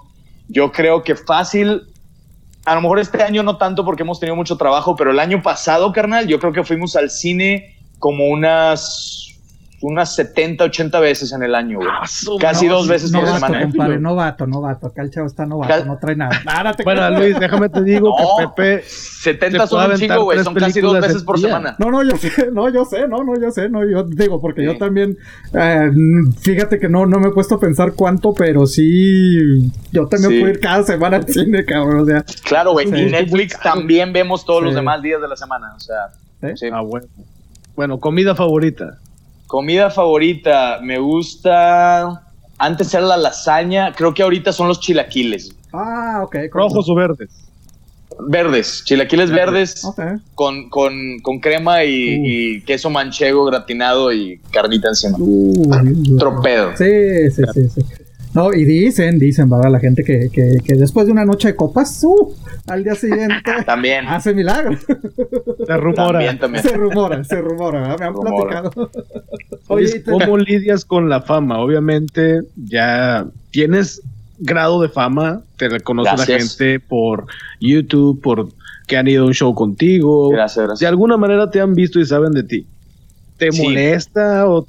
yo 0.50 0.72
creo 0.72 1.04
que 1.04 1.16
fácil, 1.16 1.84
a 2.66 2.76
lo 2.76 2.82
mejor 2.82 3.00
este 3.00 3.24
año 3.24 3.44
no 3.44 3.58
tanto 3.58 3.86
porque 3.86 4.04
hemos 4.04 4.20
tenido 4.20 4.36
mucho 4.36 4.58
trabajo, 4.58 4.96
pero 4.96 5.12
el 5.12 5.20
año 5.20 5.42
pasado, 5.42 5.92
carnal, 5.94 6.28
yo 6.28 6.40
creo 6.40 6.52
que 6.52 6.64
fuimos 6.64 6.96
al 6.96 7.10
cine 7.10 7.78
como 8.00 8.28
unas 8.28 9.25
unas 9.82 10.16
70, 10.16 10.64
80 10.64 11.00
veces 11.00 11.32
en 11.32 11.44
el 11.44 11.54
año, 11.54 11.78
güey. 11.78 11.90
Ah, 11.92 12.06
Casi 12.40 12.68
dos 12.68 12.88
veces 12.88 13.12
por 13.12 13.26
semana. 13.28 13.62
Compadre, 13.62 14.00
novato, 14.00 14.48
novato. 14.48 14.88
Acá 14.88 15.02
el 15.02 15.12
chavo 15.12 15.28
está 15.28 15.46
novato, 15.46 15.86
no 15.86 15.98
trae 15.98 16.16
nada. 16.16 16.42
bueno, 16.84 17.10
Luis, 17.12 17.40
déjame 17.40 17.70
te 17.70 17.84
digo 17.84 18.16
que 18.40 18.48
Pepe. 18.56 18.84
70 18.86 19.68
son 19.68 19.92
un 19.92 19.98
chingo, 19.98 20.24
güey. 20.24 20.44
Son 20.44 20.54
casi 20.54 20.82
dos 20.82 21.00
veces 21.00 21.24
por 21.24 21.40
semana. 21.40 21.76
No, 21.80 21.92
no, 21.92 22.04
yo 22.04 22.18
sé, 22.18 22.52
no, 22.52 22.70
yo 22.70 22.86
sé, 22.86 23.08
no, 23.08 23.24
no, 23.24 23.40
yo 23.40 23.52
sé, 23.52 23.70
no, 23.70 23.88
yo 23.90 24.04
digo, 24.04 24.42
porque 24.42 24.64
yo 24.64 24.78
también, 24.78 25.18
eh, 25.54 25.92
fíjate 26.40 26.80
que 26.80 26.90
no, 26.90 27.06
no 27.06 27.20
me 27.20 27.30
he 27.30 27.32
puesto 27.32 27.56
a 27.56 27.60
pensar 27.60 27.94
cuánto, 27.94 28.34
pero 28.34 28.66
sí, 28.66 29.72
yo 29.92 30.08
también 30.08 30.42
puedo 30.42 30.54
ir 30.54 30.60
cada 30.60 30.84
semana 30.84 31.18
al 31.18 31.28
cine, 31.28 31.66
cabrón, 31.66 32.02
o 32.02 32.06
sea. 32.06 32.24
Claro, 32.44 32.72
güey, 32.72 32.88
y 32.88 33.10
Netflix 33.10 33.60
también 33.60 34.14
vemos 34.14 34.46
todos 34.46 34.64
los 34.64 34.76
demás 34.76 35.02
días 35.02 35.22
de 35.22 35.28
la 35.28 35.36
semana, 35.36 35.74
o 35.76 35.80
sea. 35.80 36.10
Sí. 36.56 36.68
Ah, 36.72 36.82
bueno. 36.82 37.08
Bueno, 37.76 38.00
comida 38.00 38.36
favorita. 38.36 39.00
Comida 39.48 39.90
favorita, 39.90 40.80
me 40.82 41.00
gusta. 41.00 42.24
Antes 42.58 42.94
era 42.94 43.06
la 43.06 43.18
lasaña, 43.18 43.94
creo 43.94 44.14
que 44.14 44.24
ahorita 44.24 44.52
son 44.52 44.68
los 44.68 44.80
chilaquiles. 44.80 45.54
Ah, 45.74 46.22
ok. 46.24 46.36
¿Rojos 46.52 46.90
o 46.90 46.96
verdes? 46.96 47.30
Verdes, 48.28 48.84
chilaquiles 48.86 49.30
verdes 49.30 49.86
con, 50.36 50.70
con, 50.70 51.20
con, 51.20 51.40
crema 51.42 51.84
y, 51.84 52.62
queso 52.62 52.90
manchego 52.90 53.44
gratinado 53.44 54.14
y 54.14 54.40
carnita 54.52 54.88
encima. 54.88 55.18
Uh, 55.20 56.18
Tropedo. 56.18 56.78
Sí, 56.78 57.30
sí, 57.32 57.44
sí, 57.54 57.70
sí. 57.70 58.05
No, 58.36 58.54
y 58.54 58.66
dicen, 58.66 59.18
dicen, 59.18 59.50
¿verdad? 59.50 59.72
La 59.72 59.80
gente 59.80 60.04
que, 60.04 60.30
que, 60.30 60.58
que 60.62 60.76
después 60.76 61.06
de 61.06 61.14
una 61.14 61.24
noche 61.24 61.48
de 61.48 61.56
copas, 61.56 62.04
uh, 62.04 62.36
al 62.68 62.84
día 62.84 62.94
siguiente 62.94 63.36
también 63.66 64.06
hace 64.08 64.34
milagro. 64.34 64.78
Se 65.66 65.78
rumora. 65.78 66.38
Se 66.62 66.74
rumora, 66.74 67.24
se 67.24 67.42
rumora, 67.42 67.96
me 67.98 68.06
han 68.06 68.14
platicado. 68.14 68.92
Oye, 69.68 70.04
¿cómo 70.04 70.38
lidias 70.38 70.84
con 70.84 71.08
la 71.08 71.22
fama? 71.22 71.60
Obviamente 71.60 72.42
ya 72.58 73.26
tienes 73.52 74.02
grado 74.38 74.82
de 74.82 74.90
fama, 74.90 75.42
te 75.56 75.70
reconoce 75.70 76.18
la 76.18 76.26
gente 76.26 76.82
por 76.82 77.28
YouTube, 77.62 78.22
por 78.22 78.50
que 78.86 78.98
han 78.98 79.08
ido 79.08 79.24
a 79.24 79.28
un 79.28 79.34
show 79.34 79.56
contigo. 79.56 80.30
Gracias, 80.30 80.66
gracias. 80.66 80.80
De 80.82 80.88
alguna 80.88 81.16
manera 81.16 81.50
te 81.50 81.62
han 81.62 81.74
visto 81.74 82.02
y 82.02 82.06
saben 82.06 82.34
de 82.34 82.44
ti. 82.44 82.68
¿Te 83.38 83.50
molesta 83.52 84.48
o 84.48 84.68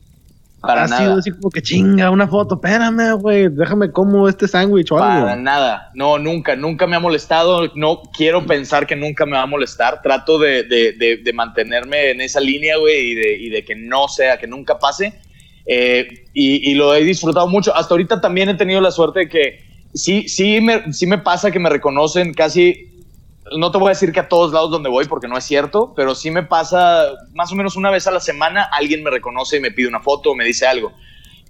para 0.66 0.84
ha 0.84 0.86
nada. 0.88 1.02
sido 1.02 1.18
así 1.18 1.30
como 1.30 1.50
que 1.50 1.62
chinga 1.62 2.10
una 2.10 2.26
foto, 2.26 2.56
espérame, 2.56 3.14
güey, 3.18 3.48
déjame 3.48 3.90
como 3.90 4.28
este 4.28 4.48
sándwich 4.48 4.92
o 4.92 4.98
algo. 4.98 5.26
Para 5.26 5.36
nada, 5.36 5.90
no, 5.94 6.18
nunca, 6.18 6.56
nunca 6.56 6.86
me 6.86 6.96
ha 6.96 7.00
molestado, 7.00 7.70
no 7.74 8.02
quiero 8.16 8.44
pensar 8.46 8.86
que 8.86 8.96
nunca 8.96 9.24
me 9.26 9.32
va 9.32 9.42
a 9.42 9.46
molestar, 9.46 10.02
trato 10.02 10.38
de, 10.38 10.64
de, 10.64 11.20
de, 11.22 11.32
mantenerme 11.32 12.10
en 12.10 12.20
esa 12.20 12.40
línea, 12.40 12.76
güey, 12.76 13.12
y 13.12 13.14
de, 13.14 13.36
y 13.38 13.48
de 13.50 13.64
que 13.64 13.74
no 13.74 14.08
sea, 14.08 14.38
que 14.38 14.46
nunca 14.46 14.78
pase. 14.78 15.20
Eh, 15.66 16.26
y, 16.32 16.70
y, 16.70 16.74
lo 16.74 16.94
he 16.94 17.02
disfrutado 17.02 17.48
mucho. 17.48 17.74
Hasta 17.74 17.94
ahorita 17.94 18.20
también 18.20 18.48
he 18.48 18.54
tenido 18.54 18.80
la 18.80 18.90
suerte 18.90 19.20
de 19.20 19.28
que 19.28 19.64
sí, 19.94 20.28
sí 20.28 20.60
me, 20.60 20.92
sí 20.92 21.06
me 21.06 21.18
pasa 21.18 21.50
que 21.50 21.58
me 21.58 21.68
reconocen 21.68 22.32
casi 22.34 22.95
no 23.56 23.70
te 23.70 23.78
voy 23.78 23.88
a 23.88 23.90
decir 23.90 24.12
que 24.12 24.20
a 24.20 24.28
todos 24.28 24.52
lados 24.52 24.70
donde 24.70 24.88
voy 24.88 25.04
porque 25.06 25.28
no 25.28 25.36
es 25.36 25.44
cierto, 25.44 25.92
pero 25.94 26.14
sí 26.14 26.30
me 26.30 26.42
pasa 26.42 27.12
más 27.32 27.52
o 27.52 27.54
menos 27.54 27.76
una 27.76 27.90
vez 27.90 28.06
a 28.06 28.10
la 28.10 28.20
semana 28.20 28.68
alguien 28.72 29.02
me 29.02 29.10
reconoce 29.10 29.58
y 29.58 29.60
me 29.60 29.70
pide 29.70 29.88
una 29.88 30.00
foto 30.00 30.30
o 30.30 30.34
me 30.34 30.44
dice 30.44 30.66
algo. 30.66 30.92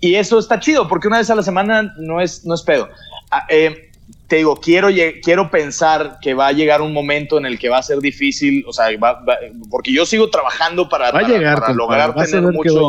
Y 0.01 0.17
eso 0.17 0.39
está 0.39 0.61
chido 0.61 0.89
porque 0.89 1.09
una 1.09 1.19
vez 1.19 1.31
a 1.31 1.35
la 1.35 1.43
semana 1.43 1.95
no 1.99 2.21
es, 2.21 2.45
no 2.45 2.55
es 2.55 2.63
pedo. 2.63 2.89
Ah, 3.31 3.47
eh, 3.49 3.91
te 4.29 4.37
digo, 4.37 4.57
quiero, 4.57 4.89
quiero 5.23 5.51
pensar 5.51 6.19
que 6.21 6.35
va 6.35 6.49
a 6.49 6.53
llegar 6.53 6.83
un 6.83 6.93
momento 6.93 7.39
en 7.39 7.47
el 7.47 7.59
que 7.59 7.69
va 7.69 7.79
a 7.79 7.83
ser 7.83 7.99
difícil, 8.01 8.65
o 8.67 8.73
sea, 8.73 8.89
porque 9.71 9.93
yo 9.93 10.05
sigo 10.05 10.31
trabajando 10.31 10.89
para, 10.89 11.13
lograr 11.73 12.15
tener 12.15 12.43
mucho, 12.53 12.89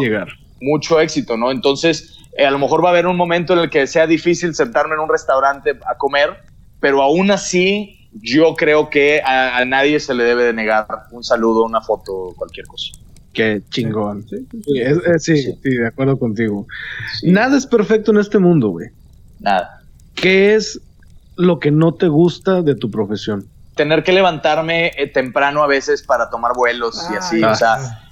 mucho 0.62 1.00
éxito, 1.00 1.38
¿no? 1.38 1.52
Entonces, 1.52 2.18
eh, 2.38 2.46
a 2.46 2.52
lo 2.52 2.60
mejor 2.60 2.84
va 2.84 2.90
a 2.90 2.92
haber 2.92 3.06
un 3.06 3.16
momento 3.16 3.54
en 3.54 3.60
el 3.60 3.70
que 3.70 3.86
sea 3.86 4.08
difícil 4.08 4.56
sentarme 4.56 4.96
en 4.96 5.02
un 5.02 5.10
restaurante 5.10 5.78
a 5.88 5.96
comer, 5.96 6.42
pero 6.80 7.02
aún 7.04 7.30
así 7.30 7.97
yo 8.22 8.56
creo 8.56 8.90
que 8.90 9.22
a, 9.24 9.64
nadie 9.66 10.00
se 10.00 10.14
le 10.14 10.24
debe 10.24 10.44
de 10.44 10.54
negar 10.54 10.88
un 11.12 11.24
saludo, 11.24 11.64
una 11.64 11.82
foto, 11.82 12.34
cualquier 12.36 12.68
cosa. 12.68 12.94
Qué 13.34 13.62
chingón. 13.70 14.26
Sí, 14.28 15.38
sí, 15.38 15.58
de 15.64 15.88
acuerdo 15.88 16.18
contigo. 16.18 16.66
Nada 17.24 17.58
es 17.58 17.68
perfecto 17.68 18.12
en 18.12 18.18
este 18.18 18.40
mundo, 18.40 18.70
güey. 18.70 18.90
Nada. 19.40 19.82
¿Qué 20.16 20.56
es 20.56 20.82
lo 21.36 21.60
que 21.60 21.70
no 21.70 21.94
te 21.94 22.08
gusta 22.08 22.62
de 22.64 22.76
tu 22.76 22.90
profesión? 22.90 23.48
Tener 23.76 24.04
que 24.04 24.12
levantarme 24.12 24.92
eh, 24.98 25.08
temprano 25.08 25.62
a 25.62 25.68
veces 25.68 26.02
para 26.02 26.32
tomar 26.32 26.54
vuelos 26.56 27.08
y 27.14 27.16
así, 27.16 27.44
o 27.44 27.54
sea 27.54 27.74
ah. 27.74 27.78
Ah, 27.80 28.07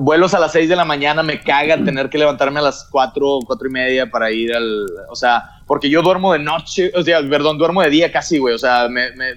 vuelos 0.00 0.34
a 0.34 0.38
las 0.38 0.52
6 0.52 0.68
de 0.68 0.76
la 0.76 0.84
mañana, 0.84 1.22
me 1.22 1.40
caga 1.40 1.82
tener 1.82 2.08
que 2.10 2.18
levantarme 2.18 2.60
a 2.60 2.62
las 2.62 2.88
4, 2.90 3.40
4 3.46 3.68
y 3.68 3.70
media 3.70 4.10
para 4.10 4.30
ir 4.30 4.54
al, 4.54 4.86
o 5.08 5.16
sea, 5.16 5.62
porque 5.66 5.90
yo 5.90 6.02
duermo 6.02 6.32
de 6.32 6.38
noche, 6.38 6.92
o 6.94 7.02
sea, 7.02 7.20
perdón, 7.28 7.58
duermo 7.58 7.82
de 7.82 7.90
día 7.90 8.12
casi, 8.12 8.38
güey, 8.38 8.54
o 8.54 8.58
sea, 8.58 8.88
me, 8.88 9.12
me, 9.12 9.34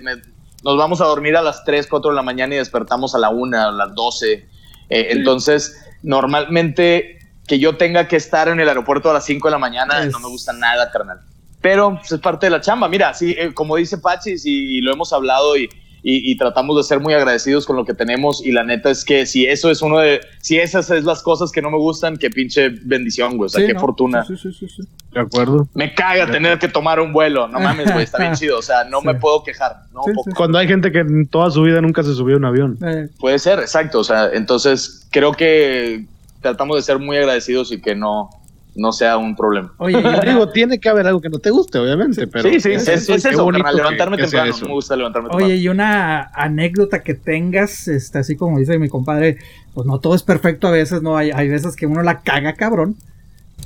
nos 0.64 0.78
vamos 0.78 1.02
a 1.02 1.06
dormir 1.06 1.36
a 1.36 1.42
las 1.42 1.64
3, 1.64 1.88
4 1.88 2.12
de 2.12 2.16
la 2.16 2.22
mañana 2.22 2.56
y 2.56 2.58
despertamos 2.58 3.16
a 3.16 3.20
la 3.20 3.30
1, 3.30 3.60
a 3.60 3.72
las 3.72 3.96
12. 3.96 4.34
Eh, 4.34 4.48
entonces, 4.90 5.84
normalmente 6.04 7.20
que 7.48 7.60
yo 7.60 7.76
tenga 7.78 8.08
que 8.08 8.16
estar 8.16 8.48
en 8.48 8.60
el 8.60 8.70
aeropuerto 8.70 9.10
a 9.10 9.14
las 9.14 9.26
5 9.26 9.48
de 9.48 9.52
la 9.52 9.58
mañana 9.58 10.06
no 10.06 10.20
me 10.20 10.28
gusta 10.28 10.54
nada, 10.54 10.92
carnal. 10.92 11.20
Pero 11.62 11.96
pues, 11.98 12.12
es 12.12 12.20
parte 12.20 12.46
de 12.48 12.52
la 12.52 12.62
chamba. 12.62 12.88
Mira, 12.88 13.14
sí, 13.14 13.36
eh, 13.38 13.54
como 13.54 13.76
dice 13.76 13.98
Pachis 13.98 14.46
y, 14.46 14.82
lo 14.82 14.94
hemos 14.94 15.14
hablado 15.14 15.58
y 15.58 15.70
y, 16.04 16.36
tratamos 16.38 16.78
de 16.78 16.84
ser 16.84 17.00
muy 17.00 17.14
agradecidos 17.14 17.68
con 17.68 17.76
lo 17.76 17.86
que 17.86 17.94
tenemos 17.94 18.44
y 18.44 18.52
la 18.52 18.64
neta 18.64 18.90
es 18.90 19.06
que 19.06 19.28
si 19.28 19.46
eso 19.46 19.70
es 19.70 19.84
uno 19.84 20.00
de, 20.00 20.22
si 20.40 20.58
esas 20.58 20.90
es 20.90 21.04
las 21.04 21.22
cosas 21.22 21.52
que 21.52 21.62
no 21.62 21.70
me 21.70 21.78
gustan, 21.78 22.18
qué 22.18 22.32
pinche 22.32 22.70
bendición, 22.70 23.38
güey, 23.38 23.46
o 23.46 23.50
sea, 23.50 23.66
qué 23.66 23.78
fortuna. 23.78 24.26
Sí, 24.26 24.36
sí, 24.36 24.52
sí, 24.52 24.68
De 25.12 25.20
acuerdo. 25.20 25.68
Me 25.76 25.94
caga 25.94 26.26
tener 26.32 26.58
que 26.58 26.68
tomar 26.68 27.00
un 27.00 27.14
vuelo, 27.14 27.48
no 27.48 27.60
mames, 27.60 27.92
güey, 27.92 28.04
está 28.04 28.18
bien 28.18 28.34
chido, 28.36 28.58
o 28.58 28.64
sea, 28.64 28.84
no 28.86 29.02
me 29.02 29.14
puedo 29.14 29.44
quejar. 29.44 29.84
No, 29.94 30.02
Cuando 30.36 30.58
hay 30.58 30.68
gente 30.68 30.92
que 30.92 31.00
en 31.00 31.28
toda 31.28 31.52
su 31.52 31.62
vida 31.62 31.82
nunca 31.82 32.02
se 32.02 32.16
subió 32.16 32.36
a 32.36 32.38
un 32.40 32.46
avión. 32.46 32.80
Eh. 32.84 33.08
Puede 33.20 33.38
ser, 33.38 33.60
exacto, 33.60 34.00
o 34.00 34.04
sea, 34.04 34.30
entonces 34.34 35.08
creo 35.12 35.34
que 35.34 36.06
tratamos 36.42 36.78
de 36.78 36.82
ser 36.82 36.98
muy 36.98 37.18
agradecidos 37.18 37.72
y 37.72 37.80
que 37.80 37.94
no, 37.94 38.30
no 38.76 38.92
sea 38.92 39.18
un 39.18 39.36
problema. 39.36 39.74
Oye, 39.78 39.98
digo, 40.26 40.50
tiene 40.50 40.80
que 40.80 40.90
haber 40.90 41.08
algo 41.08 41.22
que 41.22 41.30
no 41.30 41.40
te 41.40 41.50
guste, 41.50 41.80
obviamente, 41.80 42.28
pero... 42.28 42.50
Sí, 42.50 42.60
sí, 42.60 42.72
es, 42.72 42.88
eso, 42.88 43.52
levantarme 43.52 44.18
temprano, 44.18 44.56
me 44.62 44.74
gusta 44.74 44.96
levantarme 44.96 45.30
temprano. 45.30 45.46
Oye, 45.46 45.58
y 45.58 45.68
una 45.68 46.32
anécdota 46.34 47.04
que 47.04 47.14
tengas, 47.14 47.88
este, 47.88 48.20
así 48.20 48.36
como 48.36 48.60
dice 48.60 48.78
mi 48.80 48.90
compadre, 48.90 49.38
pues 49.74 49.86
no 49.88 50.00
todo 50.00 50.16
es 50.16 50.24
perfecto 50.24 50.68
a 50.68 50.72
veces, 50.72 51.02
¿no? 51.02 51.18
Hay, 51.18 51.32
hay 51.32 51.50
veces 51.50 51.76
que 51.76 51.86
uno 51.86 52.02
la 52.02 52.22
caga, 52.22 52.54
cabrón. 52.54 52.96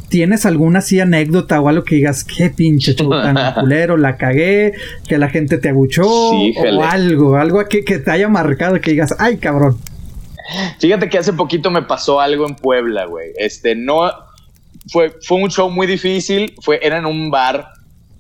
¿Tienes 0.10 0.46
alguna 0.46 0.80
así 0.80 1.00
anécdota 1.00 1.60
o 1.62 1.70
algo 1.70 1.84
que 1.84 1.96
digas, 1.96 2.24
qué 2.24 2.50
pinche 2.50 2.94
tan 2.94 3.54
culero, 3.56 3.98
la 3.98 4.18
cagué, 4.18 4.74
que 5.08 5.18
la 5.18 5.30
gente 5.30 5.58
te 5.58 5.70
aguchó 5.70 6.06
o 6.08 6.84
algo, 6.84 7.38
algo 7.38 7.64
que, 7.68 7.84
que 7.84 8.00
te 8.00 8.12
haya 8.12 8.28
marcado 8.28 8.80
que 8.82 8.92
digas, 8.92 9.16
ay 9.20 9.38
cabrón? 9.38 9.78
Fíjate 10.80 11.10
que 11.10 11.18
hace 11.18 11.34
poquito 11.34 11.72
me 11.72 11.82
pasó 11.82 12.20
algo 12.20 12.48
en 12.48 12.56
Puebla, 12.56 13.06
güey. 13.06 13.32
Este, 13.38 13.76
no, 13.76 14.12
fue, 14.92 15.16
fue 15.22 15.38
un 15.38 15.50
show 15.50 15.70
muy 15.70 15.88
difícil, 15.88 16.54
fue, 16.62 16.80
era 16.82 16.98
en 16.98 17.06
un 17.06 17.30
bar, 17.30 17.70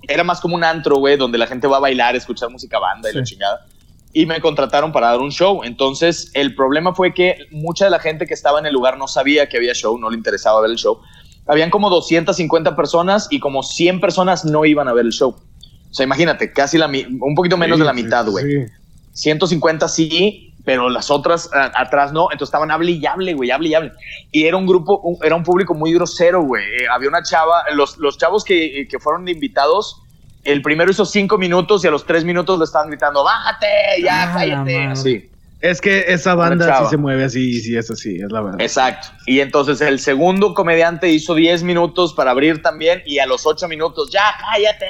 era 0.07 0.23
más 0.23 0.39
como 0.39 0.55
un 0.55 0.63
antro, 0.63 0.97
güey, 0.97 1.17
donde 1.17 1.37
la 1.37 1.47
gente 1.47 1.67
va 1.67 1.77
a 1.77 1.81
bailar, 1.81 2.15
escuchar 2.15 2.49
música 2.49 2.79
banda 2.79 3.09
y 3.11 3.13
la 3.15 3.23
chingada. 3.23 3.65
Y 4.13 4.25
me 4.25 4.39
contrataron 4.39 4.91
para 4.91 5.07
dar 5.07 5.19
un 5.19 5.31
show. 5.31 5.61
Entonces, 5.63 6.31
el 6.33 6.55
problema 6.55 6.95
fue 6.95 7.13
que 7.13 7.37
mucha 7.51 7.85
de 7.85 7.91
la 7.91 7.99
gente 7.99 8.25
que 8.25 8.33
estaba 8.33 8.59
en 8.59 8.65
el 8.65 8.73
lugar 8.73 8.97
no 8.97 9.07
sabía 9.07 9.49
que 9.49 9.57
había 9.57 9.73
show, 9.73 9.97
no 9.97 10.09
le 10.09 10.15
interesaba 10.15 10.61
ver 10.61 10.71
el 10.71 10.77
show 10.77 11.01
habían 11.47 11.69
como 11.69 11.89
250 11.89 12.75
personas 12.75 13.27
y 13.29 13.39
como 13.39 13.63
100 13.63 13.99
personas 13.99 14.45
no 14.45 14.65
iban 14.65 14.87
a 14.87 14.93
ver 14.93 15.05
el 15.05 15.11
show. 15.11 15.29
O 15.29 15.93
sea, 15.93 16.03
imagínate, 16.03 16.51
casi 16.51 16.77
la, 16.77 16.87
un 16.87 17.35
poquito 17.35 17.57
menos 17.57 17.79
de 17.79 17.85
la 17.85 17.93
mitad, 17.93 18.27
güey. 18.27 18.65
150 19.13 19.87
sí, 19.87 20.53
pero 20.65 20.89
las 20.89 21.11
otras 21.11 21.49
atrás 21.53 22.11
no. 22.11 22.23
Entonces 22.31 22.47
estaban 22.49 22.71
hable 22.71 22.91
y 22.91 23.05
hable, 23.05 23.33
güey, 23.33 23.51
hable 23.51 23.69
y 23.69 23.75
hable. 23.75 23.91
Y 24.31 24.45
era 24.45 24.57
un 24.57 24.65
grupo, 24.65 25.17
era 25.23 25.35
un 25.35 25.43
público 25.43 25.73
muy 25.73 25.93
grosero, 25.93 26.41
güey. 26.41 26.63
Eh, 26.63 26.87
había 26.91 27.07
una 27.07 27.23
chava, 27.23 27.63
los, 27.73 27.97
los 27.97 28.17
chavos 28.17 28.43
que, 28.43 28.87
que 28.89 28.99
fueron 28.99 29.27
invitados, 29.29 30.01
el 30.43 30.61
primero 30.61 30.91
hizo 30.91 31.05
cinco 31.05 31.37
minutos 31.37 31.83
y 31.83 31.87
a 31.87 31.91
los 31.91 32.05
tres 32.05 32.23
minutos 32.23 32.59
le 32.59 32.65
estaban 32.65 32.89
gritando, 32.89 33.23
bájate, 33.23 33.67
ya, 34.03 34.23
ah, 34.23 34.33
cállate. 34.35 34.83
Así. 34.85 35.29
Es 35.61 35.81
que 35.81 36.05
esa 36.07 36.35
banda 36.35 36.83
sí 36.83 36.89
se 36.91 36.97
mueve 36.97 37.23
así, 37.23 37.59
sí, 37.59 37.75
es 37.75 37.89
así, 37.89 38.17
es 38.17 38.31
la 38.31 38.41
verdad. 38.41 38.61
Exacto. 38.61 39.07
Y 39.25 39.39
entonces 39.39 39.81
el 39.81 39.99
segundo 39.99 40.53
comediante 40.53 41.09
hizo 41.09 41.33
10 41.33 41.63
minutos 41.63 42.13
para 42.13 42.31
abrir 42.31 42.61
también 42.61 43.01
y 43.05 43.19
a 43.19 43.25
los 43.25 43.47
8 43.47 43.67
minutos, 43.67 44.11
ya 44.11 44.35
cállate. 44.39 44.85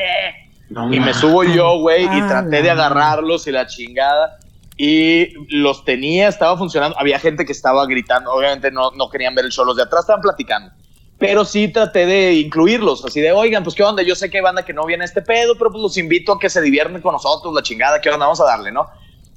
y 0.92 1.00
me 1.00 1.14
subo 1.14 1.44
yo, 1.46 1.80
güey, 1.80 2.04
y 2.04 2.20
ah, 2.20 2.28
traté 2.28 2.62
de 2.62 2.72
agarrarlos 2.72 3.48
y 3.48 3.52
la 3.52 3.68
chingada. 3.68 4.38
Y 4.78 5.30
los 5.50 5.86
tenía, 5.86 6.28
estaba 6.28 6.58
funcionando. 6.58 6.98
Había 7.00 7.20
gente 7.20 7.46
que 7.46 7.52
estaba 7.52 7.86
gritando, 7.86 8.32
obviamente 8.32 8.72
no, 8.72 8.92
no 8.92 9.10
querían 9.10 9.36
ver 9.36 9.46
el 9.46 9.52
show, 9.52 9.66
los 9.66 9.78
de 9.78 9.84
atrás 9.84 10.02
estaban 10.02 10.22
platicando. 10.22 10.72
Pero 11.18 11.46
sí 11.46 11.70
traté 11.70 12.06
de 12.06 12.34
incluirlos, 12.34 13.06
así 13.06 13.22
de, 13.22 13.32
oigan, 13.32 13.64
pues 13.64 13.74
qué 13.74 13.84
onda, 13.84 14.04
yo 14.04 14.16
sé 14.16 14.30
que 14.30 14.38
hay 14.38 14.44
banda 14.44 14.66
que 14.66 14.74
no 14.74 14.86
viene 14.86 15.04
a 15.04 15.06
este 15.06 15.22
pedo, 15.22 15.58
pero 15.58 15.72
pues 15.72 15.82
los 15.82 15.98
invito 15.98 16.34
a 16.34 16.40
que 16.40 16.50
se 16.50 16.62
divierten 16.62 17.02
con 17.02 17.14
nosotros, 17.14 17.54
la 17.54 17.64
chingada, 17.64 18.02
qué 18.02 18.10
onda, 18.10 18.26
vamos 18.26 18.42
a 18.42 18.46
darle, 18.46 18.74
¿no? 18.74 18.88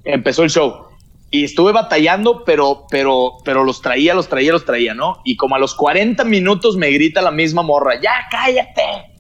Empezó 0.02 0.42
el 0.42 0.50
show 0.50 0.88
y 1.30 1.44
estuve 1.44 1.72
batallando, 1.72 2.42
pero, 2.44 2.86
pero, 2.90 3.34
pero 3.44 3.62
los 3.64 3.82
traía, 3.82 4.14
los 4.14 4.28
traía, 4.28 4.52
los 4.52 4.64
traía, 4.64 4.94
¿no? 4.94 5.20
Y 5.24 5.36
como 5.36 5.56
a 5.56 5.58
los 5.58 5.74
40 5.74 6.24
minutos 6.24 6.76
me 6.76 6.90
grita 6.90 7.20
la 7.20 7.30
misma 7.30 7.62
morra, 7.62 8.00
ya 8.00 8.26
cállate. 8.30 9.12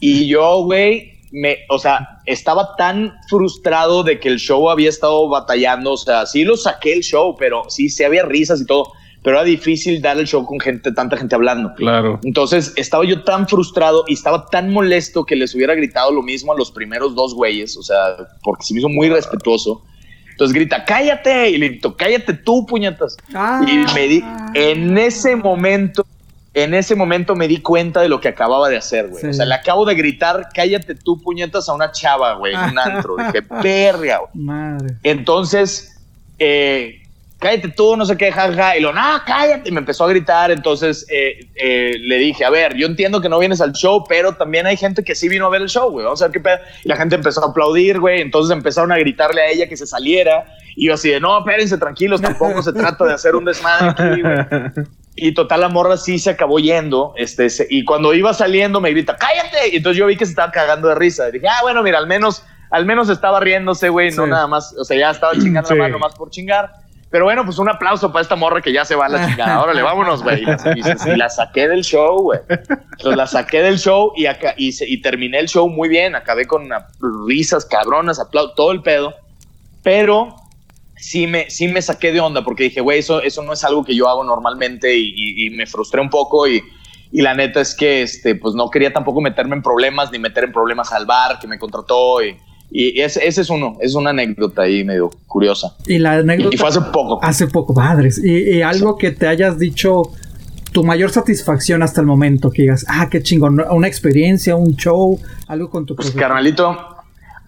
Y 0.00 0.26
yo, 0.26 0.64
güey, 0.64 1.13
me, 1.34 1.58
o 1.68 1.78
sea, 1.78 2.20
estaba 2.26 2.76
tan 2.76 3.12
frustrado 3.28 4.04
de 4.04 4.20
que 4.20 4.28
el 4.28 4.38
show 4.38 4.70
había 4.70 4.88
estado 4.88 5.28
batallando, 5.28 5.92
o 5.92 5.96
sea, 5.96 6.26
sí 6.26 6.44
lo 6.44 6.56
saqué 6.56 6.92
el 6.92 7.02
show, 7.02 7.34
pero 7.36 7.64
sí, 7.68 7.88
sí 7.88 8.04
había 8.04 8.24
risas 8.24 8.60
y 8.60 8.66
todo, 8.66 8.92
pero 9.22 9.38
era 9.38 9.44
difícil 9.44 10.00
dar 10.00 10.16
el 10.18 10.26
show 10.26 10.46
con 10.46 10.60
gente, 10.60 10.92
tanta 10.92 11.16
gente 11.16 11.34
hablando. 11.34 11.74
Claro. 11.74 12.20
Entonces 12.22 12.72
estaba 12.76 13.04
yo 13.04 13.22
tan 13.24 13.48
frustrado 13.48 14.04
y 14.06 14.14
estaba 14.14 14.46
tan 14.46 14.72
molesto 14.72 15.24
que 15.24 15.34
les 15.34 15.54
hubiera 15.54 15.74
gritado 15.74 16.12
lo 16.12 16.22
mismo 16.22 16.52
a 16.52 16.56
los 16.56 16.70
primeros 16.70 17.14
dos 17.14 17.34
güeyes, 17.34 17.76
o 17.76 17.82
sea, 17.82 18.16
porque 18.42 18.64
se 18.64 18.74
me 18.74 18.80
hizo 18.80 18.88
muy 18.88 19.08
respetuoso 19.08 19.82
entonces 20.34 20.52
grita, 20.52 20.84
cállate. 20.84 21.50
Y 21.50 21.58
le 21.58 21.68
grito, 21.68 21.96
cállate 21.96 22.34
tú, 22.34 22.66
puñetas. 22.66 23.16
Y 23.68 23.94
me 23.94 24.08
di, 24.08 24.24
en 24.54 24.98
ese 24.98 25.36
momento, 25.36 26.04
en 26.54 26.72
ese 26.72 26.94
momento 26.94 27.34
me 27.34 27.48
di 27.48 27.58
cuenta 27.58 28.00
de 28.00 28.08
lo 28.08 28.20
que 28.20 28.28
acababa 28.28 28.68
de 28.68 28.76
hacer, 28.76 29.08
güey. 29.08 29.26
O 29.26 29.32
sea, 29.32 29.44
le 29.44 29.54
acabo 29.54 29.84
de 29.84 29.96
gritar, 29.96 30.48
cállate 30.54 30.94
tú, 30.94 31.20
puñetas, 31.20 31.68
a 31.68 31.74
una 31.74 31.90
chava, 31.90 32.34
güey, 32.34 32.54
en 32.54 32.60
un 32.60 32.78
antro. 32.78 33.16
Dije, 33.18 33.42
perra, 33.42 34.18
güey. 34.18 34.30
Madre. 34.34 34.94
Entonces, 35.02 36.00
eh, 36.38 37.02
cállate 37.40 37.68
tú, 37.70 37.96
no 37.96 38.06
sé 38.06 38.16
qué, 38.16 38.30
jaja. 38.30 38.76
Y 38.76 38.80
lo, 38.80 38.92
no, 38.92 39.02
cállate. 39.26 39.68
Y 39.68 39.72
me 39.72 39.80
empezó 39.80 40.04
a 40.04 40.08
gritar. 40.08 40.52
Entonces 40.52 41.04
eh, 41.10 41.48
eh, 41.56 41.96
le 41.98 42.18
dije, 42.18 42.44
a 42.44 42.50
ver, 42.50 42.76
yo 42.76 42.86
entiendo 42.86 43.20
que 43.20 43.28
no 43.28 43.40
vienes 43.40 43.60
al 43.60 43.72
show, 43.72 44.04
pero 44.08 44.34
también 44.34 44.66
hay 44.66 44.76
gente 44.76 45.02
que 45.02 45.16
sí 45.16 45.28
vino 45.28 45.46
a 45.46 45.50
ver 45.50 45.60
el 45.60 45.68
show, 45.68 45.90
güey. 45.90 46.04
Vamos 46.04 46.22
a 46.22 46.26
ver 46.26 46.32
qué 46.32 46.40
pedo. 46.40 46.58
Y 46.84 46.88
la 46.88 46.96
gente 46.96 47.16
empezó 47.16 47.44
a 47.44 47.48
aplaudir, 47.48 47.98
güey. 47.98 48.20
Entonces 48.20 48.56
empezaron 48.56 48.92
a 48.92 48.98
gritarle 48.98 49.42
a 49.42 49.50
ella 49.50 49.68
que 49.68 49.76
se 49.76 49.88
saliera. 49.88 50.46
Y 50.76 50.86
yo 50.86 50.94
así 50.94 51.10
de, 51.10 51.18
no, 51.18 51.36
espérense, 51.36 51.78
tranquilos, 51.78 52.20
tampoco 52.20 52.62
se 52.62 52.72
trata 52.72 53.04
de 53.04 53.12
hacer 53.12 53.34
un 53.34 53.44
desmadre 53.44 53.88
aquí, 53.90 54.22
güey. 54.22 54.86
Y 55.16 55.32
total, 55.32 55.60
la 55.60 55.68
morra 55.68 55.96
sí 55.96 56.18
se 56.18 56.30
acabó 56.30 56.58
yendo. 56.58 57.14
Este, 57.16 57.48
y 57.70 57.84
cuando 57.84 58.14
iba 58.14 58.34
saliendo 58.34 58.80
me 58.80 58.90
grita, 58.90 59.16
cállate. 59.16 59.68
Y 59.72 59.76
entonces 59.76 59.98
yo 59.98 60.06
vi 60.06 60.16
que 60.16 60.24
se 60.24 60.32
estaba 60.32 60.50
cagando 60.50 60.88
de 60.88 60.96
risa. 60.96 61.28
Y 61.28 61.32
dije, 61.32 61.46
ah, 61.48 61.60
bueno, 61.62 61.82
mira, 61.82 61.98
al 61.98 62.06
menos, 62.06 62.44
al 62.70 62.84
menos 62.84 63.08
estaba 63.08 63.38
riéndose, 63.40 63.88
güey. 63.88 64.10
No 64.10 64.26
nada 64.26 64.46
más, 64.46 64.74
o 64.76 64.84
sea, 64.84 64.98
ya 64.98 65.10
estaba 65.10 65.32
chingando 65.34 65.70
la 65.70 65.84
mano 65.84 65.98
más 65.98 66.14
por 66.14 66.30
chingar. 66.30 66.72
Pero 67.10 67.26
bueno, 67.26 67.44
pues 67.44 67.60
un 67.60 67.68
aplauso 67.68 68.10
para 68.10 68.22
esta 68.22 68.34
morra 68.34 68.60
que 68.60 68.72
ya 68.72 68.84
se 68.84 68.96
va 68.96 69.06
a 69.06 69.08
la 69.08 69.28
chingada. 69.28 69.62
Órale, 69.62 69.82
vámonos, 69.84 70.24
güey. 70.24 70.42
Y, 70.74 71.16
la 71.16 71.28
saqué 71.28 71.68
del 71.68 71.84
show, 71.84 72.20
güey. 72.20 72.40
Entonces 72.48 73.16
la 73.16 73.28
saqué 73.28 73.62
del 73.62 73.78
show 73.78 74.12
y, 74.16 74.26
acá, 74.26 74.54
y, 74.56 74.74
y, 74.84 75.00
terminé 75.00 75.38
el 75.38 75.48
show 75.48 75.68
muy 75.68 75.88
bien. 75.88 76.16
Acabé 76.16 76.44
con 76.44 76.68
risas 77.28 77.66
cabronas, 77.66 78.18
aplausos, 78.18 78.56
todo 78.56 78.72
el 78.72 78.82
pedo. 78.82 79.14
Pero 79.84 80.34
sí 81.04 81.26
me, 81.26 81.50
sí 81.50 81.68
me 81.68 81.82
saqué 81.82 82.12
de 82.12 82.20
onda 82.20 82.42
porque 82.42 82.64
dije, 82.64 82.80
güey, 82.80 83.00
eso, 83.00 83.20
eso 83.20 83.42
no 83.42 83.52
es 83.52 83.62
algo 83.62 83.84
que 83.84 83.94
yo 83.94 84.08
hago 84.08 84.24
normalmente 84.24 84.96
y, 84.96 85.50
me 85.50 85.66
frustré 85.66 86.00
un 86.00 86.08
poco 86.08 86.48
y, 86.48 86.62
y 87.12 87.20
la 87.20 87.34
neta 87.34 87.60
es 87.60 87.74
que 87.74 88.02
este, 88.02 88.34
pues 88.34 88.54
no 88.54 88.70
quería 88.70 88.92
tampoco 88.92 89.20
meterme 89.20 89.54
en 89.54 89.62
problemas 89.62 90.10
ni 90.10 90.18
meter 90.18 90.44
en 90.44 90.52
problemas 90.52 90.92
al 90.92 91.04
bar 91.04 91.38
que 91.38 91.46
me 91.46 91.58
contrató 91.58 92.22
y 92.24 92.36
y 92.76 93.00
ese, 93.00 93.24
ese, 93.24 93.42
es 93.42 93.50
uno, 93.50 93.76
es 93.80 93.94
una 93.94 94.10
anécdota 94.10 94.62
ahí 94.62 94.82
medio 94.82 95.10
curiosa. 95.28 95.76
Y 95.86 95.98
la 95.98 96.14
anécdota. 96.14 96.56
Y 96.56 96.58
fue 96.58 96.70
hace 96.70 96.80
poco. 96.80 97.22
Hace 97.22 97.46
poco, 97.46 97.72
madres. 97.72 98.20
Y, 98.24 98.62
algo 98.62 98.96
que 98.96 99.12
te 99.12 99.28
hayas 99.28 99.60
dicho, 99.60 100.02
tu 100.72 100.82
mayor 100.82 101.12
satisfacción 101.12 101.84
hasta 101.84 102.00
el 102.00 102.08
momento, 102.08 102.50
que 102.50 102.62
digas, 102.62 102.84
ah, 102.88 103.08
qué 103.08 103.22
chingón, 103.22 103.62
una 103.70 103.86
experiencia, 103.86 104.56
un 104.56 104.74
show, 104.74 105.20
algo 105.46 105.70
con 105.70 105.86
tu 105.86 105.94
pues, 105.94 106.10
carnalito, 106.10 106.93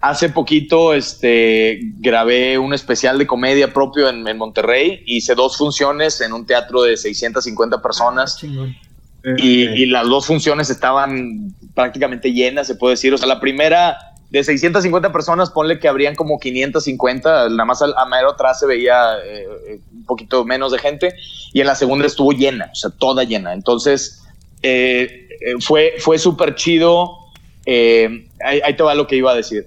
hace 0.09 0.29
poquito 0.29 0.95
este, 0.95 1.81
grabé 1.99 2.59
un 2.59 2.75
especial 2.75 3.19
de 3.19 3.27
comedia 3.27 3.73
propio 3.73 4.09
en, 4.09 4.27
en, 4.27 4.39
Monterrey. 4.39 5.03
Hice 5.07 5.35
dos 5.35 5.57
funciones 5.57 6.21
en 6.21 6.33
un 6.33 6.47
teatro 6.47 6.83
de 6.83 6.97
650 6.97 7.83
personas. 7.83 8.39
Ah, 8.43 9.35
y, 9.39 9.63
y 9.63 9.87
las 9.87 10.07
dos 10.07 10.27
funciones 10.27 10.71
estaban 10.71 11.55
prácticamente 11.75 12.33
llenas, 12.33 12.67
se 12.67 12.75
puede 12.75 12.93
decir. 12.95 13.13
O 13.15 13.19
sea, 13.19 13.27
la 13.27 13.41
primera 13.41 13.99
de 14.31 14.43
650 14.43 15.13
personas, 15.13 15.51
ponle 15.51 15.79
que 15.79 15.89
habrían 15.89 16.15
como 16.15 16.39
550, 16.39 17.49
nada 17.51 17.65
más 17.65 17.83
a 17.83 18.07
mero 18.07 18.33
atrás 18.33 18.59
se 18.59 18.67
veía 18.67 19.19
eh, 19.25 19.47
eh, 19.69 19.81
un 19.93 20.05
poquito 20.05 20.45
menos 20.45 20.73
de 20.73 20.79
gente, 20.79 21.15
y 21.53 21.61
en 21.61 21.67
la 21.67 21.75
segunda 21.75 22.07
estuvo 22.07 22.33
llena, 22.33 22.71
o 22.73 22.75
sea, 22.75 22.91
toda 22.91 23.25
llena. 23.25 23.53
Entonces, 23.53 24.25
eh, 24.63 25.29
fue, 25.61 25.95
fue 25.99 26.19
súper 26.19 26.55
chido. 26.55 27.19
Ahí, 27.67 28.61
ahí, 28.65 28.77
te 28.77 28.83
va 28.83 28.95
lo 28.95 29.07
que 29.07 29.17
iba 29.17 29.33
a 29.33 29.35
decir. 29.35 29.65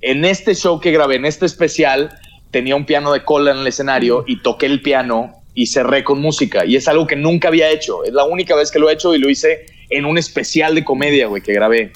En 0.00 0.24
este 0.24 0.54
show 0.54 0.80
que 0.80 0.90
grabé, 0.92 1.16
en 1.16 1.24
este 1.24 1.46
especial, 1.46 2.10
tenía 2.50 2.76
un 2.76 2.86
piano 2.86 3.12
de 3.12 3.24
cola 3.24 3.50
en 3.52 3.58
el 3.58 3.66
escenario 3.66 4.24
y 4.26 4.40
toqué 4.42 4.66
el 4.66 4.80
piano 4.82 5.34
y 5.54 5.66
cerré 5.66 6.04
con 6.04 6.20
música. 6.20 6.64
Y 6.64 6.76
es 6.76 6.88
algo 6.88 7.06
que 7.06 7.16
nunca 7.16 7.48
había 7.48 7.70
hecho. 7.70 8.04
Es 8.04 8.12
la 8.12 8.24
única 8.24 8.54
vez 8.54 8.70
que 8.70 8.78
lo 8.78 8.88
he 8.88 8.92
hecho 8.92 9.14
y 9.14 9.18
lo 9.18 9.28
hice 9.28 9.66
en 9.90 10.04
un 10.04 10.18
especial 10.18 10.74
de 10.74 10.84
comedia, 10.84 11.26
güey, 11.26 11.42
que 11.42 11.52
grabé. 11.52 11.92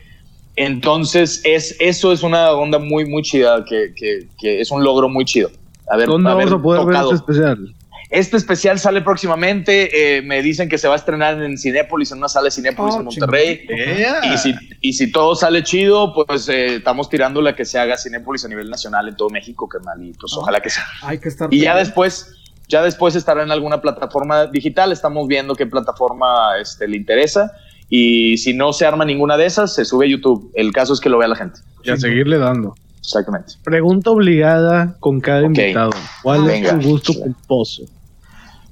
Entonces, 0.56 1.40
es, 1.44 1.76
eso 1.78 2.12
es 2.12 2.22
una 2.22 2.52
onda 2.52 2.78
muy, 2.78 3.06
muy 3.06 3.22
chida, 3.22 3.64
que, 3.64 3.94
que, 3.96 4.60
es 4.60 4.70
un 4.70 4.84
logro 4.84 5.08
muy 5.08 5.24
chido. 5.24 5.50
A 5.88 5.96
ver, 5.96 6.08
¿Dónde 6.08 6.28
vamos 6.28 6.52
a 6.52 6.58
poder 6.60 6.84
ver 6.86 6.96
este 6.96 7.14
especial? 7.14 7.74
Este 8.12 8.36
especial 8.36 8.78
sale 8.78 9.01
próximamente. 9.01 10.18
Eh, 10.18 10.22
me 10.22 10.43
dicen 10.43 10.68
que 10.68 10.76
se 10.76 10.86
va 10.86 10.94
a 10.94 10.97
estrenar 10.98 11.43
en 11.43 11.56
Cinépolis, 11.56 12.12
en 12.12 12.18
una 12.18 12.28
sala 12.28 12.44
de 12.44 12.51
Cinépolis 12.51 12.94
oh, 12.94 12.98
en 12.98 13.05
Monterrey. 13.06 13.66
Y, 14.22 14.36
si, 14.36 14.55
y 14.82 14.93
si 14.93 15.10
todo 15.10 15.34
sale 15.34 15.62
chido, 15.62 16.12
pues 16.12 16.47
eh, 16.51 16.76
estamos 16.76 17.09
tirándole 17.09 17.51
a 17.51 17.56
que 17.56 17.64
se 17.64 17.78
haga 17.78 17.97
Cinépolis 17.97 18.44
a 18.44 18.48
nivel 18.48 18.68
nacional 18.68 19.09
en 19.09 19.16
todo 19.16 19.30
México, 19.30 19.66
carnal. 19.66 20.05
Y 20.05 20.12
pues 20.12 20.34
ojalá 20.36 20.60
que 20.60 20.68
sea. 20.68 20.84
Hay 21.02 21.18
que 21.18 21.30
estar 21.30 21.48
y 21.51 21.60
ya 21.60 21.74
después, 21.74 22.34
ya 22.68 22.82
después 22.82 23.16
estará 23.16 23.43
en 23.44 23.51
alguna 23.51 23.80
plataforma 23.80 24.47
digital. 24.47 24.93
Estamos 24.93 25.26
viendo 25.26 25.55
qué 25.55 25.66
plataforma 25.66 26.59
este, 26.60 26.86
le 26.89 26.98
interesa 26.98 27.51
y 27.89 28.36
si 28.36 28.52
no 28.52 28.74
se 28.74 28.84
arma 28.84 29.06
ninguna 29.06 29.39
de 29.39 29.47
esas, 29.47 29.74
se 29.74 29.86
sube 29.86 30.05
a 30.05 30.09
YouTube. 30.10 30.51
El 30.55 30.70
caso 30.72 30.93
es 30.93 31.01
que 31.01 31.09
lo 31.09 31.16
vea 31.16 31.28
la 31.28 31.36
gente. 31.36 31.60
Y 31.82 31.89
a 31.90 31.97
seguirle 31.97 32.36
dando. 32.36 32.74
Exactamente. 32.98 33.55
Pregunta 33.64 34.10
obligada 34.10 34.97
con 35.01 35.20
cada 35.20 35.44
invitado. 35.44 35.93
¿Cuál 36.22 36.51
es 36.51 36.68
tu 36.68 36.90
gusto 36.90 37.14
culposo? 37.14 37.84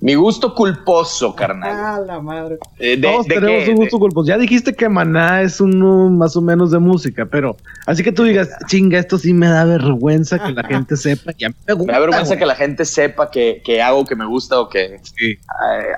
Mi 0.00 0.14
gusto 0.14 0.54
culposo, 0.54 1.34
carnal. 1.34 1.70
Ah, 1.72 2.00
la 2.04 2.20
madre. 2.20 2.58
Eh, 2.78 2.98
Todos 2.98 3.26
tenemos 3.26 3.68
un 3.68 3.74
gusto 3.76 3.98
culposo. 3.98 4.28
Ya 4.28 4.38
dijiste 4.38 4.74
que 4.74 4.88
Maná 4.88 5.42
es 5.42 5.60
uno 5.60 6.08
más 6.08 6.36
o 6.36 6.40
menos 6.40 6.70
de 6.70 6.78
música, 6.78 7.26
pero 7.26 7.56
así 7.86 8.02
que 8.02 8.10
tú 8.10 8.24
digas, 8.24 8.48
chinga, 8.66 8.98
esto 8.98 9.18
sí 9.18 9.34
me 9.34 9.46
da 9.46 9.64
vergüenza 9.66 10.38
que 10.38 10.52
la 10.52 10.64
gente 10.64 10.96
sepa. 10.96 11.32
Ya 11.38 11.50
me, 11.50 11.54
da 11.66 11.98
vergüenza 11.98 12.38
que 12.38 12.46
la 12.46 12.54
gente 12.54 12.86
sepa 12.86 13.30
que, 13.30 13.60
que, 13.62 13.82
hago 13.82 14.06
que 14.06 14.16
me 14.16 14.24
gusta 14.24 14.58
o 14.58 14.70
que. 14.70 15.00
Sí. 15.02 15.38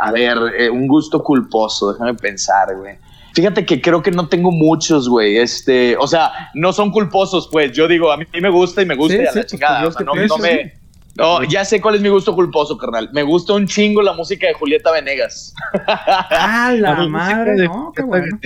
a 0.01 0.11
ver, 0.11 0.37
eh, 0.59 0.69
un 0.69 0.89
gusto 0.89 1.23
culposo, 1.23 1.93
déjame 1.93 2.15
pensar, 2.15 2.77
güey. 2.77 2.97
Fíjate 3.35 3.65
que 3.65 3.81
creo 3.81 4.03
que 4.03 4.11
no 4.11 4.29
tengo 4.29 4.51
muchos, 4.51 5.09
güey. 5.09 5.39
Este, 5.39 5.97
o 5.97 6.07
sea, 6.07 6.51
no 6.55 6.73
son 6.73 6.91
culposos, 6.91 7.49
pues. 7.51 7.73
Yo 7.73 7.89
digo, 7.89 8.11
a 8.11 8.17
mí 8.17 8.27
me 8.41 8.51
gusta 8.51 8.83
y 8.83 8.87
me 8.87 8.97
gusta 8.97 9.17
y 9.17 9.21
a 9.21 9.25
la 9.25 9.33
pues, 9.33 9.47
chingada. 9.47 9.87
o 9.87 9.93
sea, 9.93 10.05
no, 10.05 10.15
no 10.15 10.39
me 10.39 10.82
no, 11.17 11.45
ya 11.45 11.65
sé 11.65 11.81
cuál 11.81 11.97
es 11.97 12.01
mi 12.01 12.09
gusto 12.09 12.35
culposo, 12.35 12.79
carnal. 12.79 13.11
Me 13.13 13.23
gusta 13.23 13.53
un 13.53 13.67
chingo 13.67 14.03
la 14.03 14.15
música 14.15 14.47
de 14.47 14.55
Julieta 14.55 14.91
Venegas. 14.91 15.55
Ah, 16.35 16.75
la 16.77 17.07
madre, 17.07 17.65
no, 17.65 17.93
qué 17.95 18.03
bueno. 18.03 18.39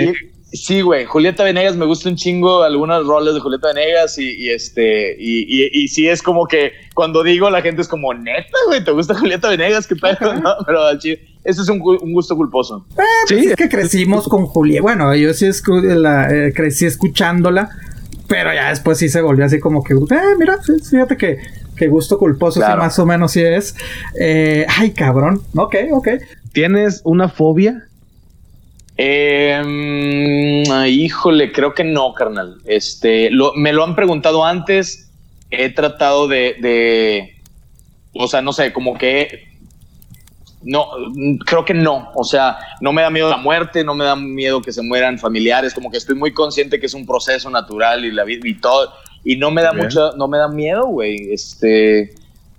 Sí, 0.53 0.81
güey, 0.81 1.05
Julieta 1.05 1.43
Venegas, 1.43 1.77
me 1.77 1.87
gusta 1.87 2.09
un 2.09 2.17
chingo 2.17 2.63
algunas 2.63 3.05
roles 3.05 3.35
de 3.35 3.41
Julieta 3.41 3.69
Venegas 3.69 4.17
y, 4.19 4.49
este, 4.49 5.17
y, 5.19 5.43
y, 5.43 5.69
y, 5.73 5.89
sí 5.89 6.09
es 6.09 6.23
como 6.23 6.47
que 6.47 6.73
cuando 6.95 7.23
digo 7.23 7.51
la 7.51 7.63
gente 7.63 7.83
es 7.83 7.89
como, 7.89 8.15
neta, 8.15 8.57
güey, 8.67 8.83
¿te 8.83 8.93
gusta 8.93 9.15
Julieta 9.15 9.49
Venegas? 9.49 9.87
¿Qué 9.87 9.97
pedo? 9.97 10.35
No, 10.35 10.55
pero 10.65 10.89
ese 10.91 11.21
es 11.45 11.69
un, 11.69 11.81
gusto 11.81 12.37
culposo. 12.37 12.87
Eh, 12.91 12.95
pues 13.29 13.41
sí, 13.41 13.49
es 13.49 13.57
que 13.57 13.69
crecimos 13.69 14.29
con 14.29 14.47
Julieta. 14.47 14.83
Bueno, 14.83 15.15
yo 15.15 15.35
sí 15.35 15.47
la, 15.71 16.29
eh, 16.31 16.53
crecí 16.55 16.87
escuchándola, 16.87 17.69
pero 18.29 18.53
ya 18.53 18.71
después 18.71 18.99
sí 18.99 19.09
se 19.09 19.21
volvió 19.21 19.45
así 19.45 19.61
como 19.61 19.83
que, 19.83 19.95
eh, 19.95 20.37
mira, 20.39 20.59
fíjate 20.63 21.17
que 21.17 21.39
que 21.77 21.89
gusto 21.89 22.19
culposo, 22.19 22.61
si 22.61 22.77
más 22.77 22.99
o 22.99 23.07
menos 23.07 23.33
sí 23.33 23.43
es. 23.43 23.77
Eh, 24.19 24.67
ay, 24.69 24.93
cabrón. 24.93 25.43
Ok, 25.55 25.77
ok. 25.93 26.09
¿Tienes 26.53 27.03
una 27.05 27.29
fobia? 27.29 27.87
Eh, 28.97 30.65
híjole, 30.89 31.53
creo 31.53 31.75
que 31.75 31.85
no, 31.85 32.15
carnal. 32.15 32.57
Este, 32.65 33.31
me 33.57 33.73
lo 33.73 33.85
han 33.85 33.95
preguntado 33.95 34.45
antes. 34.45 35.11
He 35.51 35.69
tratado 35.69 36.27
de, 36.27 36.57
de, 36.61 37.37
o 38.15 38.27
sea, 38.27 38.43
no 38.43 38.53
sé, 38.53 38.73
como 38.73 38.97
que 38.99 39.47
no, 40.67 40.89
creo 41.47 41.65
que 41.65 41.75
no. 41.75 42.11
O 42.15 42.25
sea, 42.25 42.59
no 42.81 42.93
me 42.93 43.03
da 43.03 43.09
miedo 43.09 43.31
la 43.31 43.37
muerte, 43.37 43.85
no 43.85 43.95
me 43.95 44.05
da 44.05 44.17
miedo 44.17 44.61
que 44.61 44.73
se 44.73 44.83
mueran 44.83 45.19
familiares. 45.19 45.73
Como 45.73 45.91
que 45.91 45.97
estoy 45.97 46.17
muy 46.17 46.35
consciente 46.35 46.81
que 46.81 46.87
es 46.87 46.95
un 46.95 47.07
proceso 47.07 47.49
natural 47.51 48.05
y 48.05 48.11
la 48.11 48.25
vida 48.25 48.43
y 48.45 48.55
todo. 48.55 48.93
Y 49.23 49.37
no 49.37 49.53
me 49.53 49.63
da 49.63 49.73
mucho, 49.73 50.13
no 50.17 50.27
me 50.27 50.39
da 50.39 50.49
miedo, 50.49 50.87
güey. 50.87 51.33
Este, 51.33 52.15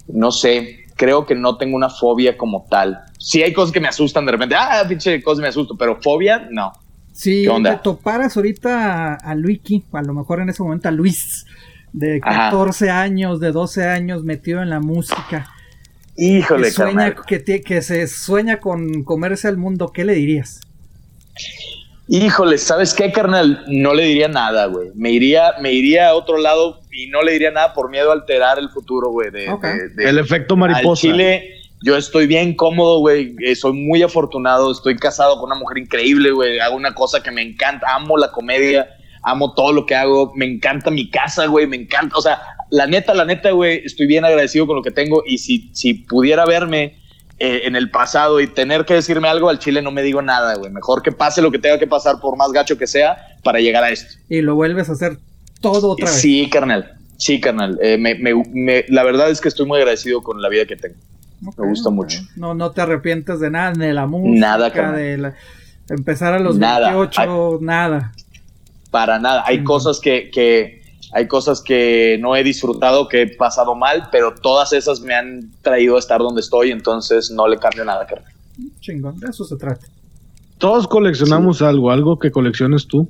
no 0.07 0.31
sé, 0.31 0.85
creo 0.95 1.25
que 1.25 1.35
no 1.35 1.57
tengo 1.57 1.75
una 1.75 1.89
fobia 1.89 2.37
como 2.37 2.65
tal. 2.69 2.97
Sí 3.19 3.43
hay 3.43 3.51
cosas 3.51 3.73
que 3.73 3.81
me 3.81 3.89
asustan 3.89 4.25
de 4.25 4.31
repente, 4.31 4.55
ah, 4.55 4.85
pinche 4.87 5.21
cosas 5.21 5.41
me 5.41 5.49
asusto, 5.49 5.75
pero 5.75 6.01
fobia, 6.01 6.47
no. 6.49 6.71
Si 7.11 7.45
te 7.63 7.75
toparas 7.83 8.37
ahorita 8.37 9.15
a, 9.15 9.35
Luiki, 9.35 9.83
a 9.91 10.01
lo 10.01 10.13
mejor 10.13 10.39
en 10.39 10.49
ese 10.49 10.63
momento 10.63 10.87
a 10.87 10.91
Luis, 10.91 11.45
de 11.91 12.21
14 12.21 12.89
años, 12.89 13.39
de 13.39 13.51
12 13.51 13.85
años, 13.85 14.23
metido 14.23 14.61
en 14.61 14.69
la 14.69 14.79
música. 14.79 15.51
Híjole, 16.17 16.69
que, 16.69 16.71
sueña, 16.71 17.15
que, 17.27 17.61
que 17.61 17.81
se 17.81 18.07
sueña 18.07 18.59
con 18.59 19.03
comerse 19.03 19.47
al 19.47 19.57
mundo, 19.57 19.91
¿qué 19.93 20.03
le 20.03 20.13
dirías? 20.13 20.61
Híjole, 22.09 22.57
¿sabes 22.57 22.93
qué, 22.93 23.11
carnal? 23.11 23.65
No 23.67 23.93
le 23.93 24.03
diría 24.05 24.29
nada, 24.29 24.65
güey. 24.67 24.89
Me 24.95 25.11
iría, 25.11 25.53
me 25.61 25.73
iría 25.73 26.09
a 26.09 26.15
otro 26.15 26.37
lado 26.37 26.79
y 26.91 27.07
no 27.07 27.21
le 27.21 27.33
diría 27.33 27.51
nada 27.51 27.73
por 27.73 27.89
miedo 27.89 28.11
a 28.11 28.13
alterar 28.13 28.57
el 28.59 28.69
futuro, 28.69 29.09
güey. 29.09 29.29
De, 29.29 29.45
el 29.97 30.17
efecto 30.17 30.55
mariposa. 30.55 31.01
Chile, 31.01 31.57
yo 31.83 31.97
estoy 31.97 32.25
bien 32.25 32.55
cómodo, 32.55 32.99
güey. 32.99 33.35
Eh, 33.43 33.55
soy 33.55 33.73
muy 33.73 34.01
afortunado. 34.03 34.71
Estoy 34.71 34.95
casado 34.95 35.35
con 35.35 35.51
una 35.51 35.59
mujer 35.59 35.79
increíble, 35.79 36.31
güey. 36.31 36.59
Hago 36.59 36.77
una 36.77 36.95
cosa 36.95 37.21
que 37.21 37.29
me 37.29 37.41
encanta. 37.41 37.85
Amo 37.93 38.17
la 38.17 38.31
comedia. 38.31 38.87
Amo 39.23 39.53
todo 39.53 39.73
lo 39.73 39.85
que 39.85 39.93
hago. 39.93 40.31
Me 40.33 40.45
encanta 40.45 40.89
mi 40.89 41.09
casa, 41.09 41.45
güey. 41.47 41.67
Me 41.67 41.75
encanta. 41.75 42.15
O 42.17 42.21
sea, 42.21 42.39
la 42.69 42.87
neta, 42.87 43.13
la 43.13 43.25
neta, 43.25 43.51
güey. 43.51 43.81
Estoy 43.85 44.07
bien 44.07 44.25
agradecido 44.25 44.67
con 44.67 44.75
lo 44.75 44.81
que 44.81 44.91
tengo. 44.91 45.23
Y 45.25 45.37
si, 45.37 45.69
si 45.73 45.93
pudiera 45.93 46.45
verme 46.45 46.97
eh, 47.39 47.61
en 47.65 47.75
el 47.75 47.91
pasado 47.91 48.41
y 48.41 48.47
tener 48.47 48.83
que 48.85 48.95
decirme 48.95 49.27
algo 49.27 49.49
al 49.49 49.59
chile 49.59 49.83
no 49.83 49.91
me 49.91 50.01
digo 50.01 50.21
nada, 50.21 50.55
güey. 50.55 50.71
Mejor 50.71 51.03
que 51.03 51.11
pase 51.11 51.41
lo 51.41 51.51
que 51.51 51.59
tenga 51.59 51.77
que 51.77 51.85
pasar 51.85 52.19
por 52.19 52.35
más 52.35 52.51
gacho 52.51 52.77
que 52.77 52.87
sea 52.87 53.17
para 53.43 53.59
llegar 53.59 53.83
a 53.83 53.91
esto. 53.91 54.15
Y 54.27 54.41
lo 54.41 54.55
vuelves 54.55 54.89
a 54.89 54.93
hacer 54.93 55.19
todo 55.61 55.89
otra 55.89 56.05
vez. 56.07 56.15
Sí, 56.19 56.49
carnal. 56.49 56.93
Sí, 57.17 57.39
carnal. 57.39 57.77
Eh, 57.81 57.97
me, 57.97 58.85
la 58.89 59.03
verdad 59.03 59.29
es 59.29 59.39
que 59.39 59.49
estoy 59.49 59.67
muy 59.67 59.77
agradecido 59.77 60.23
con 60.23 60.41
la 60.41 60.49
vida 60.49 60.65
que 60.65 60.75
tengo. 60.75 60.95
me 61.41 61.67
gusta 61.67 61.91
mucho. 61.91 62.21
No, 62.35 62.55
no 62.55 62.71
te 62.71 62.81
arrepientes 62.81 63.39
de 63.39 63.51
nada, 63.51 63.71
de 63.71 63.93
la 63.93 64.07
música, 64.07 64.39
nada, 64.39 64.69
de 64.69 65.33
empezar 65.89 66.33
a 66.33 66.39
los 66.39 66.57
nada. 66.57 66.91
28, 66.95 67.59
nada. 67.61 68.13
Para 68.89 69.19
nada. 69.19 69.43
Hay 69.45 69.63
cosas 69.63 69.99
que, 69.99 70.31
que 70.31 70.81
hay 71.13 71.27
cosas 71.27 71.61
que 71.61 72.17
no 72.19 72.35
he 72.35 72.43
disfrutado, 72.43 73.07
que 73.07 73.21
he 73.23 73.27
pasado 73.27 73.75
mal, 73.75 74.09
pero 74.11 74.33
todas 74.35 74.73
esas 74.73 75.01
me 75.01 75.15
han 75.15 75.51
traído 75.61 75.95
a 75.95 75.99
estar 75.99 76.19
donde 76.19 76.41
estoy, 76.41 76.71
entonces 76.71 77.31
no 77.31 77.47
le 77.47 77.57
cambio 77.57 77.85
nada, 77.85 78.05
carnal. 78.05 78.31
Chingón, 78.81 79.19
de 79.19 79.29
eso 79.29 79.43
se 79.43 79.55
trata. 79.55 79.85
Todos 80.57 80.87
coleccionamos 80.87 81.61
algo, 81.61 81.91
algo 81.91 82.17
que 82.17 82.31
colecciones 82.31 82.87
tú. 82.87 83.09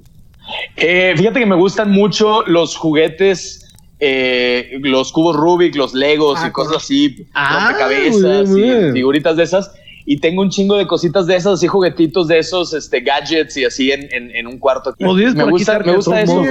Eh, 0.75 1.13
fíjate 1.17 1.39
que 1.39 1.45
me 1.45 1.55
gustan 1.55 1.91
mucho 1.91 2.43
los 2.45 2.75
juguetes, 2.75 3.73
eh, 3.99 4.77
los 4.81 5.11
cubos 5.11 5.35
Rubik, 5.35 5.75
los 5.75 5.93
Legos 5.93 6.39
y 6.41 6.47
ah, 6.47 6.53
cosas 6.53 6.77
así, 6.77 7.27
ah, 7.33 7.67
rompecabezas 7.67 8.49
y 8.55 8.91
figuritas 8.91 9.37
de 9.37 9.43
esas 9.43 9.71
y 10.09 10.19
tengo 10.19 10.41
un 10.41 10.49
chingo 10.49 10.77
de 10.77 10.87
cositas 10.87 11.27
de 11.27 11.35
esas, 11.35 11.55
así 11.55 11.67
juguetitos 11.67 12.29
de 12.29 12.39
esos, 12.39 12.73
este, 12.73 13.01
gadgets 13.01 13.57
y 13.57 13.65
así 13.65 13.91
en, 13.91 14.07
en, 14.09 14.47
un 14.47 14.57
cuarto. 14.57 14.95
Me 14.99 15.09
gusta, 15.09 15.79
me 15.79 15.97
gusta 15.97 16.21
eso. 16.21 16.43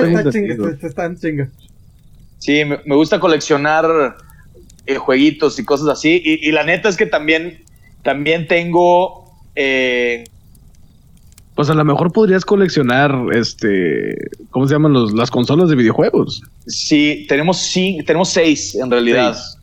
Sí, 2.39 2.65
me, 2.66 2.78
me, 2.85 2.95
gusta 2.95 3.19
coleccionar 3.19 4.15
eh, 4.85 4.97
jueguitos 4.97 5.59
y 5.59 5.65
cosas 5.65 5.89
así. 5.89 6.20
Y, 6.23 6.47
y, 6.47 6.53
la 6.53 6.65
neta 6.65 6.91
es 6.91 6.99
que 6.99 7.07
también, 7.07 7.62
también 8.03 8.47
tengo... 8.47 9.24
Eh, 9.55 10.24
pues 11.55 11.70
a 11.70 11.74
lo 11.74 11.85
mejor 11.87 12.12
podrías 12.12 12.45
coleccionar, 12.45 13.16
este, 13.33 14.15
¿cómo 14.51 14.69
se 14.69 14.74
llaman 14.74 14.93
los, 14.93 15.15
las 15.15 15.31
consolas 15.31 15.70
de 15.70 15.77
videojuegos? 15.77 16.43
Sí, 16.66 17.24
tenemos, 17.27 17.57
sí, 17.57 18.01
tenemos 18.07 18.28
seis 18.28 18.74
en 18.74 18.91
realidad. 18.91 19.35
Seis, 19.35 19.57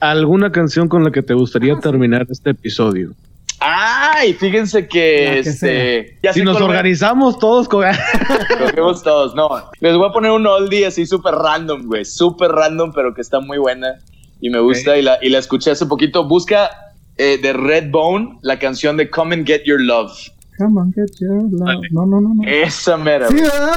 ¿Alguna 0.00 0.52
canción 0.52 0.88
con 0.88 1.04
la 1.04 1.10
que 1.10 1.22
te 1.22 1.34
gustaría 1.34 1.78
terminar 1.78 2.26
este 2.28 2.50
episodio? 2.50 3.12
Ay, 3.58 4.34
fíjense 4.34 4.86
que, 4.86 5.38
este, 5.38 6.18
si 6.32 6.42
nos 6.42 6.60
organizamos 6.60 7.38
todos, 7.38 7.68
cogemos 7.68 9.02
todos. 9.02 9.34
No, 9.34 9.48
les 9.80 9.96
voy 9.96 10.08
a 10.08 10.12
poner 10.12 10.30
un 10.30 10.46
oldie 10.46 10.86
así 10.86 11.06
súper 11.06 11.34
random, 11.34 11.86
güey. 11.86 12.04
Súper 12.04 12.50
random, 12.50 12.92
pero 12.94 13.14
que 13.14 13.22
está 13.22 13.40
muy 13.40 13.56
buena 13.58 13.96
y 14.40 14.50
me 14.50 14.60
gusta 14.60 14.98
y, 14.98 15.02
la, 15.02 15.18
y 15.22 15.30
la 15.30 15.38
escuché 15.38 15.70
hace 15.70 15.86
poquito. 15.86 16.24
Busca 16.24 16.70
eh, 17.16 17.38
de 17.38 17.54
Redbone 17.54 18.38
la 18.42 18.58
canción 18.58 18.98
de 18.98 19.08
Come 19.08 19.34
and 19.36 19.46
Get 19.46 19.62
Your 19.64 19.80
Love. 19.80 20.12
Come 20.58 20.78
and 20.80 20.94
get 20.94 21.20
your 21.20 21.42
love. 21.50 21.82
No, 21.90 22.06
no, 22.06 22.20
no, 22.20 22.34
no. 22.34 22.42
Esa 22.48 22.96
mera. 22.96 23.28
Sí, 23.28 23.36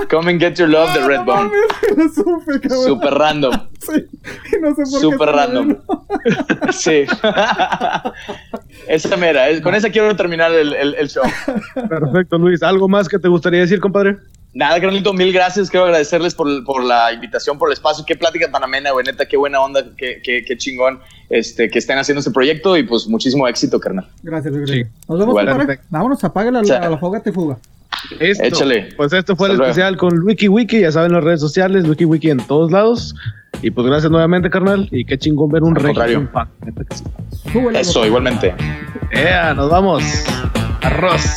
Come 0.09 0.31
and 0.31 0.39
get 0.39 0.57
your 0.57 0.69
love 0.69 0.93
de 0.93 1.01
Redbone. 1.05 1.51
Super 2.85 3.13
random. 3.13 3.53
Sí. 3.79 4.05
Y 4.53 4.59
no 4.59 4.75
sé 4.75 4.83
por 4.83 4.99
Super 4.99 5.29
random. 5.29 5.77
sí. 6.71 7.05
esa 8.87 9.17
mera. 9.17 9.45
Con 9.61 9.73
esa 9.73 9.89
quiero 9.89 10.13
terminar 10.15 10.51
el, 10.51 10.73
el, 10.73 10.95
el 10.95 11.07
show. 11.09 11.23
Perfecto, 11.73 12.37
Luis. 12.37 12.61
¿Algo 12.61 12.89
más 12.89 13.07
que 13.07 13.17
te 13.17 13.29
gustaría 13.29 13.61
decir, 13.61 13.79
compadre? 13.79 14.17
Nada, 14.53 14.81
Carlito, 14.81 15.13
mil 15.13 15.31
gracias. 15.31 15.69
Quiero 15.69 15.85
agradecerles 15.85 16.33
por, 16.33 16.63
por, 16.63 16.83
la 16.83 17.13
invitación, 17.13 17.57
por 17.57 17.69
el 17.69 17.73
espacio. 17.73 18.03
Qué 18.05 18.15
plática 18.15 18.49
tan 18.51 18.63
amena, 18.63 18.91
güey. 18.91 19.05
Neta, 19.05 19.27
qué 19.27 19.37
buena 19.37 19.61
onda, 19.61 19.83
qué, 19.95 20.21
qué, 20.23 20.43
qué, 20.45 20.57
chingón 20.57 20.99
este, 21.29 21.69
que 21.69 21.77
estén 21.77 21.97
haciendo 21.99 22.19
este 22.19 22.31
proyecto 22.31 22.75
y 22.75 22.83
pues 22.83 23.07
muchísimo 23.07 23.47
éxito, 23.47 23.79
carnal. 23.79 24.07
Gracias, 24.23 24.53
sí. 24.67 24.83
Nos 25.07 25.19
vemos, 25.19 25.35
compadre. 25.35 25.79
Vámonos, 25.89 26.23
apaga 26.23 26.51
la, 26.51 26.63
la, 26.63 26.89
la 26.89 26.97
fogata 26.97 27.29
y 27.29 27.33
fuga. 27.33 27.57
Esto, 28.19 28.43
Échale. 28.43 28.89
Pues 28.95 29.13
esto 29.13 29.35
fue 29.35 29.49
el 29.49 29.61
especial 29.61 29.97
con 29.97 30.23
WikiWiki, 30.23 30.81
ya 30.81 30.91
saben 30.91 31.11
las 31.11 31.23
redes 31.23 31.41
sociales, 31.41 31.87
WikiWiki 31.87 32.29
en 32.29 32.37
todos 32.37 32.71
lados. 32.71 33.15
Y 33.61 33.71
pues 33.71 33.85
gracias 33.87 34.11
nuevamente, 34.11 34.49
carnal. 34.49 34.87
Y 34.91 35.05
qué 35.05 35.17
chingón 35.17 35.49
ver 35.49 35.63
un 35.63 35.75
rey. 35.75 35.93
Eso, 37.75 38.05
igualmente. 38.05 38.55
Yeah, 39.13 39.53
nos 39.53 39.69
vamos. 39.69 40.03
Arroz. 40.81 41.35